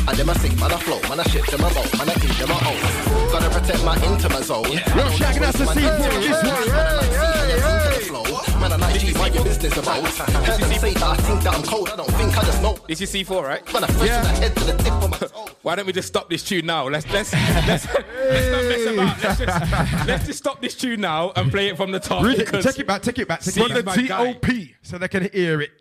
And 0.07 0.17
them 0.17 0.29
I 0.29 0.33
sing, 0.33 0.59
man, 0.59 0.71
I 0.71 0.77
flow, 0.77 0.99
man, 1.07 1.19
I 1.19 1.23
shit, 1.29 1.45
them 1.45 1.61
I 1.61 1.69
roll, 1.77 1.85
man, 1.95 2.09
I 2.09 2.13
eat, 2.25 2.33
them 2.41 2.49
I 2.49 2.57
own. 2.65 3.31
Gotta 3.31 3.49
protect 3.51 3.85
my 3.85 3.95
intimate 4.03 4.43
zone. 4.43 4.65
I 4.65 4.69
Yo, 4.71 4.79
don't 4.97 5.11
Shaq, 5.13 5.21
let 5.21 5.41
that's 5.41 5.57
the 5.59 5.65
waste 5.67 5.75
man 5.75 6.01
this 6.01 6.41
zone. 6.41 6.49
one. 6.49 6.71
Man, 6.71 6.81
I 6.81 6.95
like 6.97 7.11
see 7.11 7.15
how 7.21 7.45
you 7.45 7.59
think 7.61 7.85
of 7.85 7.93
the 7.93 8.01
flow. 8.09 8.59
Man, 8.59 8.73
I 8.73 8.75
like 8.77 8.99
G, 8.99 9.13
what 9.13 9.33
your 9.35 9.43
business 9.43 9.77
about. 9.77 10.03
Heard 10.03 10.59
them 10.59 10.73
say 10.79 10.93
that 10.95 11.03
I 11.03 11.15
think 11.17 11.43
that 11.43 11.53
I'm 11.53 11.63
cold, 11.63 11.89
I 11.89 11.95
don't 11.95 12.11
think, 12.13 12.35
I 12.35 12.43
just 12.43 12.61
know. 12.63 12.77
This 12.87 13.01
is 13.01 13.13
C4, 13.13 13.43
right? 13.43 13.73
Man, 13.73 13.83
I 13.83 13.87
fresh 13.87 14.09
from 14.09 14.23
the 14.23 14.41
head 14.41 14.55
to 14.55 14.63
the 14.63 14.73
tip 14.73 14.93
of 14.93 15.09
my 15.11 15.17
Why 15.61 15.75
don't 15.75 15.85
we 15.85 15.93
just 15.93 16.07
stop 16.07 16.31
this 16.31 16.43
tune 16.43 16.65
now? 16.65 16.87
Let's 16.89 17.07
let's 17.11 17.31
let's, 17.67 17.87
let's 17.93 18.49
not 18.49 18.63
mess 18.65 18.85
about. 18.87 19.23
Let's 19.23 19.39
just, 19.39 20.07
let's 20.07 20.25
just 20.25 20.39
stop 20.39 20.61
this 20.61 20.73
tune 20.73 20.99
now 20.99 21.31
and 21.35 21.51
play 21.51 21.67
it 21.67 21.77
from 21.77 21.91
the 21.91 21.99
top. 21.99 22.23
Really? 22.23 22.43
Take 22.45 22.79
it 22.79 22.87
back, 22.87 23.03
take 23.03 23.19
it 23.19 23.27
back. 23.27 23.41
Take 23.41 23.53
C 23.53 23.61
it 23.61 23.69
is 23.69 23.83
back. 23.83 23.97
my 23.97 24.01
guy. 24.01 24.33
T-O-P, 24.33 24.75
so 24.81 24.97
they 24.97 25.07
can 25.07 25.29
hear 25.31 25.61
it. 25.61 25.80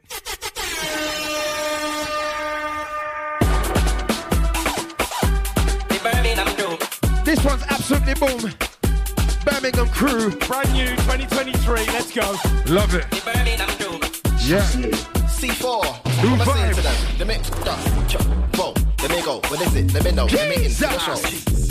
Absolutely 7.81 8.15
boom. 8.15 8.53
Birmingham 9.45 9.89
crew. 9.89 10.31
Brand 10.47 10.73
new 10.75 10.89
2023. 10.89 11.87
Let's 11.87 12.13
go. 12.13 12.37
Love 12.73 12.95
it. 12.95 13.07
Yeah. 14.47 14.61
C4. 15.27 15.65
What 15.65 16.25
am 16.25 16.41
I 16.41 16.45
saying 16.45 16.75
to? 16.75 16.83
Let 17.19 17.27
me 17.27 17.35
just. 17.37 17.53
Let 19.03 19.11
me 19.11 19.23
go. 19.23 19.41
What 19.49 19.63
is 19.63 19.75
it? 19.75 19.95
Let 19.95 20.05
me 20.05 20.13
know. 20.13 20.27
Let 20.27 20.49
me 20.51 20.65
into 20.67 20.81
the 20.81 20.99
show. 20.99 21.70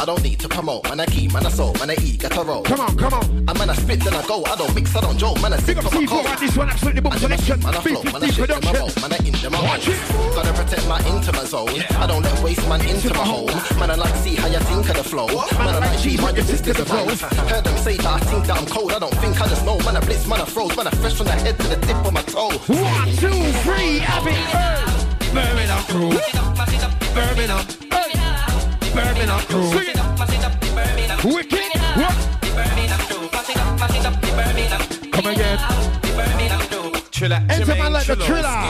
I 0.00 0.06
don't 0.06 0.22
need 0.22 0.40
to 0.40 0.48
promote. 0.48 0.88
Man, 0.88 0.98
I 0.98 1.04
keep, 1.04 1.30
man, 1.30 1.44
I 1.44 1.50
soul, 1.50 1.74
man, 1.74 1.90
I 1.90 1.96
eat, 2.02 2.20
got 2.20 2.34
a 2.34 2.42
roll. 2.42 2.62
Come 2.62 2.80
on, 2.80 2.96
come 2.96 3.12
on. 3.12 3.22
And 3.22 3.58
man, 3.58 3.68
I 3.68 3.74
spit, 3.74 4.00
then 4.00 4.14
I 4.14 4.26
go. 4.26 4.42
I 4.46 4.56
don't 4.56 4.74
mix, 4.74 4.96
I 4.96 5.02
don't 5.02 5.18
joke. 5.18 5.42
Man, 5.42 5.52
I 5.52 5.56
Big 5.60 5.76
sip 5.76 5.84
up 5.84 5.92
from 5.92 6.04
a 6.04 6.06
C4 6.06 6.08
cold. 6.08 6.26
on 6.26 6.40
this 6.40 6.56
one, 6.56 6.70
absolutely 6.70 7.00
boom 7.02 7.12
And 7.12 7.20
them 7.20 7.32
I 7.32 7.36
selection. 7.36 7.60
shit, 7.60 7.64
Man, 7.64 7.74
I 7.76 7.80
flow, 7.84 8.02
man, 8.02 8.16
I 8.16 8.18
B50 8.24 8.32
shit, 8.32 8.48
them 8.48 8.64
I 8.64 8.72
roll. 8.80 8.88
Man, 8.96 9.12
I 9.12 9.16
in 9.28 9.34
them 9.36 9.54
I 9.54 9.60
Watch 9.60 9.88
own. 9.92 10.32
Gotta 10.32 10.52
protect 10.56 10.88
my 10.88 11.00
intimate 11.04 11.48
zone. 11.52 11.68
I 12.00 12.06
don't 12.06 12.22
let 12.22 12.42
waste 12.42 12.64
man 12.66 12.80
into 12.88 13.12
my 13.12 13.24
home. 13.28 13.52
Man, 13.76 13.90
I 13.90 13.94
like 14.00 14.12
to 14.14 14.18
see 14.24 14.36
how 14.36 14.48
you 14.48 14.60
think 14.60 14.88
of 14.88 14.96
the 14.96 15.04
flow. 15.04 15.26
Man, 15.28 15.68
I 15.68 15.78
like 15.84 15.98
G, 16.00 16.16
man, 16.16 16.34
your 16.34 16.46
business 16.48 16.78
about. 16.80 17.20
Heard 17.52 17.64
them 17.64 17.76
say 17.76 17.96
that 18.00 18.06
I 18.08 18.20
think 18.24 18.46
that 18.46 18.56
I'm 18.56 18.66
cold. 18.72 18.92
I 18.92 18.98
don't 19.00 19.14
think 19.20 19.36
I 19.36 19.48
just 19.52 19.66
know. 19.68 19.76
Man, 19.84 19.98
I 19.98 20.00
blitz, 20.00 20.26
man, 20.26 20.40
I 20.40 20.46
froze. 20.46 20.74
Man, 20.80 20.86
I 20.86 20.96
fresh 20.96 21.12
from 21.12 21.26
the 21.26 21.36
head 21.44 21.60
to 21.60 21.68
the 21.68 21.76
tip 21.76 22.00
of 22.08 22.12
my 22.14 22.22
toe. 22.22 22.56
One, 22.72 23.08
two, 23.20 23.36
three, 23.68 24.00
have 24.00 24.24
it. 24.24 24.40
Birmingham 25.36 25.84
crew. 25.92 26.16
Birmingham. 26.16 26.96
Birmingham 27.12 27.89
Triller. 38.30 38.62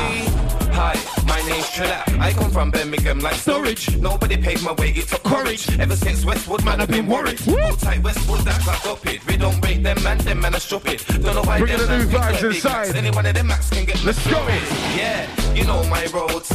Hi, 0.73 0.97
my 1.27 1.39
name's 1.47 1.69
Triller. 1.71 2.03
I 2.19 2.33
come 2.33 2.51
from 2.51 2.71
Birmingham 2.71 3.19
like 3.21 3.35
storage. 3.35 3.95
Nobody 3.99 4.39
paved 4.39 4.65
my 4.65 4.73
way, 4.73 4.89
it 4.89 5.07
took 5.09 5.23
courage. 5.23 5.79
Ever 5.79 5.97
since 5.97 6.25
Westwood, 6.25 6.65
man, 6.65 6.81
I've 6.81 6.89
been 6.89 7.07
worried. 7.07 7.41
Hold 7.41 7.79
tight 7.79 8.03
Westwood, 8.03 8.41
that 8.41 8.65
got 8.65 8.87
up 8.87 9.07
it. 9.07 9.21
We 9.27 9.37
don't 9.37 9.63
rate 9.63 9.83
them, 9.83 10.03
man, 10.03 10.17
them 10.17 10.41
man 10.41 10.55
are 10.55 10.61
stupid. 10.61 11.05
Don't 11.23 11.35
know 11.35 11.43
why 11.43 11.59
Bring 11.59 11.77
them 11.77 11.87
the 11.87 11.99
new 11.99 12.07
vibes 12.07 12.43
inside. 12.43 12.97
Any 12.97 13.11
one 13.11 13.27
of 13.27 13.35
them 13.35 13.49
max 13.49 13.69
can 13.69 13.85
get 13.85 14.03
Let's 14.03 14.27
go. 14.27 14.39
it. 14.49 14.63
Yeah, 14.97 15.55
you 15.55 15.65
know 15.65 15.85
my 15.91 16.07
roads. 16.07 16.51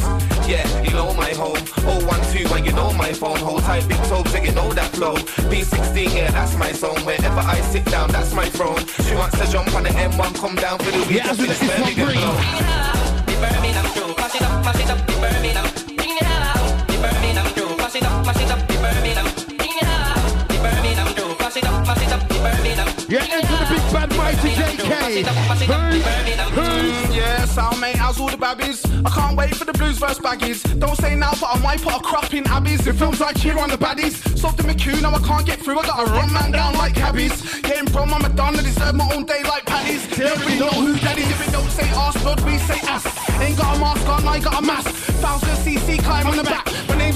Yeah, 0.46 0.66
you 0.82 0.90
know 0.90 1.12
my 1.14 1.30
home. 1.34 1.56
012, 1.82 2.52
and 2.52 2.66
you 2.66 2.72
know 2.72 2.92
my 2.92 3.12
phone. 3.12 3.38
Hold 3.38 3.62
tight, 3.62 3.86
big 3.88 3.98
toe, 4.04 4.22
so 4.24 4.38
you 4.38 4.52
know 4.52 4.72
that 4.74 4.90
flow. 4.92 5.16
B16, 5.50 6.14
yeah, 6.14 6.30
that's 6.30 6.56
my 6.56 6.72
zone. 6.72 7.00
Wherever 7.04 7.40
I 7.40 7.60
sit 7.62 7.84
down, 7.86 8.10
that's 8.10 8.32
my 8.32 8.48
throne. 8.48 8.78
She 9.06 9.14
wants 9.14 9.38
to 9.40 9.50
jump 9.50 9.74
on 9.74 9.82
the 9.82 9.90
M1, 9.90 10.34
come 10.36 10.54
down 10.54 10.78
for 10.78 10.90
the 10.92 10.98
week. 10.98 11.10
Yeah, 11.18 11.32
just 11.34 11.40
so 11.40 11.46
feel 11.46 11.48
this 11.48 11.62
is 11.62 11.68
what 11.68 11.78
Birmingham 11.78 12.06
brings- 12.06 12.20
flow. 12.22 13.40
Birmingham 13.40 13.86
crew, 13.92 14.14
pass 14.14 15.15
bad 24.26 24.44
mighty 24.44 24.54
JK. 24.54 25.24
Mm, 26.56 27.14
yeah, 27.14 27.44
sound 27.44 27.80
mate, 27.80 27.96
how's 27.96 28.20
all 28.20 28.28
the 28.28 28.36
babbies? 28.36 28.84
I 29.04 29.10
can't 29.10 29.36
wait 29.36 29.54
for 29.54 29.64
the 29.64 29.72
blues 29.72 29.98
verse 29.98 30.18
baggies. 30.18 30.78
Don't 30.78 30.96
say 30.96 31.14
now, 31.14 31.32
but 31.40 31.48
I 31.54 31.58
might 31.60 31.82
put 31.82 31.94
a 31.94 32.00
crop 32.00 32.32
in 32.34 32.44
abbeys. 32.44 32.86
In 32.86 32.96
films 32.96 33.20
I 33.20 33.32
cheer 33.32 33.58
on 33.58 33.70
the 33.70 33.78
baddies. 33.78 34.14
Stop 34.38 34.56
the 34.56 34.62
McCune, 34.62 35.02
now 35.02 35.14
I 35.14 35.20
can't 35.20 35.46
get 35.46 35.60
through. 35.60 35.78
I 35.78 35.86
gotta 35.86 36.10
run 36.10 36.32
man 36.32 36.52
down 36.52 36.74
like 36.74 36.94
cabbies. 36.94 37.60
Getting 37.60 37.88
from 37.88 38.12
I'm 38.12 38.24
a 38.24 38.62
deserve 38.62 38.94
my 38.94 39.08
own 39.14 39.24
day 39.24 39.42
like 39.44 39.66
paddies. 39.66 40.06
Don't 40.16 40.38
really 40.40 40.58
know 40.58 40.70
who 40.70 40.96
daddies. 40.98 41.30
If 41.30 41.48
it 41.48 41.52
don't 41.52 41.70
say 41.70 41.88
ass, 41.90 42.20
blood, 42.22 42.40
we 42.40 42.58
say 42.58 42.80
ass. 42.88 43.04
Ain't 43.40 43.58
got 43.58 43.76
a 43.76 43.80
mask 43.80 44.08
on, 44.08 44.26
I 44.26 44.38
got 44.40 44.62
a 44.62 44.66
mask. 44.66 44.90
Thousand 45.22 45.56
CC 45.64 46.02
climb 46.02 46.26
on 46.26 46.36
the 46.36 46.44
back. 46.44 46.66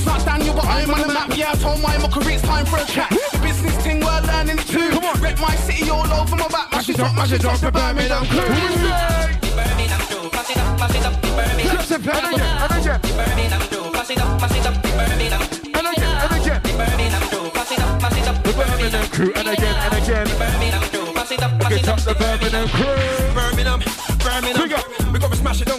My 0.04 0.16
name's 0.16 0.24
not 0.24 0.24
Daniel, 0.24 0.54
but 0.54 0.66
I'm 0.66 0.90
on 0.90 1.00
the 1.00 1.12
map. 1.12 1.36
Yeah, 1.36 1.50
I 1.52 1.54
told 1.56 1.80
my 1.82 1.96
mockery 1.98 2.34
it's 2.34 2.42
time 2.42 2.64
for 2.66 2.78
a 2.78 2.84
chat. 2.84 3.10
The 3.10 3.38
business 3.42 3.76
thing 3.82 4.00
we're 4.00 4.20
learning 4.22 4.58
it 4.58 4.66
too. 4.66 4.90
Come 4.90 5.04
on, 5.04 5.20
rep 5.20 5.38
my 5.40 5.54
city 5.56 5.90
all 5.90 6.06
over 6.12 6.36
my 6.36 6.48
back. 6.48 6.70
Mash 6.72 6.88
it 6.88 7.00
up, 7.00 7.14
mash 7.14 7.32
it 7.32 7.44
up, 7.44 7.58
the 7.60 7.70
Birmingham 7.72 8.24
crew. 8.26 8.40
Birmingham 8.40 10.00
crew, 10.08 10.30
pass 10.30 10.50
it 10.50 10.56
up, 10.56 10.78
pass 10.78 10.94
it 10.94 11.04
up, 11.04 11.20
Birmingham. 11.20 11.76
Joseph, 11.76 12.08
and 12.08 12.26
again, 12.34 12.56
and 12.64 12.72
again. 12.80 13.00
Birmingham 13.00 13.62
crew, 13.68 13.90
pass 13.92 14.10
it 14.10 14.20
up, 14.20 14.40
pass 14.40 14.54
it 14.56 14.66
up, 14.66 14.82
Birmingham. 14.82 15.42
And 15.74 15.86
again, 15.92 16.16
and 16.24 16.32
again. 16.40 16.60
Birmingham 16.80 17.22
crew, 17.28 17.50
pass 17.50 17.72
it 17.72 17.80
up, 17.80 18.00
pass 18.00 18.16
it 18.16 18.28
up, 18.28 18.36
The 18.42 18.52
Birmingham 18.52 19.06
crew, 19.12 19.32
and 19.36 19.48
again, 19.48 19.76
and 19.84 19.94
again. 20.00 20.26
Birmingham 20.40 20.82
crew, 20.90 21.12
pass 21.12 21.30
it 21.30 21.42
up, 21.42 21.52
pass 21.60 21.68
Get 21.68 21.82
it 21.82 21.88
up 21.88 21.98
up. 21.98 22.04
the 22.04 22.14
Birmingham 22.14 22.68
crew. 22.68 23.34
Birmingham, 23.36 23.80
Birmingham. 24.24 24.69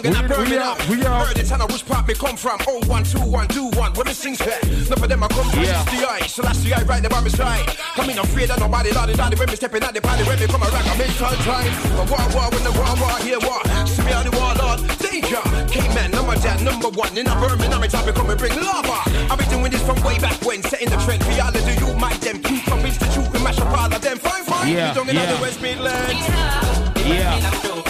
don't 0.00 0.02
get 0.02 0.12
We- 0.12 0.12
that 0.12 0.22
we 0.22 0.44
Birmingham. 0.44 0.62
out, 0.62 0.88
we 0.88 1.06
out. 1.06 1.26
Heard 1.26 1.38
it, 1.38 1.50
and 1.52 1.62
I 1.62 1.66
which 1.66 1.86
part 1.86 2.08
me 2.08 2.14
come 2.14 2.36
from. 2.36 2.58
Oh, 2.68 2.80
one, 2.86 3.04
two, 3.04 3.20
one, 3.20 3.46
do 3.48 3.64
one. 3.76 3.92
When 3.94 4.06
me 4.06 4.14
sing 4.14 4.34
set, 4.36 4.62
none 4.88 5.02
of 5.02 5.08
them 5.08 5.22
I 5.22 5.28
come 5.28 5.50
from 5.50 5.62
Yeah. 5.62 5.82
the 5.84 6.08
eye. 6.08 6.26
So 6.26 6.42
that's 6.42 6.60
the 6.62 6.74
eye 6.74 6.82
right 6.84 7.02
there 7.02 7.10
by 7.10 7.20
my 7.20 7.28
side. 7.28 7.66
Come 7.94 8.10
in 8.10 8.18
afraid 8.18 8.50
of 8.50 8.58
nobody, 8.60 8.90
lordy, 8.92 9.14
lordy. 9.14 9.36
When 9.36 9.48
me 9.50 9.56
stepping 9.56 9.82
at 9.82 9.94
the 9.94 10.00
party, 10.00 10.24
when 10.24 10.38
me 10.40 10.46
come 10.46 10.62
around, 10.62 10.88
I 10.88 10.96
make 10.96 11.16
time 11.18 11.36
time. 11.44 11.72
But 11.96 12.08
war, 12.10 12.24
war, 12.34 12.48
when 12.50 12.64
the 12.64 12.72
war, 12.72 12.94
war, 13.00 13.16
here, 13.20 13.38
war. 13.40 13.60
See 13.86 14.02
me 14.02 14.12
on 14.12 14.24
the 14.24 14.32
wall, 14.36 14.54
Lord. 14.56 14.80
Danger. 14.98 15.42
K-man, 15.68 16.10
number 16.12 16.36
that, 16.36 16.60
number 16.62 16.88
one. 16.88 17.16
In 17.16 17.26
a 17.26 17.34
Birmingham, 17.36 17.82
it's 17.84 17.94
how 17.94 18.04
we 18.06 18.12
come 18.12 18.30
and 18.30 18.38
bring 18.38 18.54
lava. 18.56 19.02
I've 19.30 19.38
been 19.38 19.48
doing 19.50 19.70
this 19.70 19.82
from 19.82 20.00
way 20.02 20.18
back 20.18 20.40
when, 20.42 20.62
setting 20.62 20.88
the 20.88 20.96
trend. 21.04 21.22
For 21.24 21.32
y'all 21.32 21.52
do 21.52 21.60
you, 21.60 21.92
Mike, 21.96 22.20
them. 22.20 22.40
You 22.48 22.58
from 22.60 22.80
institute, 22.84 23.28
we 23.32 23.38
mash 23.42 23.58
up 23.60 23.68
all 23.76 23.92
of 23.92 24.00
them. 24.00 24.18
Fine, 24.18 24.44
fine. 24.44 24.68
Yeah, 24.68 24.88
we 24.90 24.94
don't 24.94 25.06
get 25.06 25.16
out 25.16 25.28
yeah. 25.28 25.34
the 25.36 25.42
West 25.42 25.60
Midlands. 25.60 26.28
Yeah. 27.04 27.34
Birmingham 27.34 27.52
crew, 27.60 27.82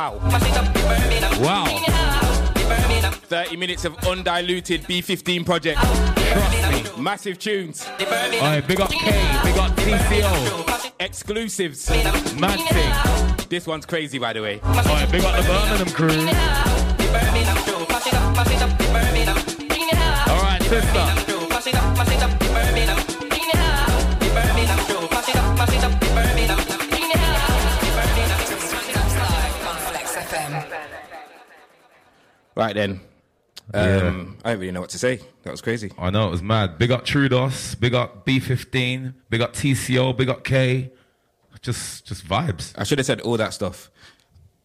Wow. 0.00 0.18
Pass 0.30 0.46
it 0.46 0.56
up, 0.56 0.72
Birmingham. 0.72 1.42
Wow. 1.42 1.64
Bring 1.64 1.82
it 1.82 1.88
out, 1.90 2.54
the 2.54 2.60
Birmingham. 2.60 3.12
30 3.12 3.56
minutes 3.58 3.84
of 3.84 3.94
undiluted 4.06 4.80
B15 4.84 5.44
project. 5.44 5.78
Trust 5.78 6.96
me. 6.96 7.02
Massive 7.02 7.38
tunes. 7.38 7.86
Alright, 7.86 8.66
big 8.66 8.80
up 8.80 8.88
K, 8.88 9.10
big 9.44 9.58
up 9.58 9.72
TCO. 9.72 10.92
Exclusives. 11.00 11.90
Mad 12.40 12.58
thing. 12.70 13.46
This 13.50 13.66
one's 13.66 13.84
crazy, 13.84 14.18
by 14.18 14.32
the 14.32 14.40
way. 14.40 14.58
Alright, 14.62 15.12
big 15.12 15.22
up 15.22 15.36
the 15.36 15.42
Birmingham 15.42 15.90
crew. 15.90 16.08
Birmingham 16.08 17.56
crew, 17.64 17.84
Right 32.56 32.74
then. 32.74 33.00
Um, 33.72 34.36
I 34.44 34.50
don't 34.50 34.60
really 34.60 34.72
know 34.72 34.80
what 34.80 34.90
to 34.90 34.98
say. 34.98 35.20
That 35.42 35.52
was 35.52 35.60
crazy. 35.60 35.92
I 35.96 36.10
know 36.10 36.26
it 36.28 36.30
was 36.30 36.42
mad. 36.42 36.76
Big 36.78 36.90
up 36.90 37.04
Trudos, 37.04 37.78
big 37.78 37.94
up 37.94 38.26
B15, 38.26 39.14
big 39.28 39.40
up 39.40 39.54
TCO, 39.54 40.16
big 40.16 40.28
up 40.28 40.42
K. 40.44 40.90
Just, 41.62 42.06
just 42.06 42.26
vibes. 42.26 42.72
I 42.78 42.84
should 42.84 42.98
have 42.98 43.06
said 43.06 43.20
all 43.20 43.36
that 43.36 43.52
stuff. 43.52 43.90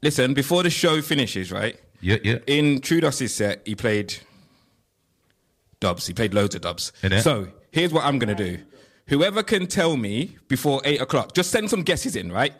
Listen, 0.02 0.34
before 0.34 0.64
the 0.64 0.70
show 0.70 1.02
finishes, 1.02 1.52
right? 1.52 1.78
Yeah, 2.00 2.18
yeah. 2.24 2.38
In 2.48 2.80
Trudos's 2.80 3.34
set, 3.36 3.62
he 3.66 3.76
played 3.76 4.16
dubs. 5.80 6.08
He 6.08 6.14
played 6.14 6.34
loads 6.34 6.56
of 6.56 6.62
dubs. 6.62 6.94
So 7.22 7.50
here's 7.72 7.92
what 7.92 8.06
I'm 8.06 8.18
gonna 8.18 8.36
do. 8.36 8.60
Whoever 9.08 9.44
can 9.44 9.68
tell 9.68 9.98
me 9.98 10.38
before 10.48 10.82
eight 10.86 11.02
o'clock, 11.02 11.34
just 11.34 11.52
send 11.52 11.70
some 11.70 11.84
guesses 11.84 12.16
in, 12.16 12.32
right? 12.32 12.54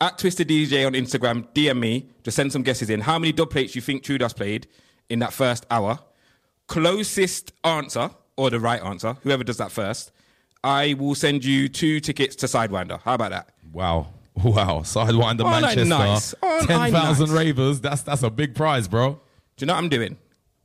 At 0.00 0.16
Twista 0.16 0.44
DJ 0.44 0.86
on 0.86 0.92
Instagram, 0.92 1.48
DM 1.54 1.78
me. 1.78 2.06
Just 2.22 2.36
send 2.36 2.52
some 2.52 2.62
guesses 2.62 2.88
in. 2.88 3.00
How 3.00 3.18
many 3.18 3.32
dub 3.32 3.50
plates 3.50 3.74
you 3.74 3.80
think 3.82 4.04
Trudos 4.04 4.34
played 4.34 4.68
in 5.08 5.18
that 5.18 5.32
first 5.32 5.66
hour? 5.70 5.98
Closest 6.68 7.52
answer 7.64 8.10
or 8.36 8.48
the 8.50 8.60
right 8.60 8.80
answer, 8.82 9.16
whoever 9.24 9.42
does 9.42 9.56
that 9.56 9.72
first, 9.72 10.12
I 10.62 10.94
will 10.94 11.16
send 11.16 11.44
you 11.44 11.68
two 11.68 11.98
tickets 11.98 12.36
to 12.36 12.46
Sidewinder. 12.46 13.00
How 13.02 13.14
about 13.14 13.30
that? 13.30 13.48
Wow. 13.72 14.08
Wow. 14.44 14.82
Sidewinder 14.84 15.44
Aren't 15.44 15.62
Manchester. 15.62 15.84
nice? 15.84 16.32
10,000 16.68 16.92
nice? 16.92 17.20
ravers. 17.36 17.80
That's, 17.80 18.02
that's 18.02 18.22
a 18.22 18.30
big 18.30 18.54
prize, 18.54 18.86
bro. 18.86 19.14
Do 19.14 19.18
you 19.58 19.66
know 19.66 19.72
what 19.74 19.80
I'm 19.80 19.88
doing? 19.88 20.16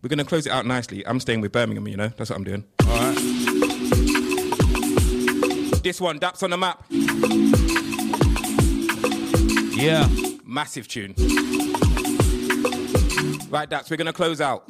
We're 0.04 0.10
going 0.10 0.20
to 0.20 0.26
close 0.26 0.46
it 0.46 0.52
out 0.52 0.68
nicely. 0.68 1.04
I'm 1.08 1.20
staying 1.20 1.42
with 1.42 1.52
Birmingham, 1.52 1.88
you 1.88 1.98
know? 1.98 2.10
That's 2.10 2.30
what 2.30 2.36
I'm 2.38 2.44
doing. 2.44 2.66
All 2.86 2.96
right. 3.00 3.16
This 5.84 6.00
one, 6.00 6.20
Dappz 6.20 6.44
on 6.44 6.52
the 6.52 6.58
map. 6.58 6.84
Yeah. 9.84 10.08
Massive 10.46 10.88
tune. 10.88 11.14
Right, 13.50 13.70
Dax, 13.70 13.90
we're 13.90 13.98
gonna 13.98 14.14
close 14.14 14.40
out. 14.40 14.64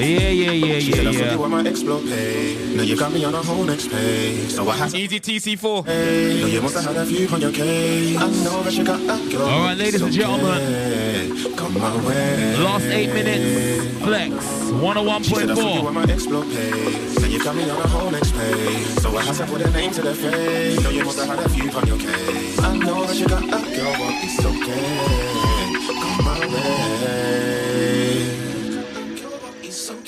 Yeah, 0.00 0.30
yeah, 0.30 0.52
yeah, 0.52 0.78
She 0.78 0.90
yeah, 0.92 1.10
yeah. 1.10 1.32
you 1.32 1.48
my 1.48 1.60
explode 1.62 2.04
page. 2.08 2.76
Now 2.76 2.82
you 2.82 2.96
got 2.96 3.12
me 3.12 3.24
on 3.24 3.34
a 3.34 3.42
whole 3.42 3.64
next 3.64 3.90
page. 3.90 4.50
So 4.50 4.68
I 4.68 4.76
had 4.76 4.94
Easy 4.94 5.20
TC4. 5.20 5.86
Hey, 5.86 6.40
know 6.40 6.46
you 6.46 6.62
must 6.62 6.74
have 6.76 6.84
had 6.84 6.96
a 6.96 7.06
few 7.06 7.28
on 7.28 7.40
your 7.40 7.52
case. 7.52 8.16
I 8.16 8.28
know 8.44 8.62
that 8.62 8.72
you 8.72 8.84
got 8.84 9.00
that 9.06 9.30
girl. 9.30 9.42
All 9.42 9.60
right, 9.64 9.76
ladies 9.76 10.00
and 10.00 10.12
gentlemen. 10.12 11.56
Come 11.56 11.74
my 11.78 11.96
way. 12.06 12.56
Last 12.58 12.84
eight 12.86 13.12
minutes. 13.12 13.98
Flex. 14.04 14.60
Oh 14.82 15.18
she 15.22 15.34
said, 15.34 15.50
I 15.50 15.54
you 15.54 15.60
on 15.60 15.92
101.4. 15.92 15.94
my 15.94 16.04
explode 16.04 16.48
page. 16.48 17.18
Now 17.18 17.26
you 17.26 17.44
got 17.44 17.56
me 17.56 17.68
on 17.68 17.80
a 17.82 17.88
whole 17.88 18.10
next 18.10 18.32
page. 18.32 18.86
So 19.02 19.16
I 19.16 19.22
had 19.22 19.34
to 19.36 19.46
put 19.46 19.60
a 19.60 19.70
name 19.70 19.90
to 19.92 20.02
the 20.02 20.14
face. 20.14 20.82
Know 20.82 20.90
you 20.90 21.04
must 21.04 21.18
have 21.18 21.28
had 21.28 21.44
a 21.44 21.48
few 21.50 21.70
on 21.70 21.86
your 21.86 21.98
case. 21.98 22.58
I 22.60 22.76
know 22.78 23.04
that 23.04 23.16
you 23.16 23.28
got 23.28 23.42
that 23.50 23.64
girl, 23.76 23.94
but 24.00 24.14
it's 24.24 24.44
okay. 24.44 25.90
Come 26.00 26.24
my 26.24 26.38
way. 26.46 27.49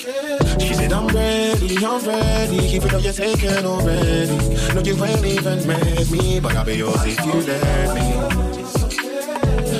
She 0.03 0.73
said, 0.73 0.91
I'm 0.91 1.07
ready, 1.07 1.77
I'm 1.77 2.03
ready. 2.05 2.59
Keep 2.67 2.83
it 2.83 2.93
up, 2.93 3.01
you're 3.01 3.13
taken 3.13 3.65
already. 3.65 4.35
No, 4.75 4.81
you 4.81 5.01
ain't 5.01 5.25
even 5.25 5.65
met 5.65 6.11
me, 6.11 6.41
but 6.41 6.53
I'll 6.57 6.65
be 6.65 6.75
yours 6.75 7.05
if 7.05 7.25
you 7.25 7.31
let 7.31 7.95
me. 7.95 8.01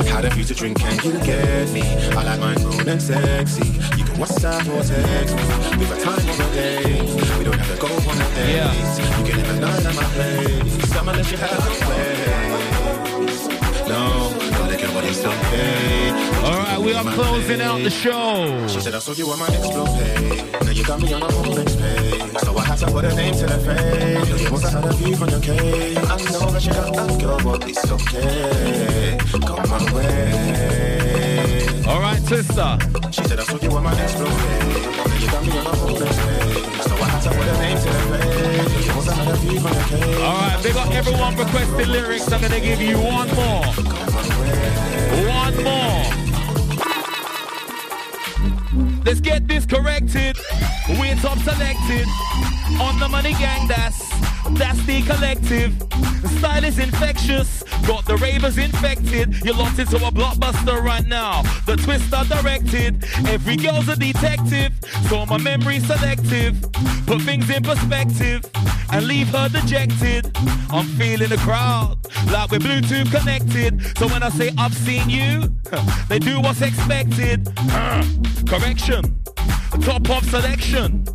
Had 0.07 0.23
a 0.23 0.31
few 0.31 0.45
to 0.45 0.53
drink 0.53 0.81
and 0.81 1.03
you 1.03 1.11
get 1.25 1.69
me. 1.71 1.81
I 2.15 2.23
like 2.23 2.39
mine 2.39 2.55
grown 2.55 2.87
and 2.87 3.01
sexy. 3.01 3.67
You 3.97 4.05
can 4.05 4.15
WhatsApp 4.15 4.65
or 4.71 4.81
text 4.83 5.35
me. 5.35 5.43
With 5.77 5.89
got 5.89 5.99
time 5.99 6.29
of 6.29 6.39
a 6.39 6.53
day. 6.53 7.01
We 7.37 7.43
don't 7.43 7.59
have 7.59 7.71
to 7.75 7.81
go 7.81 7.87
on 7.87 8.15
a 8.15 8.27
date. 8.33 8.55
Yeah. 8.55 9.19
You 9.19 9.25
can 9.25 9.35
live 9.41 9.49
a 9.49 9.59
night 9.59 9.85
at 9.85 9.93
my 9.93 10.03
place. 10.15 10.93
I'ma 10.95 11.11
let 11.11 11.29
you 11.31 11.37
have 11.37 11.65
your 11.67 11.89
way. 11.89 12.15
No, 13.89 14.29
no, 14.31 14.67
they 14.69 14.77
can 14.77 14.93
what 14.95 15.03
it's 15.03 15.25
okay. 15.25 15.92
All 16.43 16.51
right, 16.51 16.77
we 16.77 16.93
are 16.93 17.05
closing 17.13 17.61
out 17.61 17.81
the 17.83 17.89
show. 17.89 18.67
She 18.67 18.81
said, 18.81 18.93
I 18.93 18.99
saw 18.99 19.13
you 19.13 19.29
on 19.31 19.39
my 19.39 19.47
page. 19.47 20.43
Now 20.65 20.71
you 20.71 20.83
got 20.83 21.01
me 21.01 21.13
on 21.13 21.21
a 21.21 21.31
whole 21.31 21.55
next 21.55 21.79
page. 21.79 22.37
So 22.39 22.57
I 22.57 22.65
had 22.65 22.77
to 22.79 22.85
put 22.87 23.05
a 23.05 23.15
name 23.15 23.33
to 23.35 23.45
the 23.45 23.59
face. 23.59 24.41
You 24.41 24.51
must 24.51 24.63
have 24.65 24.83
had 24.83 24.91
a 24.91 24.95
view 24.97 25.15
your 25.15 25.39
case. 25.39 25.97
I 25.97 26.17
know 26.31 26.51
that 26.51 26.65
you 26.65 26.73
got 26.73 26.93
that 26.93 27.19
girl, 27.21 27.39
but 27.39 27.65
it's 27.69 27.89
okay. 27.89 29.17
Come 29.31 29.69
my 29.69 29.93
way. 29.93 31.83
All 31.87 32.01
right, 32.01 32.21
sister. 32.23 32.77
She 33.11 33.23
said, 33.23 33.39
I 33.39 33.43
saw 33.43 33.57
you 33.61 33.71
on 33.71 33.83
my 33.83 33.95
page. 33.95 34.13
Now 34.19 35.15
you 35.15 35.27
got 35.31 35.45
me 35.45 35.51
on 35.57 35.65
a 35.65 35.69
whole 35.79 35.97
next 35.97 36.19
page. 36.19 36.81
So 36.83 36.95
I 36.95 37.07
had 37.07 37.21
to 37.23 37.29
put 37.29 37.47
a 37.47 37.57
name 37.63 37.77
to 37.77 37.87
the 37.87 37.99
face. 38.11 38.85
You 38.85 38.93
must 38.95 39.07
have 39.07 39.17
had 39.17 39.27
a 39.33 39.37
view 39.37 39.59
on 39.59 39.73
your 39.73 39.83
case. 39.83 40.19
All 40.19 40.37
right, 40.43 40.59
big 40.61 40.75
up 40.75 40.91
everyone 40.91 41.35
requesting 41.37 41.87
lyrics. 41.87 42.29
I'm 42.33 42.41
gonna 42.41 42.59
give 42.59 42.81
you 42.81 42.97
one 42.97 43.29
more. 43.33 43.63
One 45.23 45.63
more. 45.63 46.32
Let's 49.05 49.19
get 49.19 49.47
this 49.47 49.65
corrected. 49.65 50.37
We're 50.99 51.15
top 51.15 51.37
selected. 51.39 52.07
On 52.79 52.97
the 52.99 53.07
money 53.09 53.33
gang, 53.33 53.67
that's 53.67 54.32
that's 54.51 54.83
the 54.85 55.01
collective. 55.03 55.73
Style 56.39 56.63
is 56.63 56.79
infectious. 56.79 57.63
Got 57.87 58.05
the 58.05 58.17
ravers 58.17 58.57
infected. 58.57 59.43
You're 59.43 59.55
locked 59.55 59.79
into 59.79 59.97
a 59.97 60.11
blockbuster 60.11 60.81
right 60.81 61.05
now. 61.05 61.41
The 61.65 61.75
twist 61.75 62.13
are 62.13 62.25
directed. 62.25 63.03
Every 63.27 63.57
girl's 63.57 63.87
a 63.87 63.95
detective. 63.95 64.73
So 65.09 65.25
my 65.25 65.37
memory's 65.37 65.85
selective. 65.85 66.61
Put 67.05 67.21
things 67.21 67.49
in 67.49 67.63
perspective 67.63 68.49
and 68.91 69.07
leave 69.07 69.29
her 69.29 69.49
dejected. 69.49 70.31
I'm 70.69 70.85
feeling 70.97 71.29
the 71.29 71.37
crowd 71.37 71.97
like 72.31 72.51
we're 72.51 72.59
Bluetooth 72.59 73.11
connected. 73.11 73.81
So 73.97 74.07
when 74.07 74.23
I 74.23 74.29
say 74.29 74.51
I've 74.57 74.73
seen 74.73 75.09
you, 75.09 75.53
they 76.09 76.19
do 76.19 76.39
what's 76.41 76.61
expected. 76.61 77.47
Uh, 77.57 78.03
correction. 78.47 79.19
Top 79.81 80.09
of 80.09 80.23
selection. 80.29 81.05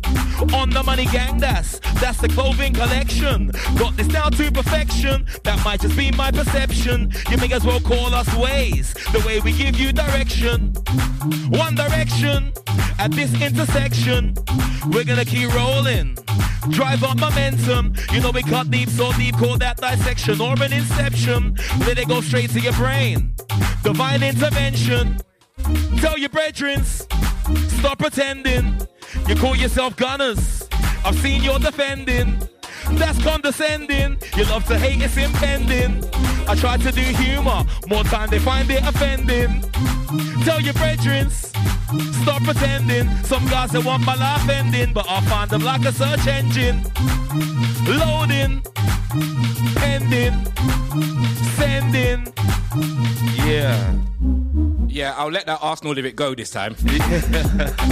On 0.53 0.69
the 0.69 0.83
money 0.85 1.05
gang, 1.05 1.37
that's 1.37 1.79
that's 2.01 2.19
the 2.19 2.27
clothing 2.29 2.73
collection. 2.73 3.51
Got 3.77 3.97
this 3.97 4.07
down 4.07 4.31
to 4.33 4.51
perfection. 4.51 5.25
That 5.43 5.63
might 5.63 5.81
just 5.81 5.97
be 5.97 6.11
my 6.11 6.31
perception. 6.31 7.11
You 7.29 7.37
may 7.37 7.51
as 7.53 7.65
well 7.65 7.79
call 7.79 8.13
us 8.13 8.33
ways. 8.35 8.93
The 9.11 9.23
way 9.25 9.39
we 9.39 9.53
give 9.53 9.79
you 9.79 9.91
direction. 9.93 10.73
One 11.49 11.75
direction. 11.75 12.53
At 12.99 13.11
this 13.11 13.33
intersection, 13.41 14.35
we're 14.91 15.05
gonna 15.05 15.25
keep 15.25 15.53
rolling. 15.53 16.17
Drive 16.69 17.03
up 17.03 17.17
momentum. 17.17 17.93
You 18.11 18.19
know 18.19 18.31
we 18.31 18.43
cut 18.43 18.69
deep, 18.69 18.89
so 18.89 19.13
deep, 19.13 19.37
call 19.37 19.57
that 19.57 19.77
dissection 19.77 20.41
or 20.41 20.53
an 20.61 20.73
inception. 20.73 21.55
Let 21.79 21.97
it 21.97 22.07
go 22.07 22.19
straight 22.21 22.49
to 22.51 22.59
your 22.59 22.73
brain. 22.73 23.35
Divine 23.83 24.21
intervention. 24.21 25.17
Tell 25.97 26.17
your 26.17 26.29
brethren, 26.29 26.83
stop 27.79 27.97
pretending. 27.97 28.77
You 29.27 29.35
call 29.35 29.55
yourself 29.55 29.95
gunners. 29.95 30.67
I've 31.05 31.17
seen 31.19 31.43
you're 31.43 31.59
defending. 31.59 32.37
That's 32.97 33.21
condescending. 33.23 34.17
You 34.35 34.45
love 34.45 34.65
to 34.65 34.77
hate, 34.77 35.01
it's 35.01 35.17
impending. 35.17 36.03
I 36.47 36.55
try 36.55 36.77
to 36.77 36.91
do 36.91 37.01
humor, 37.01 37.63
more 37.87 38.03
time 38.03 38.29
they 38.29 38.39
find 38.39 38.69
it 38.71 38.81
offending. 38.83 39.61
Tell 40.43 40.59
your 40.61 40.73
brethren, 40.73 41.29
stop 41.29 42.43
pretending. 42.43 43.09
Some 43.23 43.45
guys 43.47 43.71
that 43.71 43.83
want 43.85 44.05
my 44.05 44.15
life 44.15 44.47
ending, 44.49 44.93
but 44.93 45.05
I 45.09 45.21
find 45.21 45.49
them 45.49 45.61
like 45.61 45.85
a 45.85 45.91
search 45.91 46.25
engine. 46.27 46.83
Loading, 47.85 48.61
pending, 49.75 50.45
sending. 51.55 52.33
Yeah. 53.45 53.95
Yeah, 54.87 55.13
I'll 55.15 55.31
let 55.31 55.45
that 55.45 55.59
Arsenal 55.61 55.93
lyric 55.93 56.15
go 56.15 56.33
this 56.33 56.49
time. 56.49 56.75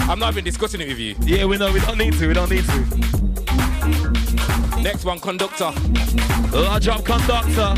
I'm 0.09 0.19
not 0.19 0.33
even 0.33 0.43
discussing 0.43 0.81
it 0.81 0.87
with 0.87 0.99
you. 0.99 1.15
Yeah, 1.21 1.45
we 1.45 1.57
know 1.57 1.71
we 1.71 1.79
don't 1.79 1.97
need 1.97 2.13
to. 2.13 2.27
We 2.27 2.33
don't 2.33 2.49
need 2.49 2.65
to. 2.65 3.46
Next 4.87 5.03
one, 5.03 5.19
conductor. 5.19 5.73
Large 6.53 6.87
up 6.87 7.03
conductor. 7.03 7.73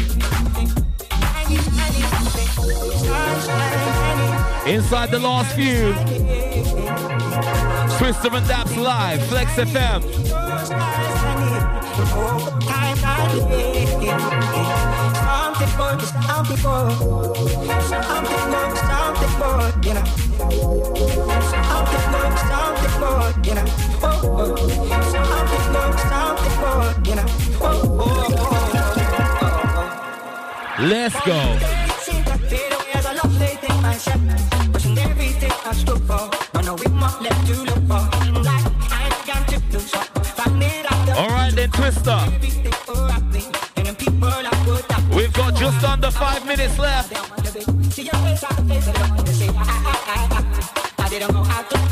Inside 4.70 5.10
the 5.10 5.18
last 5.20 5.56
few. 5.56 5.94
Twista 7.98 8.32
and 8.32 8.46
Dappz 8.46 8.78
live, 8.78 9.26
Flex 9.26 9.54
FM. 9.54 10.04
Something 26.10 26.49
Let's 30.80 31.20
go. 31.26 31.36
So. 39.82 40.00
All 41.16 41.28
right 41.28 41.52
then, 41.54 41.70
Twista. 41.72 42.18
We've 45.14 45.34
got 45.34 45.56
just 45.56 45.84
under 45.84 46.12
five 46.12 46.46
minutes 46.48 46.80
left. 46.80 47.12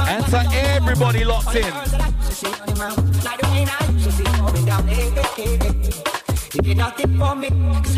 And 0.08 0.26
to 0.28 0.40
everybody 0.54 1.26
locked 1.26 1.56
in. 1.56 3.07
Down, 4.78 4.90
eh, 4.90 4.94
eh, 4.94 5.00
eh, 5.00 5.24
hey, 5.36 5.58
hey, 5.58 5.58
hey, 5.58 5.92
hey. 5.92 6.18
You 6.54 6.62
did 6.62 6.78
nothing 6.78 7.18
for 7.18 7.36
me, 7.36 7.50
'cause 7.50 7.98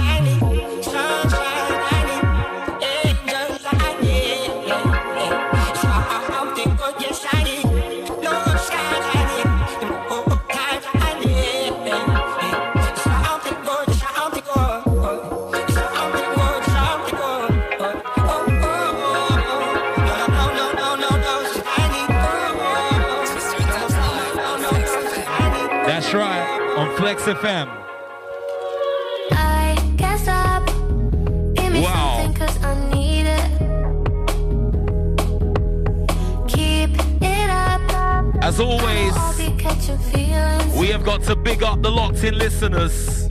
up. 38.29 38.43
As 38.43 38.59
always, 38.59 39.13
I'll 39.15 39.37
be 39.37 39.55
catching 39.61 39.97
feelings. 39.97 40.75
we 40.75 40.87
have 40.87 41.03
got 41.03 41.21
to 41.23 41.35
big 41.35 41.61
up 41.61 41.81
the 41.81 41.91
locked 41.91 42.23
in 42.23 42.37
listeners. 42.37 43.27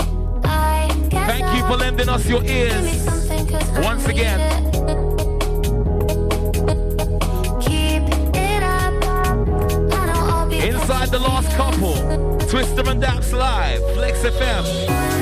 Thank 1.10 1.56
you 1.56 1.66
for 1.66 1.76
lending 1.76 2.08
us 2.08 2.26
your 2.28 2.44
ears. 2.44 3.06
Once 3.82 4.06
again. 4.06 4.67
Dappz 13.08 13.32
live, 13.32 13.80
Flex 13.94 14.22
FM. 14.22 15.17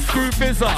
Screw 0.00 0.30
Fizzer. 0.30 0.74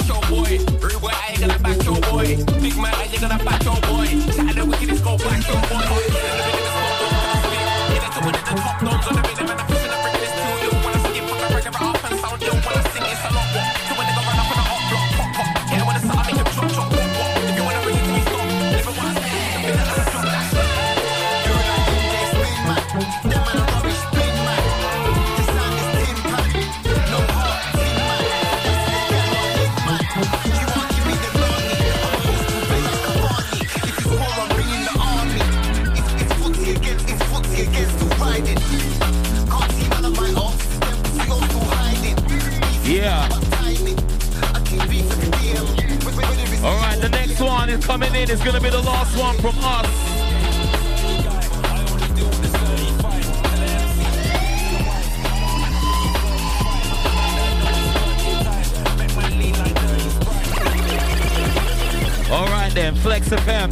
Flex 63.03 63.27
FM. 63.27 63.69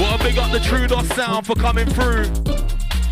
Wanna 0.00 0.22
big 0.22 0.38
up 0.38 0.52
the 0.52 0.60
Trudos 0.60 1.12
Sound 1.16 1.44
for 1.44 1.56
coming 1.56 1.86
through. 1.86 2.30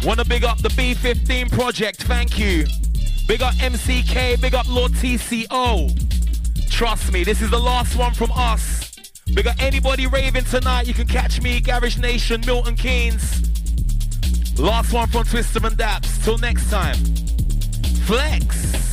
Wanna 0.06 0.24
big 0.24 0.44
up 0.44 0.58
the 0.58 0.68
B15 0.68 1.50
project. 1.50 2.04
Thank 2.04 2.38
you. 2.38 2.64
Big 3.26 3.42
up 3.42 3.54
MCK, 3.54 4.40
big 4.40 4.54
up 4.54 4.68
Lord 4.68 4.92
TCO. 4.92 5.90
Trust 6.70 7.12
me, 7.12 7.24
this 7.24 7.42
is 7.42 7.50
the 7.50 7.58
last 7.58 7.96
one 7.96 8.14
from 8.14 8.30
us. 8.36 8.92
Big 9.34 9.48
up 9.48 9.56
anybody 9.58 10.06
raving 10.06 10.44
tonight, 10.44 10.86
you 10.86 10.94
can 10.94 11.08
catch 11.08 11.42
me, 11.42 11.60
Garage 11.60 11.98
Nation, 11.98 12.40
Milton 12.46 12.76
Keynes. 12.76 13.42
Last 14.60 14.92
one 14.92 15.08
from 15.08 15.24
Twista 15.24 15.66
and 15.66 15.76
Dappz. 15.76 16.22
Till 16.22 16.38
next 16.38 16.70
time. 16.70 16.94
Flex. 18.06 18.83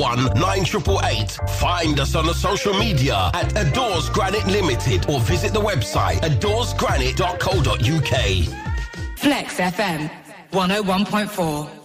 9888. 0.01 1.37
Find 1.59 1.99
us 1.99 2.15
on 2.15 2.25
the 2.25 2.33
social 2.33 2.73
media 2.73 3.29
at 3.33 3.55
Adores 3.55 4.09
Granite 4.09 4.47
Limited 4.47 5.07
or 5.09 5.19
visit 5.19 5.53
the 5.53 5.61
website 5.61 6.21
adoresgranite.co.uk. 6.21 9.17
Flex 9.17 9.59
FM 9.59 10.09
101.4. 10.51 11.80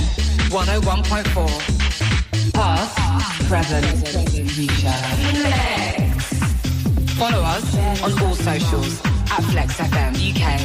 101.4. 0.49 1.45
Past, 2.51 2.97
present, 3.47 3.85
future. 4.49 4.89
Flex. 5.37 6.33
Follow 7.13 7.43
us 7.43 7.77
on 8.01 8.11
all 8.23 8.33
socials 8.33 8.99
at 9.05 9.43
Flex 9.51 9.77
FM 9.77 10.15
UK. 10.17 10.59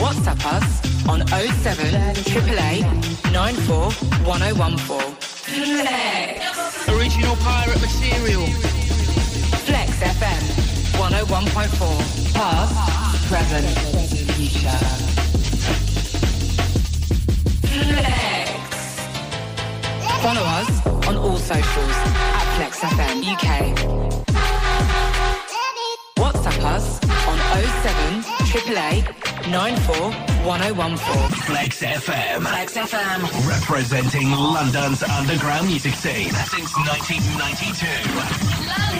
WhatsApp 0.00 0.40
us 0.56 0.80
on 1.06 1.20
07 1.28 1.84
888 1.84 2.88
94 3.30 3.92
1014. 4.24 5.12
Flex. 5.20 6.88
Original 6.88 7.36
pirate 7.36 7.78
material. 7.82 8.46
Flex 9.66 9.90
FM 10.00 10.42
101.4. 10.96 12.32
Past, 12.32 12.72
present, 13.28 13.68
future. 14.32 15.27
Flex. 17.68 19.00
Follow 20.22 20.42
us 20.42 20.86
on 21.06 21.16
all 21.16 21.36
socials 21.36 21.96
at 22.38 22.46
Flex 22.56 22.80
FM 22.80 23.16
UK. 23.32 23.46
WhatsApp 26.16 26.64
us 26.74 26.86
on 27.28 27.38
07 27.82 28.24
888 28.66 29.50
94 29.50 30.12
1014. 30.44 31.28
Flex 31.46 31.82
FM. 31.82 32.40
Flex 32.46 32.74
FM. 32.76 33.20
Representing 33.48 34.30
London's 34.30 35.02
underground 35.02 35.66
music 35.66 35.94
scene 35.94 36.32
since 36.32 36.74
1992. 36.76 37.86
London. 38.68 38.98